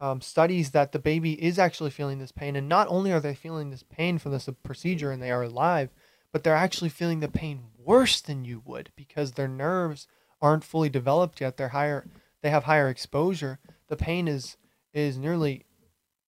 um, 0.00 0.20
studies 0.20 0.72
that 0.72 0.92
the 0.92 0.98
baby 0.98 1.42
is 1.42 1.58
actually 1.58 1.90
feeling 1.90 2.18
this 2.18 2.32
pain 2.32 2.56
and 2.56 2.68
not 2.68 2.86
only 2.88 3.12
are 3.12 3.20
they 3.20 3.34
feeling 3.34 3.70
this 3.70 3.82
pain 3.82 4.18
from 4.18 4.32
this 4.32 4.48
procedure 4.62 5.10
and 5.10 5.22
they 5.22 5.30
are 5.30 5.42
alive 5.42 5.90
but 6.32 6.44
they're 6.44 6.54
actually 6.54 6.90
feeling 6.90 7.20
the 7.20 7.28
pain 7.28 7.62
worse 7.78 8.20
than 8.20 8.44
you 8.44 8.60
would 8.66 8.90
because 8.94 9.32
their 9.32 9.48
nerves 9.48 10.06
aren't 10.42 10.64
fully 10.64 10.88
developed 10.88 11.40
yet. 11.40 11.56
They're 11.56 11.68
higher. 11.68 12.06
They 12.42 12.50
have 12.50 12.64
higher 12.64 12.88
exposure. 12.88 13.58
The 13.88 13.96
pain 13.96 14.28
is 14.28 14.56
is 14.92 15.16
nearly 15.16 15.64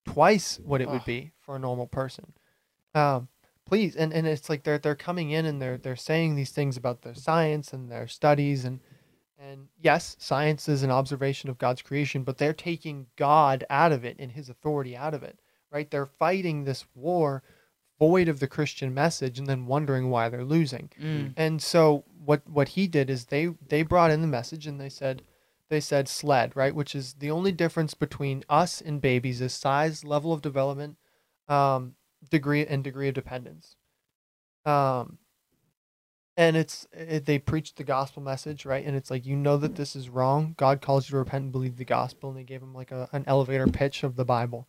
twice 0.06 0.58
what 0.58 0.80
it 0.80 0.88
would 0.88 1.04
be 1.04 1.32
for 1.40 1.56
a 1.56 1.58
normal 1.58 1.86
person. 1.86 2.32
Um, 2.94 3.28
please, 3.66 3.96
and, 3.96 4.12
and 4.12 4.26
it's 4.26 4.48
like 4.48 4.64
they're 4.64 4.78
they're 4.78 4.94
coming 4.94 5.30
in 5.30 5.44
and 5.44 5.60
they're 5.60 5.76
they're 5.76 5.96
saying 5.96 6.34
these 6.34 6.50
things 6.50 6.76
about 6.76 7.02
their 7.02 7.14
science 7.14 7.72
and 7.72 7.90
their 7.90 8.08
studies 8.08 8.64
and 8.64 8.80
and 9.38 9.68
yes, 9.80 10.16
science 10.18 10.68
is 10.68 10.82
an 10.82 10.90
observation 10.90 11.48
of 11.48 11.58
God's 11.58 11.82
creation, 11.82 12.22
but 12.24 12.38
they're 12.38 12.52
taking 12.52 13.06
God 13.16 13.64
out 13.70 13.92
of 13.92 14.04
it 14.04 14.16
and 14.18 14.32
His 14.32 14.48
authority 14.48 14.96
out 14.96 15.14
of 15.14 15.22
it. 15.22 15.38
Right? 15.70 15.90
They're 15.90 16.06
fighting 16.06 16.64
this 16.64 16.86
war 16.94 17.42
void 17.98 18.28
of 18.28 18.40
the 18.40 18.46
Christian 18.46 18.94
message 18.94 19.38
and 19.38 19.46
then 19.46 19.66
wondering 19.66 20.10
why 20.10 20.28
they're 20.28 20.44
losing. 20.44 20.90
Mm. 21.00 21.34
And 21.36 21.60
so 21.60 22.04
what 22.24 22.48
what 22.48 22.70
he 22.70 22.86
did 22.86 23.10
is 23.10 23.26
they 23.26 23.46
they 23.68 23.82
brought 23.82 24.10
in 24.10 24.22
the 24.22 24.28
message 24.28 24.66
and 24.66 24.80
they 24.80 24.88
said 24.88 25.22
they 25.68 25.80
said 25.80 26.08
sled, 26.08 26.56
right, 26.56 26.74
which 26.74 26.94
is 26.94 27.14
the 27.14 27.30
only 27.30 27.52
difference 27.52 27.94
between 27.94 28.44
us 28.48 28.80
and 28.80 29.00
babies 29.00 29.40
is 29.40 29.52
size, 29.52 30.04
level 30.04 30.32
of 30.32 30.40
development, 30.40 30.96
um, 31.46 31.94
degree 32.30 32.64
and 32.64 32.82
degree 32.82 33.08
of 33.08 33.14
dependence. 33.14 33.76
Um 34.64 35.18
and 36.38 36.56
it's 36.56 36.86
it, 36.92 37.26
they 37.26 37.40
preached 37.40 37.76
the 37.76 37.84
gospel 37.84 38.22
message, 38.22 38.64
right? 38.64 38.86
And 38.86 38.96
it's 38.96 39.10
like 39.10 39.26
you 39.26 39.34
know 39.34 39.56
that 39.56 39.74
this 39.74 39.96
is 39.96 40.08
wrong. 40.08 40.54
God 40.56 40.80
calls 40.80 41.08
you 41.08 41.10
to 41.10 41.18
repent 41.18 41.42
and 41.42 41.52
believe 41.52 41.76
the 41.76 41.84
gospel, 41.84 42.30
and 42.30 42.38
they 42.38 42.44
gave 42.44 42.62
him 42.62 42.72
like 42.72 42.92
a, 42.92 43.08
an 43.12 43.24
elevator 43.26 43.66
pitch 43.66 44.04
of 44.04 44.14
the 44.14 44.24
Bible. 44.24 44.68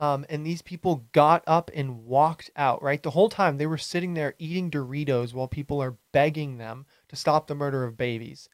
Um, 0.00 0.24
and 0.30 0.44
these 0.44 0.62
people 0.62 1.04
got 1.12 1.44
up 1.46 1.70
and 1.74 2.06
walked 2.06 2.50
out, 2.56 2.82
right? 2.82 3.02
The 3.02 3.10
whole 3.10 3.28
time 3.28 3.58
they 3.58 3.66
were 3.66 3.78
sitting 3.78 4.14
there 4.14 4.34
eating 4.38 4.70
Doritos 4.70 5.34
while 5.34 5.46
people 5.46 5.80
are 5.80 5.98
begging 6.10 6.56
them 6.56 6.86
to 7.08 7.16
stop 7.16 7.46
the 7.46 7.54
murder 7.54 7.84
of 7.84 7.96
babies. 7.96 8.48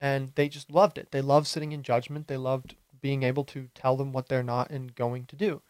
And 0.00 0.32
they 0.34 0.48
just 0.48 0.70
loved 0.70 0.98
it. 0.98 1.10
They 1.10 1.22
loved 1.22 1.46
sitting 1.46 1.72
in 1.72 1.82
judgment. 1.82 2.28
They 2.28 2.36
loved 2.36 2.76
being 3.00 3.22
able 3.22 3.44
to 3.44 3.68
tell 3.74 3.96
them 3.96 4.12
what 4.12 4.28
they're 4.28 4.42
not 4.42 4.70
and 4.70 4.94
going 4.94 5.24
to 5.26 5.36
do. 5.36 5.62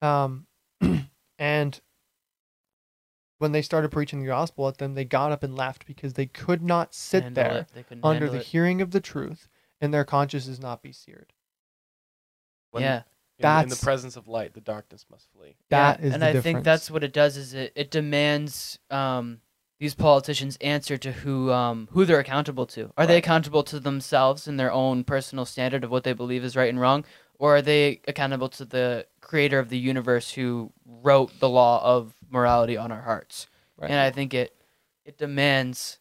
Um, 0.00 0.46
and 1.38 1.80
when 3.44 3.52
they 3.52 3.60
started 3.60 3.90
preaching 3.90 4.20
the 4.20 4.26
gospel 4.26 4.66
at 4.68 4.78
them, 4.78 4.94
they 4.94 5.04
got 5.04 5.30
up 5.30 5.42
and 5.42 5.54
left 5.54 5.84
because 5.84 6.14
they 6.14 6.24
could 6.24 6.62
not 6.62 6.94
sit 6.94 7.22
Handle 7.24 7.44
there 7.44 7.58
it. 7.58 7.68
They 7.74 7.82
couldn't 7.82 8.02
under 8.02 8.26
the 8.30 8.38
it. 8.38 8.44
hearing 8.46 8.80
of 8.80 8.90
the 8.90 9.00
truth 9.00 9.48
and 9.82 9.92
their 9.92 10.02
consciences 10.06 10.58
not 10.58 10.80
be 10.82 10.92
seared. 10.92 11.34
When- 12.70 12.82
yeah. 12.82 13.02
In, 13.38 13.42
the- 13.42 13.62
in 13.64 13.68
the 13.68 13.76
presence 13.76 14.16
of 14.16 14.28
light, 14.28 14.54
the 14.54 14.60
darkness 14.62 15.04
must 15.10 15.28
flee. 15.36 15.56
That 15.68 16.00
yeah. 16.00 16.06
is 16.06 16.14
and 16.14 16.22
the 16.22 16.26
I 16.26 16.32
difference. 16.32 16.44
think 16.44 16.64
that's 16.64 16.90
what 16.90 17.04
it 17.04 17.12
does 17.12 17.36
is 17.36 17.52
it, 17.52 17.72
it 17.74 17.90
demands 17.90 18.78
um 18.90 19.40
these 19.80 19.94
politicians 19.94 20.56
answer 20.62 20.96
to 20.96 21.12
who 21.12 21.52
um 21.52 21.88
who 21.92 22.06
they're 22.06 22.20
accountable 22.20 22.64
to. 22.68 22.92
Are 22.96 23.06
they 23.06 23.18
accountable 23.18 23.62
to 23.64 23.78
themselves 23.80 24.46
and 24.48 24.58
their 24.58 24.72
own 24.72 25.04
personal 25.04 25.44
standard 25.44 25.84
of 25.84 25.90
what 25.90 26.04
they 26.04 26.12
believe 26.14 26.44
is 26.44 26.56
right 26.56 26.70
and 26.70 26.80
wrong, 26.80 27.04
or 27.38 27.56
are 27.56 27.62
they 27.62 28.00
accountable 28.08 28.48
to 28.50 28.64
the 28.64 29.06
creator 29.20 29.58
of 29.58 29.68
the 29.68 29.78
universe 29.78 30.30
who 30.30 30.72
wrote 30.86 31.32
the 31.40 31.48
law 31.48 31.82
of 31.84 32.14
morality 32.34 32.76
on 32.76 32.92
our 32.92 33.00
hearts? 33.02 33.46
Right. 33.78 33.90
And 33.90 33.98
I 33.98 34.10
think 34.10 34.34
it 34.34 34.54
it 35.04 35.16
demands 35.16 35.98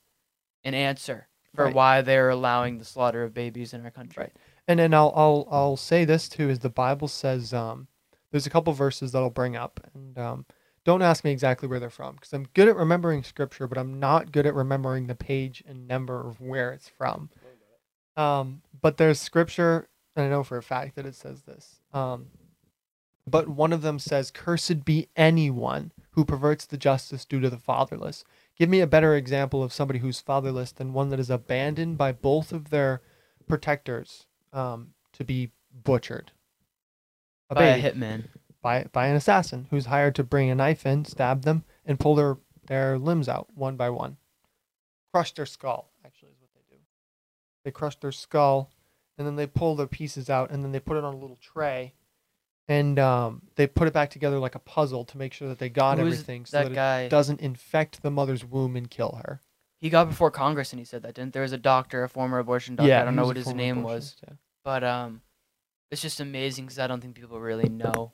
an 0.63 0.73
answer 0.73 1.27
for 1.55 1.65
Right. 1.65 1.75
why 1.75 2.01
they're 2.01 2.29
allowing 2.29 2.77
the 2.79 2.85
slaughter 2.85 3.23
of 3.23 3.33
babies 3.33 3.73
in 3.73 3.83
our 3.85 3.91
country. 3.91 4.23
Right. 4.23 4.33
And 4.67 4.79
then 4.79 4.93
I'll 4.93 5.13
I'll 5.15 5.47
I'll 5.51 5.77
say 5.77 6.03
this 6.05 6.27
too 6.27 6.49
is 6.49 6.59
the 6.59 6.69
Bible 6.69 7.07
says 7.07 7.53
um 7.53 7.87
there's 8.31 8.47
a 8.47 8.49
couple 8.49 8.73
verses 8.73 9.11
that 9.11 9.19
I'll 9.19 9.29
bring 9.29 9.55
up 9.55 9.79
and 9.93 10.17
um 10.17 10.45
don't 10.85 11.01
ask 11.01 11.23
me 11.23 11.31
exactly 11.31 11.67
where 11.69 11.79
they're 11.79 11.89
from 11.89 12.15
because 12.15 12.33
I'm 12.33 12.47
good 12.53 12.67
at 12.67 12.75
remembering 12.75 13.23
scripture 13.23 13.67
but 13.67 13.77
I'm 13.77 13.99
not 13.99 14.31
good 14.31 14.45
at 14.45 14.53
remembering 14.55 15.07
the 15.07 15.15
page 15.15 15.63
and 15.67 15.87
number 15.87 16.27
of 16.27 16.39
where 16.41 16.71
it's 16.73 16.89
from. 16.89 17.29
Um 18.17 18.61
but 18.81 18.97
there's 18.97 19.19
scripture 19.19 19.87
and 20.15 20.25
I 20.25 20.29
know 20.29 20.43
for 20.43 20.57
a 20.57 20.63
fact 20.63 20.95
that 20.95 21.05
it 21.05 21.15
says 21.15 21.41
this. 21.43 21.81
Um 21.93 22.27
but 23.25 23.47
one 23.47 23.73
of 23.73 23.81
them 23.81 23.99
says 23.99 24.31
cursed 24.31 24.85
be 24.85 25.07
anyone 25.15 25.91
who 26.11 26.25
perverts 26.25 26.65
the 26.65 26.77
justice 26.77 27.25
due 27.25 27.39
to 27.39 27.49
the 27.49 27.57
fatherless. 27.57 28.23
Give 28.57 28.69
me 28.69 28.81
a 28.81 28.87
better 28.87 29.15
example 29.15 29.63
of 29.63 29.73
somebody 29.73 29.99
who's 29.99 30.19
fatherless 30.19 30.71
than 30.71 30.93
one 30.93 31.09
that 31.09 31.19
is 31.19 31.29
abandoned 31.29 31.97
by 31.97 32.11
both 32.11 32.51
of 32.51 32.69
their 32.69 33.01
protectors 33.47 34.27
um, 34.51 34.93
to 35.13 35.23
be 35.23 35.51
butchered. 35.83 36.31
A 37.49 37.55
By 37.55 37.65
a 37.65 37.81
hitman. 37.81 38.25
by 38.61 38.85
by 38.91 39.07
an 39.07 39.15
assassin 39.15 39.67
who's 39.69 39.87
hired 39.87 40.15
to 40.15 40.23
bring 40.23 40.49
a 40.49 40.55
knife 40.55 40.85
in, 40.85 41.05
stab 41.05 41.43
them, 41.43 41.63
and 41.85 41.99
pull 41.99 42.15
their 42.15 42.37
their 42.67 42.97
limbs 42.97 43.27
out 43.27 43.47
one 43.55 43.75
by 43.75 43.89
one. 43.89 44.17
Crush 45.11 45.33
their 45.33 45.45
skull. 45.45 45.91
Actually, 46.05 46.29
is 46.29 46.39
what 46.39 46.49
they 46.53 46.75
do. 46.75 46.81
They 47.63 47.71
crush 47.71 47.95
their 47.99 48.11
skull, 48.11 48.71
and 49.17 49.27
then 49.27 49.35
they 49.35 49.47
pull 49.47 49.75
the 49.75 49.87
pieces 49.87 50.29
out, 50.29 50.51
and 50.51 50.63
then 50.63 50.71
they 50.71 50.79
put 50.79 50.97
it 50.97 51.03
on 51.03 51.13
a 51.13 51.17
little 51.17 51.37
tray, 51.41 51.93
and 52.67 52.97
um, 52.99 53.41
they 53.55 53.67
put 53.67 53.87
it 53.87 53.93
back 53.93 54.09
together 54.09 54.39
like 54.39 54.55
a 54.55 54.59
puzzle 54.59 55.05
to 55.05 55.17
make 55.17 55.33
sure 55.33 55.49
that 55.49 55.59
they 55.59 55.69
got 55.69 55.97
Who 55.97 56.07
is 56.07 56.13
everything, 56.13 56.45
so 56.45 56.57
that 56.57 56.69
that 56.69 56.75
guy? 56.75 57.01
it 57.01 57.09
doesn't 57.09 57.41
infect 57.41 58.01
the 58.01 58.11
mother's 58.11 58.45
womb 58.45 58.75
and 58.75 58.89
kill 58.89 59.19
her. 59.23 59.41
He 59.77 59.89
got 59.89 60.07
before 60.07 60.31
Congress 60.31 60.71
and 60.71 60.79
he 60.79 60.85
said 60.85 61.03
that, 61.03 61.15
didn't 61.15 61.33
there? 61.33 61.41
was 61.41 61.51
a 61.51 61.57
doctor, 61.57 62.03
a 62.03 62.09
former 62.09 62.39
abortion 62.39 62.77
doctor. 62.77 62.87
Yeah, 62.89 63.01
I 63.01 63.05
don't 63.05 63.17
know 63.17 63.25
what 63.25 63.35
his 63.35 63.53
name 63.53 63.83
was. 63.83 64.15
yeah. 64.25 64.35
But 64.63 64.83
um, 64.85 65.21
it's 65.91 66.01
just 66.01 66.21
amazing 66.21 66.65
because 66.65 66.79
I 66.79 66.87
don't 66.87 67.01
think 67.01 67.15
people 67.15 67.39
really 67.39 67.67
know 67.67 68.13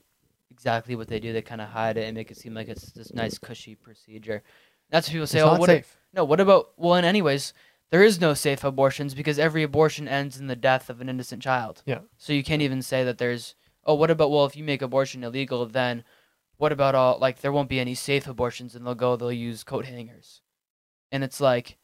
exactly 0.50 0.96
what 0.96 1.08
they 1.08 1.20
do. 1.20 1.32
They 1.32 1.44
kind 1.44 1.62
of 1.62 1.70
hide 1.70 1.98
it 1.98 2.06
and 2.06 2.16
make 2.16 2.32
it 2.32 2.38
seem 2.38 2.56
like 2.56 2.70
it's 2.70 2.92
this 2.92 3.14
nice, 3.14 3.38
cushy 3.38 3.76
procedure. 3.76 4.42
That's 4.90 5.08
what 5.08 5.14
people 5.14 5.28
say. 5.28 5.40
It's 5.40 5.46
oh, 5.46 5.52
not 5.52 5.60
what? 5.60 5.68
safe. 5.68 5.98
No, 6.14 6.26
what 6.26 6.40
about? 6.40 6.72
Well, 6.76 6.96
and 6.96 7.06
anyways, 7.06 7.54
there 7.92 8.04
is 8.04 8.20
no 8.20 8.34
safe 8.34 8.64
abortions 8.64 9.14
because 9.14 9.40
every 9.40 9.64
abortion 9.64 10.08
ends 10.08 10.40
in 10.40 10.48
the 10.48 10.56
death 10.56 10.90
of 10.90 11.02
an 11.02 11.10
innocent 11.10 11.42
child. 11.42 11.84
Yeah. 11.86 12.00
So 12.18 12.34
you 12.34 12.44
can't 12.44 12.62
even 12.62 12.82
say 12.82 13.04
that 13.04 13.18
there's. 13.18 13.56
Oh, 13.90 13.96
what 13.96 14.12
about? 14.12 14.30
Well, 14.30 14.46
if 14.46 14.56
you 14.56 14.64
make 14.64 14.84
abortion 14.84 15.24
illegal, 15.24 15.66
then 15.66 16.04
what 16.58 16.72
about 16.72 16.94
all? 16.94 17.18
Like, 17.18 17.42
there 17.42 17.52
won't 17.52 17.70
be 17.70 17.80
any 17.80 17.96
safe 17.96 18.28
abortions, 18.28 18.76
and 18.76 18.86
they'll 18.86 18.94
go. 18.94 19.16
They'll 19.16 19.32
use 19.32 19.64
coat 19.64 19.86
hangers, 19.86 20.42
and 21.12 21.24
it's 21.24 21.42
like, 21.42 21.80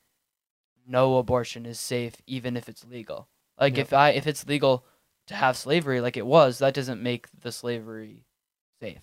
no 0.86 1.18
abortion 1.18 1.66
is 1.66 1.80
safe, 1.80 2.14
even 2.28 2.56
if 2.56 2.70
it's 2.70 2.86
legal. 2.86 3.28
Like, 3.60 3.78
Yeah. 3.78 3.82
if 3.82 3.94
I 3.94 4.10
if 4.12 4.28
it's 4.28 4.48
legal 4.48 4.86
to 5.26 5.34
have 5.34 5.58
slavery, 5.58 6.00
like 6.00 6.16
it 6.16 6.28
was, 6.28 6.60
that 6.60 6.76
doesn't 6.76 7.02
make 7.02 7.28
the 7.42 7.52
slavery 7.52 8.28
safe. 8.80 9.02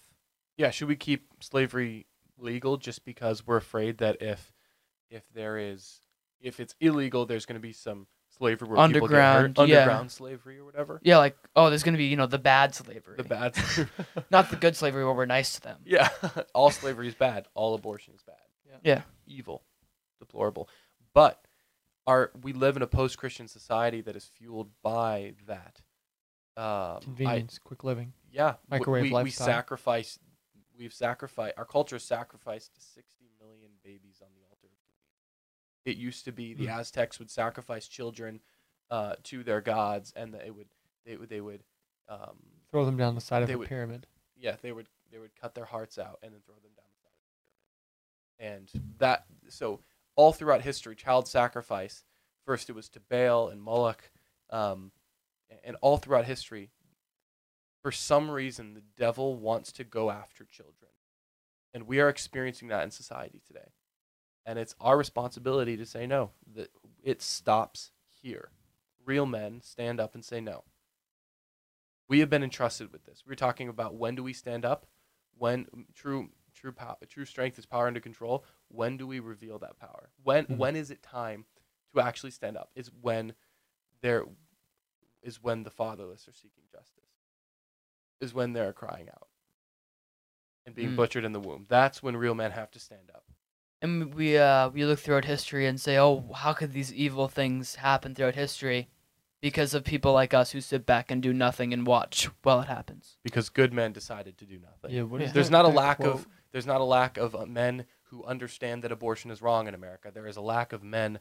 Yeah, 0.56 0.70
should 0.70 0.86
we 0.86 0.94
keep 0.94 1.26
slavery 1.40 2.06
legal 2.38 2.76
just 2.76 3.04
because 3.04 3.44
we're 3.44 3.56
afraid 3.56 3.98
that 3.98 4.22
if 4.22 4.52
if 5.10 5.28
there 5.34 5.58
is 5.58 6.02
if 6.40 6.60
it's 6.60 6.76
illegal, 6.78 7.26
there's 7.26 7.46
going 7.46 7.60
to 7.60 7.68
be 7.68 7.72
some 7.72 8.06
slavery 8.42 8.68
where 8.68 8.88
people 8.88 9.06
get 9.06 9.16
Underground, 9.16 9.56
yeah. 9.56 9.62
underground 9.62 10.10
slavery 10.10 10.58
or 10.58 10.64
whatever. 10.64 11.00
Yeah, 11.04 11.18
like 11.18 11.36
oh, 11.54 11.68
there's 11.68 11.82
gonna 11.84 11.96
be 11.98 12.06
you 12.06 12.16
know 12.16 12.26
the 12.26 12.38
bad 12.38 12.74
slavery, 12.74 13.16
The 13.16 13.24
bad, 13.24 13.54
not 14.30 14.50
the 14.50 14.56
good 14.56 14.74
slavery 14.76 15.04
where 15.04 15.14
we're 15.14 15.26
nice 15.26 15.54
to 15.54 15.60
them. 15.60 15.78
yeah, 15.84 16.08
all 16.54 16.70
slavery 16.70 17.06
is 17.08 17.14
bad. 17.14 17.46
All 17.54 17.74
abortion 17.74 18.14
is 18.14 18.22
bad. 18.22 18.36
Yeah. 18.84 19.02
evil, 19.26 19.62
deplorable. 20.18 20.68
But 21.14 21.40
our 22.06 22.32
we 22.42 22.52
live 22.52 22.76
in 22.76 22.82
a 22.82 22.86
post-Christian 22.88 23.46
society 23.46 24.00
that 24.00 24.16
is 24.16 24.24
fueled 24.24 24.70
by 24.82 25.34
that. 25.46 25.80
Um, 26.56 26.64
I, 26.64 26.98
Convenience, 27.02 27.60
quick 27.62 27.84
living. 27.84 28.12
yeah, 28.30 28.54
Microwave 28.68 29.12
we, 29.12 29.22
we 29.22 29.30
sacrifice. 29.30 30.18
We've 30.76 30.92
sacrificed. 30.92 31.54
Our 31.58 31.64
culture 31.64 31.96
has 31.96 32.02
sacrificed 32.02 32.72
60 32.94 33.24
million 33.40 33.70
babies 33.84 34.20
on 34.20 34.28
the 34.34 34.42
altar 34.48 34.66
of 34.66 34.80
convenience. 34.82 35.12
It 35.84 35.96
used 35.96 36.24
to 36.26 36.32
be 36.32 36.54
the 36.54 36.66
Hmm. 36.66 36.78
Aztecs 36.80 37.18
would 37.18 37.30
sacrifice 37.30 37.88
children 37.88 38.40
uh, 38.90 39.16
to 39.24 39.42
their 39.42 39.60
gods, 39.60 40.12
and 40.14 40.32
they 40.34 40.50
would 40.50 40.68
they 41.04 41.16
would 41.16 41.28
they 41.28 41.40
would 41.40 41.64
um, 42.08 42.36
Throw 42.70 42.84
them 42.84 42.96
down 42.96 43.14
the 43.14 43.20
side 43.20 43.42
of 43.42 43.48
the 43.48 43.56
would- 43.58 43.68
pyramid. 43.68 44.06
yeah 44.36 44.56
they 44.60 44.70
would 44.72 44.88
they 45.10 45.18
would 45.18 45.34
cut 45.34 45.54
their 45.54 45.64
hearts 45.64 45.98
out 45.98 46.18
and 46.22 46.32
then 46.32 46.40
throw 46.46 46.54
them 46.56 46.72
down 46.76 46.84
the 46.90 47.02
side 47.02 47.12
of 47.12 47.22
the 48.38 48.38
pyramid. 48.38 48.70
And 48.76 48.98
that 48.98 49.24
so 49.48 49.80
all 50.16 50.32
throughout 50.32 50.62
history, 50.62 50.94
child 50.94 51.26
sacrifice. 51.28 52.04
First, 52.44 52.68
it 52.68 52.72
was 52.74 52.88
to 52.90 53.00
Baal 53.00 53.48
and 53.48 53.62
Moloch, 53.62 54.10
um, 54.50 54.90
and 55.64 55.76
all 55.80 55.96
throughout 55.96 56.24
history, 56.24 56.70
for 57.82 57.92
some 57.92 58.30
reason, 58.30 58.74
the 58.74 58.82
devil 58.96 59.36
wants 59.36 59.70
to 59.72 59.84
go 59.84 60.10
after 60.10 60.44
children, 60.44 60.90
and 61.72 61.86
we 61.86 62.00
are 62.00 62.08
experiencing 62.08 62.66
that 62.68 62.82
in 62.82 62.90
society 62.90 63.40
today. 63.46 63.70
And 64.44 64.58
it's 64.58 64.74
our 64.80 64.96
responsibility 64.96 65.76
to 65.76 65.86
say 65.86 66.06
no. 66.06 66.30
That 66.54 66.70
it 67.02 67.22
stops 67.22 67.92
here. 68.22 68.50
Real 69.04 69.26
men 69.26 69.60
stand 69.62 70.00
up 70.00 70.14
and 70.14 70.24
say 70.24 70.40
no. 70.40 70.64
We 72.08 72.20
have 72.20 72.30
been 72.30 72.42
entrusted 72.42 72.92
with 72.92 73.04
this. 73.04 73.22
We're 73.26 73.34
talking 73.34 73.68
about 73.68 73.94
when 73.94 74.14
do 74.14 74.22
we 74.22 74.32
stand 74.32 74.64
up? 74.64 74.86
When 75.38 75.86
true 75.94 76.30
true 76.54 76.72
power, 76.72 76.96
true 77.08 77.24
strength 77.24 77.58
is 77.58 77.66
power 77.66 77.86
under 77.86 78.00
control. 78.00 78.44
When 78.68 78.96
do 78.96 79.06
we 79.06 79.20
reveal 79.20 79.58
that 79.60 79.78
power? 79.78 80.10
When 80.22 80.46
Mhm. 80.46 80.56
when 80.58 80.76
is 80.76 80.90
it 80.90 81.02
time 81.02 81.46
to 81.94 82.00
actually 82.00 82.32
stand 82.32 82.56
up? 82.56 82.70
Is 82.74 82.90
when 82.92 83.34
there 84.00 84.26
is 85.22 85.40
when 85.42 85.62
the 85.62 85.70
fatherless 85.70 86.26
are 86.28 86.32
seeking 86.32 86.64
justice. 86.70 86.98
Is 88.20 88.34
when 88.34 88.52
they're 88.52 88.72
crying 88.72 89.08
out 89.08 89.28
and 90.66 90.74
being 90.74 90.90
Mm. 90.92 90.96
butchered 90.96 91.24
in 91.24 91.32
the 91.32 91.40
womb. 91.40 91.64
That's 91.68 92.02
when 92.02 92.16
real 92.16 92.34
men 92.34 92.50
have 92.50 92.70
to 92.72 92.80
stand 92.80 93.10
up. 93.10 93.24
And 93.82 94.14
we 94.14 94.38
uh 94.38 94.68
we 94.70 94.84
look 94.86 95.00
throughout 95.00 95.24
history 95.24 95.66
and 95.66 95.78
say, 95.80 95.98
oh, 95.98 96.24
how 96.34 96.52
could 96.54 96.72
these 96.72 96.94
evil 96.94 97.28
things 97.28 97.74
happen 97.74 98.14
throughout 98.14 98.36
history? 98.36 98.88
Because 99.40 99.74
of 99.74 99.82
people 99.82 100.12
like 100.12 100.32
us 100.32 100.52
who 100.52 100.60
sit 100.60 100.86
back 100.86 101.10
and 101.10 101.20
do 101.20 101.32
nothing 101.32 101.72
and 101.72 101.84
watch 101.84 102.30
while 102.44 102.60
it 102.60 102.68
happens. 102.68 103.18
because 103.24 103.48
good 103.48 103.72
men 103.72 103.92
decided 103.92 104.38
to 104.38 104.44
do 104.46 104.58
nothing. 104.60 104.96
Yeah, 104.96 105.02
what 105.02 105.20
Yeah. 105.20 105.32
There's 105.32 105.50
not 105.50 105.64
a 105.64 105.68
lack 105.68 105.96
quote? 105.98 106.14
of 106.14 106.28
there's 106.52 106.66
not 106.66 106.80
a 106.80 106.84
lack 106.84 107.16
of 107.18 107.34
uh, 107.34 107.44
men 107.46 107.84
who 108.04 108.22
understand 108.24 108.84
that 108.84 108.92
abortion 108.92 109.30
is 109.32 109.42
wrong 109.42 109.66
in 109.66 109.74
America. 109.74 110.10
There 110.14 110.26
is 110.28 110.36
a 110.36 110.40
lack 110.42 110.72
of 110.72 110.84
men 110.84 111.18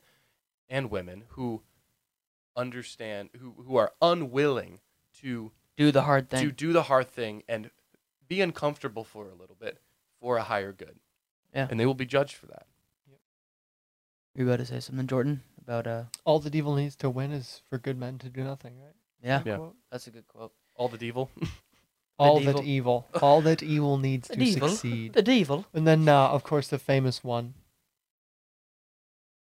and 0.69 0.91
women 0.91 1.23
who 1.29 1.63
understand 2.55 3.29
who 3.39 3.55
who 3.65 3.75
are 3.75 3.93
unwilling 4.01 4.79
to 5.21 5.51
Do 5.77 5.91
the 5.91 6.03
hard 6.03 6.29
thing. 6.29 6.45
to 6.45 6.51
do 6.51 6.73
the 6.73 6.83
hard 6.83 7.09
thing 7.09 7.41
and 7.47 7.71
be 8.27 8.39
uncomfortable 8.41 9.03
for 9.03 9.29
a 9.29 9.33
little 9.33 9.55
bit 9.59 9.79
for 10.19 10.37
a 10.37 10.43
higher 10.43 10.71
good. 10.73 10.99
Yeah. 11.53 11.67
And 11.69 11.79
they 11.79 11.85
will 11.85 11.93
be 11.93 12.05
judged 12.05 12.35
for 12.35 12.47
that. 12.47 12.65
Yep. 13.09 13.19
You 14.35 14.45
about 14.47 14.59
to 14.59 14.65
say 14.65 14.79
something, 14.79 15.07
Jordan? 15.07 15.43
About 15.59 15.85
uh 15.87 16.03
all 16.25 16.39
that 16.39 16.55
evil 16.55 16.75
needs 16.75 16.95
to 16.97 17.09
win 17.09 17.31
is 17.31 17.61
for 17.69 17.77
good 17.77 17.97
men 17.97 18.17
to 18.19 18.29
do 18.29 18.43
nothing, 18.43 18.79
right? 18.79 18.95
yeah, 19.23 19.41
Yeah. 19.45 19.57
Quote. 19.57 19.75
that's 19.91 20.07
a 20.07 20.11
good 20.11 20.27
quote. 20.27 20.53
All 20.75 20.87
the 20.87 20.97
devil. 20.97 21.29
All 22.19 22.39
devil. 22.39 22.61
that 22.61 22.67
evil, 22.67 23.07
all 23.19 23.41
that 23.41 23.63
evil 23.63 23.97
needs 23.97 24.27
The 24.27 24.35
to 24.35 24.51
devil. 24.53 24.69
succeed. 24.69 25.13
The 25.13 25.23
devil. 25.23 25.65
And 25.73 25.87
then, 25.87 26.07
uh, 26.07 26.27
of 26.27 26.43
course, 26.43 26.67
the 26.67 26.77
famous 26.77 27.23
one: 27.23 27.55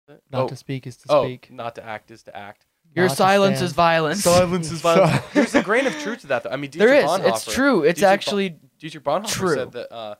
not 0.08 0.44
oh, 0.44 0.48
to 0.48 0.56
speak 0.56 0.86
is 0.86 0.98
to 0.98 1.06
oh, 1.10 1.24
speak. 1.24 1.50
not 1.52 1.74
to 1.76 1.84
act 1.86 2.12
is 2.12 2.22
to 2.24 2.36
act. 2.38 2.66
Your 2.96 3.08
Not 3.08 3.18
silence 3.18 3.62
is 3.62 3.72
violence. 3.74 4.24
Silence 4.24 4.70
is 4.72 4.82
violence. 4.89 5.24
There's 5.34 5.56
a 5.56 5.64
grain 5.64 5.88
of 5.88 5.98
truth 5.99 6.22
to 6.22 6.28
that, 6.28 6.44
though. 6.44 6.49
I 6.52 6.57
mean, 6.57 6.70
Dietrich 6.72 6.90
there 6.90 6.99
is. 6.99 7.06
Bonhoeffer, 7.06 7.30
It's 7.30 7.45
true. 7.45 7.84
It's 7.84 7.99
Dietrich 7.99 8.02
Bon- 8.02 8.14
actually 8.14 8.56
Dietrich 8.80 9.03
Bonhoeffer 9.03 9.28
True. 9.30 9.56
said 9.56 9.72
that 9.72 9.91
uh, 9.94 10.15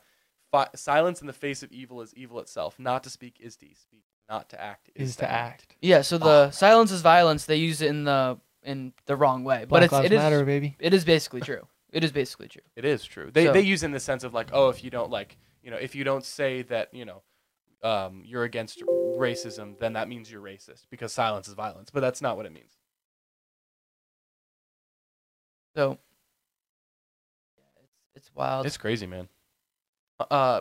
fi- 0.52 0.68
silence 0.76 1.20
in 1.20 1.26
the 1.26 1.32
face 1.32 1.62
of 1.64 1.72
evil 1.72 2.00
is 2.02 2.14
evil 2.14 2.38
itself. 2.38 2.78
Not 2.78 3.02
to 3.04 3.10
speak 3.10 3.38
is 3.40 3.56
to 3.56 3.66
speak. 3.74 4.04
Not 4.28 4.48
to 4.50 4.60
act 4.60 4.88
is, 4.94 5.10
is 5.10 5.16
to 5.16 5.28
act. 5.30 5.74
yeah. 5.82 6.02
So 6.02 6.16
the 6.16 6.50
silence 6.52 6.92
is 6.92 7.02
violence. 7.02 7.46
They 7.46 7.56
use 7.56 7.82
it 7.82 7.88
in 7.88 8.04
the 8.04 8.38
in 8.62 8.92
the 9.06 9.16
wrong 9.16 9.42
way, 9.42 9.66
but 9.68 9.82
it's 9.82 9.92
Lives 9.92 10.06
it 10.06 10.12
is 10.12 10.18
Matter, 10.18 10.44
baby. 10.44 10.76
it 10.78 10.94
is 10.94 11.04
basically 11.04 11.40
true. 11.40 11.66
It 11.92 12.04
is 12.04 12.12
basically 12.12 12.46
true. 12.48 12.62
It 12.76 12.84
is 12.84 13.04
true. 13.04 13.30
They 13.32 13.46
So- 13.46 13.52
they 13.52 13.60
use 13.60 13.82
it 13.82 13.86
in 13.86 13.92
the 13.92 13.98
sense 14.00 14.22
of 14.22 14.32
like, 14.32 14.50
oh, 14.52 14.68
if 14.68 14.84
you 14.84 14.90
don't 14.90 15.10
like, 15.10 15.36
you 15.62 15.70
know, 15.72 15.76
if 15.76 15.94
you 15.96 16.04
don't 16.04 16.24
say 16.24 16.62
that, 16.62 16.94
you 16.94 17.04
know, 17.04 17.22
um, 17.82 18.22
you're 18.24 18.44
against 18.44 18.80
racism, 19.18 19.78
then 19.80 19.94
that 19.94 20.08
means 20.08 20.30
you're 20.30 20.40
racist 20.40 20.84
because 20.90 21.12
silence 21.12 21.48
is 21.48 21.54
violence. 21.54 21.90
But 21.90 22.00
that's 22.00 22.22
not 22.22 22.36
what 22.36 22.46
it 22.46 22.52
means. 22.52 22.70
So 25.76 25.98
yeah, 27.58 27.64
it's 27.82 27.92
it's 28.14 28.30
wild. 28.34 28.64
It's 28.66 28.76
crazy, 28.76 29.06
man. 29.06 29.28
Uh, 30.30 30.60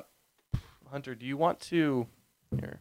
Hunter, 0.90 1.16
do 1.16 1.26
you 1.26 1.38
want 1.38 1.60
to 1.62 2.08
here? 2.60 2.80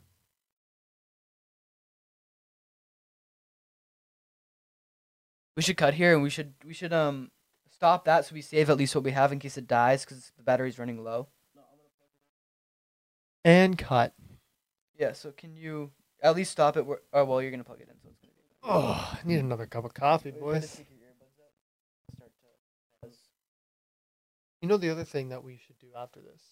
we 5.56 5.62
should 5.62 5.76
cut 5.76 5.94
here 5.94 6.14
and 6.14 6.22
we 6.22 6.30
should 6.30 6.54
we 6.64 6.72
should 6.74 6.92
um 6.92 7.30
stop 7.70 8.04
that 8.04 8.24
so 8.24 8.34
we 8.34 8.40
save 8.42 8.70
at 8.70 8.76
least 8.76 8.94
what 8.94 9.04
we 9.04 9.10
have 9.10 9.32
in 9.32 9.38
case 9.38 9.56
it 9.56 9.66
dies 9.66 10.04
because 10.04 10.32
the 10.36 10.42
battery's 10.42 10.78
running 10.78 11.02
low. 11.02 11.28
And 13.42 13.78
cut. 13.78 14.12
Yeah. 14.98 15.12
So 15.14 15.32
can 15.32 15.56
you 15.56 15.92
at 16.22 16.36
least 16.36 16.50
stop 16.52 16.76
it? 16.76 16.84
Where, 16.84 16.98
oh 17.14 17.24
well, 17.24 17.40
you're 17.40 17.50
gonna 17.50 17.64
plug 17.64 17.80
it 17.80 17.88
in, 17.88 17.94
so 18.02 18.10
it's 18.10 18.20
gonna 18.20 18.32
be. 18.34 18.44
Oh, 18.62 19.18
I 19.18 19.26
need 19.26 19.38
another 19.38 19.64
cup 19.64 19.86
of 19.86 19.94
coffee, 19.94 20.30
Go 20.30 20.50
ahead 20.50 20.52
and 20.52 20.60
boys. 20.62 20.76
take 20.76 20.90
your 20.90 20.98
earbuds 20.98 21.40
out. 21.40 22.16
Start 22.16 23.12
to- 23.12 23.18
You 24.60 24.68
know 24.68 24.76
the 24.76 24.90
other 24.90 25.04
thing 25.04 25.30
that 25.30 25.42
we 25.42 25.56
should 25.66 25.78
do 25.78 25.86
after 25.96 26.20
this? 26.20 26.42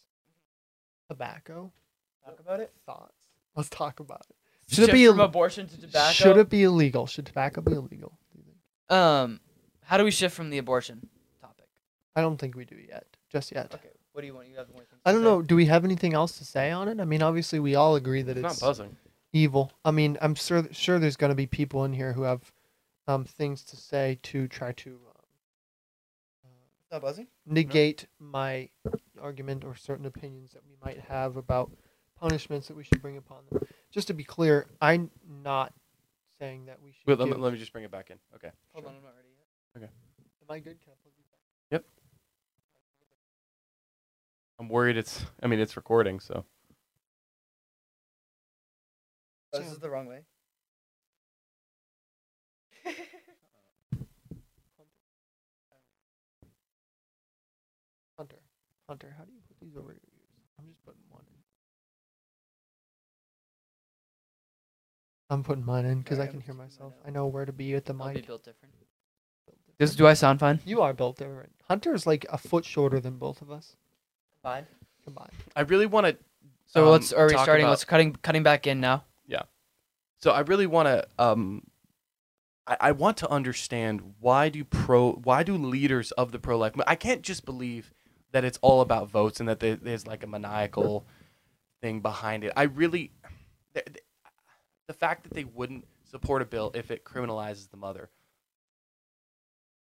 Tobacco. 1.08 1.72
Talk 2.24 2.38
about 2.40 2.60
it. 2.60 2.72
Thoughts. 2.86 3.12
Let's 3.56 3.68
talk 3.70 4.00
about 4.00 4.26
it. 4.28 4.36
Should 4.68 4.76
Shift 4.76 4.88
it 4.90 4.92
be 4.92 5.06
from 5.06 5.18
Ill- 5.20 5.24
abortion 5.24 5.66
to 5.68 5.80
tobacco? 5.80 6.12
Should 6.12 6.36
it 6.36 6.50
be 6.50 6.62
illegal? 6.64 7.06
Should 7.06 7.26
tobacco 7.26 7.60
be 7.62 7.72
illegal? 7.72 8.12
do 8.32 8.38
you 8.38 8.44
think? 8.44 8.92
Um, 8.92 9.40
how 9.82 9.96
do 9.96 10.04
we 10.04 10.10
shift 10.10 10.34
from 10.36 10.50
the 10.50 10.58
abortion 10.58 11.08
topic? 11.40 11.66
I 12.14 12.20
don't 12.20 12.36
think 12.36 12.54
we 12.54 12.64
do 12.66 12.76
yet. 12.76 13.06
Just 13.30 13.50
yet. 13.52 13.72
Okay. 13.74 13.88
What 14.12 14.20
do 14.22 14.26
you 14.26 14.34
want? 14.34 14.48
You 14.48 14.56
have 14.56 14.68
more 14.68 14.78
things. 14.84 15.00
I 15.06 15.12
don't 15.12 15.20
say? 15.22 15.24
know. 15.24 15.40
Do 15.42 15.56
we 15.56 15.66
have 15.66 15.84
anything 15.84 16.12
else 16.12 16.36
to 16.38 16.44
say 16.44 16.70
on 16.70 16.88
it? 16.88 17.00
I 17.00 17.04
mean, 17.04 17.22
obviously, 17.22 17.60
we 17.60 17.74
all 17.76 17.96
agree 17.96 18.20
that 18.22 18.36
It's 18.36 18.52
it's, 18.54 18.60
not 18.62 18.68
buzzing. 18.68 18.96
evil. 19.32 19.72
I 19.84 19.90
mean, 19.90 20.18
I'm 20.20 20.34
sure 20.34 20.66
sure 20.72 20.98
there's 20.98 21.16
going 21.16 21.30
to 21.30 21.34
be 21.36 21.46
people 21.46 21.84
in 21.84 21.92
here 21.94 22.12
who 22.12 22.22
have 22.22 22.52
um, 23.06 23.24
things 23.24 23.64
to 23.64 23.76
say 23.76 24.18
to 24.24 24.48
try 24.48 24.72
to 24.72 24.90
um, 26.44 26.50
Not 26.92 27.02
buzzing. 27.02 27.26
negate 27.46 28.06
my 28.18 28.68
argument 29.20 29.64
or 29.64 29.74
certain 29.74 30.06
opinions 30.06 30.52
that 30.52 30.62
we 30.66 30.74
might 30.84 31.00
have 31.00 31.36
about 31.36 31.70
punishments 32.18 32.68
that 32.68 32.76
we 32.76 32.84
should 32.84 33.00
bring 33.00 33.16
upon 33.16 33.38
them. 33.50 33.62
Just 33.90 34.08
to 34.08 34.14
be 34.14 34.24
clear, 34.24 34.66
I'm 34.80 35.10
not 35.42 35.72
saying 36.38 36.66
that 36.66 36.78
we 36.82 36.92
should. 36.92 37.06
Wait, 37.06 37.18
let, 37.18 37.28
me, 37.28 37.34
let 37.34 37.52
me 37.52 37.58
just 37.58 37.72
bring 37.72 37.84
it 37.84 37.90
back 37.90 38.10
in. 38.10 38.18
Okay. 38.34 38.50
Hold 38.72 38.86
on, 38.86 38.94
I'm 38.96 39.02
not 39.02 39.14
ready 39.16 39.28
yet. 39.36 39.82
Okay. 39.82 39.92
Am 40.42 40.54
I 40.54 40.58
good? 40.58 40.80
Can 40.80 40.92
I 40.92 40.96
plug 41.02 41.12
these 41.16 41.26
back? 41.26 41.38
I'm 44.60 44.68
worried 44.68 44.96
it's. 44.96 45.24
I 45.40 45.46
mean, 45.46 45.60
it's 45.60 45.76
recording, 45.76 46.18
so. 46.18 46.44
Oh, 49.54 49.58
this 49.60 49.70
is 49.70 49.78
the 49.78 49.88
wrong 49.88 50.06
way. 50.06 50.22
Hunter, 58.88 59.06
Hunter, 59.08 59.14
how 59.18 59.24
do 59.24 59.32
you 59.32 59.40
put 59.46 59.60
these 59.60 59.76
over 59.76 59.88
your 59.88 59.92
ears? 59.92 60.30
I'm 60.58 60.66
just 60.66 60.82
putting 60.84 61.00
one 61.10 61.22
in. 61.28 61.34
I'm 65.30 65.44
putting 65.44 65.64
mine 65.64 65.84
in 65.84 65.98
because 65.98 66.18
I 66.18 66.26
can 66.26 66.40
hear 66.40 66.54
myself. 66.54 66.94
I 67.06 67.10
know 67.10 67.26
where 67.26 67.44
to 67.44 67.52
be 67.52 67.74
at 67.74 67.84
the 67.84 67.94
I'll 68.00 68.08
be 68.08 68.14
mic. 68.14 68.26
built 68.26 68.44
different. 68.44 68.74
Does, 69.78 69.94
do 69.94 70.06
I 70.06 70.14
sound 70.14 70.40
fine? 70.40 70.58
You 70.64 70.80
are 70.80 70.92
built 70.92 71.18
different. 71.18 71.52
Hunter's 71.68 72.06
like 72.06 72.26
a 72.30 72.38
foot 72.38 72.64
shorter 72.64 72.98
than 72.98 73.16
both 73.18 73.42
of 73.42 73.50
us 73.50 73.76
Fine. 74.42 74.66
combined. 75.04 75.30
I 75.54 75.60
really 75.60 75.86
want 75.86 76.06
to. 76.06 76.16
So 76.66 76.84
um, 76.86 76.90
let's. 76.90 77.12
Are 77.12 77.26
we 77.26 77.34
talk 77.34 77.42
starting? 77.44 77.64
about- 77.64 77.70
Let's 77.72 77.84
cutting 77.84 78.14
cutting 78.22 78.42
back 78.42 78.66
in 78.66 78.80
now. 78.80 79.04
Yeah. 79.26 79.42
So 80.20 80.30
I 80.32 80.40
really 80.40 80.66
want 80.66 80.86
to. 80.88 81.06
Um, 81.18 81.62
I, 82.66 82.76
I 82.80 82.92
want 82.92 83.18
to 83.18 83.28
understand 83.30 84.14
why 84.18 84.48
do 84.48 84.64
pro 84.64 85.12
why 85.12 85.42
do 85.44 85.56
leaders 85.56 86.10
of 86.12 86.32
the 86.32 86.38
pro 86.40 86.58
life? 86.58 86.72
I 86.86 86.96
can't 86.96 87.22
just 87.22 87.44
believe 87.44 87.92
that 88.32 88.44
it's 88.44 88.58
all 88.62 88.80
about 88.80 89.10
votes 89.10 89.40
and 89.40 89.48
that 89.48 89.60
there, 89.60 89.76
there's 89.76 90.06
like 90.06 90.22
a 90.22 90.26
maniacal 90.26 91.06
thing 91.80 92.00
behind 92.00 92.44
it. 92.44 92.52
I 92.56 92.64
really, 92.64 93.12
the, 93.74 93.82
the- 94.86 94.94
fact 94.94 95.22
that 95.24 95.34
they 95.34 95.44
wouldn't 95.44 95.86
support 96.10 96.42
a 96.42 96.44
bill 96.44 96.70
if 96.74 96.90
it 96.90 97.04
criminalizes 97.04 97.70
the 97.70 97.76
mother. 97.76 98.10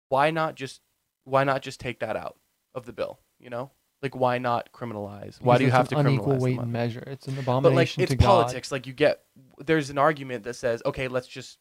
Why 0.09 0.31
not 0.31 0.55
just 0.55 0.81
why 1.23 1.43
not 1.43 1.61
just 1.61 1.79
take 1.79 1.99
that 1.99 2.15
out 2.15 2.37
of 2.75 2.85
the 2.85 2.93
bill? 2.93 3.19
You 3.39 3.49
know, 3.49 3.71
like 4.01 4.15
why 4.15 4.37
not 4.39 4.71
criminalize? 4.73 5.39
Why 5.41 5.57
Because 5.57 5.59
do 5.59 5.65
you 5.65 5.71
have 5.71 5.87
to 5.89 5.97
an 5.97 6.05
criminalize 6.05 6.09
unequal 6.09 6.37
weight 6.37 6.59
and 6.59 6.71
measure? 6.73 7.03
It's 7.07 7.27
an 7.27 7.37
abomination. 7.37 7.63
but 7.63 7.75
like 7.75 7.97
it's 7.99 8.11
to 8.11 8.17
God. 8.17 8.25
politics 8.25 8.71
like 8.71 8.87
you 8.87 8.93
get 8.93 9.23
there's 9.59 9.89
an 9.89 9.97
argument 9.97 10.43
that 10.43 10.55
says 10.55 10.81
okay 10.85 11.07
let's 11.07 11.27
just 11.27 11.59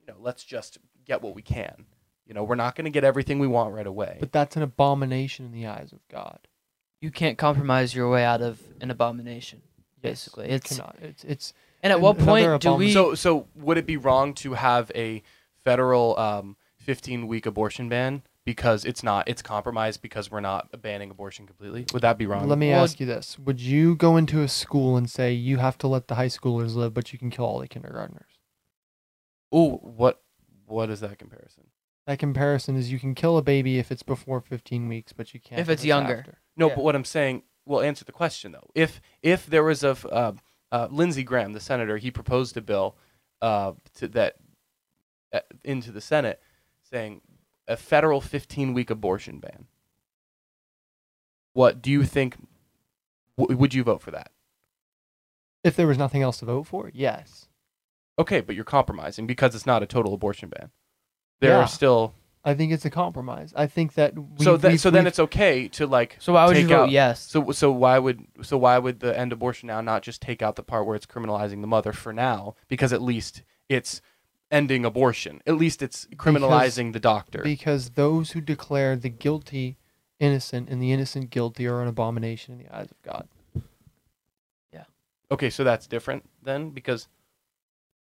you 0.00 0.06
know 0.06 0.16
let's 0.20 0.44
just 0.44 0.78
get 1.04 1.22
what 1.22 1.34
we 1.34 1.42
can 1.42 1.86
you 2.28 2.34
know 2.34 2.44
we're 2.44 2.54
not 2.54 2.76
going 2.76 2.84
to 2.84 2.90
get 2.90 3.02
everything 3.02 3.38
we 3.40 3.46
want 3.48 3.74
right 3.74 3.86
away 3.86 4.18
But 4.20 4.30
that's 4.32 4.54
an 4.56 4.62
abomination 4.62 5.46
in 5.46 5.52
the 5.52 5.66
eyes 5.66 5.90
of 5.92 5.98
God. 6.08 6.38
You 7.00 7.10
can't 7.10 7.38
compromise 7.38 7.94
your 7.94 8.10
way 8.10 8.24
out 8.24 8.42
of 8.42 8.60
an 8.80 8.90
abomination. 8.90 9.62
Yes, 10.02 10.26
Basically, 10.26 10.48
you 10.48 10.54
it's 10.56 10.76
cannot. 10.76 10.96
It's 11.00 11.24
it's 11.24 11.52
and 11.82 11.92
at 11.92 11.96
an- 11.96 12.02
what 12.02 12.16
another 12.20 12.50
point 12.50 12.62
do 12.62 12.74
we? 12.74 12.92
so 12.92 13.14
so 13.14 13.46
would 13.56 13.78
it 13.78 13.86
be 13.86 13.96
wrong 13.96 14.34
to 14.34 14.54
have 14.54 14.92
a 14.94 15.22
federal 15.64 16.18
um, 16.18 16.56
15 16.78 17.26
week 17.26 17.46
abortion 17.46 17.88
ban 17.88 18.22
because 18.44 18.84
it's 18.84 19.02
not 19.02 19.28
it's 19.28 19.42
compromised 19.42 20.00
because 20.02 20.30
we're 20.30 20.40
not 20.40 20.80
banning 20.82 21.10
abortion 21.10 21.46
completely 21.46 21.84
would 21.92 22.02
that 22.02 22.16
be 22.18 22.26
wrong 22.26 22.48
Let 22.48 22.58
me 22.58 22.70
Well, 22.70 22.82
ask 22.84 22.98
you 23.00 23.06
this: 23.06 23.38
Would 23.38 23.60
you 23.60 23.94
go 23.94 24.16
into 24.16 24.42
a 24.42 24.48
school 24.48 24.96
and 24.96 25.08
say 25.10 25.32
you 25.32 25.58
have 25.58 25.78
to 25.78 25.88
let 25.88 26.08
the 26.08 26.14
high 26.16 26.28
schoolers 26.28 26.74
live, 26.74 26.94
but 26.94 27.12
you 27.12 27.18
can 27.18 27.30
kill 27.30 27.44
all 27.44 27.58
the 27.60 27.68
kindergartners? 27.68 28.32
oh 29.52 29.76
what 29.76 30.20
what 30.66 30.90
is 30.90 31.00
that 31.00 31.18
comparison 31.18 31.64
That 32.08 32.18
comparison 32.18 32.74
is 32.74 32.90
you 32.90 32.98
can 32.98 33.14
kill 33.14 33.36
a 33.36 33.42
baby 33.42 33.78
if 33.78 33.92
it's 33.92 34.02
before 34.02 34.40
15 34.40 34.88
weeks, 34.88 35.12
but 35.12 35.34
you 35.34 35.40
can't 35.40 35.60
If 35.60 35.68
it's 35.68 35.84
younger. 35.84 36.20
after. 36.20 36.38
No, 36.56 36.68
Yeah. 36.70 36.74
but 36.76 36.82
what 36.82 36.96
I'm 36.96 37.04
saying, 37.04 37.42
will 37.66 37.82
answer 37.82 38.02
the 38.02 38.12
question 38.12 38.52
though. 38.52 38.70
If 38.74 39.02
if 39.22 39.44
there 39.44 39.62
was 39.62 39.84
a 39.84 39.90
uh, 40.10 40.32
uh, 40.72 40.88
Lindsey 40.90 41.22
Graham, 41.22 41.52
the 41.52 41.60
senator, 41.60 41.98
he 41.98 42.10
proposed 42.10 42.56
a 42.56 42.62
bill 42.62 42.96
uh, 43.42 43.72
to 43.96 44.08
that 44.08 44.36
uh, 45.34 45.40
into 45.62 45.92
the 45.92 46.00
Senate 46.00 46.40
saying 46.82 47.20
a 47.68 47.76
federal 47.76 48.22
15 48.22 48.72
week 48.72 48.88
abortion 48.88 49.38
ban. 49.38 49.66
What 51.52 51.82
do 51.82 51.90
you 51.90 52.04
think? 52.04 52.36
W- 53.36 53.54
would 53.58 53.74
you 53.74 53.84
vote 53.84 54.00
for 54.00 54.12
that? 54.12 54.32
If 55.62 55.76
there 55.76 55.86
was 55.86 55.98
nothing 55.98 56.22
else 56.22 56.38
to 56.38 56.46
vote 56.46 56.66
for, 56.66 56.90
yes. 56.94 57.48
Okay, 58.18 58.40
but 58.40 58.54
you're 58.54 58.64
compromising 58.64 59.26
because 59.26 59.54
it's 59.54 59.66
not 59.66 59.82
a 59.82 59.86
total 59.86 60.14
abortion 60.14 60.48
ban. 60.48 60.70
There 61.40 61.50
Yeah. 61.50 61.58
are 61.58 61.68
still 61.68 62.14
I 62.44 62.54
think 62.54 62.72
it's 62.72 62.84
a 62.86 62.90
compromise. 62.90 63.52
I 63.54 63.66
think 63.66 63.94
that 63.94 64.14
we, 64.16 64.44
so 64.44 64.56
then 64.56 64.70
we've- 64.72 64.78
so 64.78 64.90
then 64.90 65.02
we've- 65.04 65.08
it's 65.08 65.18
okay 65.18 65.68
to 65.68 65.86
like 65.86 66.16
so 66.18 66.32
why 66.32 66.46
would 66.46 66.56
you 66.56 66.66
vote 66.68 66.84
out- 66.84 66.90
yes? 66.90 67.20
So 67.20 67.50
so 67.52 67.70
why 67.70 67.98
would 67.98 68.26
so 68.42 68.56
why 68.56 68.78
would 68.78 69.00
the 69.00 69.16
end 69.18 69.32
abortion 69.32 69.66
now 69.66 69.80
not 69.82 70.02
just 70.02 70.22
take 70.22 70.40
out 70.40 70.56
the 70.56 70.62
part 70.62 70.86
where 70.86 70.96
it's 70.96 71.04
criminalizing 71.04 71.60
the 71.60 71.66
mother 71.66 71.92
for 71.92 72.12
now 72.12 72.54
because 72.68 72.92
at 72.92 73.02
least 73.02 73.42
it's 73.68 74.00
ending 74.50 74.84
abortion. 74.86 75.42
At 75.46 75.56
least 75.56 75.82
it's 75.82 76.06
criminalizing 76.16 76.94
the 76.94 77.00
doctor. 77.00 77.42
because 77.42 77.90
those 77.90 78.30
who 78.30 78.40
declare 78.40 78.96
the 78.96 79.10
guilty 79.10 79.76
innocent 80.18 80.70
and 80.70 80.80
the 80.82 80.90
innocent 80.90 81.28
guilty 81.30 81.66
are 81.66 81.82
an 81.82 81.88
abomination 81.88 82.54
in 82.54 82.64
the 82.66 82.74
eyes 82.74 82.90
of 82.90 83.02
God. 83.02 83.28
Yeah. 84.72 84.84
Okay, 85.30 85.50
so 85.50 85.64
that's 85.64 85.86
different 85.86 86.28
then 86.42 86.70
because 86.70 87.08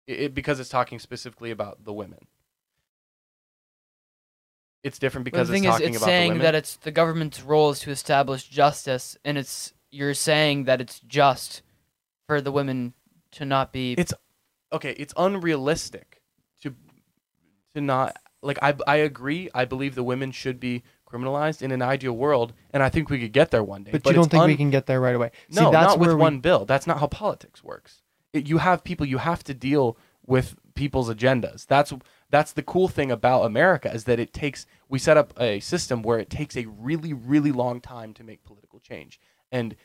it- 0.05 0.35
because 0.35 0.59
it's 0.59 0.69
talking 0.69 0.99
specifically 0.99 1.49
about 1.49 1.83
the 1.83 1.93
women. 1.93 2.27
It's 4.83 4.97
different 4.99 5.25
But 5.25 5.31
because 5.33 5.47
the 5.49 5.53
thing 5.55 5.63
it's 5.65 5.75
is, 5.75 5.81
it's 5.81 5.97
about 5.97 6.05
the 6.05 6.09
saying 6.11 6.29
women. 6.31 6.43
that 6.43 6.55
it's 6.55 6.75
the 6.77 6.91
government's 6.91 7.41
role 7.43 7.69
is 7.71 7.79
to 7.81 7.91
establish 7.91 8.47
justice, 8.47 9.17
and 9.25 9.37
it's 9.37 9.73
you're 9.91 10.13
saying 10.13 10.63
that 10.65 10.79
it's 10.79 10.99
just 11.01 11.61
for 12.27 12.39
the 12.41 12.51
women 12.51 12.93
to 13.31 13.45
not 13.45 13.73
be. 13.73 13.93
It's- 13.93 14.13
okay, 14.71 14.91
it's 14.91 15.13
unrealistic 15.17 16.21
to 16.61 16.73
to 17.75 17.81
not 17.81 18.15
like 18.41 18.57
I 18.61 18.73
I 18.87 18.95
agree. 18.97 19.49
I 19.53 19.65
believe 19.65 19.95
the 19.95 20.03
women 20.03 20.31
should 20.31 20.59
be 20.59 20.83
criminalized 21.11 21.61
in 21.61 21.71
an 21.71 21.81
ideal 21.81 22.13
world, 22.13 22.53
and 22.71 22.81
I 22.83 22.89
think 22.89 23.09
we 23.09 23.19
could 23.19 23.33
get 23.33 23.51
there 23.51 23.63
one 23.63 23.83
day. 23.83 23.91
But, 23.91 24.05
you 24.05 24.13
don't 24.13 24.29
think 24.29 24.45
we 24.45 24.55
can 24.55 24.69
get 24.69 24.85
there 24.85 25.01
right 25.01 25.15
away. 25.15 25.31
See, 25.49 25.59
No, 25.59 25.71
that's 25.71 25.87
not 25.87 25.99
with 25.99 26.07
where 26.09 26.15
we- 26.15 26.21
one 26.21 26.39
bill. 26.39 26.65
That's 26.65 26.85
not 26.87 26.99
how 26.99 27.07
politics 27.07 27.63
works. 27.63 28.01
It, 28.31 28.47
you 28.47 28.59
have 28.59 28.83
people. 28.83 29.05
You 29.07 29.17
have 29.17 29.43
to 29.45 29.53
deal 29.55 29.97
with 30.25 30.55
people's 30.75 31.09
agendas. 31.09 31.65
That's 31.65 31.91
that's 32.29 32.53
the 32.53 32.63
cool 32.63 32.87
thing 32.87 33.11
about 33.11 33.43
America 33.43 33.91
is 33.93 34.03
that 34.05 34.19
it 34.19 34.33
takes. 34.33 34.65
We 34.87 34.99
set 34.99 35.17
up 35.17 35.33
a 35.39 35.59
system 35.59 36.03
where 36.03 36.19
it 36.19 36.29
takes 36.29 36.55
a 36.55 36.65
really 36.65 37.13
really 37.13 37.51
long 37.51 37.81
time 37.81 38.13
to 38.15 38.23
make 38.23 38.43
political 38.43 38.79
change, 38.79 39.19
and 39.51 39.75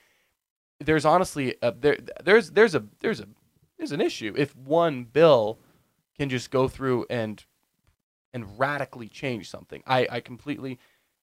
there's 0.80 1.04
honestly 1.04 1.56
a, 1.62 1.72
there 1.72 1.98
there's 2.22 2.50
there's 2.50 2.74
a 2.74 2.84
there's 3.00 3.20
a 3.20 3.28
there's 3.78 3.92
an 3.92 4.00
issue 4.00 4.34
if 4.36 4.54
one 4.56 5.04
bill 5.04 5.58
can 6.18 6.28
just 6.28 6.50
go 6.50 6.68
through 6.68 7.06
and 7.10 7.44
and 8.32 8.58
radically 8.58 9.08
change 9.08 9.48
something. 9.50 9.82
I 9.86 10.06
I 10.10 10.20
completely 10.20 10.78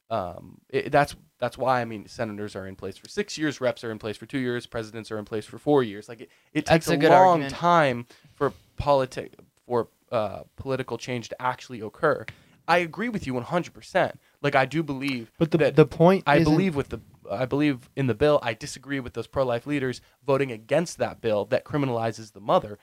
um 0.09 0.59
it, 0.69 0.91
that's 0.91 1.15
that's 1.39 1.57
why 1.57 1.81
I 1.81 1.85
mean 1.85 2.07
senators 2.07 2.55
are 2.55 2.67
in 2.67 2.75
place 2.75 2.97
for 2.97 3.07
six 3.07 3.37
years, 3.37 3.61
reps 3.61 3.83
are 3.83 3.91
in 3.91 3.99
place 3.99 4.17
for 4.17 4.25
two 4.25 4.39
years, 4.39 4.65
presidents 4.65 5.11
are 5.11 5.19
in 5.19 5.25
place 5.25 5.45
for 5.45 5.57
four 5.57 5.83
years. 5.83 6.09
Like 6.09 6.21
it, 6.21 6.29
it 6.53 6.65
takes 6.65 6.87
That's 6.87 7.03
a 7.05 7.09
long 7.09 7.27
argument. 7.43 7.53
time 7.53 8.05
for 8.33 8.53
politic 8.77 9.33
for 9.65 9.87
uh, 10.11 10.43
political 10.57 10.97
change 10.97 11.29
to 11.29 11.41
actually 11.41 11.79
occur. 11.81 12.25
I 12.67 12.77
agree 12.79 13.09
with 13.09 13.25
you 13.25 13.33
100%. 13.33 14.13
Like 14.41 14.55
I 14.55 14.65
do 14.65 14.83
believe 14.83 15.31
But 15.37 15.51
the 15.51 15.57
that 15.59 15.75
the 15.75 15.85
point 15.85 16.23
I 16.27 16.37
isn't- 16.37 16.51
believe 16.51 16.75
with 16.75 16.89
the 16.89 16.99
I 17.31 17.45
believe 17.45 17.89
in 17.95 18.07
the 18.07 18.13
bill. 18.13 18.39
I 18.43 18.53
disagree 18.53 18.99
with 18.99 19.13
those 19.13 19.27
pro-life 19.27 19.65
leaders 19.65 20.01
voting 20.25 20.51
against 20.51 20.97
that 20.97 21.21
bill 21.21 21.45
that 21.45 21.63
criminalizes 21.63 22.33
the 22.33 22.41
mother. 22.41 22.77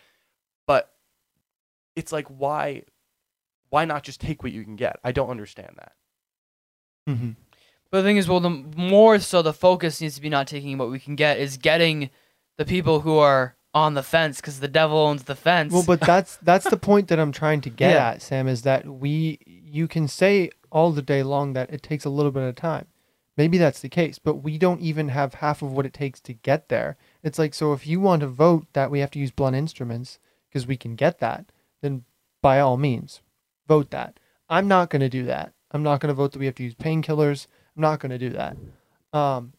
But 0.66 0.90
it's 1.96 2.12
like 2.12 2.26
why 2.28 2.84
why 3.70 3.84
not 3.84 4.02
just 4.04 4.20
take 4.20 4.42
what 4.42 4.52
you 4.52 4.64
can 4.64 4.76
get? 4.76 4.98
I 5.04 5.12
don't 5.12 5.28
understand 5.30 5.74
that. 5.76 5.92
Mhm. 7.08 7.36
But 7.90 7.98
the 8.02 8.08
thing 8.08 8.16
is, 8.16 8.28
well, 8.28 8.40
the 8.40 8.50
more 8.50 9.18
so 9.18 9.42
the 9.42 9.52
focus 9.52 10.00
needs 10.00 10.14
to 10.16 10.20
be 10.22 10.28
not 10.28 10.46
taking 10.46 10.76
what 10.78 10.90
we 10.90 10.98
can 10.98 11.16
get, 11.16 11.38
is 11.38 11.56
getting 11.56 12.10
the 12.56 12.64
people 12.64 13.00
who 13.00 13.18
are 13.18 13.56
on 13.78 13.94
the 13.94 14.02
fence, 14.02 14.40
because 14.40 14.60
the 14.60 14.68
devil 14.68 14.98
owns 14.98 15.24
the 15.24 15.34
fence. 15.34 15.72
Well, 15.72 15.84
but 15.86 16.00
that's 16.00 16.36
that's 16.42 16.68
the 16.68 16.76
point 16.76 17.08
that 17.08 17.18
I'm 17.18 17.32
trying 17.32 17.60
to 17.62 17.70
get 17.70 17.92
Yeah. 17.92 18.08
at, 18.10 18.22
Sam, 18.22 18.48
is 18.48 18.62
that 18.62 18.86
we 18.86 19.38
you 19.46 19.88
can 19.88 20.08
say 20.08 20.50
all 20.70 20.92
the 20.92 21.02
day 21.02 21.22
long 21.22 21.52
that 21.54 21.70
it 21.72 21.82
takes 21.82 22.04
a 22.04 22.10
little 22.10 22.32
bit 22.32 22.42
of 22.42 22.54
time. 22.54 22.86
Maybe 23.36 23.56
that's 23.56 23.80
the 23.80 23.88
case, 23.88 24.18
but 24.18 24.36
we 24.42 24.58
don't 24.58 24.80
even 24.80 25.08
have 25.10 25.34
half 25.34 25.62
of 25.62 25.72
what 25.72 25.86
it 25.86 25.92
takes 25.94 26.20
to 26.22 26.32
get 26.34 26.68
there. 26.68 26.96
It's 27.22 27.38
like 27.38 27.54
so 27.54 27.72
if 27.72 27.86
you 27.86 28.00
want 28.00 28.20
to 28.20 28.26
vote 28.26 28.66
that 28.72 28.90
we 28.90 28.98
have 29.00 29.10
to 29.12 29.18
use 29.18 29.30
blunt 29.30 29.56
instruments 29.56 30.18
because 30.48 30.66
we 30.66 30.76
can 30.76 30.94
get 30.96 31.20
that, 31.20 31.52
then 31.80 32.04
by 32.42 32.58
all 32.60 32.76
means, 32.76 33.20
vote 33.66 33.90
that. 33.90 34.18
I'm 34.48 34.66
not 34.66 34.90
going 34.90 35.00
to 35.00 35.08
do 35.08 35.24
that. 35.26 35.52
I'm 35.70 35.82
not 35.82 36.00
going 36.00 36.08
to 36.08 36.14
vote 36.14 36.32
that 36.32 36.38
we 36.38 36.46
have 36.46 36.54
to 36.56 36.62
use 36.64 36.74
painkillers. 36.74 37.46
I'm 37.76 37.82
not 37.82 38.00
going 38.00 38.10
to 38.10 38.18
do 38.18 38.30
that. 38.30 38.56
Um, 39.12 39.52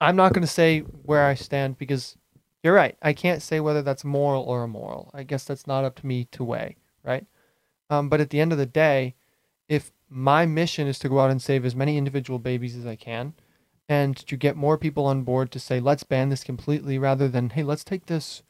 I'm 0.00 0.16
not 0.16 0.32
going 0.32 0.42
to 0.42 0.48
say 0.48 0.80
where 0.80 1.24
I 1.26 1.34
stand 1.34 1.78
because 1.78 2.16
you're 2.62 2.74
right. 2.74 2.96
I 3.02 3.12
can't 3.12 3.42
say 3.42 3.60
whether 3.60 3.82
that's 3.82 4.04
moral 4.04 4.42
or 4.42 4.62
immoral. 4.64 5.10
I 5.14 5.22
guess 5.22 5.44
that's 5.44 5.66
not 5.66 5.84
up 5.84 5.96
to 5.96 6.06
me 6.06 6.24
to 6.32 6.44
weigh, 6.44 6.76
right? 7.04 7.26
Um, 7.88 8.08
but 8.08 8.20
at 8.20 8.30
the 8.30 8.40
end 8.40 8.52
of 8.52 8.58
the 8.58 8.66
day, 8.66 9.14
if 9.68 9.92
my 10.08 10.46
mission 10.46 10.86
is 10.86 10.98
to 11.00 11.08
go 11.08 11.20
out 11.20 11.30
and 11.30 11.40
save 11.40 11.64
as 11.64 11.74
many 11.74 11.96
individual 11.96 12.38
babies 12.38 12.76
as 12.76 12.86
I 12.86 12.96
can, 12.96 13.34
and 13.88 14.16
to 14.16 14.36
get 14.36 14.56
more 14.56 14.78
people 14.78 15.06
on 15.06 15.22
board 15.22 15.50
to 15.50 15.58
say 15.58 15.80
let's 15.80 16.04
ban 16.04 16.28
this 16.28 16.44
completely 16.44 16.96
rather 16.98 17.28
than 17.28 17.50
hey 17.50 17.64
let's 17.64 17.82
take 17.82 18.06
this 18.06 18.42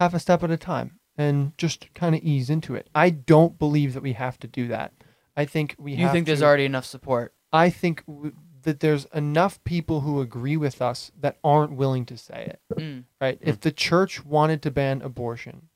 half 0.00 0.14
a 0.14 0.18
step 0.18 0.42
at 0.42 0.50
a 0.50 0.56
time 0.56 0.98
and 1.16 1.52
just 1.58 1.92
kind 1.94 2.14
of 2.14 2.22
ease 2.22 2.48
into 2.48 2.74
it. 2.74 2.88
I 2.94 3.10
don't 3.10 3.58
believe 3.58 3.92
that 3.94 4.02
we 4.02 4.14
have 4.14 4.38
to 4.38 4.46
do 4.46 4.68
that. 4.68 4.92
I 5.36 5.44
think 5.44 5.74
we 5.78 5.92
You 5.94 6.08
think 6.08 6.26
there's 6.26 6.42
already 6.42 6.64
enough 6.64 6.86
support? 6.86 7.34
I 7.52 7.70
think 7.70 8.04
w- 8.06 8.32
that 8.68 8.80
there's 8.80 9.06
enough 9.14 9.64
people 9.64 10.02
who 10.02 10.20
agree 10.20 10.58
with 10.58 10.82
us 10.82 11.10
that 11.18 11.38
aren't 11.42 11.72
willing 11.72 12.04
to 12.04 12.18
say 12.18 12.52
it, 12.52 12.60
Mm, 12.78 13.04
right? 13.18 13.38
If 13.40 13.60
the 13.60 13.72
church 13.72 14.26
wanted 14.26 14.60
to 14.60 14.70
ban 14.70 15.00
abortion, 15.00 15.68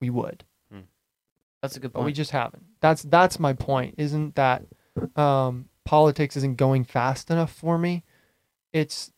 we 0.00 0.10
would, 0.10 0.42
that's 1.62 1.76
a 1.76 1.80
good 1.80 1.92
but 1.92 2.04
we 2.04 2.12
just 2.12 2.30
haven't. 2.30 2.64
That's 2.80 3.02
that's 3.02 3.38
my 3.38 3.52
point. 3.52 3.94
Isn't 3.98 4.34
that 4.34 4.64
um, 5.14 5.68
politics 5.84 6.36
isn't 6.36 6.56
going 6.56 6.84
fast 6.84 7.30
enough 7.30 7.52
for 7.52 7.78
me? 7.78 8.02
It's 8.72 9.12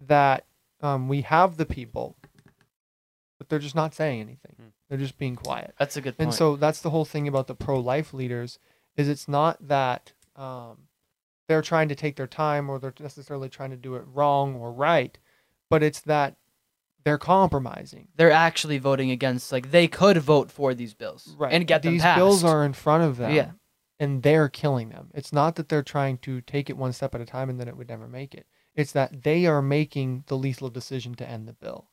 that 0.00 0.44
um, 0.80 1.08
we 1.08 1.22
have 1.22 1.56
the 1.56 1.66
people, 1.66 2.16
but 3.38 3.48
they're 3.48 3.58
just 3.60 3.76
not 3.76 3.94
saying 3.94 4.20
anything. 4.20 4.56
Hmm. 4.56 4.68
They're 4.88 4.98
just 4.98 5.18
being 5.18 5.36
quiet. 5.36 5.74
That's 5.78 5.96
a 5.96 6.00
good 6.00 6.18
point. 6.18 6.26
And 6.28 6.34
so 6.34 6.56
that's 6.56 6.80
the 6.80 6.90
whole 6.90 7.04
thing 7.04 7.28
about 7.28 7.46
the 7.46 7.54
pro-life 7.54 8.12
leaders 8.12 8.58
is 8.96 9.08
it's 9.08 9.28
not 9.28 9.68
that 9.68 10.12
um, 10.34 10.87
they're 11.48 11.62
trying 11.62 11.88
to 11.88 11.94
take 11.94 12.16
their 12.16 12.26
time 12.26 12.68
or 12.70 12.78
they're 12.78 12.94
necessarily 13.00 13.48
trying 13.48 13.70
to 13.70 13.76
do 13.76 13.94
it 13.94 14.04
wrong 14.06 14.54
or 14.54 14.70
right, 14.70 15.18
but 15.70 15.82
it's 15.82 16.00
that 16.00 16.36
they're 17.04 17.18
compromising. 17.18 18.08
they're 18.16 18.30
actually 18.30 18.78
voting 18.78 19.10
against. 19.10 19.50
Like 19.50 19.70
they 19.70 19.88
could 19.88 20.18
vote 20.18 20.50
for 20.50 20.74
these 20.74 20.94
bills 20.94 21.34
right. 21.38 21.52
and 21.52 21.66
get 21.66 21.82
them 21.82 21.94
These 21.94 22.02
passed. 22.02 22.18
bills 22.18 22.44
are 22.44 22.64
in 22.64 22.74
front 22.74 23.04
of 23.04 23.16
them. 23.16 23.32
Yeah. 23.32 23.52
And 23.98 24.22
they're 24.22 24.48
killing 24.48 24.90
them. 24.90 25.10
It's 25.14 25.32
not 25.32 25.56
that 25.56 25.68
they're 25.68 25.82
trying 25.82 26.18
to 26.18 26.40
take 26.42 26.70
it 26.70 26.76
one 26.76 26.92
step 26.92 27.14
at 27.14 27.20
a 27.20 27.24
time 27.24 27.50
and 27.50 27.58
then 27.58 27.66
it 27.66 27.76
would 27.76 27.88
never 27.88 28.06
make 28.06 28.34
it. 28.34 28.46
It's 28.74 28.92
that 28.92 29.24
they 29.24 29.46
are 29.46 29.62
making 29.62 30.24
the 30.28 30.36
lethal 30.36 30.68
decision 30.68 31.14
to 31.16 31.28
end 31.28 31.48
the 31.48 31.52
bill. 31.52 31.88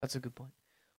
That's 0.00 0.14
a 0.14 0.20
good 0.20 0.34
point. 0.34 0.52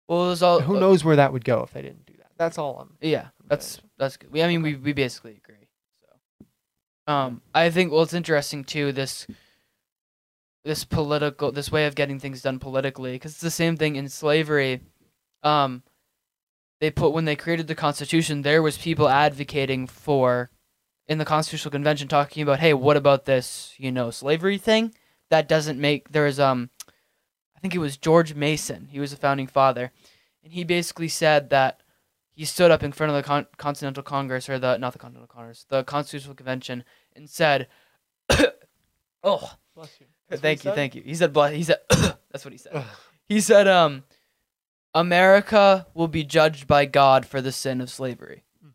Well, 0.08 0.32
it 0.32 0.42
all. 0.42 0.60
Who 0.60 0.76
uh, 0.76 0.80
knows 0.80 1.04
where 1.04 1.16
that 1.16 1.32
would 1.32 1.44
go 1.44 1.62
if 1.62 1.72
they 1.72 1.82
didn't 1.82 2.06
do 2.06 2.14
that? 2.18 2.30
That's 2.36 2.58
all 2.58 2.78
I'm. 2.78 2.96
Yeah, 3.00 3.28
that's 3.46 3.80
that's 3.98 4.16
good. 4.16 4.32
We, 4.32 4.42
I 4.42 4.48
mean, 4.48 4.62
we 4.62 4.74
we 4.74 4.92
basically 4.92 5.36
agree. 5.36 5.65
Um, 7.06 7.42
I 7.54 7.70
think 7.70 7.92
well, 7.92 8.02
it's 8.02 8.14
interesting 8.14 8.64
too. 8.64 8.92
This 8.92 9.26
this 10.64 10.84
political 10.84 11.52
this 11.52 11.70
way 11.70 11.86
of 11.86 11.94
getting 11.94 12.18
things 12.18 12.42
done 12.42 12.58
politically, 12.58 13.12
because 13.12 13.32
it's 13.32 13.40
the 13.40 13.50
same 13.50 13.76
thing 13.76 13.96
in 13.96 14.08
slavery. 14.08 14.80
Um, 15.42 15.82
they 16.80 16.90
put 16.90 17.12
when 17.12 17.24
they 17.24 17.36
created 17.36 17.68
the 17.68 17.74
Constitution, 17.74 18.42
there 18.42 18.62
was 18.62 18.76
people 18.76 19.08
advocating 19.08 19.86
for 19.86 20.50
in 21.06 21.18
the 21.18 21.24
Constitutional 21.24 21.70
Convention 21.70 22.08
talking 22.08 22.42
about, 22.42 22.58
hey, 22.58 22.74
what 22.74 22.96
about 22.96 23.24
this, 23.24 23.74
you 23.78 23.92
know, 23.92 24.10
slavery 24.10 24.58
thing? 24.58 24.92
That 25.30 25.48
doesn't 25.48 25.80
make 25.80 26.10
there 26.10 26.26
is 26.26 26.40
um, 26.40 26.70
I 27.56 27.60
think 27.60 27.74
it 27.74 27.78
was 27.78 27.96
George 27.96 28.34
Mason. 28.34 28.88
He 28.90 29.00
was 29.00 29.12
a 29.12 29.16
founding 29.16 29.46
father, 29.46 29.92
and 30.42 30.52
he 30.52 30.64
basically 30.64 31.08
said 31.08 31.50
that 31.50 31.80
he 32.36 32.44
stood 32.44 32.70
up 32.70 32.82
in 32.84 32.92
front 32.92 33.10
of 33.10 33.16
the 33.16 33.22
Con- 33.24 33.46
Continental 33.56 34.02
Congress 34.04 34.48
or 34.48 34.58
the 34.60 34.76
not 34.78 34.92
the 34.92 34.98
Continental 35.00 35.26
Congress, 35.26 35.64
the 35.68 35.82
Constitutional 35.82 36.34
Convention, 36.36 36.84
and 37.16 37.28
said, 37.28 37.66
"Oh, 39.24 39.52
Bless 39.74 39.90
you. 40.00 40.06
thank 40.36 40.64
you, 40.64 40.72
thank 40.72 40.94
you." 40.94 41.02
He 41.02 41.14
said, 41.14 41.32
"Blah." 41.32 41.48
He 41.48 41.64
said, 41.64 41.78
"That's 42.30 42.44
what 42.44 42.52
he 42.52 42.58
said." 42.58 42.84
He 43.28 43.40
said, 43.40 43.66
"Um, 43.66 44.04
America 44.94 45.86
will 45.94 46.08
be 46.08 46.22
judged 46.24 46.66
by 46.66 46.84
God 46.86 47.26
for 47.26 47.40
the 47.40 47.52
sin 47.52 47.80
of 47.80 47.90
slavery." 47.90 48.44
Mhm. 48.64 48.70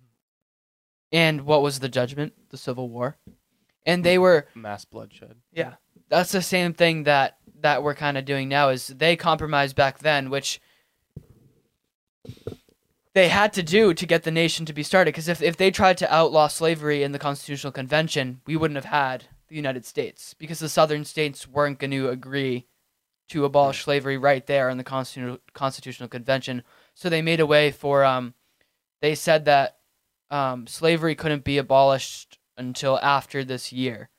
And 1.11 1.41
what 1.41 1.61
was 1.61 1.79
the 1.79 1.89
judgment? 1.89 2.33
The 2.49 2.57
Civil 2.57 2.89
War. 2.89 3.17
And 3.85 4.03
they 4.03 4.17
were 4.17 4.47
Mass 4.55 4.85
bloodshed. 4.85 5.37
yeah. 5.51 5.75
That's 6.09 6.31
the 6.31 6.41
same 6.41 6.73
thing 6.73 7.03
that 7.03 7.37
that 7.61 7.83
we're 7.83 7.95
kind 7.95 8.17
of 8.17 8.25
doing 8.25 8.49
now 8.49 8.69
is 8.69 8.87
they 8.87 9.15
compromised 9.15 9.75
back 9.75 9.99
then, 9.99 10.29
which 10.29 10.59
they 13.13 13.27
had 13.27 13.53
to 13.53 13.63
do 13.63 13.93
to 13.93 14.05
get 14.05 14.23
the 14.23 14.31
nation 14.31 14.65
to 14.65 14.73
be 14.73 14.83
started. 14.83 15.11
Because 15.11 15.27
if, 15.27 15.41
if 15.41 15.57
they 15.57 15.71
tried 15.71 15.97
to 15.99 16.13
outlaw 16.13 16.47
slavery 16.47 17.03
in 17.03 17.11
the 17.11 17.19
Constitutional 17.19 17.73
Convention, 17.73 18.41
we 18.45 18.55
wouldn't 18.55 18.77
have 18.77 18.85
had 18.85 19.25
the 19.47 19.55
United 19.55 19.85
States 19.85 20.33
because 20.33 20.59
the 20.59 20.69
southern 20.69 21.03
states 21.03 21.47
weren't 21.47 21.79
going 21.79 21.91
to 21.91 22.09
agree 22.09 22.67
to 23.29 23.45
abolish 23.45 23.83
slavery 23.83 24.17
right 24.17 24.45
there 24.47 24.69
in 24.69 24.77
the 24.77 24.83
Constitu- 24.83 25.39
Constitutional 25.53 26.09
Convention. 26.09 26.63
So 26.93 27.09
they 27.09 27.21
made 27.21 27.39
a 27.39 27.45
way 27.45 27.71
for 27.71 28.03
um, 28.03 28.33
they 29.01 29.15
said 29.15 29.45
that 29.45 29.77
um, 30.29 30.67
slavery 30.67 31.15
couldn't 31.15 31.43
be 31.43 31.57
abolished 31.57 32.39
until 32.57 32.99
after 32.99 33.43
this 33.43 33.71
year 33.71 34.09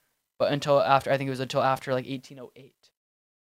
but 0.43 0.53
until 0.53 0.81
after 0.81 1.13
I 1.13 1.17
think 1.17 1.29
it 1.29 1.31
was 1.31 1.39
until 1.39 1.63
after 1.63 1.93
like 1.93 2.05
1808. 2.05 2.75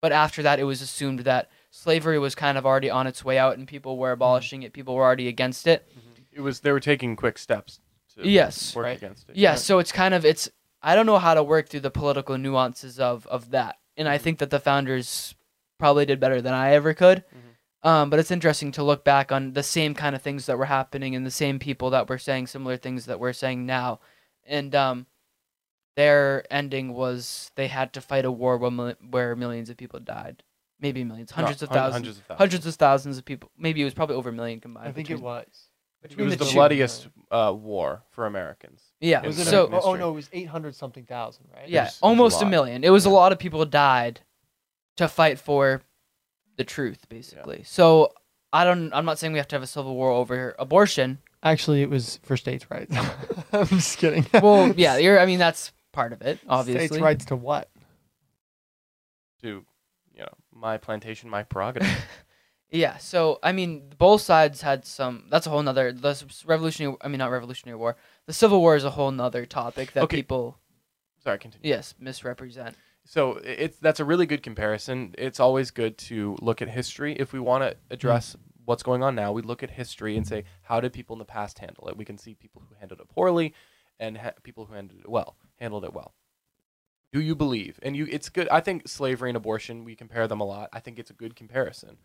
But 0.01 0.13
after 0.13 0.41
that, 0.45 0.61
it 0.61 0.65
was 0.65 0.81
assumed 0.81 1.21
that 1.21 1.51
slavery 1.75 2.19
was 2.19 2.35
kind 2.35 2.57
of 2.59 2.67
already 2.67 2.91
on 2.91 3.07
its 3.07 3.25
way 3.25 3.39
out, 3.39 3.57
and 3.59 3.67
people 3.67 3.97
were 3.97 4.13
abolishing 4.13 4.63
it. 4.63 4.73
People 4.75 4.95
were 4.95 5.03
already 5.03 5.27
against 5.27 5.67
it. 5.67 5.89
It 6.31 6.41
was 6.41 6.61
they 6.61 6.71
were 6.71 6.81
taking 6.81 7.17
quick 7.17 7.39
steps 7.39 7.81
to 8.15 8.29
Yes. 8.29 8.77
work 8.77 8.85
Right. 8.85 8.97
against 8.99 9.29
it. 9.31 9.37
Yeah, 9.37 9.55
so 9.57 9.79
it's 9.79 9.91
kind 9.93 10.15
of 10.15 10.25
it's 10.25 10.49
I 10.83 10.95
don't 10.95 11.07
know 11.07 11.19
how 11.19 11.35
to 11.35 11.43
work 11.43 11.69
through 11.69 11.81
the 11.81 11.91
political 11.91 12.37
nuances 12.39 13.01
of 13.01 13.27
of 13.27 13.51
that, 13.51 13.79
and 13.97 14.07
I 14.09 14.19
think 14.19 14.39
that 14.39 14.51
the 14.51 14.61
founders 14.61 15.35
probably 15.79 16.05
did 16.07 16.21
better 16.21 16.41
than 16.43 16.55
I 16.55 16.73
ever 16.75 16.95
could. 16.95 17.25
Um, 17.85 18.11
but 18.11 18.21
it's 18.21 18.31
interesting 18.31 18.71
to 18.73 18.85
look 18.85 19.03
back 19.03 19.33
on 19.33 19.55
the 19.55 19.63
same 19.65 19.93
kind 19.95 20.15
of 20.15 20.23
things 20.23 20.47
that 20.47 20.57
were 20.57 20.67
happening 20.67 21.17
and 21.17 21.27
the 21.27 21.33
same 21.33 21.59
people 21.59 21.91
that 21.91 22.09
were 22.09 22.19
saying 22.19 22.47
similar 22.47 22.77
things 22.77 23.07
that 23.07 23.19
we're 23.19 23.33
saying 23.33 23.67
now, 23.67 23.99
and 24.45 24.73
um, 24.77 25.07
their 25.97 26.45
ending 26.53 26.95
was 26.95 27.51
they 27.57 27.67
had 27.69 27.93
to 27.95 28.01
fight 28.01 28.25
a 28.25 28.31
war 28.31 28.57
where, 28.57 28.71
mil- 28.71 28.95
where 29.11 29.35
millions 29.37 29.69
of 29.69 29.77
people 29.77 29.99
died, 30.01 30.43
maybe 30.83 31.05
millions, 31.05 31.31
No, 31.31 31.37
hundreds 31.37 31.63
of 31.63 31.71
thousands, 31.71 31.95
Hundreds 31.95 32.19
of 32.19 32.25
thousands. 32.25 32.39
hundreds 32.39 32.67
of 32.67 32.75
thousands 32.75 33.19
of 33.19 33.25
people. 33.25 33.51
Maybe 33.57 33.81
it 33.81 33.85
was 33.85 33.95
probably 33.95 34.17
over 34.17 34.29
a 34.29 34.33
million 34.33 34.61
combined. 34.61 34.89
I 34.89 34.93
think 34.93 35.09
it 35.09 35.15
between- 35.15 35.25
was. 35.25 35.69
It 36.05 36.17
was 36.19 36.37
the, 36.37 36.45
two. 36.45 36.55
bloodiest 36.55 37.07
uh, 37.31 37.55
war 37.57 38.03
for 38.11 38.27
Americans. 38.27 38.83
Yeah. 39.01 39.25
Was 39.25 39.39
it 39.39 39.45
so 39.45 39.69
oh, 39.73 39.81
oh 39.85 39.95
no, 39.95 40.11
it 40.11 40.15
was 40.15 40.29
800 40.33 40.75
something 40.75 41.05
thousand, 41.05 41.45
right? 41.55 41.69
yeah, 41.69 41.85
was- 41.85 41.91
it 41.91 41.93
was 41.93 41.99
a 42.03 42.05
almost 42.05 42.43
a 42.43 42.45
million. 42.45 42.83
It 42.83 42.91
was 42.91 43.07
a 43.07 43.11
lot 43.11 43.31
of 43.31 43.39
people 43.39 43.65
died 43.65 44.21
to 44.97 45.07
fight 45.07 45.39
for 45.39 45.81
the 46.57 46.65
truth, 46.65 47.09
basically. 47.09 47.63
So 47.65 48.13
I 48.53 48.65
don't. 48.65 48.93
I'm 48.93 49.05
not 49.05 49.21
saying 49.21 49.33
we 49.33 49.39
have 49.39 49.47
to 49.49 49.55
have 49.55 49.63
a 49.63 49.67
civil 49.69 49.95
war 49.95 50.11
over 50.11 50.57
abortion. 50.59 51.19
Actually, 51.45 51.83
it 51.83 51.89
was 51.91 52.19
for 52.25 52.37
states' 52.37 52.69
rights. 52.69 52.97
I'm 53.53 53.67
just 53.67 53.97
kidding. 53.99 54.27
Well, 54.35 54.75
yeah, 54.77 54.97
you're. 55.05 55.21
I 55.21 55.27
mean, 55.27 55.39
that's 55.39 55.71
part 55.93 56.13
of 56.13 56.21
it, 56.23 56.41
obviously. 56.49 56.89
States' 56.89 57.01
rights 57.01 57.25
to 57.27 57.37
what? 57.37 57.71
To 59.43 59.49
you 59.49 59.55
know, 59.55 59.65
my 60.63 60.79
plantation, 60.79 61.29
my 61.29 61.43
prerogative. 61.43 61.89
Yeah. 62.75 62.97
So 62.97 63.39
I 63.43 63.53
mean, 63.53 63.91
both 63.99 64.23
sides 64.23 64.63
had 64.63 64.87
some. 64.87 65.27
That's 65.29 65.47
a 65.47 65.51
whole 65.51 65.63
nother. 65.63 65.93
The 65.93 66.25
revolutionary. 66.47 66.97
I 67.03 67.09
mean, 67.09 67.19
not 67.19 67.31
revolutionary 67.31 67.77
war. 67.77 67.97
The 68.25 68.33
Civil 68.33 68.61
War 68.61 68.77
is 68.77 68.85
a 68.85 68.89
whole 68.89 69.11
nother 69.11 69.45
topic 69.45 69.93
that 69.93 70.05
Okay. 70.05 70.17
people, 70.17 70.57
Sorry, 71.23 71.39
continue. 71.39 71.69
yes, 71.69 71.95
misrepresent. 72.01 72.75
So 73.05 73.33
it's 73.45 73.77
that's 73.79 74.01
a 74.01 74.07
really 74.07 74.25
good 74.25 74.43
comparison. 74.43 75.15
It's 75.19 75.39
always 75.39 75.71
good 75.71 75.99
to 76.09 76.35
look 76.41 76.63
at 76.63 76.69
history 76.71 77.13
if 77.15 77.35
we 77.35 77.41
want 77.41 77.63
to 77.63 77.77
address 77.91 78.37
mm. 78.37 78.41
what's 78.65 78.83
going 78.83 79.03
on 79.03 79.15
now. 79.15 79.33
We 79.33 79.43
look 79.43 79.63
at 79.63 79.71
history 79.71 80.17
and 80.17 80.27
say 80.27 80.45
how 80.63 80.81
did 80.81 80.95
people 80.95 81.15
in 81.15 81.19
the 81.19 81.27
past 81.27 81.59
handle 81.59 81.89
it. 81.89 81.97
We 81.99 82.07
can 82.07 82.17
see 82.17 82.33
people 82.33 82.63
who 82.67 82.75
handled 82.77 83.01
it 83.01 83.09
poorly, 83.11 83.53
and 84.01 84.17
ha- 84.17 84.33
people 84.43 84.65
who 84.65 84.73
handled 84.73 85.01
it 85.01 85.11
well, 85.11 85.37
handled 85.61 85.85
it 85.85 85.93
well. 85.93 86.15
Do 87.13 87.21
you 87.21 87.35
believe? 87.35 87.79
And 87.83 87.95
you, 87.95 88.07
it's 88.11 88.29
good. 88.31 88.49
I 88.49 88.61
think 88.61 88.89
slavery 88.89 89.31
and 89.31 89.37
abortion 89.37 89.85
we 89.85 89.95
compare 89.95 90.27
them 90.27 90.41
a 90.41 90.45
lot. 90.45 90.71
I 90.73 90.81
think 90.81 90.99
it's 90.99 91.11
a 91.11 91.15
good 91.15 91.37
comparison 91.37 91.99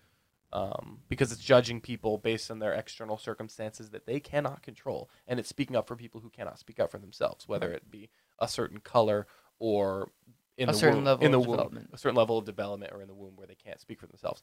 um, 0.51 0.99
because 1.07 1.31
it's 1.31 1.41
judging 1.41 1.79
people 1.81 2.17
based 2.17 2.51
on 2.51 2.59
their 2.59 2.73
external 2.73 3.17
circumstances 3.17 3.89
that 3.91 4.05
they 4.05 4.19
cannot 4.19 4.63
control, 4.63 5.09
and 5.27 5.39
it's 5.39 5.49
speaking 5.49 5.75
up 5.75 5.88
for 5.88 5.95
people 5.95 6.21
who 6.21 6.29
cannot 6.29 6.59
speak 6.59 6.79
up 6.79 6.91
for 6.91 6.97
themselves, 6.97 7.47
whether 7.47 7.71
it 7.71 7.89
be 7.89 8.09
a 8.39 8.47
certain 8.47 8.79
color 8.79 9.27
or 9.59 10.11
in 10.57 10.69
A 10.69 10.71
the 10.71 10.77
certain 10.77 10.97
womb, 10.97 11.05
level 11.05 11.25
in 11.25 11.31
the 11.31 11.39
of 11.39 11.45
womb, 11.45 11.57
development. 11.57 11.89
a 11.93 11.97
certain 11.97 12.15
level 12.15 12.38
of 12.38 12.45
development, 12.45 12.91
or 12.93 13.01
in 13.01 13.07
the 13.07 13.13
womb 13.13 13.35
where 13.35 13.47
they 13.47 13.55
can't 13.55 13.79
speak 13.79 13.99
for 13.99 14.07
themselves. 14.07 14.41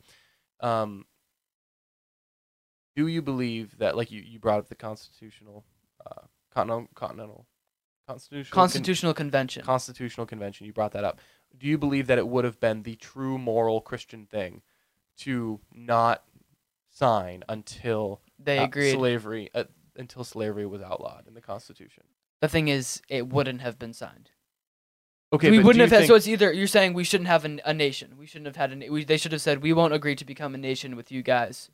Um, 0.61 1.05
do 2.97 3.07
you 3.07 3.21
believe 3.23 3.79
that, 3.79 3.97
like 3.97 4.11
you, 4.13 4.23
you 4.23 4.39
brought 4.39 4.61
up 4.61 4.69
the 4.69 4.75
constitutional, 4.77 5.65
uh, 6.07 6.23
continental, 6.53 6.89
continental, 6.95 7.47
constitutional, 8.07 9.13
con- 9.15 9.25
Convention. 9.25 9.65
constitutional 9.65 10.27
convention? 10.27 10.67
You 10.67 10.73
brought 10.73 10.93
that 10.93 11.05
up. 11.05 11.21
Do 11.57 11.67
you 11.67 11.79
believe 11.79 12.07
that 12.09 12.19
it 12.19 12.27
would 12.29 12.45
have 12.45 12.61
been 12.61 12.83
the 12.83 12.97
true 12.97 13.39
moral 13.39 13.81
Christian 13.81 14.27
thing 14.27 14.63
to 15.19 15.61
not 15.73 16.25
sign 16.91 17.45
until 17.49 18.21
they 18.39 18.59
uh, 18.59 18.65
agreed. 18.65 18.93
slavery 18.93 19.51
uh, 19.55 19.65
until 19.97 20.25
slavery 20.25 20.67
was 20.67 20.83
outlawed 20.83 21.27
in 21.27 21.35
the 21.35 21.41
Constitution? 21.41 22.05
the 22.41 22.49
thing 22.49 22.69
is, 22.69 23.01
it 23.09 23.29
wouldn't 23.29 23.63
have 23.63 23.79
been 23.79 23.95
signed. 23.95 24.31
Okay, 25.33 25.51
we 25.51 25.59
wouldn't 25.61 25.81
have 25.81 25.91
had. 25.91 25.99
think- 26.01 26.09
So 26.09 26.15
it's 26.15 26.29
either 26.29 26.53
you're 26.53 26.67
saying 26.67 26.93
we 26.93 27.05
shouldn't 27.05 27.29
have 27.29 27.45
an, 27.45 27.61
a 27.65 27.73
nation. 27.73 28.17
We 28.19 28.27
shouldn't 28.27 28.47
have 28.47 28.57
had 28.57 28.71
an. 28.71 28.85
We, 28.93 29.05
they 29.05 29.17
should 29.17 29.33
have 29.33 29.41
said 29.41 29.63
we 29.63 29.73
won't 29.73 29.95
agree 29.95 30.15
to 30.17 30.25
become 30.25 30.55
a 30.55 30.59
nation 30.59 30.95
with 30.95 31.11
you 31.11 31.23
guys, 31.23 31.71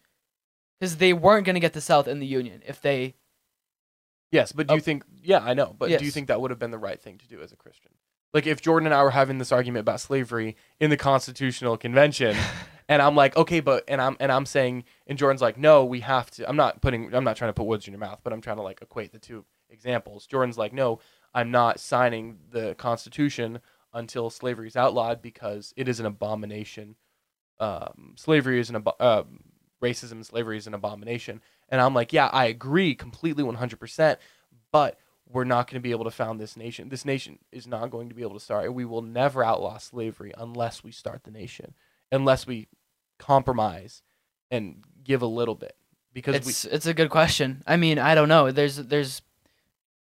because 0.79 0.97
they 0.99 1.13
weren't 1.13 1.45
going 1.45 1.55
to 1.55 1.61
get 1.61 1.73
the 1.73 1.81
South 1.81 2.07
in 2.07 2.21
the 2.21 2.27
Union 2.27 2.63
if 2.67 2.81
they. 2.81 3.17
Yes, 4.33 4.53
but 4.53 4.67
do 4.69 4.75
you 4.75 4.81
think? 4.81 5.05
Yeah, 5.23 5.41
I 5.41 5.55
know. 5.55 5.75
But 5.77 5.91
do 5.99 6.05
you 6.05 6.11
think 6.11 6.29
that 6.29 6.41
would 6.41 6.51
have 6.51 6.59
been 6.59 6.71
the 6.71 6.79
right 6.79 7.01
thing 7.01 7.19
to 7.19 7.27
do 7.27 7.41
as 7.41 7.53
a 7.53 7.57
Christian? 7.57 7.91
Like 8.33 8.47
if 8.47 8.61
Jordan 8.61 8.87
and 8.87 8.95
I 8.95 9.03
were 9.03 9.11
having 9.11 9.39
this 9.39 9.51
argument 9.51 9.81
about 9.81 10.01
slavery 10.01 10.57
in 10.79 10.91
the 10.91 10.97
Constitutional 10.97 11.77
Convention, 11.77 12.37
and 12.89 13.03
I'm 13.03 13.17
like, 13.17 13.37
okay, 13.37 13.61
but 13.61 13.85
and 13.89 14.01
I'm 14.01 14.17
and 14.21 14.31
I'm 14.31 14.47
saying, 14.47 14.85
and 15.07 15.19
Jordan's 15.19 15.43
like, 15.43 15.59
no, 15.59 15.85
we 15.85 16.01
have 16.01 16.31
to. 16.33 16.49
I'm 16.49 16.57
not 16.57 16.81
putting. 16.81 17.13
I'm 17.15 17.25
not 17.25 17.37
trying 17.37 17.49
to 17.49 17.55
put 17.55 17.67
words 17.67 17.87
in 17.89 17.93
your 17.93 18.01
mouth, 18.01 18.21
but 18.23 18.33
I'm 18.33 18.41
trying 18.41 18.57
to 18.57 18.63
like 18.63 18.83
equate 18.83 19.13
the 19.13 19.19
two 19.19 19.45
examples. 19.69 20.27
Jordan's 20.27 20.59
like, 20.59 20.73
no, 20.73 21.01
I'm 21.35 21.51
not 21.51 21.81
signing 21.81 22.39
the 22.51 22.75
Constitution 22.77 23.61
until 23.93 24.31
slavery 24.31 24.69
is 24.69 24.77
outlawed 24.77 25.21
because 25.23 25.75
it 25.77 25.89
is 25.89 25.99
an 25.99 26.07
abomination. 26.07 26.95
Um, 27.59 28.15
slavery 28.17 28.61
is 28.61 28.71
an 28.71 28.83
abo- 28.83 28.95
uh, 29.01 29.25
racism 29.83 30.25
slavery 30.25 30.57
is 30.57 30.67
an 30.67 30.75
abomination. 30.75 31.41
And 31.71 31.81
I'm 31.81 31.95
like, 31.95 32.13
yeah, 32.13 32.27
I 32.27 32.47
agree 32.47 32.95
completely 32.95 33.45
100%, 33.45 34.17
but 34.73 34.99
we're 35.29 35.45
not 35.45 35.69
going 35.69 35.75
to 35.75 35.81
be 35.81 35.93
able 35.93 36.05
to 36.05 36.11
found 36.11 36.41
this 36.41 36.57
nation. 36.57 36.89
This 36.89 37.05
nation 37.05 37.39
is 37.53 37.67
not 37.67 37.91
going 37.91 38.09
to 38.09 38.15
be 38.15 38.23
able 38.23 38.35
to 38.35 38.41
start. 38.41 38.75
We 38.75 38.85
will 38.85 39.03
never 39.03 39.45
outlaw 39.45 39.79
slavery 39.79 40.33
unless 40.37 40.83
we 40.83 40.91
start 40.91 41.23
the 41.25 41.31
nation, 41.31 41.75
unless 42.11 42.47
we 42.47 42.67
compromise 43.19 44.03
and 44.51 44.83
give 45.05 45.23
a 45.23 45.27
little 45.27 45.55
bit. 45.55 45.77
Because 46.13 46.35
It's 46.35 46.65
it's 46.65 46.87
a 46.87 46.95
good 46.95 47.11
question. 47.11 47.63
I 47.69 47.77
mean, 47.77 48.01
I 48.01 48.17
don't 48.17 48.29
know. 48.29 48.51
There's 48.51 48.77
there's 48.77 49.23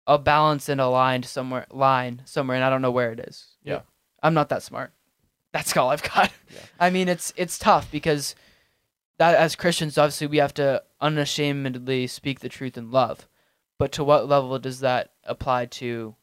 a 0.08 0.18
balance 0.18 0.68
and 0.68 0.80
a 0.80 0.88
line 0.88 1.22
somewhere 1.22 1.66
line 1.70 2.22
somewhere, 2.24 2.56
and 2.56 2.64
I 2.64 2.70
don't 2.70 2.82
know 2.82 2.90
where 2.90 3.12
it 3.12 3.20
is. 3.20 3.56
Yeah. 3.62 3.82
I'm 4.20 4.34
not 4.34 4.48
that 4.48 4.64
smart. 4.64 4.92
That's 5.52 5.76
all 5.76 5.90
I've 5.90 6.02
got. 6.02 6.32
Yeah. 6.52 6.60
I 6.80 6.90
mean, 6.90 7.08
it's 7.08 7.32
it's 7.36 7.58
tough 7.58 7.92
because 7.92 8.34
that 9.18 9.34
as 9.34 9.56
Christians, 9.56 9.98
obviously, 9.98 10.26
we 10.26 10.38
have 10.38 10.54
to 10.54 10.82
unashamedly 11.00 12.06
speak 12.06 12.40
the 12.40 12.48
truth 12.48 12.76
in 12.76 12.90
love. 12.90 13.28
But 13.78 13.92
to 13.92 14.04
what 14.04 14.28
level 14.28 14.58
does 14.58 14.80
that 14.80 15.12
apply 15.24 15.66
to 15.66 16.14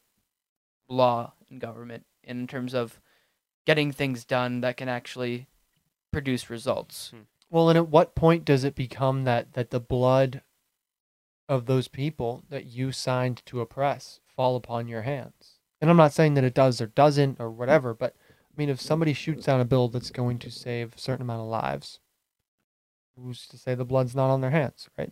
law 0.87 1.33
and 1.49 1.59
government 1.59 2.05
in 2.23 2.47
terms 2.47 2.73
of 2.73 2.99
getting 3.65 3.91
things 3.91 4.25
done 4.25 4.61
that 4.61 4.77
can 4.77 4.89
actually 4.89 5.47
produce 6.11 6.49
results? 6.49 7.11
Hmm. 7.13 7.21
Well, 7.49 7.69
and 7.69 7.77
at 7.77 7.89
what 7.89 8.15
point 8.15 8.45
does 8.45 8.63
it 8.63 8.75
become 8.75 9.25
that 9.25 9.53
that 9.53 9.71
the 9.71 9.79
blood 9.79 10.41
of 11.49 11.65
those 11.65 11.89
people 11.89 12.43
that 12.49 12.65
you 12.65 12.93
signed 12.93 13.41
to 13.47 13.59
oppress 13.59 14.21
fall 14.25 14.55
upon 14.55 14.87
your 14.87 15.01
hands? 15.01 15.59
And 15.81 15.89
I'm 15.89 15.97
not 15.97 16.13
saying 16.13 16.35
that 16.35 16.43
it 16.43 16.53
does 16.53 16.79
or 16.79 16.87
doesn't 16.87 17.39
or 17.39 17.51
whatever, 17.51 17.93
but 17.93 18.15
I 18.21 18.53
mean, 18.55 18.69
if 18.69 18.79
somebody 18.79 19.13
shoots 19.13 19.45
down 19.45 19.59
a 19.59 19.65
bill 19.65 19.87
that's 19.87 20.11
going 20.11 20.37
to 20.39 20.51
save 20.51 20.95
a 20.95 20.99
certain 20.99 21.23
amount 21.23 21.41
of 21.41 21.47
lives, 21.47 21.99
who's 23.15 23.47
to 23.47 23.57
say 23.57 23.75
the 23.75 23.85
blood's 23.85 24.15
not 24.15 24.29
on 24.29 24.41
their 24.41 24.51
hands, 24.51 24.89
right? 24.97 25.11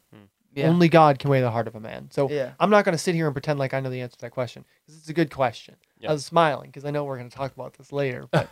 Yeah. 0.54 0.68
Only 0.68 0.90
God 0.90 1.20
can 1.20 1.30
weigh 1.30 1.42
the 1.42 1.52
heart 1.52 1.68
of 1.68 1.76
a 1.76 1.80
man. 1.80 2.10
So 2.12 2.30
yeah. 2.30 2.54
I'm 2.60 2.70
not 2.70 2.84
going 2.84 2.94
to 2.94 3.02
sit 3.02 3.16
here 3.16 3.28
and 3.28 3.36
pretend 3.36 3.60
like 3.60 3.74
I 3.74 3.80
know 3.80 3.90
the 3.90 4.02
answer 4.02 4.18
to 4.18 4.22
that 4.22 4.32
question 4.32 4.66
because 4.86 5.00
it's 5.00 5.10
a 5.10 5.14
good 5.14 5.32
question. 5.32 5.76
Yeah. 6.00 6.10
I 6.10 6.14
was 6.14 6.26
smiling 6.26 6.70
because 6.70 6.86
I 6.86 6.92
know 6.92 7.04
we're 7.04 7.18
going 7.18 7.30
to 7.30 7.36
talk 7.36 7.54
about 7.54 7.76
this 7.76 7.92
later, 7.92 8.28
but 8.32 8.50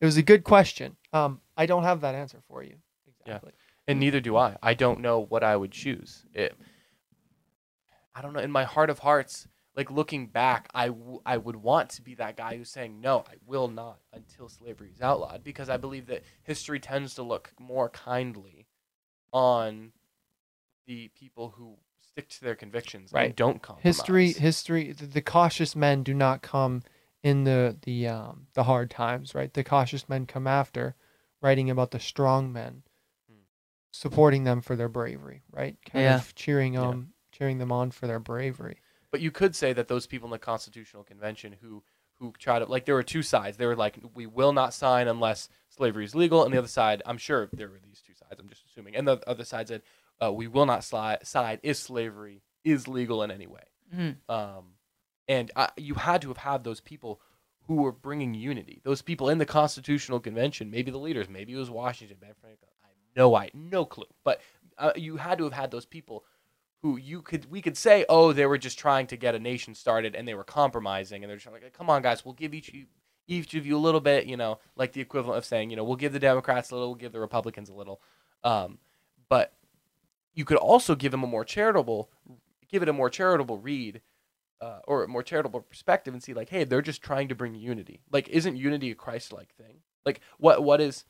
it 0.00 0.04
was 0.04 0.16
a 0.16 0.22
good 0.22 0.44
question. 0.44 0.96
Um, 1.12 1.40
I 1.56 1.66
don't 1.66 1.82
have 1.82 2.02
that 2.02 2.14
answer 2.14 2.38
for 2.48 2.62
you. 2.62 2.76
Yeah. 3.26 3.40
And 3.86 3.98
neither 3.98 4.20
do 4.20 4.36
I. 4.36 4.56
I 4.62 4.74
don't 4.74 5.00
know 5.00 5.20
what 5.20 5.42
I 5.42 5.56
would 5.56 5.72
choose. 5.72 6.24
It, 6.32 6.54
I 8.14 8.22
don't 8.22 8.32
know. 8.32 8.40
In 8.40 8.50
my 8.50 8.64
heart 8.64 8.88
of 8.88 9.00
hearts, 9.00 9.48
like 9.76 9.90
looking 9.90 10.26
back, 10.26 10.68
I, 10.74 10.88
w- 10.88 11.20
I 11.26 11.36
would 11.36 11.56
want 11.56 11.90
to 11.90 12.02
be 12.02 12.14
that 12.14 12.36
guy 12.36 12.56
who's 12.56 12.70
saying, 12.70 13.00
no, 13.00 13.24
I 13.28 13.34
will 13.46 13.68
not 13.68 13.98
until 14.12 14.48
slavery 14.48 14.90
is 14.94 15.00
outlawed 15.00 15.42
because 15.42 15.68
I 15.68 15.76
believe 15.76 16.06
that 16.06 16.22
history 16.42 16.78
tends 16.78 17.14
to 17.14 17.22
look 17.22 17.52
more 17.58 17.88
kindly 17.88 18.59
on 19.32 19.92
the 20.86 21.08
people 21.08 21.54
who 21.56 21.76
stick 22.00 22.28
to 22.28 22.40
their 22.42 22.54
convictions 22.54 23.12
and 23.12 23.16
Right. 23.16 23.36
don't 23.36 23.62
compromise. 23.62 23.84
history 23.84 24.32
history 24.32 24.92
the, 24.92 25.06
the 25.06 25.22
cautious 25.22 25.76
men 25.76 26.02
do 26.02 26.12
not 26.14 26.42
come 26.42 26.82
in 27.22 27.44
the 27.44 27.76
the 27.82 28.08
um 28.08 28.46
the 28.54 28.64
hard 28.64 28.90
times 28.90 29.34
right 29.34 29.52
the 29.54 29.62
cautious 29.62 30.08
men 30.08 30.26
come 30.26 30.46
after 30.46 30.96
writing 31.40 31.70
about 31.70 31.90
the 31.92 32.00
strong 32.00 32.52
men 32.52 32.82
Hmm. 33.30 33.42
supporting 33.92 34.44
them 34.44 34.60
for 34.60 34.74
their 34.76 34.88
bravery 34.88 35.42
right 35.52 35.76
kind 35.84 36.04
Yeah. 36.04 36.16
of 36.16 36.34
cheering 36.34 36.74
Yeah. 36.74 36.88
um 36.88 37.12
cheering 37.30 37.58
them 37.58 37.70
on 37.70 37.90
for 37.90 38.06
their 38.06 38.18
bravery 38.20 38.78
But 39.12 39.20
you 39.20 39.30
could 39.30 39.54
say 39.54 39.72
that 39.72 39.88
those 39.88 40.06
people 40.06 40.26
in 40.26 40.30
the 40.32 40.38
Constitutional 40.38 41.04
Convention 41.04 41.56
who 41.60 41.82
who 42.18 42.32
try 42.38 42.58
to 42.58 42.64
like 42.66 42.84
there 42.84 42.94
were 42.94 43.02
two 43.02 43.22
sides. 43.22 43.56
They 43.56 43.64
were 43.66 43.74
like, 43.76 43.98
we 44.14 44.26
will 44.26 44.52
not 44.52 44.74
sign 44.74 45.08
unless 45.08 45.48
slavery 45.70 46.04
is 46.04 46.14
legal, 46.14 46.44
and 46.44 46.52
the 46.52 46.58
other 46.58 46.68
side, 46.68 47.02
I'm 47.06 47.16
sure 47.16 47.48
there 47.54 47.68
were 47.70 47.78
these 47.82 48.02
two 48.02 48.12
sides. 48.30 48.40
I'm 48.40 48.48
just 48.48 48.64
assuming, 48.66 48.96
and 48.96 49.06
the 49.06 49.20
other 49.28 49.44
side 49.44 49.68
said, 49.68 49.82
uh, 50.22 50.32
we 50.32 50.46
will 50.48 50.66
not 50.66 50.80
sli- 50.80 51.24
side 51.26 51.60
if 51.62 51.76
slavery 51.76 52.42
is 52.64 52.86
legal 52.88 53.22
in 53.22 53.30
any 53.30 53.46
way. 53.46 53.62
Mhm. 53.94 54.16
Um, 54.28 54.74
and 55.28 55.50
uh, 55.56 55.68
you 55.76 55.94
had 55.94 56.22
to 56.22 56.28
have 56.28 56.36
had 56.38 56.64
those 56.64 56.80
people 56.80 57.20
who 57.66 57.76
were 57.76 57.92
bringing 57.92 58.34
unity. 58.34 58.80
Those 58.84 59.02
people 59.02 59.28
in 59.30 59.38
the 59.38 59.46
Constitutional 59.46 60.20
Convention, 60.20 60.70
maybe 60.70 60.90
the 60.90 60.98
leaders, 60.98 61.28
maybe 61.28 61.52
it 61.52 61.56
was 61.56 61.70
Washington, 61.70 62.16
Ben 62.20 62.34
Franklin. 62.40 62.70
I 62.82 62.86
have 62.88 62.96
no, 63.16 63.34
I 63.34 63.50
no 63.54 63.84
clue. 63.84 64.06
But 64.24 64.40
uh, 64.78 64.92
you 64.96 65.16
had 65.16 65.38
to 65.38 65.44
have 65.44 65.52
had 65.52 65.70
those 65.70 65.86
people 65.86 66.24
who 66.82 66.96
you 66.96 67.22
could 67.22 67.50
we 67.50 67.60
could 67.62 67.76
say, 67.76 68.04
oh, 68.08 68.32
they 68.32 68.46
were 68.46 68.58
just 68.58 68.78
trying 68.78 69.06
to 69.08 69.16
get 69.16 69.34
a 69.34 69.38
nation 69.38 69.74
started 69.74 70.14
and 70.14 70.26
they 70.26 70.34
were 70.34 70.44
compromising 70.44 71.22
and 71.22 71.30
they're 71.30 71.36
just 71.36 71.50
like, 71.50 71.72
come 71.72 71.90
on, 71.90 72.02
guys, 72.02 72.24
we'll 72.24 72.34
give 72.34 72.54
each 72.54 72.72
you, 72.72 72.86
each 73.28 73.54
of 73.54 73.66
you 73.66 73.76
a 73.76 73.78
little 73.78 74.00
bit, 74.00 74.26
you 74.26 74.36
know, 74.36 74.58
like 74.76 74.92
the 74.92 75.00
equivalent 75.00 75.38
of 75.38 75.44
saying, 75.44 75.70
you 75.70 75.76
know, 75.76 75.84
we'll 75.84 75.96
give 75.96 76.12
the 76.12 76.18
Democrats 76.18 76.70
a 76.70 76.74
little, 76.74 76.88
we'll 76.88 76.96
give 76.96 77.12
the 77.12 77.20
Republicans 77.20 77.68
a 77.68 77.74
little. 77.74 78.00
Um, 78.44 78.78
but 79.28 79.52
you 80.34 80.44
could 80.44 80.56
also 80.58 80.94
give 80.94 81.12
them 81.12 81.22
a 81.22 81.26
more 81.26 81.44
charitable, 81.44 82.10
give 82.70 82.82
it 82.82 82.88
a 82.88 82.92
more 82.92 83.10
charitable 83.10 83.58
read. 83.58 84.00
Uh, 84.62 84.78
or 84.86 85.04
a 85.04 85.08
more 85.08 85.22
charitable 85.22 85.62
perspective 85.62 86.12
and 86.12 86.22
see 86.22 86.34
like 86.34 86.50
hey 86.50 86.64
they're 86.64 86.82
just 86.82 87.00
trying 87.00 87.28
to 87.28 87.34
bring 87.34 87.54
unity 87.54 88.02
like 88.12 88.28
isn't 88.28 88.56
unity 88.58 88.90
a 88.90 88.94
christ-like 88.94 89.54
thing 89.54 89.76
like 90.04 90.20
what 90.36 90.62
what 90.62 90.82
is 90.82 91.06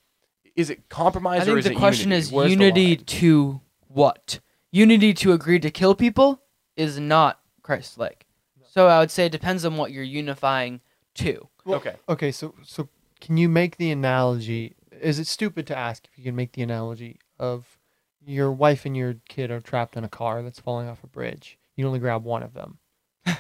is 0.55 0.71
it 0.71 0.89
compromise 0.89 1.41
I 1.41 1.43
or 1.43 1.47
think 1.47 1.59
is 1.59 1.65
the 1.65 1.71
it 1.73 1.77
question 1.77 2.11
unity? 2.11 2.27
is 2.27 2.33
Where's 2.33 2.51
unity 2.53 2.97
to 2.97 3.61
what? 3.89 4.39
Unity 4.71 5.13
to 5.15 5.33
agree 5.33 5.59
to 5.59 5.69
kill 5.69 5.97
people 5.97 6.43
is 6.77 7.01
not 7.01 7.41
Christ-like. 7.63 8.25
So 8.69 8.87
I 8.87 9.01
would 9.01 9.11
say 9.11 9.27
it 9.27 9.33
depends 9.33 9.65
on 9.65 9.77
what 9.77 9.91
you're 9.91 10.05
unifying 10.05 10.81
to. 11.15 11.49
okay 11.67 11.97
okay 12.09 12.31
so 12.31 12.55
so 12.63 12.89
can 13.21 13.37
you 13.37 13.49
make 13.49 13.79
the 13.79 13.91
analogy 13.91 14.77
is 15.01 15.19
it 15.19 15.27
stupid 15.27 15.67
to 15.67 15.77
ask 15.77 16.07
if 16.11 16.19
you 16.19 16.25
can 16.25 16.37
make 16.37 16.53
the 16.53 16.63
analogy 16.63 17.19
of 17.39 17.79
your 18.25 18.53
wife 18.53 18.85
and 18.85 18.97
your 18.97 19.17
kid 19.29 19.51
are 19.51 19.61
trapped 19.61 19.97
in 19.97 20.05
a 20.05 20.09
car 20.09 20.43
that's 20.43 20.61
falling 20.61 20.89
off 20.89 21.03
a 21.03 21.07
bridge 21.07 21.59
you 21.77 21.87
only 21.87 21.99
grab 21.99 22.23
one 22.25 22.43
of 22.43 22.55
them 22.55 22.79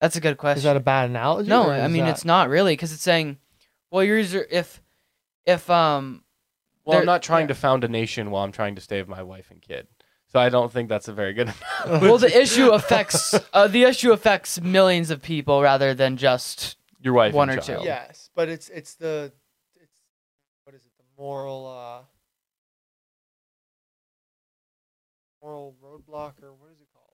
That's 0.00 0.14
a 0.16 0.20
good 0.20 0.36
question. 0.38 0.58
is 0.58 0.64
that 0.64 0.76
a 0.76 0.80
bad 0.80 1.10
analogy 1.10 1.48
no, 1.48 1.70
I 1.70 1.88
mean 1.88 2.04
that- 2.04 2.10
it's 2.10 2.24
not 2.24 2.48
really 2.48 2.72
because 2.72 2.92
it's 2.92 3.02
saying, 3.02 3.38
well, 3.90 4.04
yours 4.04 4.34
are 4.34 4.46
if 4.50 4.80
if 5.44 5.68
um 5.70 6.22
Well, 6.84 6.98
I'm 6.98 7.06
not 7.06 7.22
trying 7.22 7.44
yeah. 7.44 7.48
to 7.48 7.54
found 7.56 7.82
a 7.84 7.88
nation 7.88 8.30
while 8.30 8.44
I'm 8.44 8.52
trying 8.52 8.76
to 8.76 8.80
save 8.80 9.08
my 9.08 9.22
wife 9.22 9.50
and 9.50 9.60
kid. 9.60 9.88
So 10.30 10.38
I 10.38 10.50
don't 10.50 10.70
think 10.70 10.88
that's 10.90 11.08
a 11.08 11.12
very 11.14 11.32
good. 11.32 11.52
well 11.86 12.18
the 12.18 12.38
issue 12.40 12.68
affects 12.70 13.34
uh, 13.52 13.66
the 13.66 13.84
issue 13.84 14.12
affects 14.12 14.60
millions 14.60 15.10
of 15.10 15.22
people 15.22 15.62
rather 15.62 15.94
than 15.94 16.16
just 16.16 16.76
your 17.00 17.14
wife 17.14 17.32
one 17.34 17.48
and 17.50 17.58
or 17.58 17.62
two. 17.62 17.80
Yes, 17.82 18.30
but 18.36 18.48
it's 18.48 18.68
it's 18.68 18.94
the 18.96 19.32
it's 19.82 20.00
what 20.64 20.76
is 20.76 20.84
it? 20.84 20.92
The 20.98 21.04
moral 21.18 21.66
uh 21.66 22.02
moral 25.42 25.74
roadblock 25.82 26.32
or 26.42 26.52
what 26.54 26.70
is 26.72 26.80
it 26.80 26.88
called? 26.92 27.04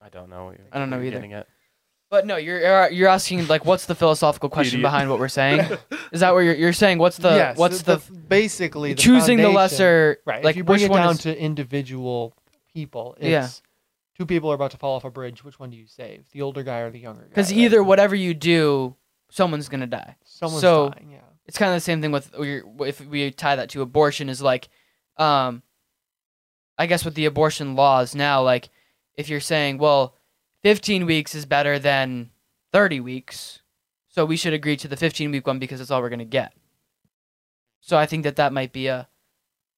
I 0.00 0.08
don't 0.08 0.28
know. 0.30 0.46
What 0.46 0.58
you're, 0.58 0.66
I 0.72 0.78
don't 0.78 0.90
know 0.90 0.96
what 0.96 1.02
you're 1.02 1.08
either. 1.12 1.16
getting 1.18 1.32
at. 1.34 1.46
But 2.08 2.24
no, 2.26 2.36
you're 2.36 2.60
you're- 2.60 2.94
you're 2.94 3.08
asking 3.08 3.46
like 3.48 3.64
what's 3.64 3.86
the 3.86 3.94
philosophical 3.94 4.48
question 4.48 4.76
Idiot. 4.80 4.86
behind 4.86 5.10
what 5.10 5.18
we're 5.18 5.28
saying? 5.28 5.60
Is 6.12 6.20
that 6.20 6.32
what 6.34 6.40
you're 6.40 6.54
you're 6.54 6.72
saying 6.72 6.98
what's 6.98 7.16
the 7.16 7.30
yes, 7.30 7.58
what's 7.58 7.82
the, 7.82 8.00
basically 8.28 8.92
the 8.92 9.02
choosing 9.02 9.38
the 9.38 9.48
lesser 9.48 10.18
right? 10.24 10.44
like 10.44 10.52
if 10.52 10.58
you 10.58 10.64
bring 10.64 10.82
it 10.82 10.92
down 10.92 11.12
is, 11.14 11.20
to 11.22 11.36
individual 11.38 12.34
people, 12.72 13.16
it's 13.18 13.28
Yeah. 13.28 13.48
two 14.16 14.24
people 14.26 14.52
are 14.52 14.54
about 14.54 14.70
to 14.70 14.76
fall 14.76 14.94
off 14.94 15.04
a 15.04 15.10
bridge. 15.10 15.42
Which 15.42 15.58
one 15.58 15.70
do 15.70 15.76
you 15.76 15.86
save? 15.88 16.30
The 16.30 16.42
older 16.42 16.62
guy 16.62 16.78
or 16.80 16.90
the 16.90 17.00
younger 17.00 17.22
guy? 17.22 17.28
because 17.28 17.50
right? 17.50 17.58
either 17.60 17.82
whatever 17.82 18.14
you 18.14 18.34
do, 18.34 18.94
someone's 19.30 19.68
gonna 19.68 19.86
die. 19.88 20.14
someone's 20.24 20.60
so- 20.60 20.90
dying. 20.90 21.10
Yeah. 21.10 21.18
It's 21.46 21.58
kind 21.58 21.70
of 21.70 21.76
the 21.76 21.80
same 21.80 22.02
thing 22.02 22.12
with 22.12 22.30
if 22.38 23.00
we 23.06 23.30
tie 23.30 23.56
that 23.56 23.70
to 23.70 23.82
abortion 23.82 24.28
is 24.28 24.42
like, 24.42 24.68
um, 25.16 25.62
I 26.78 26.86
guess 26.86 27.04
with 27.04 27.14
the 27.14 27.26
abortion 27.26 27.76
laws 27.76 28.14
now, 28.14 28.42
like 28.42 28.68
if 29.14 29.28
you're 29.28 29.40
saying, 29.40 29.78
well, 29.78 30.14
15 30.62 31.06
weeks 31.06 31.34
is 31.34 31.46
better 31.46 31.78
than 31.78 32.30
30 32.72 33.00
weeks, 33.00 33.60
so 34.08 34.24
we 34.24 34.36
should 34.36 34.52
agree 34.54 34.76
to 34.76 34.88
the 34.88 34.96
15 34.96 35.30
week 35.30 35.46
one 35.46 35.58
because 35.58 35.78
that's 35.78 35.90
all 35.90 36.02
we're 36.02 36.08
gonna 36.10 36.24
get. 36.24 36.52
So 37.80 37.96
I 37.96 38.06
think 38.06 38.24
that 38.24 38.36
that 38.36 38.52
might 38.52 38.72
be 38.72 38.88
a 38.88 39.08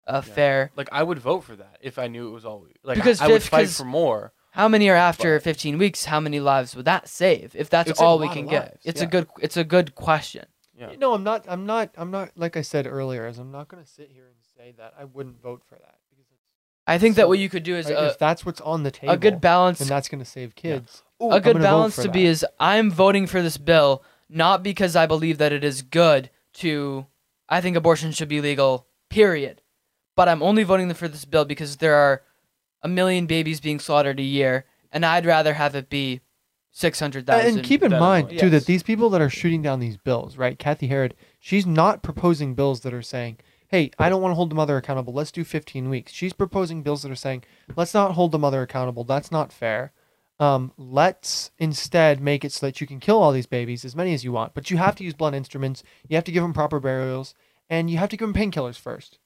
a 0.06 0.22
fair. 0.22 0.70
Like 0.74 0.88
I 0.90 1.02
would 1.02 1.18
vote 1.18 1.44
for 1.44 1.54
that 1.56 1.76
if 1.82 1.98
I 1.98 2.06
knew 2.08 2.28
it 2.28 2.32
was 2.32 2.46
all 2.46 2.66
like 2.82 2.96
Because 2.96 3.20
I, 3.20 3.26
I 3.26 3.28
would 3.28 3.42
fight 3.42 3.68
for 3.68 3.84
more. 3.84 4.32
How 4.52 4.66
many 4.66 4.88
are 4.88 4.96
after 4.96 5.36
But- 5.36 5.44
15 5.44 5.76
weeks? 5.76 6.06
How 6.06 6.18
many 6.18 6.40
lives 6.40 6.74
would 6.74 6.86
that 6.86 7.08
save? 7.08 7.54
If 7.54 7.68
that's 7.68 7.90
It's 7.90 8.00
all 8.00 8.18
we 8.18 8.28
can 8.30 8.44
of 8.44 8.50
get, 8.50 8.78
it's 8.82 9.02
yeah. 9.02 9.06
a 9.06 9.10
good. 9.10 9.28
It's 9.40 9.58
a 9.58 9.64
good 9.64 9.94
question. 9.94 10.46
Yeah. 10.78 10.92
No, 10.98 11.12
I'm 11.12 11.24
not. 11.24 11.44
I'm 11.48 11.66
not. 11.66 11.90
I'm 11.96 12.10
not. 12.10 12.30
Like 12.36 12.56
I 12.56 12.62
said 12.62 12.86
earlier, 12.86 13.26
is 13.26 13.38
I'm 13.38 13.50
not 13.50 13.68
going 13.68 13.82
to 13.82 13.88
sit 13.88 14.10
here 14.12 14.26
and 14.26 14.36
say 14.56 14.74
that 14.78 14.94
I 14.98 15.04
wouldn't 15.04 15.42
vote 15.42 15.62
for 15.66 15.74
that 15.74 15.96
because 16.08 16.26
it's, 16.30 16.42
I 16.86 16.98
think 16.98 17.16
that 17.16 17.28
what 17.28 17.38
you 17.38 17.48
could 17.48 17.64
do 17.64 17.76
is 17.76 17.86
right, 17.86 17.94
a, 17.96 18.06
if 18.08 18.18
that's 18.18 18.46
what's 18.46 18.60
on 18.60 18.82
the 18.84 18.90
table, 18.90 19.12
a 19.12 19.16
good 19.16 19.40
balance. 19.40 19.80
and 19.80 19.90
that's 19.90 20.08
going 20.08 20.20
to 20.22 20.30
save 20.30 20.54
kids. 20.54 21.02
Ooh, 21.22 21.32
a 21.32 21.40
good 21.40 21.58
balance 21.58 21.96
to 21.96 22.08
be 22.08 22.26
is 22.26 22.46
I'm 22.60 22.90
voting 22.90 23.26
for 23.26 23.42
this 23.42 23.58
bill 23.58 24.04
not 24.28 24.62
because 24.62 24.94
I 24.94 25.06
believe 25.06 25.38
that 25.38 25.52
it 25.52 25.64
is 25.64 25.82
good 25.82 26.30
to 26.54 27.06
I 27.48 27.60
think 27.60 27.76
abortion 27.76 28.12
should 28.12 28.28
be 28.28 28.40
legal 28.40 28.86
period 29.08 29.62
but 30.14 30.28
I'm 30.28 30.42
only 30.42 30.64
voting 30.64 30.92
for 30.94 31.08
this 31.08 31.24
bill 31.24 31.44
because 31.44 31.76
there 31.76 31.94
are 31.94 32.22
a 32.82 32.88
million 32.88 33.26
babies 33.26 33.60
being 33.60 33.80
slaughtered 33.80 34.20
a 34.20 34.24
year 34.24 34.64
and 34.92 35.06
I'd 35.06 35.26
rather 35.26 35.54
have 35.54 35.74
it 35.74 35.88
be 35.88 36.20
600,000 36.70 37.56
And 37.58 37.64
keep 37.66 37.82
in 37.82 37.92
mind 37.92 38.30
too 38.30 38.36
Yes. 38.36 38.50
that 38.50 38.66
these 38.66 38.82
people 38.82 39.10
that 39.10 39.20
are 39.20 39.30
shooting 39.30 39.62
down 39.62 39.80
these 39.80 39.96
bills, 39.96 40.36
right? 40.36 40.58
Cathi 40.58 40.88
Herrod, 40.88 41.14
she's 41.40 41.66
not 41.66 42.02
proposing 42.02 42.54
bills 42.54 42.80
that 42.80 42.94
are 42.94 43.02
saying, 43.02 43.38
"Hey, 43.68 43.90
I 43.98 44.08
don't 44.08 44.22
want 44.22 44.32
to 44.32 44.36
hold 44.36 44.50
the 44.50 44.54
mother 44.54 44.76
accountable. 44.76 45.12
Let's 45.12 45.32
do 45.32 45.44
15 45.44 45.88
weeks." 45.88 46.12
She's 46.12 46.32
proposing 46.32 46.82
bills 46.82 47.02
that 47.02 47.10
are 47.10 47.16
saying, 47.16 47.44
"Let's 47.76 47.94
not 47.94 48.12
hold 48.12 48.32
the 48.32 48.38
mother 48.38 48.62
accountable. 48.62 49.04
That's 49.04 49.32
not 49.32 49.52
fair. 49.52 49.92
Um, 50.40 50.72
let's 50.76 51.50
instead 51.58 52.20
make 52.20 52.44
it 52.44 52.52
so 52.52 52.64
that 52.66 52.80
you 52.80 52.86
can 52.86 53.00
kill 53.00 53.20
all 53.20 53.32
these 53.32 53.46
babies, 53.46 53.84
as 53.84 53.96
many 53.96 54.14
as 54.14 54.22
you 54.22 54.30
want, 54.30 54.54
but 54.54 54.70
you 54.70 54.76
have 54.76 54.94
to 54.96 55.04
use 55.04 55.14
blunt 55.14 55.34
instruments. 55.34 55.82
You 56.08 56.16
have 56.16 56.24
to 56.24 56.32
give 56.32 56.42
them 56.44 56.52
proper 56.52 56.78
burials, 56.78 57.34
and 57.68 57.90
you 57.90 57.98
have 57.98 58.08
to 58.10 58.16
give 58.16 58.32
them 58.32 58.40
painkillers 58.40 58.78
first. 58.78 59.18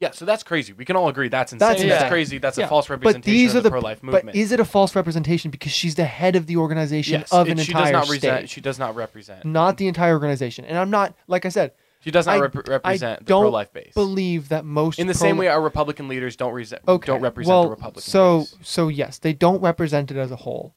Yeah, 0.00 0.12
so 0.12 0.24
that's 0.24 0.44
crazy. 0.44 0.72
We 0.72 0.84
can 0.84 0.94
all 0.94 1.08
agree 1.08 1.28
that's 1.28 1.52
insane. 1.52 1.68
That's 1.68 1.82
That's, 1.82 2.08
crazy. 2.08 2.38
That's 2.38 2.56
Yeah, 2.56 2.66
a 2.66 2.68
false 2.68 2.88
representation 2.88 3.20
But 3.20 3.24
these 3.24 3.54
are 3.54 3.58
of 3.58 3.62
the, 3.64 3.68
the 3.68 3.72
pro-life 3.72 4.00
movement. 4.02 4.26
But 4.26 4.36
is 4.36 4.52
it 4.52 4.60
a 4.60 4.64
false 4.64 4.94
representation 4.94 5.50
because 5.50 5.72
she's 5.72 5.96
the 5.96 6.04
head 6.04 6.36
of 6.36 6.46
the 6.46 6.56
organization 6.56 7.20
yes, 7.20 7.32
of 7.32 7.48
it- 7.48 7.52
an 7.52 7.58
she 7.58 7.72
entire 7.72 7.84
does 7.86 7.92
not 7.92 8.04
state, 8.06 8.12
represent. 8.28 8.48
She 8.50 8.60
does 8.60 8.78
not 8.78 8.94
represent. 8.94 9.44
not 9.44 9.76
the 9.76 9.88
entire 9.88 10.12
organization? 10.14 10.64
And 10.66 10.78
I'm 10.78 10.90
not, 10.90 11.14
like 11.26 11.44
I 11.46 11.48
said, 11.48 11.72
She 11.98 12.12
does 12.12 12.26
not 12.26 12.36
I- 12.36 12.40
rep- 12.40 12.68
represent 12.68 13.20
the 13.20 13.24
pro-life 13.24 13.72
base. 13.72 13.92
believe 13.92 14.50
that 14.50 14.64
most 14.64 15.00
In 15.00 15.08
the 15.08 15.14
same 15.14 15.36
way, 15.36 15.48
our 15.48 15.60
Republican 15.60 16.06
leaders 16.06 16.36
don't 16.36 16.52
rese- 16.52 16.74
okay, 16.86 17.06
don't 17.06 17.20
represent 17.20 17.48
well, 17.52 17.64
the 17.64 17.70
Republican 17.70 18.02
So 18.02 18.38
base. 18.40 18.54
so 18.62 18.86
yes, 18.86 19.18
they 19.18 19.32
don't 19.32 19.60
represent 19.60 20.12
it 20.12 20.16
as 20.16 20.30
a 20.30 20.36
whole. 20.36 20.76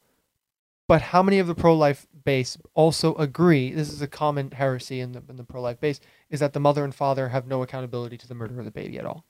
But 0.88 1.00
how 1.00 1.22
many 1.22 1.38
of 1.38 1.46
the 1.46 1.54
pro-life 1.54 2.08
base 2.24 2.56
also 2.74 3.14
agree? 3.14 3.72
This 3.72 3.92
is 3.92 4.02
a 4.02 4.06
common 4.08 4.50
heresy 4.52 5.00
in 5.00 5.12
the 5.12 5.22
in 5.28 5.36
the 5.36 5.44
pro-life 5.44 5.80
base 5.80 6.00
is 6.30 6.40
that 6.40 6.52
the 6.52 6.60
mother 6.60 6.84
and 6.84 6.94
father 6.94 7.28
have 7.28 7.46
no 7.46 7.62
accountability 7.62 8.16
to 8.18 8.28
the 8.28 8.34
murder 8.34 8.58
of 8.58 8.64
the 8.64 8.70
baby 8.70 8.98
at 8.98 9.04
all. 9.04 9.24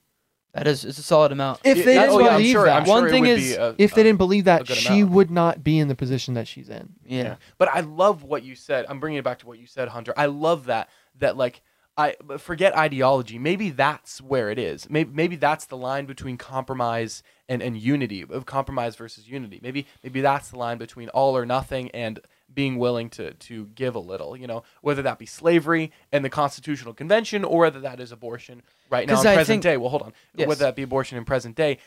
that 0.55 0.67
is 0.67 0.85
it's 0.85 0.99
a 0.99 1.03
solid 1.03 1.33
amount 1.33 1.61
If 1.65 1.79
they 1.85 1.95
didn't 1.95 2.11
oh, 2.11 2.19
yeah, 2.21 2.33
believe 2.37 2.53
sure, 2.53 2.65
that, 2.67 2.77
I'm 2.81 2.85
sure 2.85 3.01
One 3.03 3.11
thing 3.11 3.27
is, 3.27 3.53
a- 3.57 3.75
if 3.79 3.95
they 3.95 4.03
didn't 4.03 4.19
believe 4.19 4.45
that, 4.45 4.67
she 4.69 5.01
amount. 5.01 5.13
would 5.13 5.31
not 5.31 5.65
be 5.65 5.79
in 5.79 5.89
the 5.89 5.95
position 5.95 6.35
that 6.35 6.47
she's 6.47 6.69
in. 6.69 6.91
yeah, 7.07 7.37
But 7.59 7.69
I 7.73 7.81
love 7.81 8.23
what 8.23 8.43
you 8.43 8.55
said. 8.55 8.85
I'm 8.89 9.01
bringing 9.01 9.19
it 9.19 9.25
back 9.25 9.39
to 9.41 9.47
what 9.47 9.59
you 9.59 9.67
said, 9.67 9.89
Hunter. 9.89 10.13
I 10.17 10.27
love 10.27 10.67
that. 10.67 10.89
That 11.19 11.37
like 11.37 11.63
I 11.97 12.17
forget 12.39 12.75
ideology. 12.75 13.39
Maybe 13.39 13.69
that's 13.69 14.21
where 14.23 14.49
it 14.51 14.59
is. 14.59 14.89
Maybe 14.89 15.11
maybe 15.13 15.37
that's 15.37 15.67
the 15.67 15.77
line 15.77 16.07
between 16.07 16.37
compromise 16.39 17.23
and 17.51 17.61
and 17.63 17.77
unity 17.77 18.25
of 18.29 18.47
compromise 18.47 18.97
versus 18.97 19.29
unity. 19.29 19.61
Maybe 19.63 19.87
maybe 20.03 20.21
that's 20.23 20.49
the 20.51 20.59
line 20.59 20.79
between 20.79 21.09
all 21.11 21.37
or 21.37 21.45
nothing 21.45 21.91
and 21.91 22.19
being 22.55 22.79
willing 22.79 23.09
to 23.11 23.33
to 23.35 23.67
give 23.75 23.95
a 23.95 23.99
little. 24.01 24.37
You 24.37 24.47
know, 24.47 24.63
whether 24.81 25.03
that 25.03 25.19
be 25.19 25.27
slavery 25.27 25.93
and 26.11 26.25
the 26.25 26.31
Constitutional 26.31 26.95
Convention 26.95 27.45
or 27.45 27.61
whether 27.61 27.81
that 27.81 28.01
is 28.01 28.13
abortion 28.13 28.63
right 28.91 29.07
now 29.07 29.21
in 29.21 29.27
I 29.27 29.35
present 29.35 29.47
think- 29.47 29.63
day. 29.63 29.77
Well, 29.77 29.91
hold 29.91 30.03
on. 30.03 30.13
Yes. 30.35 30.49
Whether 30.49 30.65
that 30.65 30.77
be 30.77 30.83
abortion 30.83 31.19
in 31.19 31.25
present 31.25 31.57
day, 31.57 31.79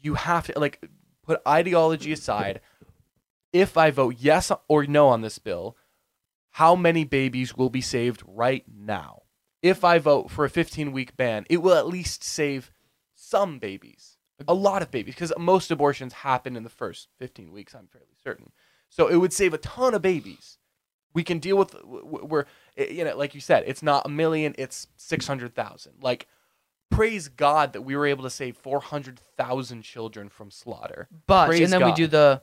you 0.00 0.14
have 0.14 0.46
to 0.46 0.58
like 0.58 0.80
put 1.24 1.40
ideology 1.46 2.12
aside. 2.12 2.60
If 3.52 3.76
I 3.76 3.90
vote 3.90 4.16
yes 4.18 4.52
or 4.68 4.86
no 4.86 5.08
on 5.08 5.22
this 5.22 5.38
bill, 5.38 5.76
how 6.50 6.76
many 6.76 7.04
babies 7.04 7.56
will 7.56 7.70
be 7.70 7.80
saved 7.80 8.22
right 8.26 8.64
now? 8.72 9.22
If 9.62 9.84
I 9.84 9.98
vote 9.98 10.30
for 10.30 10.44
a 10.44 10.50
15 10.50 10.92
week 10.92 11.16
ban, 11.16 11.46
it 11.50 11.58
will 11.58 11.74
at 11.74 11.86
least 11.88 12.22
save 12.24 12.70
some 13.14 13.58
babies, 13.58 14.16
a 14.48 14.54
lot 14.54 14.82
of 14.82 14.90
babies, 14.90 15.14
because 15.14 15.32
most 15.38 15.70
abortions 15.70 16.12
happen 16.12 16.56
in 16.56 16.62
the 16.62 16.70
first 16.70 17.08
15 17.18 17.52
weeks, 17.52 17.74
I'm 17.74 17.86
fairly 17.88 18.14
certain. 18.24 18.52
So 18.90 19.06
it 19.08 19.16
would 19.16 19.32
save 19.32 19.54
a 19.54 19.58
ton 19.58 19.94
of 19.94 20.02
babies. 20.02 20.58
We 21.14 21.24
can 21.24 21.38
deal 21.38 21.56
with, 21.56 21.72
w- 21.72 22.02
w- 22.04 22.24
we're, 22.26 22.44
eh, 22.76 22.90
you 22.90 23.04
know, 23.04 23.16
like 23.16 23.34
you 23.34 23.40
said, 23.40 23.64
it's 23.66 23.82
not 23.82 24.04
a 24.06 24.08
million, 24.08 24.54
it's 24.58 24.86
600,000. 24.96 25.94
Like, 26.02 26.26
praise 26.90 27.28
God 27.28 27.72
that 27.72 27.82
we 27.82 27.96
were 27.96 28.06
able 28.06 28.24
to 28.24 28.30
save 28.30 28.56
400,000 28.56 29.82
children 29.82 30.28
from 30.28 30.50
slaughter. 30.50 31.08
but 31.26 31.46
Praise 31.46 31.60
and 31.62 31.72
then 31.72 31.84
we 31.84 31.92
do 31.92 32.06
the 32.06 32.42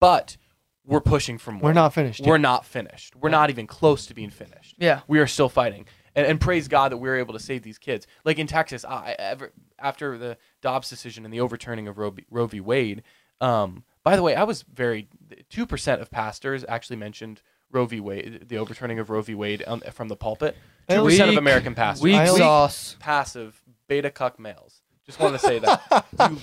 But 0.00 0.36
we're 0.84 1.00
pushing 1.00 1.38
for 1.38 1.52
more. 1.52 1.62
We're 1.62 1.72
not 1.72 1.92
finished. 1.94 2.20
We're 2.24 2.34
yet. 2.36 2.40
not 2.42 2.64
finished. 2.64 3.14
We're 3.16 3.28
not 3.30 3.50
even 3.50 3.66
close 3.66 4.06
to 4.06 4.14
being 4.14 4.30
finished. 4.30 4.74
yeah 4.78 5.00
We 5.06 5.18
are 5.18 5.26
still 5.26 5.48
fighting. 5.48 5.86
And, 6.14 6.26
and 6.26 6.40
praise 6.40 6.66
God 6.68 6.92
that 6.92 6.96
we 6.96 7.08
were 7.08 7.16
able 7.16 7.34
to 7.34 7.38
save 7.40 7.62
these 7.62 7.78
kids. 7.78 8.06
Like 8.24 8.38
in 8.38 8.46
Texas, 8.46 8.84
I, 8.84 9.10
I- 9.10 9.16
ever, 9.18 9.52
after 9.78 10.16
the 10.18 10.36
Dobbs 10.62 10.88
decision 10.88 11.24
and 11.24 11.32
the 11.32 11.40
overturning 11.40 11.88
of 11.88 11.98
Roe, 11.98 12.10
v- 12.10 12.24
Roe 12.30 12.46
v. 12.46 12.60
Wade, 12.60 13.02
um, 13.40 13.84
by 14.04 14.16
the 14.16 14.22
way, 14.22 14.34
I 14.34 14.44
was 14.44 14.62
very, 14.62 15.08
2% 15.52 16.00
of 16.00 16.10
pastors 16.10 16.64
actually 16.68 16.96
mentioned 16.96 17.42
Roe 17.70 17.84
v. 17.86 18.00
Wade, 18.00 18.44
the 18.48 18.58
overturning 18.58 18.98
of 18.98 19.10
Roe 19.10 19.22
v. 19.22 19.34
Wade 19.34 19.62
um, 19.66 19.80
from 19.92 20.08
the 20.08 20.16
pulpit. 20.16 20.56
2% 20.88 21.30
of 21.30 21.36
American 21.36 21.74
pastors. 21.74 22.02
weak 22.02 22.16
I 22.16 22.26
sauce 22.26 22.96
passive 22.98 23.60
beta 23.88 24.10
cuck 24.10 24.38
males. 24.38 24.80
Just 25.04 25.20
want 25.20 25.34
to 25.34 25.38
say 25.38 25.58
that. 25.58 25.82
you, 26.20 26.26
you 26.30 26.36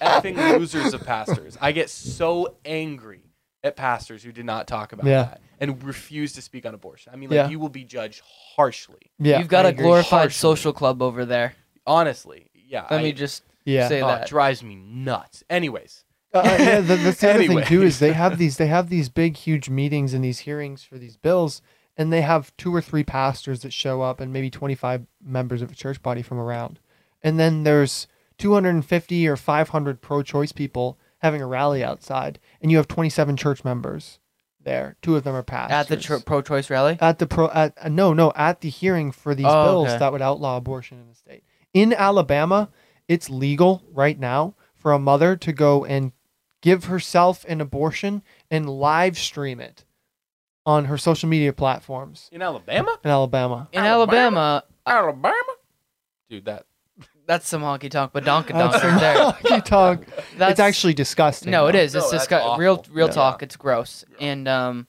effing 0.00 0.58
losers 0.58 0.94
of 0.94 1.04
pastors. 1.04 1.56
I 1.60 1.72
get 1.72 1.88
so 1.90 2.56
angry 2.64 3.22
at 3.64 3.76
pastors 3.76 4.22
who 4.22 4.30
did 4.32 4.44
not 4.46 4.66
talk 4.66 4.92
about 4.92 5.06
Yeah. 5.06 5.22
that 5.24 5.40
and 5.60 5.82
refuse 5.82 6.32
to 6.34 6.42
speak 6.42 6.64
on 6.64 6.74
abortion. 6.74 7.12
I 7.12 7.16
mean, 7.16 7.28
like, 7.30 7.36
Yeah. 7.36 7.48
you 7.48 7.58
will 7.58 7.68
be 7.68 7.84
judged 7.84 8.22
harshly. 8.56 9.10
Yeah, 9.18 9.38
you've 9.38 9.48
got 9.48 9.64
I 9.64 9.70
a 9.70 9.72
agree. 9.72 9.84
glorified 9.84 10.20
Harshly. 10.20 10.32
social 10.38 10.72
club 10.72 11.02
over 11.02 11.24
there 11.24 11.54
Honestly, 11.86 12.50
yeah. 12.54 12.82
let 12.90 13.00
I, 13.00 13.02
me 13.02 13.12
just 13.12 13.42
Yeah. 13.64 13.88
say 13.88 14.02
oh, 14.02 14.06
that 14.08 14.22
it 14.22 14.28
drives 14.28 14.62
me 14.62 14.76
nuts. 14.76 15.42
Anyways, 15.50 16.04
Uh, 16.34 16.56
yeah, 16.58 16.80
the, 16.80 16.96
that's 16.96 17.20
the 17.20 17.30
other 17.30 17.46
thing 17.46 17.64
too 17.64 17.82
is 17.82 17.98
they 17.98 18.12
have 18.12 18.36
these 18.38 18.58
they 18.58 18.66
have 18.66 18.90
these 18.90 19.08
big 19.08 19.36
huge 19.36 19.70
meetings 19.70 20.12
and 20.12 20.22
these 20.22 20.40
hearings 20.40 20.84
for 20.84 20.98
these 20.98 21.16
bills, 21.16 21.62
and 21.96 22.12
they 22.12 22.20
have 22.20 22.54
two 22.56 22.74
or 22.74 22.82
three 22.82 23.02
pastors 23.04 23.60
that 23.60 23.72
show 23.72 24.02
up 24.02 24.20
and 24.20 24.32
maybe 24.32 24.50
twenty 24.50 24.74
five 24.74 25.06
members 25.24 25.62
of 25.62 25.70
a 25.70 25.74
church 25.74 26.02
body 26.02 26.20
from 26.20 26.38
around, 26.38 26.80
and 27.22 27.38
then 27.40 27.62
there's 27.64 28.06
two 28.36 28.52
hundred 28.52 28.70
and 28.70 28.84
fifty 28.84 29.26
or 29.26 29.36
five 29.36 29.70
hundred 29.70 30.02
pro 30.02 30.22
choice 30.22 30.52
people 30.52 30.98
having 31.18 31.40
a 31.40 31.46
rally 31.46 31.82
outside, 31.82 32.38
and 32.60 32.70
you 32.70 32.76
have 32.76 32.88
twenty 32.88 33.08
seven 33.08 33.34
church 33.36 33.64
members 33.64 34.18
there. 34.60 34.96
Two 35.00 35.16
of 35.16 35.24
them 35.24 35.34
are 35.34 35.42
pastors 35.42 35.74
at 35.74 35.88
the 35.88 35.96
tr- 35.96 36.22
pro-choice 36.24 36.68
rally? 36.68 36.98
At 37.00 37.18
the 37.20 37.26
pro 37.26 37.48
at 37.48 37.72
uh, 37.80 37.88
no 37.88 38.12
no 38.12 38.32
at 38.36 38.60
the 38.60 38.68
hearing 38.68 39.12
for 39.12 39.34
these 39.34 39.46
Oh, 39.48 39.64
bills 39.64 39.88
okay. 39.88 39.98
that 39.98 40.12
would 40.12 40.20
outlaw 40.20 40.58
abortion 40.58 41.00
in 41.00 41.08
the 41.08 41.14
state. 41.14 41.42
In 41.72 41.94
alabama 41.94 42.68
it's 43.06 43.30
legal 43.30 43.82
right 43.90 44.18
now 44.18 44.54
for 44.74 44.92
a 44.92 44.98
mother 44.98 45.34
to 45.36 45.52
go 45.52 45.86
and 45.86 46.12
give 46.62 46.84
herself 46.84 47.44
an 47.48 47.60
abortion 47.60 48.22
and 48.50 48.68
live 48.68 49.16
stream 49.18 49.60
it 49.60 49.84
on 50.66 50.86
her 50.86 50.98
social 50.98 51.28
media 51.28 51.52
platforms 51.52 52.28
in 52.32 52.42
Alabama? 52.42 52.98
in 53.04 53.10
alabama 53.10 53.68
in 53.72 53.80
Alabama? 53.80 54.64
Alabama 54.86 55.02
Alabama? 55.26 55.52
Dude, 56.30 56.44
that. 56.46 56.64
that's 57.26 57.48
some 57.48 57.62
honky 57.62 57.90
tonk 57.90 58.12
but 58.12 58.24
donka 58.24 58.48
That's 58.52 58.80
donk 58.80 58.84
right 58.84 59.00
there 59.00 59.16
honky 59.32 59.64
tonk. 59.64 60.06
that's 60.36 60.52
it's 60.52 60.60
actually 60.60 60.94
disgusting 60.94 61.50
no 61.50 61.66
it 61.68 61.72
though. 61.72 61.78
is 61.78 61.94
No, 61.94 62.00
it's 62.00 62.10
that's 62.10 62.26
just 62.28 62.58
real 62.58 62.84
real 62.90 63.06
Yeah. 63.06 63.12
talk 63.12 63.42
it's 63.42 63.56
gross 63.56 64.04
and 64.20 64.46
um 64.48 64.86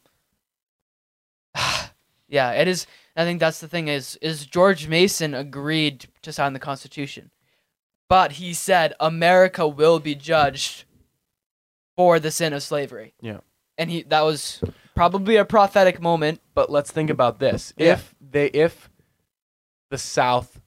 yeah 2.28 2.52
it 2.52 2.68
is 2.68 2.86
i 3.16 3.24
think 3.24 3.40
that's 3.40 3.60
the 3.60 3.68
thing 3.68 3.88
is 3.88 4.18
is 4.22 4.46
george 4.46 4.88
mason 4.88 5.34
agreed 5.34 6.08
to 6.22 6.32
sign 6.34 6.54
the 6.54 6.60
constitution 6.60 7.32
but 8.08 8.34
he 8.34 8.54
said 8.54 8.94
america 9.00 9.68
will 9.68 10.00
be 10.00 10.16
judged 10.16 10.84
for 12.00 12.18
the 12.18 12.32
sin 12.32 12.54
of 12.54 12.64
slavery 12.64 13.14
Yeah. 13.22 13.40
and 13.78 13.90
he 13.90 14.04
that 14.04 14.22
was 14.22 14.64
probably 14.96 15.36
a 15.36 15.44
prophetic 15.44 16.02
moment 16.02 16.40
But 16.54 16.70
let's 16.72 16.92
think 16.92 17.10
about 17.10 17.40
this. 17.40 17.74
Yeah. 17.76 17.92
If 17.94 18.16
they, 18.22 18.46
if 18.48 18.90
the 19.90 19.98
South, 19.98 20.62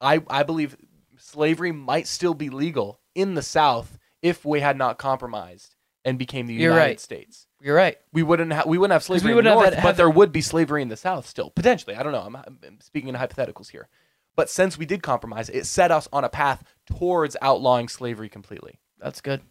I, 0.00 0.22
I 0.30 0.42
believe 0.42 0.78
slavery 1.18 1.72
might 1.72 2.06
still 2.06 2.32
be 2.32 2.48
legal 2.48 3.00
in 3.14 3.34
the 3.34 3.42
South 3.42 3.98
if 4.22 4.46
we 4.46 4.60
had 4.60 4.78
not 4.78 4.96
compromised 4.96 5.74
and 6.06 6.18
became 6.18 6.46
the 6.46 6.54
You're 6.54 6.72
United 6.72 6.88
right. 6.92 7.00
States. 7.00 7.46
you're 7.60 7.76
right 7.76 7.98
We 8.14 8.22
wouldn't 8.22 8.52
have 8.54 8.64
we 8.66 8.78
wouldn't 8.78 8.92
have 8.94 9.02
slavery 9.02 9.32
in 9.32 9.44
the 9.44 9.50
have 9.50 9.58
North, 9.58 9.70
but 9.74 9.78
have- 9.80 9.96
there 9.98 10.08
would 10.08 10.32
be 10.32 10.40
slavery 10.40 10.80
in 10.80 10.88
the 10.88 10.96
South 10.96 11.26
still 11.26 11.50
potentially. 11.50 11.96
I 11.96 12.02
don't 12.02 12.12
know. 12.12 12.22
I'm, 12.22 12.36
I'm 12.36 12.80
speaking 12.80 13.10
in 13.10 13.14
hypotheticals 13.14 13.68
here. 13.70 13.88
But 14.36 14.48
since 14.48 14.78
we 14.78 14.86
did 14.86 15.02
compromise, 15.02 15.50
it 15.50 15.66
set 15.66 15.90
us 15.90 16.08
on 16.14 16.24
a 16.24 16.30
path 16.30 16.64
towards 16.86 17.36
outlawing 17.42 17.88
slavery 17.88 18.30
completely. 18.30 18.80
that's 18.98 19.20
good 19.20 19.42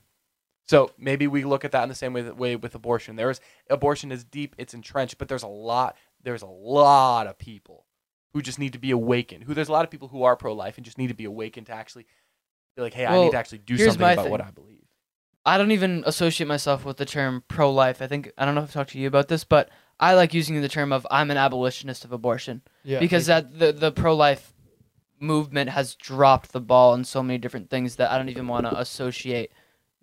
So 0.65 0.91
maybe 0.98 1.27
we 1.27 1.44
look 1.44 1.65
at 1.65 1.72
that 1.73 1.84
in 1.84 1.90
the 1.90 1.95
same 1.95 2.14
way, 2.14 2.23
way 2.31 2.56
with 2.56 2.73
abortion. 2.76 3.15
There's 3.15 3.41
abortion 3.69 4.11
is 4.11 4.23
deep, 4.23 4.56
it's 4.57 4.73
entrenched, 4.73 5.18
but 5.18 5.27
there's 5.27 5.44
a 5.44 5.48
lot 5.48 5.95
there's 6.23 6.41
a 6.41 6.48
lot 6.48 7.27
of 7.27 7.38
people 7.38 7.85
who 8.34 8.41
just 8.41 8.57
need 8.60 8.73
to 8.73 8.80
be 8.80 8.91
awakened. 8.91 9.44
Who 9.44 9.53
there's 9.53 9.68
a 9.69 9.73
lot 9.73 9.84
of 9.84 9.91
people 9.91 10.07
who 10.07 10.23
are 10.23 10.35
pro 10.35 10.53
life 10.53 10.77
and 10.77 10.85
just 10.85 10.98
need 10.98 11.07
to 11.07 11.14
be 11.14 11.26
awakened 11.26 11.68
to 11.68 11.73
actually 11.73 12.06
be 12.76 12.81
like, 12.81 12.94
hey, 12.94 13.06
I 13.06 13.23
need 13.23 13.31
to 13.31 13.38
actually 13.38 13.60
do 13.60 13.77
something 13.77 14.02
about 14.02 14.23
thing. 14.23 14.31
what 14.31 14.41
I 14.41 14.52
believe. 14.52 14.80
I 15.45 15.57
don't 15.57 15.72
even 15.72 16.03
associate 16.06 16.48
myself 16.48 16.85
with 16.85 16.95
the 16.98 17.06
term 17.06 17.44
pro 17.49 17.72
life. 17.72 18.02
I 18.02 18.07
think 18.07 18.31
I 18.38 18.45
don't 18.45 18.56
know 18.56 18.61
if 18.61 18.69
I've 18.69 18.73
talked 18.73 18.91
to 18.91 18.99
you 18.99 19.07
about 19.07 19.27
this, 19.27 19.44
but 19.44 19.69
I 19.99 20.14
like 20.14 20.34
using 20.34 20.60
the 20.61 20.69
term 20.69 20.94
of 20.94 21.06
I'm 21.11 21.30
an 21.30 21.38
abolitionist 21.38 22.06
of 22.06 22.14
abortion 22.14 22.61
Yeah. 22.84 22.99
because 22.99 23.26
that 23.26 23.60
the 23.60 23.73
the 23.73 23.91
pro 23.91 24.15
life 24.15 24.53
movement 25.19 25.69
has 25.69 25.95
dropped 25.95 26.53
the 26.53 26.61
ball 26.61 26.94
in 26.94 27.03
so 27.03 27.22
many 27.22 27.38
different 27.38 27.69
things 27.69 27.98
that 27.98 28.11
I 28.11 28.18
don't 28.18 28.30
even 28.30 28.48
want 28.48 28.65
to 28.65 28.77
associate 28.77 29.52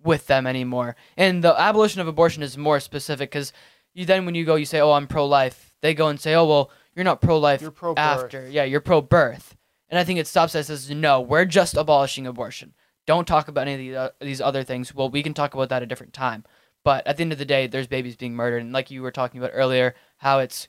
with 0.03 0.27
them 0.27 0.47
anymore. 0.47 0.97
And 1.17 1.43
the 1.43 1.59
abolition 1.59 2.01
of 2.01 2.09
abortion 2.09 2.43
is 2.43 2.57
more 2.57 2.81
specific 2.81 3.31
because 3.31 3.53
you 3.93 4.05
then 4.05 4.25
when 4.25 4.35
you 4.35 4.45
go 4.45 4.55
you 4.55 4.65
say 4.65 4.81
oh 4.81 4.93
I'm 4.93 5.07
pro 5.07 5.27
life, 5.27 5.75
they 5.81 5.95
go 5.95 6.09
and 6.09 6.21
say 6.21 6.35
oh 6.35 6.47
well 6.47 6.71
you're 6.95 7.05
not 7.05 7.21
pro 7.21 7.39
life 7.39 7.63
You're 7.63 7.71
pro 7.71 7.95
after 7.97 8.49
yeah 8.49 8.65
you're 8.65 8.81
pro 8.81 9.01
birth, 9.01 9.57
and 9.89 9.99
I 9.99 10.05
think 10.05 10.19
it 10.19 10.27
stops 10.27 10.53
that 10.53 10.67
says 10.67 10.91
no 10.91 11.21
we're 11.21 11.45
just 11.45 11.77
abolishing 11.77 12.27
abortion. 12.27 12.75
Don't 13.07 13.27
talk 13.27 13.49
about 13.49 13.67
any 13.67 13.75
of 13.75 13.79
these, 13.79 13.95
uh, 13.95 14.11
these 14.21 14.41
other 14.41 14.63
things. 14.63 14.95
Well, 14.95 15.11
we 15.11 15.23
can 15.23 15.35
talk 15.35 15.55
about 15.55 15.71
that 15.71 15.83
a 15.83 15.87
different 15.87 16.13
time. 16.13 16.45
But 16.85 17.07
at 17.07 17.17
the 17.17 17.23
end 17.23 17.33
of 17.33 17.39
the 17.39 17.45
day, 17.45 17.67
there's 17.67 17.87
babies 17.87 18.17
being 18.17 18.35
murdered, 18.35 18.63
and 18.63 18.73
like 18.73 18.91
you 18.91 19.03
were 19.03 19.11
talking 19.11 19.41
about 19.41 19.51
earlier, 19.53 19.95
how 20.19 20.39
it's 20.39 20.69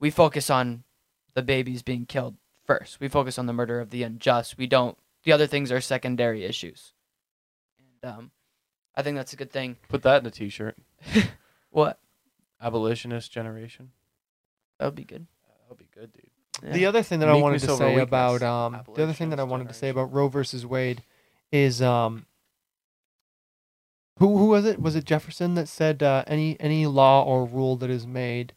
we 0.00 0.10
focus 0.10 0.50
on 0.50 0.84
the 1.34 1.42
babies 1.42 1.82
being 1.82 2.06
killed 2.06 2.36
first. 2.64 2.98
We 3.00 3.08
focus 3.08 3.38
on 3.38 3.46
the 3.46 3.52
murder 3.52 3.80
of 3.80 3.90
the 3.90 4.02
unjust. 4.02 4.58
We 4.58 4.66
don't. 4.66 4.98
The 5.24 5.32
other 5.32 5.46
things 5.46 5.70
are 5.70 5.80
secondary 5.80 6.44
issues. 6.44 6.94
And 8.02 8.12
um, 8.12 8.30
I 8.94 9.02
think 9.02 9.16
that's 9.16 9.32
a 9.32 9.36
good 9.36 9.50
thing. 9.50 9.76
Put 9.88 10.02
that 10.02 10.20
in 10.22 10.26
a 10.26 10.30
T-shirt. 10.30 10.76
What? 11.72 11.98
Abolitionist 12.60 13.32
generation. 13.32 13.92
That 14.78 14.84
would 14.84 14.94
be 14.94 15.04
good. 15.04 15.26
That 15.46 15.70
would 15.70 15.78
be 15.78 15.88
good, 15.92 16.12
dude. 16.12 16.26
Yeah. 16.62 16.72
The 16.74 16.86
other 16.86 17.02
thing 17.02 17.20
that 17.20 17.30
I 17.30 17.34
wanted 17.34 17.60
to 17.62 17.76
say 17.76 17.86
weakness. 17.86 18.02
about 18.02 18.42
um, 18.42 18.82
the 18.94 19.02
other 19.02 19.14
thing 19.14 19.30
that 19.30 19.40
I 19.40 19.42
Abolitionist 19.42 19.50
wanted 19.50 19.68
to 19.68 19.74
say 19.74 19.88
about 19.88 20.12
Roe 20.12 20.28
versus 20.28 20.66
Wade 20.66 21.02
is 21.50 21.80
um, 21.80 22.26
who 24.18 24.36
who 24.36 24.46
was 24.46 24.66
it? 24.66 24.80
Was 24.80 24.94
it 24.94 25.04
Jefferson 25.04 25.54
that 25.54 25.66
said 25.66 26.02
uh, 26.02 26.24
any 26.26 26.60
any 26.60 26.86
law 26.86 27.24
or 27.24 27.46
rule 27.46 27.76
that 27.76 27.88
is 27.90 28.06
made 28.06 28.52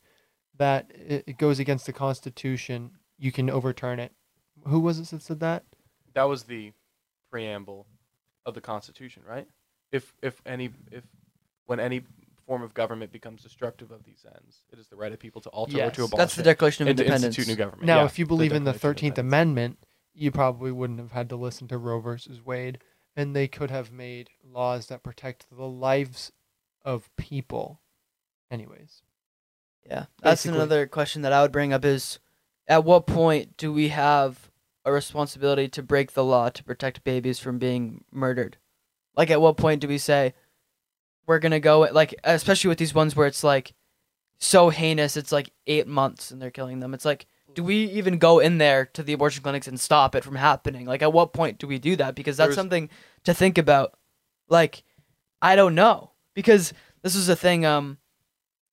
that 0.57 0.91
it, 0.93 1.23
it 1.25 1.37
goes 1.37 1.59
against 1.59 1.85
the 1.85 1.93
Constitution, 1.93 2.91
you 3.17 3.31
can 3.31 3.49
overturn 3.49 3.99
it. 3.99 4.11
Who 4.67 4.79
was 4.79 4.99
it 4.99 5.07
that 5.07 5.21
said 5.21 5.39
that? 5.39 5.63
That 6.13 6.23
was 6.23 6.43
the 6.43 6.73
preamble 7.31 7.87
of 8.45 8.53
the 8.53 8.61
Constitution, 8.61 9.23
right? 9.27 9.47
If 9.91 10.13
if 10.21 10.41
any 10.45 10.69
if 10.91 11.03
when 11.65 11.79
any 11.79 12.03
form 12.45 12.61
of 12.61 12.73
government 12.73 13.11
becomes 13.11 13.41
destructive 13.41 13.91
of 13.91 14.03
these 14.03 14.25
ends, 14.35 14.65
it 14.71 14.77
is 14.77 14.87
the 14.87 14.95
right 14.95 15.11
of 15.11 15.19
people 15.19 15.41
to 15.41 15.49
alter 15.49 15.73
or 15.73 15.77
Yes, 15.77 15.95
to 15.95 16.03
abolish 16.03 16.17
that's 16.21 16.35
the 16.35 16.41
it 16.41 16.45
Declaration 16.45 16.83
of 16.83 16.89
and 16.89 16.97
to 16.97 17.03
Independence. 17.05 17.37
institute 17.37 17.47
new 17.51 17.55
government. 17.57 17.85
Now, 17.87 17.99
Yeah, 18.01 18.05
if 18.05 18.19
you 18.19 18.25
believe 18.27 18.51
in 18.51 18.63
the 18.65 18.71
Declaration 18.71 18.75
of 18.75 18.81
Thirteenth 18.81 19.17
Independence. 19.19 19.33
Amendment, 19.33 19.85
you 20.13 20.31
probably 20.31 20.71
wouldn't 20.71 20.99
have 20.99 21.11
had 21.11 21.29
to 21.29 21.35
listen 21.35 21.67
to 21.69 21.77
Roe 21.77 21.99
versus 21.99 22.45
Wade, 22.45 22.79
and 23.15 23.35
they 23.35 23.47
could 23.47 23.71
have 23.71 23.91
made 23.91 24.29
laws 24.43 24.87
that 24.87 25.01
protect 25.01 25.47
the 25.49 25.65
lives 25.65 26.31
of 26.83 27.09
people. 27.17 27.81
Anyways, 28.51 29.01
Yeah, 29.85 30.05
that's 30.21 30.43
Basically. 30.43 30.57
another 30.59 30.87
question 30.87 31.21
that 31.23 31.33
I 31.33 31.41
would 31.41 31.51
bring 31.51 31.73
up 31.73 31.83
is, 31.83 32.19
at 32.67 32.83
what 32.83 33.07
point 33.07 33.57
do 33.57 33.73
we 33.73 33.87
have 33.89 34.51
a 34.83 34.91
responsibility 34.91 35.67
to 35.69 35.81
break 35.81 36.11
the 36.13 36.23
law 36.23 36.49
to 36.49 36.63
protect 36.63 37.03
babies 37.03 37.39
from 37.39 37.57
being 37.57 38.03
murdered? 38.11 38.57
Like, 39.17 39.29
at 39.31 39.41
what 39.41 39.57
point 39.57 39.81
do 39.81 39.87
we 39.87 39.97
say 39.97 40.33
we're 41.27 41.39
gonna 41.39 41.59
go 41.59 41.81
like, 41.91 42.13
especially 42.23 42.67
with 42.69 42.77
these 42.77 42.93
ones 42.93 43.15
where 43.15 43.27
it's 43.27 43.43
like 43.43 43.73
so 44.37 44.69
heinous, 44.69 45.17
it's 45.17 45.31
like 45.31 45.51
eight 45.67 45.87
months 45.87 46.31
and 46.31 46.41
they're 46.41 46.51
killing 46.51 46.79
them. 46.79 46.93
It's 46.93 47.05
like, 47.05 47.25
do 47.53 47.63
we 47.63 47.85
even 47.85 48.17
go 48.17 48.39
in 48.39 48.57
there 48.57 48.85
to 48.87 49.01
the 49.01 49.13
abortion 49.13 49.41
clinics 49.41 49.67
and 49.67 49.79
stop 49.79 50.13
it 50.13 50.23
from 50.23 50.35
happening? 50.35 50.85
Like, 50.85 51.01
at 51.01 51.13
what 51.13 51.31
point 51.33 51.57
do 51.57 51.67
we 51.67 51.79
do 51.79 51.95
that? 51.95 52.13
Because 52.15 52.35
that's 52.37 52.47
There's- 52.49 52.55
something 52.55 52.89
to 53.23 53.33
think 53.33 53.57
about. 53.57 53.93
Like, 54.49 54.83
I 55.41 55.55
don't 55.55 55.73
know 55.73 56.11
because 56.33 56.73
this 57.01 57.15
is 57.15 57.29
a 57.29 57.35
thing. 57.35 57.65
Um, 57.65 57.97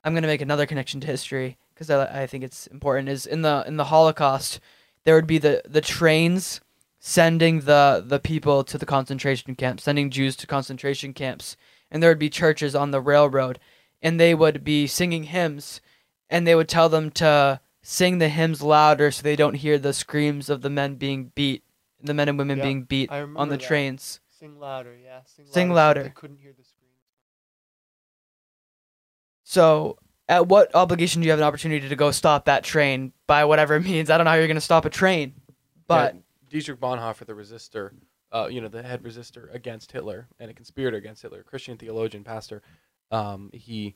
I'm 0.03 0.13
gonna 0.13 0.27
make 0.27 0.41
another 0.41 0.65
connection 0.65 0.99
to 1.01 1.07
history 1.07 1.57
because 1.73 1.89
I, 1.89 2.23
I 2.23 2.27
think 2.27 2.43
it's 2.43 2.67
important. 2.67 3.09
Is 3.09 3.25
in 3.25 3.41
the 3.41 3.63
in 3.65 3.77
the 3.77 3.85
Holocaust, 3.85 4.59
there 5.05 5.15
would 5.15 5.25
be 5.27 5.37
the 5.39 5.61
the 5.65 5.81
trains 5.81 6.59
sending 7.05 7.59
the 7.59 8.01
the 8.05 8.17
people 8.17 8.63
to 8.63 8.77
the 8.77 8.85
concentration 8.85 9.55
camps, 9.55 9.83
sending 9.83 10.09
Jews 10.09 10.37
to 10.37 10.47
concentration 10.47 11.11
camps, 11.11 11.57
and 11.91 12.01
there 12.01 12.09
would 12.09 12.17
be 12.17 12.29
churches 12.29 12.73
on 12.75 12.91
the 12.91 13.01
railroad, 13.01 13.59
and 14.01 14.17
they 14.17 14.33
would 14.33 14.63
be 14.63 14.87
singing 14.87 15.23
hymns, 15.23 15.81
and 16.29 16.47
they 16.47 16.55
would 16.55 16.69
tell 16.69 16.87
them 16.87 17.11
to 17.11 17.59
sing 17.81 18.19
the 18.19 18.29
hymns 18.29 18.61
louder 18.61 19.11
so 19.11 19.21
they 19.21 19.35
don't 19.35 19.55
hear 19.55 19.77
the 19.77 19.91
screams 19.91 20.49
of 20.49 20.61
the 20.61 20.69
men 20.69 20.95
being 20.95 21.33
beat, 21.35 21.61
the 22.01 22.13
men 22.13 22.29
and 22.29 22.37
women 22.37 22.59
Yeah, 22.59 22.63
being 22.63 22.83
beat 22.83 23.11
on 23.11 23.49
the 23.49 23.57
that. 23.57 23.59
trains. 23.59 24.21
sing 24.39 24.57
louder, 24.57 24.95
yeah, 24.95 25.19
sing, 25.25 25.45
Sing 25.45 25.69
so 25.71 25.73
louder. 25.73 26.03
They 26.03 26.09
couldn't 26.09 26.37
hear 26.37 26.53
the 26.57 26.63
screams. 26.63 27.01
So, 29.43 29.97
at 30.29 30.47
what 30.47 30.73
obligation 30.73 31.21
do 31.21 31.25
you 31.25 31.31
have 31.31 31.39
an 31.41 31.45
opportunity 31.45 31.89
to 31.89 31.95
go 31.97 32.11
stop 32.11 32.45
that 32.45 32.63
train 32.63 33.11
by 33.27 33.43
whatever 33.43 33.77
means? 33.81 34.09
I 34.09 34.15
don't 34.17 34.23
know 34.23 34.31
how 34.31 34.37
you're 34.37 34.47
going 34.47 34.55
to 34.55 34.61
stop 34.61 34.85
a 34.85 34.89
train, 34.89 35.33
but 35.85 36.13
Yeah, 36.13 36.19
Dietrich 36.53 36.79
Bonhoeffer, 36.79 37.25
the 37.25 37.33
resistor, 37.33 37.93
uh, 38.31 38.47
you 38.47 38.61
know, 38.61 38.67
the 38.67 38.83
head 38.83 39.01
resistor 39.01 39.51
against 39.55 39.91
Hitler 39.91 40.27
and 40.39 40.51
a 40.51 40.53
conspirator 40.53 40.95
against 40.95 41.23
Hitler, 41.23 41.39
a 41.39 41.43
Christian 41.43 41.79
theologian, 41.79 42.23
pastor, 42.23 42.61
um, 43.09 43.49
he, 43.51 43.95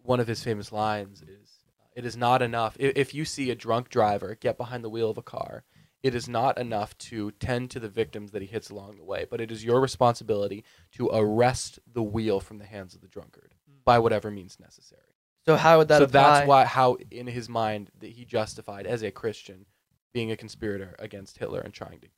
one 0.00 0.20
of 0.20 0.28
his 0.28 0.44
famous 0.44 0.70
lines 0.70 1.22
is, 1.22 1.64
"It 1.96 2.06
is 2.06 2.16
not 2.16 2.40
enough 2.40 2.76
if, 2.78 2.96
if 2.96 3.14
you 3.14 3.24
see 3.24 3.50
a 3.50 3.56
drunk 3.56 3.88
driver 3.88 4.36
get 4.36 4.56
behind 4.56 4.84
the 4.84 4.90
wheel 4.90 5.10
of 5.10 5.18
a 5.18 5.22
car." 5.22 5.64
It 6.04 6.14
is 6.14 6.28
not 6.28 6.56
enough 6.56 6.96
to 6.98 7.30
tend 7.32 7.70
to 7.72 7.80
the 7.80 7.88
victims 7.88 8.30
that 8.30 8.42
he 8.42 8.48
hits 8.48 8.70
along 8.70 8.96
the 8.96 9.04
way, 9.04 9.24
but 9.28 9.40
it 9.40 9.52
is 9.52 9.64
your 9.64 9.80
responsibility 9.80 10.64
to 10.92 11.08
arrest 11.12 11.80
the 11.92 12.02
wheel 12.02 12.38
from 12.38 12.58
the 12.58 12.64
hands 12.64 12.94
of 12.94 13.00
the 13.00 13.08
drunkard 13.08 13.54
by 13.84 13.98
whatever 13.98 14.30
means 14.30 14.58
necessary 14.58 15.12
so 15.44 15.56
how 15.56 15.78
would 15.78 15.88
that 15.88 15.98
so 15.98 16.04
apply? 16.04 16.22
that's 16.22 16.48
why 16.48 16.64
how 16.64 16.96
in 17.10 17.26
his 17.26 17.48
mind 17.48 17.90
that 18.00 18.10
he 18.10 18.24
justified 18.24 18.86
as 18.86 19.02
a 19.02 19.10
Christian 19.10 19.66
being 20.12 20.30
a 20.30 20.36
conspirator 20.36 20.94
against 20.98 21.38
Hitler 21.38 21.60
and 21.60 21.72
trying 21.72 22.00
to 22.00 22.08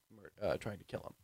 uh, 0.42 0.56
trying 0.56 0.78
to 0.78 0.84
kill 0.84 1.00
him. 1.00 1.14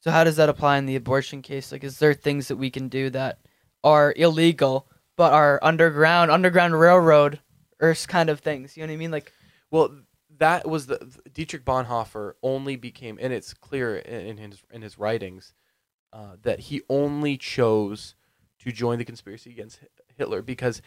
So 0.00 0.10
how 0.10 0.24
does 0.24 0.36
that 0.36 0.48
apply 0.48 0.78
in 0.78 0.86
the 0.86 0.96
abortion 0.96 1.42
case? 1.42 1.72
Like, 1.72 1.84
is 1.84 1.98
there 1.98 2.14
things 2.14 2.48
that 2.48 2.56
we 2.56 2.70
can 2.70 2.88
do 2.88 3.10
that 3.10 3.38
are 3.84 4.14
illegal 4.16 4.88
but 5.16 5.32
are 5.32 5.58
underground, 5.62 6.30
underground 6.30 6.78
railroad, 6.80 7.40
s- 7.80 8.06
kind 8.06 8.30
of 8.30 8.40
things? 8.40 8.76
You 8.76 8.82
know 8.82 8.88
what 8.88 8.94
I 8.94 8.98
mean? 8.98 9.10
Like, 9.10 9.32
Well, 9.70 10.00
that 10.38 10.66
was 10.66 10.86
the 10.86 10.98
Dietrich 11.32 11.64
Bonhoeffer 11.66 12.32
only 12.42 12.76
became, 12.76 13.18
and 13.20 13.32
it's 13.32 13.52
clear 13.52 13.96
in, 13.96 14.38
in 14.38 14.50
his 14.52 14.62
in 14.70 14.80
his 14.82 14.98
writings 14.98 15.52
uh, 16.12 16.36
that 16.42 16.60
he 16.60 16.80
only 16.88 17.36
chose 17.36 18.14
to 18.60 18.72
join 18.72 18.98
the 18.98 19.04
conspiracy 19.04 19.50
against 19.50 19.80
Hitler 20.16 20.40
because 20.40 20.80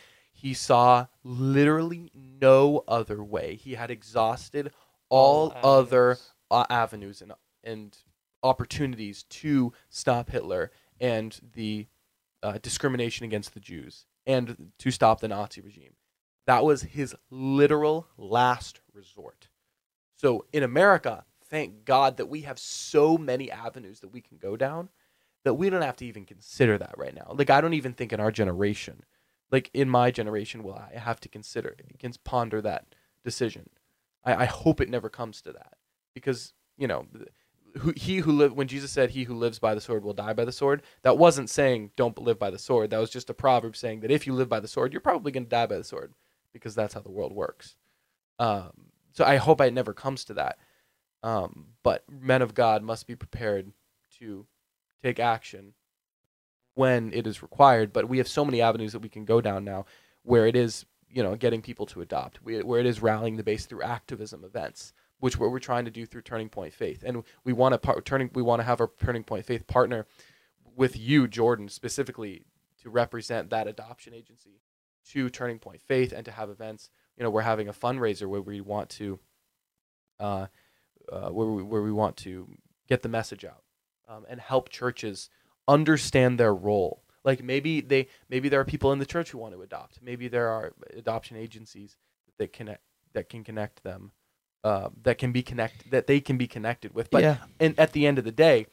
he 0.43 0.53
saw 0.53 1.07
literally 1.23 2.11
no 2.13 2.83
other 2.85 3.23
way. 3.23 3.55
He 3.55 3.75
had 3.75 3.89
exhausted 3.89 4.71
all, 5.07 5.53
All 5.63 5.79
other 5.79 6.11
avenues. 6.11 6.31
uh, 6.51 6.65
avenues 6.69 7.21
and 7.21 7.31
and 7.63 7.97
opportunities 8.43 9.23
to 9.23 9.71
stop 9.89 10.29
Hitler 10.29 10.69
and 10.99 11.39
the 11.55 11.87
uh, 12.43 12.57
discrimination 12.61 13.25
against 13.25 13.53
the 13.53 13.61
Jews 13.61 14.05
and 14.27 14.71
to 14.79 14.91
stop 14.91 15.21
the 15.21 15.29
Nazi 15.29 15.61
regime. 15.61 15.93
That 16.45 16.65
was 16.65 16.81
his 16.81 17.15
literal 17.29 18.07
last 18.17 18.81
resort. 18.93 19.47
So 20.17 20.45
in 20.51 20.61
America, 20.61 21.23
thank 21.45 21.85
God 21.85 22.17
that 22.17 22.25
we 22.27 22.41
have 22.41 22.59
so 22.59 23.17
many 23.17 23.49
avenues 23.49 24.01
that 24.01 24.09
we 24.11 24.19
can 24.19 24.37
go 24.37 24.57
down 24.57 24.89
that 25.45 25.53
we 25.53 25.69
don't 25.69 25.81
have 25.83 25.95
to 25.97 26.05
even 26.05 26.25
consider 26.25 26.77
that 26.77 26.95
right 26.97 27.15
now. 27.15 27.33
Like 27.33 27.49
I 27.49 27.61
don't 27.61 27.73
even 27.75 27.93
think 27.93 28.11
in 28.11 28.19
our 28.19 28.31
generation, 28.31 29.03
like 29.53 29.69
in 29.73 29.87
my 29.87 30.09
generation, 30.09 30.63
will 30.63 30.73
I 30.73 30.97
have 30.97 31.19
to 31.21 31.29
consider, 31.29 31.75
can 31.99 32.11
ponder 32.23 32.59
that 32.61 32.95
decision. 33.23 33.69
I, 34.25 34.35
I 34.35 34.45
hope 34.45 34.81
it 34.81 34.89
never 34.89 35.09
comes 35.09 35.43
to 35.43 35.53
that 35.53 35.75
because 36.15 36.53
you 36.75 36.87
know, 36.87 37.05
who, 37.77 37.93
he 37.95 38.17
who 38.17 38.31
live 38.31 38.53
when 38.53 38.67
Jesus 38.67 38.89
said, 38.89 39.11
"He 39.11 39.25
who 39.25 39.35
lives 39.35 39.59
by 39.59 39.75
the 39.75 39.81
sword 39.81 40.03
will 40.03 40.13
die 40.13 40.33
by 40.33 40.43
the 40.43 40.51
sword." 40.51 40.81
That 41.03 41.19
wasn't 41.19 41.51
saying 41.51 41.91
don't 41.95 42.17
live 42.17 42.39
by 42.39 42.49
the 42.49 42.57
sword. 42.57 42.89
That 42.89 42.99
was 42.99 43.11
just 43.11 43.29
a 43.29 43.33
proverb 43.35 43.77
saying 43.77 43.99
that 43.99 44.09
if 44.09 44.25
you 44.25 44.33
live 44.33 44.49
by 44.49 44.59
the 44.59 44.67
sword, 44.67 44.91
you're 44.91 45.01
probably 45.01 45.31
going 45.31 45.45
to 45.45 45.49
die 45.49 45.67
by 45.67 45.77
the 45.77 45.83
sword 45.83 46.13
because 46.51 46.73
that's 46.73 46.95
how 46.95 47.01
the 47.01 47.11
world 47.11 47.31
works. 47.31 47.75
Um, 48.39 48.71
so 49.11 49.23
I 49.23 49.37
hope 49.37 49.61
it 49.61 49.73
never 49.73 49.93
comes 49.93 50.25
to 50.25 50.33
that. 50.33 50.57
Um, 51.21 51.67
but 51.83 52.03
men 52.09 52.41
of 52.41 52.55
God 52.55 52.81
must 52.81 53.05
be 53.05 53.15
prepared 53.15 53.71
to 54.19 54.47
take 55.03 55.19
action 55.19 55.75
when 56.75 57.13
it 57.13 57.27
is 57.27 57.41
required. 57.41 57.93
But 57.93 58.09
we 58.09 58.17
have 58.17 58.27
so 58.27 58.45
many 58.45 58.61
avenues 58.61 58.93
that 58.93 59.01
we 59.01 59.09
can 59.09 59.25
go 59.25 59.41
down 59.41 59.63
now, 59.63 59.85
where 60.23 60.47
it 60.47 60.55
is 60.55 60.85
you 61.09 61.23
know 61.23 61.35
getting 61.35 61.61
people 61.61 61.85
to 61.87 62.01
adopt, 62.01 62.37
where 62.43 62.79
it 62.79 62.85
is 62.85 63.01
rallying 63.01 63.37
the 63.37 63.43
base 63.43 63.65
through 63.65 63.83
activism 63.83 64.43
events, 64.43 64.93
which 65.19 65.39
what 65.39 65.51
we're 65.51 65.59
trying 65.59 65.85
to 65.85 65.91
do 65.91 66.05
through 66.05 66.21
Turning 66.21 66.49
Point 66.49 66.73
Faith, 66.73 67.03
and 67.05 67.23
we 67.43 67.53
want 67.53 67.73
to 67.73 67.77
par- 67.77 68.01
turning 68.01 68.29
we 68.33 68.41
want 68.41 68.59
to 68.59 68.65
have 68.65 68.81
our 68.81 68.91
Turning 68.99 69.23
Point 69.23 69.45
Faith 69.45 69.67
partner 69.67 70.05
with 70.75 70.97
you, 70.97 71.27
Jordan, 71.27 71.69
specifically 71.69 72.43
to 72.81 72.89
represent 72.89 73.49
that 73.49 73.67
adoption 73.67 74.13
agency 74.13 74.61
to 75.11 75.29
Turning 75.29 75.59
Point 75.59 75.81
Faith 75.81 76.11
and 76.11 76.25
to 76.25 76.31
have 76.31 76.49
events. 76.49 76.89
You 77.17 77.23
know, 77.23 77.29
we're 77.29 77.41
having 77.41 77.67
a 77.67 77.73
fundraiser 77.73 78.27
where 78.27 78.41
we 78.41 78.61
want 78.61 78.89
to, 78.91 79.19
uh, 80.19 80.47
uh, 81.11 81.29
where 81.29 81.47
we 81.47 81.63
where 81.63 81.81
we 81.81 81.91
want 81.91 82.17
to 82.17 82.47
get 82.87 83.01
the 83.01 83.09
message 83.09 83.45
out 83.45 83.63
um, 84.09 84.25
and 84.27 84.39
help 84.39 84.69
churches 84.69 85.29
understand 85.67 86.39
their 86.39 86.53
role. 86.53 87.03
Like 87.23 87.43
maybe 87.43 87.79
they 87.81 88.07
maybe 88.29 88.49
there 88.49 88.59
are 88.59 88.65
people 88.65 88.91
in 88.91 88.99
the 88.99 89.05
church 89.05 89.31
who 89.31 89.37
want 89.37 89.53
to 89.53 89.61
adopt. 89.61 90.01
Maybe 90.01 90.27
there 90.27 90.49
are 90.49 90.73
adoption 90.95 91.37
agencies 91.37 91.95
that 92.37 92.51
connect 92.51 92.81
that 93.13 93.29
can 93.29 93.43
connect 93.43 93.83
them, 93.83 94.11
uh, 94.63 94.89
that 95.03 95.17
can 95.17 95.31
be 95.31 95.41
connect 95.41 95.89
that 95.91 96.07
they 96.07 96.19
can 96.19 96.37
be 96.37 96.47
connected 96.47 96.93
with. 96.93 97.09
But 97.09 97.21
yeah, 97.23 97.37
and 97.59 97.79
at 97.79 97.93
the 97.93 98.05
end 98.05 98.17
of 98.17 98.25
the 98.25 98.31
day, 98.31 98.65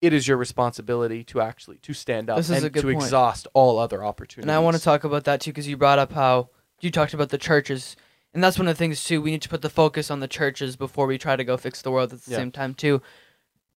it 0.00 0.12
is 0.12 0.28
your 0.28 0.36
responsibility 0.36 1.24
to 1.24 1.40
actually 1.40 1.78
to 1.78 1.92
stand 1.92 2.30
up 2.30 2.36
This 2.36 2.50
is 2.50 2.58
and 2.58 2.66
a 2.66 2.70
good 2.70 2.82
to 2.82 2.92
point. 2.92 3.02
exhaust 3.04 3.48
all 3.52 3.78
other 3.78 4.04
opportunities. 4.04 4.44
and 4.48 4.52
I 4.52 4.60
want 4.60 4.76
to 4.76 4.82
talk 4.82 5.02
about 5.04 5.24
that 5.24 5.40
too 5.40 5.50
because 5.50 5.66
you 5.66 5.76
brought 5.76 5.98
up 5.98 6.12
how 6.12 6.50
you 6.80 6.90
talked 6.92 7.14
about 7.14 7.30
the 7.30 7.38
churches, 7.38 7.96
and 8.32 8.44
that's 8.44 8.58
one 8.58 8.68
of 8.68 8.76
the 8.76 8.78
things 8.78 9.02
too. 9.02 9.20
We 9.20 9.32
need 9.32 9.42
to 9.42 9.48
put 9.48 9.62
the 9.62 9.68
focus 9.70 10.08
on 10.10 10.20
the 10.20 10.28
churches 10.28 10.76
before 10.76 11.06
we 11.06 11.18
try 11.18 11.34
to 11.34 11.44
go 11.44 11.56
fix 11.56 11.82
the 11.82 11.90
world 11.90 12.12
at 12.12 12.22
the 12.22 12.30
Yeah. 12.30 12.36
same 12.38 12.52
time 12.52 12.74
too. 12.74 13.02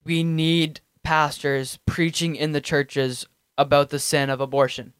We 0.04 0.22
need 0.22 0.80
pastors 1.04 1.78
preaching 1.86 2.36
in 2.36 2.52
the 2.52 2.60
churches 2.60 3.26
about 3.58 3.90
the 3.90 3.98
sin 3.98 4.30
of 4.30 4.40
abortion, 4.40 4.92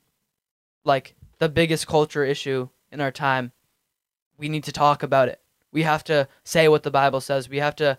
like 0.85 1.15
the 1.39 1.49
biggest 1.49 1.87
culture 1.87 2.25
issue 2.25 2.69
in 2.91 3.01
our 3.01 3.11
time. 3.11 3.53
We 4.39 4.49
need 4.49 4.65
to 4.65 4.73
talk 4.73 5.03
about 5.03 5.29
it. 5.29 5.41
We 5.73 5.83
have 5.83 6.05
to 6.05 6.29
say 6.45 6.69
what 6.69 6.83
the 6.83 6.91
Bible 6.91 7.21
says. 7.21 7.49
We 7.49 7.59
have 7.59 7.77
to 7.77 7.99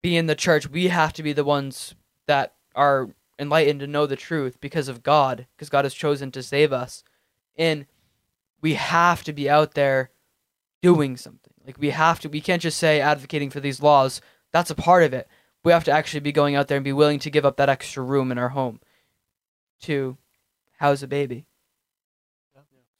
be 0.00 0.16
in 0.16 0.26
the 0.26 0.34
church. 0.34 0.68
We 0.68 0.88
have 0.88 1.12
to 1.14 1.22
be 1.22 1.32
the 1.32 1.44
ones 1.44 1.94
that 2.26 2.54
are 2.74 3.10
enlightened 3.38 3.80
to 3.80 3.86
know 3.86 4.06
the 4.06 4.16
truth 4.16 4.60
because 4.60 4.88
of 4.88 5.02
God, 5.02 5.46
because 5.56 5.68
God 5.68 5.84
has 5.84 5.94
chosen 5.94 6.30
to 6.32 6.42
save 6.42 6.72
us. 6.72 7.02
And 7.56 7.86
we 8.60 8.74
have 8.74 9.24
to 9.24 9.32
be 9.32 9.50
out 9.50 9.74
there 9.74 10.10
doing 10.80 11.16
something. 11.16 11.52
Like 11.66 11.78
we 11.78 11.90
have 11.90 12.20
to 12.20 12.28
we 12.28 12.40
can't 12.40 12.62
just 12.62 12.78
say 12.78 13.00
advocating 13.00 13.50
for 13.50 13.60
these 13.60 13.82
laws. 13.82 14.20
That's 14.52 14.70
a 14.70 14.74
part 14.74 15.04
of 15.04 15.12
it. 15.12 15.28
We 15.64 15.72
have 15.72 15.84
to 15.84 15.92
actually 15.92 16.20
be 16.20 16.32
going 16.32 16.54
out 16.56 16.68
there 16.68 16.76
and 16.76 16.84
be 16.84 16.92
willing 16.92 17.18
to 17.20 17.30
give 17.30 17.44
up 17.44 17.56
that 17.56 17.68
extra 17.68 18.02
room 18.02 18.32
in 18.32 18.38
our 18.38 18.48
home 18.50 18.80
to 19.82 20.16
house 20.78 21.02
a 21.02 21.06
baby. 21.06 21.46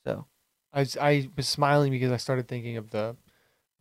So 0.04 0.26
I 0.72 0.80
was, 0.80 0.96
I 0.96 1.28
was 1.36 1.48
smiling 1.48 1.92
because 1.92 2.12
I 2.12 2.16
started 2.16 2.48
thinking 2.48 2.76
of 2.76 2.90
the 2.90 3.16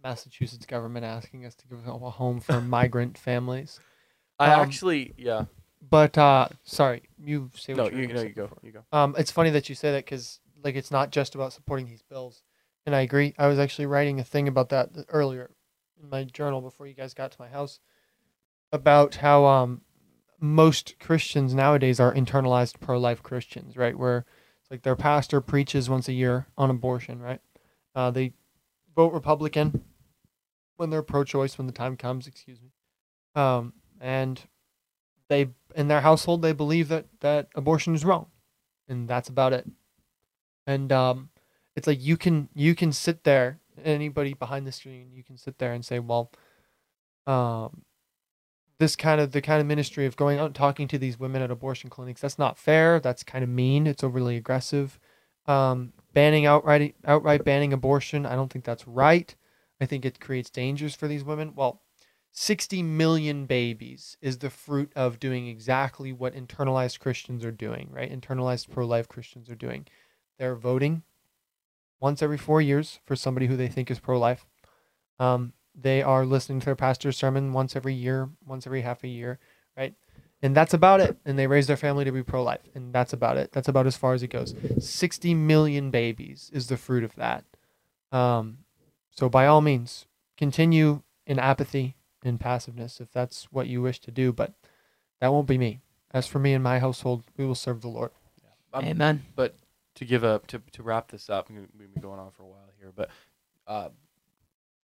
Massachusetts 0.03 0.65
government 0.65 1.05
asking 1.05 1.45
us 1.45 1.55
to 1.55 1.67
give 1.67 1.85
a 1.87 1.91
home 1.91 2.39
for 2.39 2.61
migrant 2.61 3.17
families. 3.17 3.79
I 4.39 4.53
um, 4.53 4.61
actually 4.61 5.13
yeah. 5.17 5.45
But 5.87 6.17
uh, 6.17 6.47
sorry, 6.63 7.03
you 7.17 7.49
say 7.55 7.73
No, 7.73 7.83
what 7.83 7.93
you, 7.93 8.01
were 8.01 8.07
gonna 8.07 8.21
no, 8.21 8.27
you 8.27 8.33
go. 8.33 8.43
before. 8.43 8.57
You 8.61 8.71
go. 8.71 8.83
Um, 8.91 9.15
it's 9.17 9.31
funny 9.31 9.49
that 9.51 9.69
you 9.69 9.75
say 9.75 9.91
that 9.91 10.05
because 10.05 10.39
like 10.63 10.75
it's 10.75 10.91
not 10.91 11.11
just 11.11 11.33
about 11.35 11.53
supporting 11.53 11.87
these 11.87 12.03
bills, 12.03 12.43
and 12.85 12.95
I 12.95 13.01
agree. 13.01 13.33
I 13.37 13.47
was 13.47 13.57
actually 13.57 13.87
writing 13.87 14.19
a 14.19 14.23
thing 14.23 14.47
about 14.47 14.69
that 14.69 14.89
earlier 15.09 15.51
in 16.01 16.09
my 16.09 16.23
journal 16.23 16.61
before 16.61 16.87
you 16.87 16.93
guys 16.93 17.13
got 17.13 17.31
to 17.31 17.41
my 17.41 17.47
house 17.47 17.79
about 18.71 19.15
how 19.15 19.45
um 19.45 19.81
most 20.39 20.95
Christians 20.99 21.53
nowadays 21.53 21.99
are 21.99 22.13
internalized 22.13 22.79
pro-life 22.79 23.21
Christians, 23.21 23.77
right? 23.77 23.97
Where 23.97 24.25
it's 24.61 24.71
like 24.71 24.81
their 24.81 24.95
pastor 24.95 25.39
preaches 25.39 25.89
once 25.89 26.07
a 26.07 26.13
year 26.13 26.47
on 26.57 26.69
abortion, 26.69 27.21
right? 27.21 27.41
Uh, 27.93 28.09
they 28.09 28.33
vote 28.95 29.13
Republican 29.13 29.83
when 30.77 30.89
they're 30.89 31.03
pro-choice 31.03 31.57
when 31.57 31.67
the 31.67 31.73
time 31.73 31.95
comes. 31.95 32.25
Excuse 32.25 32.59
me. 32.59 32.71
Um, 33.35 33.73
and 33.99 34.41
they 35.31 35.47
in 35.75 35.87
their 35.87 36.01
household 36.01 36.41
they 36.41 36.51
believe 36.51 36.89
that 36.89 37.05
that 37.21 37.47
abortion 37.55 37.95
is 37.95 38.03
wrong 38.03 38.27
and 38.89 39.07
that's 39.07 39.29
about 39.29 39.53
it 39.53 39.65
and 40.67 40.91
um 40.91 41.29
it's 41.73 41.87
like 41.87 42.01
you 42.01 42.17
can 42.17 42.49
you 42.53 42.75
can 42.75 42.91
sit 42.91 43.23
there 43.23 43.59
anybody 43.81 44.33
behind 44.33 44.67
the 44.67 44.71
screen 44.73 45.09
you 45.13 45.23
can 45.23 45.37
sit 45.37 45.57
there 45.57 45.71
and 45.71 45.85
say 45.85 45.99
well 45.99 46.29
um 47.27 47.83
this 48.81 48.95
kind 48.95 49.21
of 49.21 49.31
the 49.31 49.41
kind 49.41 49.61
of 49.61 49.67
ministry 49.67 50.07
of 50.07 50.15
going 50.15 50.39
out 50.39 50.47
and 50.47 50.55
talking 50.55 50.87
to 50.87 50.97
these 50.97 51.19
women 51.19 51.43
at 51.43 51.51
abortion 51.51 51.87
clinics 51.87 52.21
that's 52.21 52.39
not 52.39 52.57
fair 52.57 52.99
that's 52.99 53.23
kind 53.23 53.43
of 53.43 53.49
mean 53.49 53.85
it's 53.85 54.03
overly 54.03 54.35
aggressive 54.35 54.99
um 55.45 55.93
banning 56.13 56.47
outright 56.47 56.95
outright 57.05 57.45
banning 57.45 57.73
abortion 57.73 58.25
i 58.25 58.35
don't 58.35 58.51
think 58.51 58.65
that's 58.65 58.87
right 58.87 59.35
i 59.79 59.85
think 59.85 60.03
it 60.03 60.19
creates 60.19 60.49
dangers 60.49 60.95
for 60.95 61.07
these 61.07 61.23
women 61.23 61.53
well 61.55 61.83
60 62.33 62.81
million 62.81 63.45
babies 63.45 64.17
is 64.19 64.39
the 64.39 64.49
fruit 64.49 64.91
of 64.95 65.19
doing 65.19 65.47
exactly 65.47 66.13
what 66.13 66.33
internalized 66.33 66.99
Christians 66.99 67.43
are 67.43 67.51
doing, 67.51 67.89
right? 67.91 68.09
Internalized 68.09 68.69
pro 68.69 68.85
life 68.85 69.09
Christians 69.09 69.49
are 69.49 69.55
doing. 69.55 69.85
They're 70.39 70.55
voting 70.55 71.03
once 71.99 72.21
every 72.21 72.37
four 72.37 72.61
years 72.61 73.01
for 73.05 73.17
somebody 73.17 73.47
who 73.47 73.57
they 73.57 73.67
think 73.67 73.91
is 73.91 73.99
pro 73.99 74.17
life. 74.17 74.45
Um, 75.19 75.51
they 75.75 76.01
are 76.01 76.25
listening 76.25 76.59
to 76.59 76.65
their 76.65 76.75
pastor's 76.75 77.17
sermon 77.17 77.53
once 77.53 77.75
every 77.75 77.93
year, 77.93 78.29
once 78.45 78.65
every 78.67 78.81
half 78.81 79.03
a 79.03 79.07
year, 79.07 79.39
right? 79.77 79.93
And 80.41 80.55
that's 80.55 80.73
about 80.73 80.99
it. 81.01 81.17
And 81.25 81.37
they 81.37 81.47
raise 81.47 81.67
their 81.67 81.77
family 81.77 82.03
to 82.05 82.11
be 82.11 82.23
pro 82.23 82.43
life. 82.43 82.61
And 82.73 82.93
that's 82.93 83.13
about 83.13 83.37
it. 83.37 83.51
That's 83.51 83.67
about 83.67 83.85
as 83.87 83.95
far 83.95 84.13
as 84.13 84.23
it 84.23 84.29
goes. 84.29 84.55
60 84.79 85.33
million 85.35 85.91
babies 85.91 86.49
is 86.53 86.67
the 86.67 86.77
fruit 86.77 87.03
of 87.03 87.15
that. 87.15 87.45
Um, 88.11 88.59
so 89.11 89.29
by 89.29 89.45
all 89.45 89.61
means, 89.61 90.07
continue 90.37 91.03
in 91.27 91.37
apathy 91.39 91.95
and 92.23 92.39
passiveness 92.39 92.99
if 92.99 93.11
that's 93.11 93.45
what 93.51 93.67
you 93.67 93.81
wish 93.81 93.99
to 94.01 94.11
do, 94.11 94.33
but 94.33 94.53
that 95.19 95.31
won't 95.31 95.47
be 95.47 95.57
me. 95.57 95.81
As 96.13 96.27
for 96.27 96.39
me 96.39 96.53
and 96.53 96.63
my 96.63 96.79
household, 96.79 97.23
we 97.37 97.45
will 97.45 97.55
serve 97.55 97.81
the 97.81 97.87
Lord. 97.87 98.11
I'm- 98.73 98.83
Amen. 98.85 99.25
But 99.35 99.55
to 99.95 100.05
give 100.05 100.23
up, 100.23 100.47
to, 100.47 100.61
to 100.71 100.83
wrap 100.83 101.11
this 101.11 101.29
up, 101.29 101.49
we've 101.49 101.67
been 101.93 102.01
going 102.01 102.19
on 102.19 102.31
for 102.31 102.43
a 102.43 102.47
while 102.47 102.69
here, 102.79 102.91
but 102.95 103.09
uh, 103.67 103.89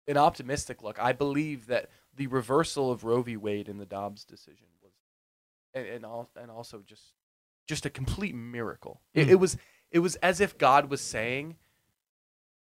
an 0.08 0.16
optimistic 0.16 0.82
look. 0.82 0.98
I 1.00 1.12
believe 1.12 1.66
that 1.66 1.88
the 2.14 2.26
reversal 2.26 2.90
of 2.90 3.04
Roe 3.04 3.22
v. 3.22 3.36
Wade 3.36 3.68
in 3.68 3.78
the 3.78 3.86
Dobbs 3.86 4.24
decision 4.24 4.66
was, 4.82 4.92
and 5.74 5.86
and, 5.86 6.04
al- 6.04 6.30
and 6.36 6.50
also 6.50 6.82
just 6.84 7.14
just 7.66 7.86
a 7.86 7.90
complete 7.90 8.34
miracle. 8.34 9.00
It, 9.14 9.26
Mm. 9.28 9.30
it 9.30 9.34
was 9.36 9.56
it 9.90 10.00
was 10.00 10.16
as 10.16 10.40
if 10.40 10.58
God 10.58 10.90
was 10.90 11.00
saying, 11.00 11.56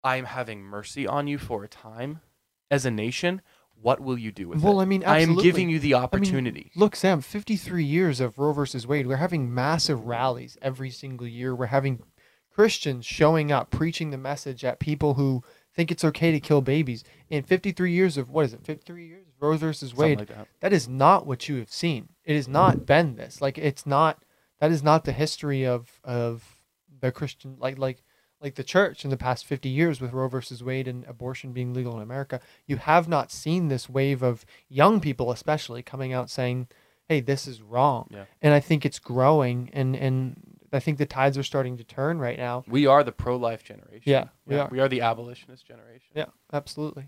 "I 0.03 0.17
am 0.17 0.25
having 0.25 0.61
mercy 0.61 1.07
on 1.07 1.27
you 1.27 1.37
for 1.37 1.63
a 1.63 1.67
time, 1.67 2.21
as 2.69 2.85
a 2.85 2.91
nation. 2.91 3.41
What 3.75 3.99
will 3.99 4.17
you 4.17 4.31
do 4.31 4.47
with 4.47 4.61
Well, 4.61 4.79
it? 4.79 4.83
I 4.83 4.85
mean, 4.85 5.03
I 5.03 5.19
am 5.19 5.35
giving 5.35 5.69
you 5.69 5.79
the 5.79 5.93
opportunity." 5.95 6.71
Look, 6.75 6.95
Sam, 6.95 7.19
53 7.21 7.83
years 7.83 8.19
of 8.19 8.37
Roe 8.39 8.53
versus 8.53 8.85
Wade. 8.87 9.07
We're 9.07 9.17
having 9.17 9.53
massive 9.53 10.05
rallies 10.05 10.57
every 10.61 10.89
single 10.89 11.27
year. 11.27 11.53
We're 11.55 11.65
having 11.65 12.01
Christians 12.49 13.05
showing 13.05 13.51
up, 13.51 13.71
preaching 13.71 14.11
the 14.11 14.17
message 14.17 14.63
at 14.63 14.79
people 14.79 15.15
who 15.15 15.43
think 15.73 15.91
it's 15.91 16.03
okay 16.03 16.31
to 16.31 16.39
kill 16.39 16.61
babies. 16.61 17.03
In 17.29 17.43
53 17.43 17.91
years 17.91 18.17
of, 18.17 18.29
what 18.29 18.45
is 18.45 18.53
it, 18.53 18.63
53 18.63 19.07
years? 19.07 19.23
Roe 19.43 19.57
versus 19.57 19.93
Wade. 19.93 20.19
like 20.19 20.29
that. 20.29 20.47
that 20.61 20.73
is 20.73 20.87
not 20.87 21.27
what 21.27 21.49
you 21.49 21.57
have 21.57 21.69
seen. 21.69 22.09
It 22.23 22.35
has 22.35 22.47
not 22.47 22.75
mm-hmm. 22.75 22.85
been 22.85 23.15
this. 23.15 23.41
Like 23.41 23.57
it's 23.57 23.85
not 23.85 24.23
that 24.59 24.71
is 24.71 24.81
not 24.81 25.03
the 25.03 25.11
history 25.11 25.65
of 25.65 25.99
of 26.03 26.61
the 27.01 27.11
Christian 27.11 27.57
like 27.59 27.77
like 27.77 28.03
like 28.41 28.55
the 28.55 28.63
church 28.63 29.03
in 29.03 29.09
the 29.09 29.17
past 29.17 29.45
50 29.45 29.69
years 29.69 29.99
with 29.99 30.13
Roe 30.13 30.27
versus 30.27 30.63
Wade 30.63 30.87
and 30.87 31.05
abortion 31.05 31.53
being 31.53 31.73
legal 31.73 31.95
in 31.95 32.03
America. 32.03 32.39
You 32.65 32.77
have 32.77 33.07
not 33.07 33.31
seen 33.31 33.67
this 33.67 33.89
wave 33.89 34.21
of 34.21 34.45
young 34.69 34.99
people 34.99 35.31
especially 35.31 35.81
coming 35.81 36.13
out 36.13 36.29
saying, 36.29 36.67
"Hey, 37.09 37.19
this 37.19 37.45
is 37.45 37.61
wrong." 37.61 38.07
Yeah. 38.11 38.25
And 38.41 38.53
I 38.53 38.61
think 38.61 38.85
it's 38.85 38.99
growing 38.99 39.69
and 39.73 39.93
and 39.93 40.52
I 40.73 40.79
think 40.79 40.97
the 40.97 41.05
tides 41.05 41.37
are 41.37 41.43
starting 41.43 41.77
to 41.77 41.83
turn 41.83 42.19
right 42.19 42.37
now. 42.37 42.63
We 42.67 42.87
are 42.87 43.03
the 43.03 43.11
pro-life 43.11 43.63
generation. 43.63 44.01
Yeah, 44.05 44.25
we 44.45 44.57
are. 44.57 44.67
We 44.71 44.79
are 44.79 44.87
the 44.89 45.01
abolitionist 45.01 45.65
generation. 45.65 46.09
Yeah, 46.15 46.25
absolutely. 46.51 47.07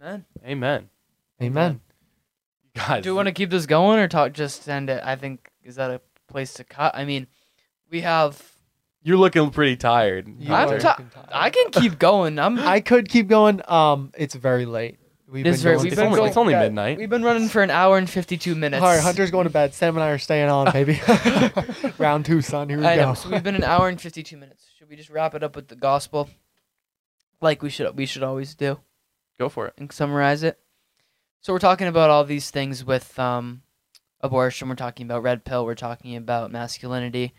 Amen. 0.00 0.24
Amen. 0.46 0.90
Amen. 1.42 1.80
Guys, 2.74 3.02
Do 3.02 3.10
you 3.10 3.16
want 3.16 3.26
to 3.26 3.32
keep 3.32 3.50
this 3.50 3.66
going 3.66 3.98
or 3.98 4.06
talk? 4.08 4.32
Just 4.32 4.68
end 4.68 4.90
it. 4.90 5.02
I 5.04 5.16
think 5.16 5.50
is 5.64 5.76
that 5.76 5.90
a 5.90 6.00
place 6.28 6.54
to 6.54 6.64
cut? 6.64 6.94
I 6.94 7.04
mean, 7.04 7.26
we 7.90 8.02
have. 8.02 8.40
You're 9.02 9.16
looking 9.16 9.50
pretty 9.50 9.76
tired. 9.76 10.28
I'm 10.28 10.46
ta- 10.78 10.90
looking 10.98 11.10
tired. 11.10 11.28
I 11.32 11.50
can 11.50 11.70
keep 11.70 11.98
going. 11.98 12.38
I'm. 12.38 12.58
I 12.58 12.80
could 12.80 13.08
keep 13.08 13.26
going. 13.28 13.62
Um, 13.68 14.12
it's 14.16 14.34
very 14.34 14.66
late. 14.66 14.98
We've 15.30 15.44
It's 15.46 15.58
been 15.58 15.62
very- 15.62 15.76
we've 15.76 15.86
it's 15.88 15.96
been 15.96 16.06
only, 16.06 16.16
going- 16.16 16.28
it's 16.28 16.36
only 16.38 16.52
yeah, 16.54 16.60
midnight. 16.62 16.96
We've 16.98 17.10
been 17.10 17.22
running 17.22 17.48
for 17.48 17.62
an 17.62 17.70
hour 17.70 17.98
and 17.98 18.08
fifty-two 18.08 18.54
minutes. 18.54 18.82
All 18.82 18.88
right, 18.88 19.02
Hunter's 19.02 19.30
going 19.30 19.44
to 19.44 19.50
bed. 19.52 19.74
Sam 19.74 19.94
and 19.96 20.02
I 20.02 20.08
are 20.08 20.18
staying 20.18 20.48
on, 20.48 20.72
baby. 20.72 21.00
Round 21.98 22.24
two, 22.24 22.40
son. 22.40 22.68
Here 22.70 22.78
we 22.78 22.86
I 22.86 22.96
go. 22.96 23.08
know. 23.08 23.14
So 23.14 23.28
we've 23.28 23.42
been 23.42 23.54
an 23.54 23.64
hour 23.64 23.88
and 23.88 24.00
fifty-two 24.00 24.38
minutes. 24.38 24.66
Should 24.78 24.88
we 24.88 24.96
just 24.96 25.10
wrap 25.10 25.34
it 25.34 25.42
up 25.42 25.54
with 25.54 25.68
the 25.68 25.76
gospel, 25.76 26.30
like 27.42 27.62
we 27.62 27.68
should? 27.68 27.94
We 27.96 28.06
should 28.06 28.22
always 28.22 28.54
do. 28.54 28.80
Go 29.38 29.48
for 29.50 29.66
it. 29.66 29.74
and 29.76 29.92
summarize 29.92 30.42
it. 30.42 30.58
So 31.42 31.52
we're 31.52 31.58
talking 31.58 31.86
about 31.88 32.10
all 32.10 32.24
these 32.24 32.50
things 32.50 32.84
with 32.84 33.16
um, 33.18 33.62
abortion. 34.20 34.68
We're 34.68 34.74
talking 34.76 35.06
about 35.06 35.22
red 35.22 35.44
pill. 35.44 35.64
We're 35.64 35.74
talking 35.74 36.16
about 36.16 36.50
masculinity. 36.50 37.34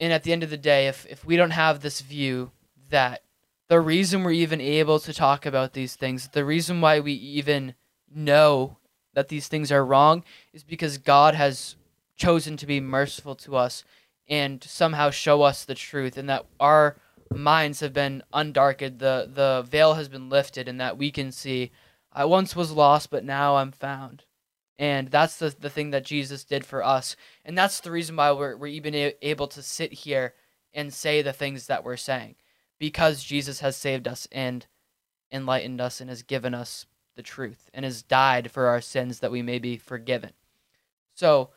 And 0.00 0.12
at 0.12 0.24
the 0.24 0.32
end 0.32 0.42
of 0.42 0.50
the 0.50 0.56
day, 0.58 0.88
if 0.88 1.06
if 1.08 1.24
we 1.24 1.36
don't 1.36 1.52
have 1.52 1.80
this 1.80 2.00
view 2.00 2.50
that 2.90 3.22
the 3.68 3.80
reason 3.80 4.22
we're 4.22 4.32
even 4.32 4.60
able 4.60 4.98
to 5.00 5.12
talk 5.12 5.46
about 5.46 5.72
these 5.72 5.96
things, 5.96 6.28
the 6.28 6.44
reason 6.44 6.80
why 6.80 7.00
we 7.00 7.12
even 7.12 7.74
know 8.14 8.78
that 9.14 9.28
these 9.28 9.48
things 9.48 9.72
are 9.72 9.84
wrong, 9.84 10.24
is 10.52 10.64
because 10.64 10.98
God 10.98 11.34
has 11.34 11.76
chosen 12.16 12.56
to 12.58 12.66
be 12.66 12.80
merciful 12.80 13.34
to 13.36 13.56
us 13.56 13.84
and 14.28 14.62
somehow 14.64 15.10
show 15.10 15.42
us 15.42 15.64
the 15.64 15.74
truth, 15.74 16.16
and 16.16 16.28
that 16.28 16.46
our 16.58 16.96
minds 17.32 17.80
have 17.80 17.92
been 17.92 18.22
undarkened, 18.32 18.98
the 18.98 19.28
the 19.32 19.66
veil 19.68 19.94
has 19.94 20.08
been 20.08 20.28
lifted, 20.28 20.68
and 20.68 20.80
that 20.80 20.96
we 20.96 21.10
can 21.10 21.30
see. 21.30 21.70
I 22.12 22.24
once 22.24 22.54
was 22.54 22.70
lost, 22.70 23.10
but 23.10 23.24
now 23.24 23.56
I'm 23.56 23.72
found. 23.72 24.24
And 24.78 25.08
that's 25.08 25.36
the, 25.36 25.54
the 25.58 25.70
thing 25.70 25.90
that 25.90 26.04
Jesus 26.04 26.44
did 26.44 26.64
for 26.64 26.82
us. 26.82 27.16
And 27.44 27.56
that's 27.56 27.80
the 27.80 27.90
reason 27.90 28.16
why 28.16 28.32
we're, 28.32 28.56
we're 28.56 28.66
even 28.68 28.94
a- 28.94 29.14
able 29.22 29.46
to 29.48 29.62
sit 29.62 29.92
here 29.92 30.34
and 30.72 30.92
say 30.92 31.22
the 31.22 31.32
things 31.32 31.66
that 31.66 31.84
we're 31.84 31.96
saying 31.96 32.36
because 32.84 33.24
Jesus 33.24 33.60
has 33.60 33.78
saved 33.78 34.06
us 34.06 34.28
and 34.30 34.66
enlightened 35.32 35.80
us 35.80 36.02
and 36.02 36.10
has 36.10 36.22
given 36.22 36.52
us 36.52 36.84
the 37.16 37.22
truth 37.22 37.70
and 37.72 37.82
has 37.82 38.02
died 38.02 38.50
for 38.50 38.66
our 38.66 38.82
sins 38.82 39.20
that 39.20 39.32
we 39.32 39.40
may 39.40 39.58
be 39.58 39.78
forgiven. 39.78 40.32
So, 41.14 41.48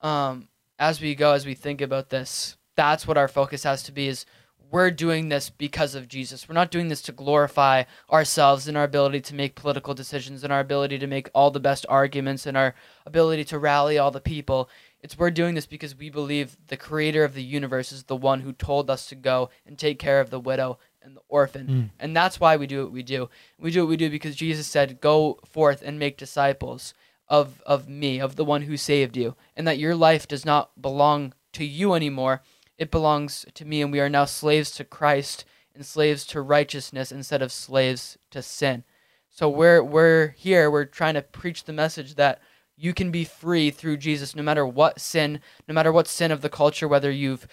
um, 0.00 0.48
as 0.78 0.98
we 0.98 1.14
go, 1.14 1.32
as 1.32 1.44
we 1.44 1.52
think 1.52 1.82
about 1.82 2.08
this, 2.08 2.56
that's 2.76 3.06
what 3.06 3.18
our 3.18 3.28
focus 3.28 3.64
has 3.64 3.82
to 3.82 3.92
be 3.92 4.08
is 4.08 4.24
we're 4.70 4.90
doing 4.90 5.28
this 5.28 5.50
because 5.50 5.94
of 5.94 6.08
Jesus. 6.08 6.48
We're 6.48 6.54
not 6.54 6.70
doing 6.70 6.88
this 6.88 7.02
to 7.02 7.12
glorify 7.12 7.84
ourselves 8.10 8.66
and 8.66 8.74
our 8.78 8.84
ability 8.84 9.20
to 9.20 9.34
make 9.34 9.56
political 9.56 9.92
decisions 9.92 10.44
and 10.44 10.50
our 10.50 10.60
ability 10.60 10.98
to 10.98 11.06
make 11.06 11.28
all 11.34 11.50
the 11.50 11.60
best 11.60 11.84
arguments 11.90 12.46
and 12.46 12.56
our 12.56 12.74
ability 13.04 13.44
to 13.44 13.58
rally 13.58 13.98
all 13.98 14.10
the 14.10 14.18
people. 14.18 14.70
It's 15.02 15.18
we're 15.18 15.30
doing 15.30 15.54
this 15.54 15.66
because 15.66 15.96
we 15.96 16.10
believe 16.10 16.56
the 16.68 16.76
creator 16.76 17.24
of 17.24 17.34
the 17.34 17.42
universe 17.42 17.90
is 17.90 18.04
the 18.04 18.16
one 18.16 18.40
who 18.40 18.52
told 18.52 18.90
us 18.90 19.06
to 19.06 19.14
go 19.14 19.50
and 19.64 19.78
take 19.78 19.98
care 19.98 20.20
of 20.20 20.30
the 20.30 20.40
widow 20.40 20.78
and 21.02 21.16
the 21.16 21.22
orphan. 21.28 21.66
Mm. 21.66 21.90
And 21.98 22.16
that's 22.16 22.38
why 22.38 22.56
we 22.56 22.66
do 22.66 22.84
what 22.84 22.92
we 22.92 23.02
do. 23.02 23.30
We 23.58 23.70
do 23.70 23.80
what 23.80 23.88
we 23.88 23.96
do 23.96 24.10
because 24.10 24.36
Jesus 24.36 24.66
said, 24.66 25.00
Go 25.00 25.38
forth 25.46 25.82
and 25.82 25.98
make 25.98 26.18
disciples 26.18 26.92
of, 27.28 27.62
of 27.64 27.88
me, 27.88 28.20
of 28.20 28.36
the 28.36 28.44
one 28.44 28.62
who 28.62 28.76
saved 28.76 29.16
you, 29.16 29.36
and 29.56 29.66
that 29.66 29.78
your 29.78 29.94
life 29.94 30.28
does 30.28 30.44
not 30.44 30.80
belong 30.80 31.32
to 31.52 31.64
you 31.64 31.94
anymore. 31.94 32.42
It 32.76 32.90
belongs 32.90 33.46
to 33.54 33.64
me, 33.64 33.82
and 33.82 33.92
we 33.92 34.00
are 34.00 34.08
now 34.08 34.24
slaves 34.24 34.70
to 34.72 34.84
Christ 34.84 35.44
and 35.74 35.86
slaves 35.86 36.26
to 36.26 36.42
righteousness 36.42 37.12
instead 37.12 37.40
of 37.40 37.52
slaves 37.52 38.18
to 38.30 38.42
sin. 38.42 38.84
So 39.30 39.48
we're 39.48 39.82
we're 39.82 40.28
here, 40.36 40.70
we're 40.70 40.84
trying 40.84 41.14
to 41.14 41.22
preach 41.22 41.64
the 41.64 41.72
message 41.72 42.16
that 42.16 42.40
you 42.80 42.94
can 42.94 43.10
be 43.10 43.24
free 43.24 43.70
through 43.70 43.98
Jesus 43.98 44.34
no 44.34 44.42
matter 44.42 44.66
what 44.66 45.00
sin, 45.00 45.40
no 45.68 45.74
matter 45.74 45.92
what 45.92 46.08
sin 46.08 46.32
of 46.32 46.40
the 46.40 46.48
culture, 46.48 46.88
whether 46.88 47.10
you've 47.10 47.46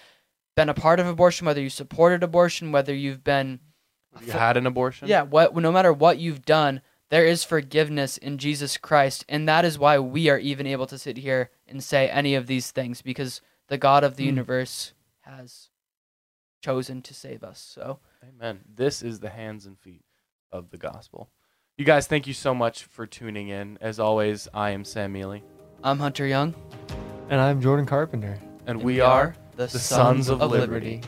been 0.56 0.70
a 0.70 0.74
part 0.74 0.98
of 1.00 1.06
abortion, 1.06 1.46
whether 1.46 1.60
you 1.60 1.68
supported 1.68 2.22
abortion, 2.22 2.72
whether 2.72 2.94
you've 2.94 3.22
been 3.22 3.60
You 4.20 4.32
had 4.32 4.56
an 4.56 4.66
abortion? 4.66 5.06
yeah, 5.08 5.22
what 5.22 5.54
no 5.54 5.70
matter 5.70 5.92
what 5.92 6.18
you've 6.18 6.46
done, 6.46 6.80
there 7.10 7.26
is 7.26 7.44
forgiveness 7.44 8.16
in 8.16 8.38
Jesus 8.38 8.76
Christ, 8.78 9.24
and 9.28 9.46
that 9.48 9.64
is 9.64 9.78
why 9.78 9.98
we 9.98 10.30
are 10.30 10.38
even 10.38 10.66
able 10.66 10.86
to 10.86 10.98
sit 10.98 11.18
here 11.18 11.50
and 11.66 11.84
say 11.84 12.08
any 12.08 12.34
of 12.34 12.46
these 12.46 12.70
things 12.70 13.02
because 13.02 13.40
the 13.68 13.78
God 13.78 14.04
of 14.04 14.16
the 14.16 14.24
Mm. 14.24 14.28
universe 14.28 14.94
has 15.20 15.68
chosen 16.62 17.02
to 17.02 17.12
save 17.14 17.44
us. 17.44 17.60
So, 17.60 18.00
Amen. 18.26 18.60
This 18.66 19.02
is 19.02 19.20
the 19.20 19.30
hands 19.30 19.66
and 19.66 19.78
feet 19.78 20.04
of 20.50 20.70
the 20.70 20.78
gospel. 20.78 21.30
You 21.78 21.84
guys, 21.84 22.08
thank 22.08 22.26
you 22.26 22.34
so 22.34 22.52
much 22.54 22.82
for 22.86 23.06
tuning 23.06 23.50
in. 23.50 23.78
As 23.80 24.00
always, 24.00 24.48
I 24.52 24.70
am 24.70 24.84
Sam 24.84 25.12
Mealy, 25.12 25.44
I'm 25.84 26.00
Hunter 26.00 26.26
Young, 26.26 26.52
And 27.30 27.40
I'm 27.40 27.60
Jordan 27.60 27.86
Carpenter. 27.86 28.36
and, 28.66 28.78
and 28.78 28.82
we 28.82 28.98
are 28.98 29.36
the, 29.54 29.66
the 29.68 29.78
Sons 29.78 30.28
of 30.28 30.40
Liberty. 30.40 30.96
liberty. 30.96 31.00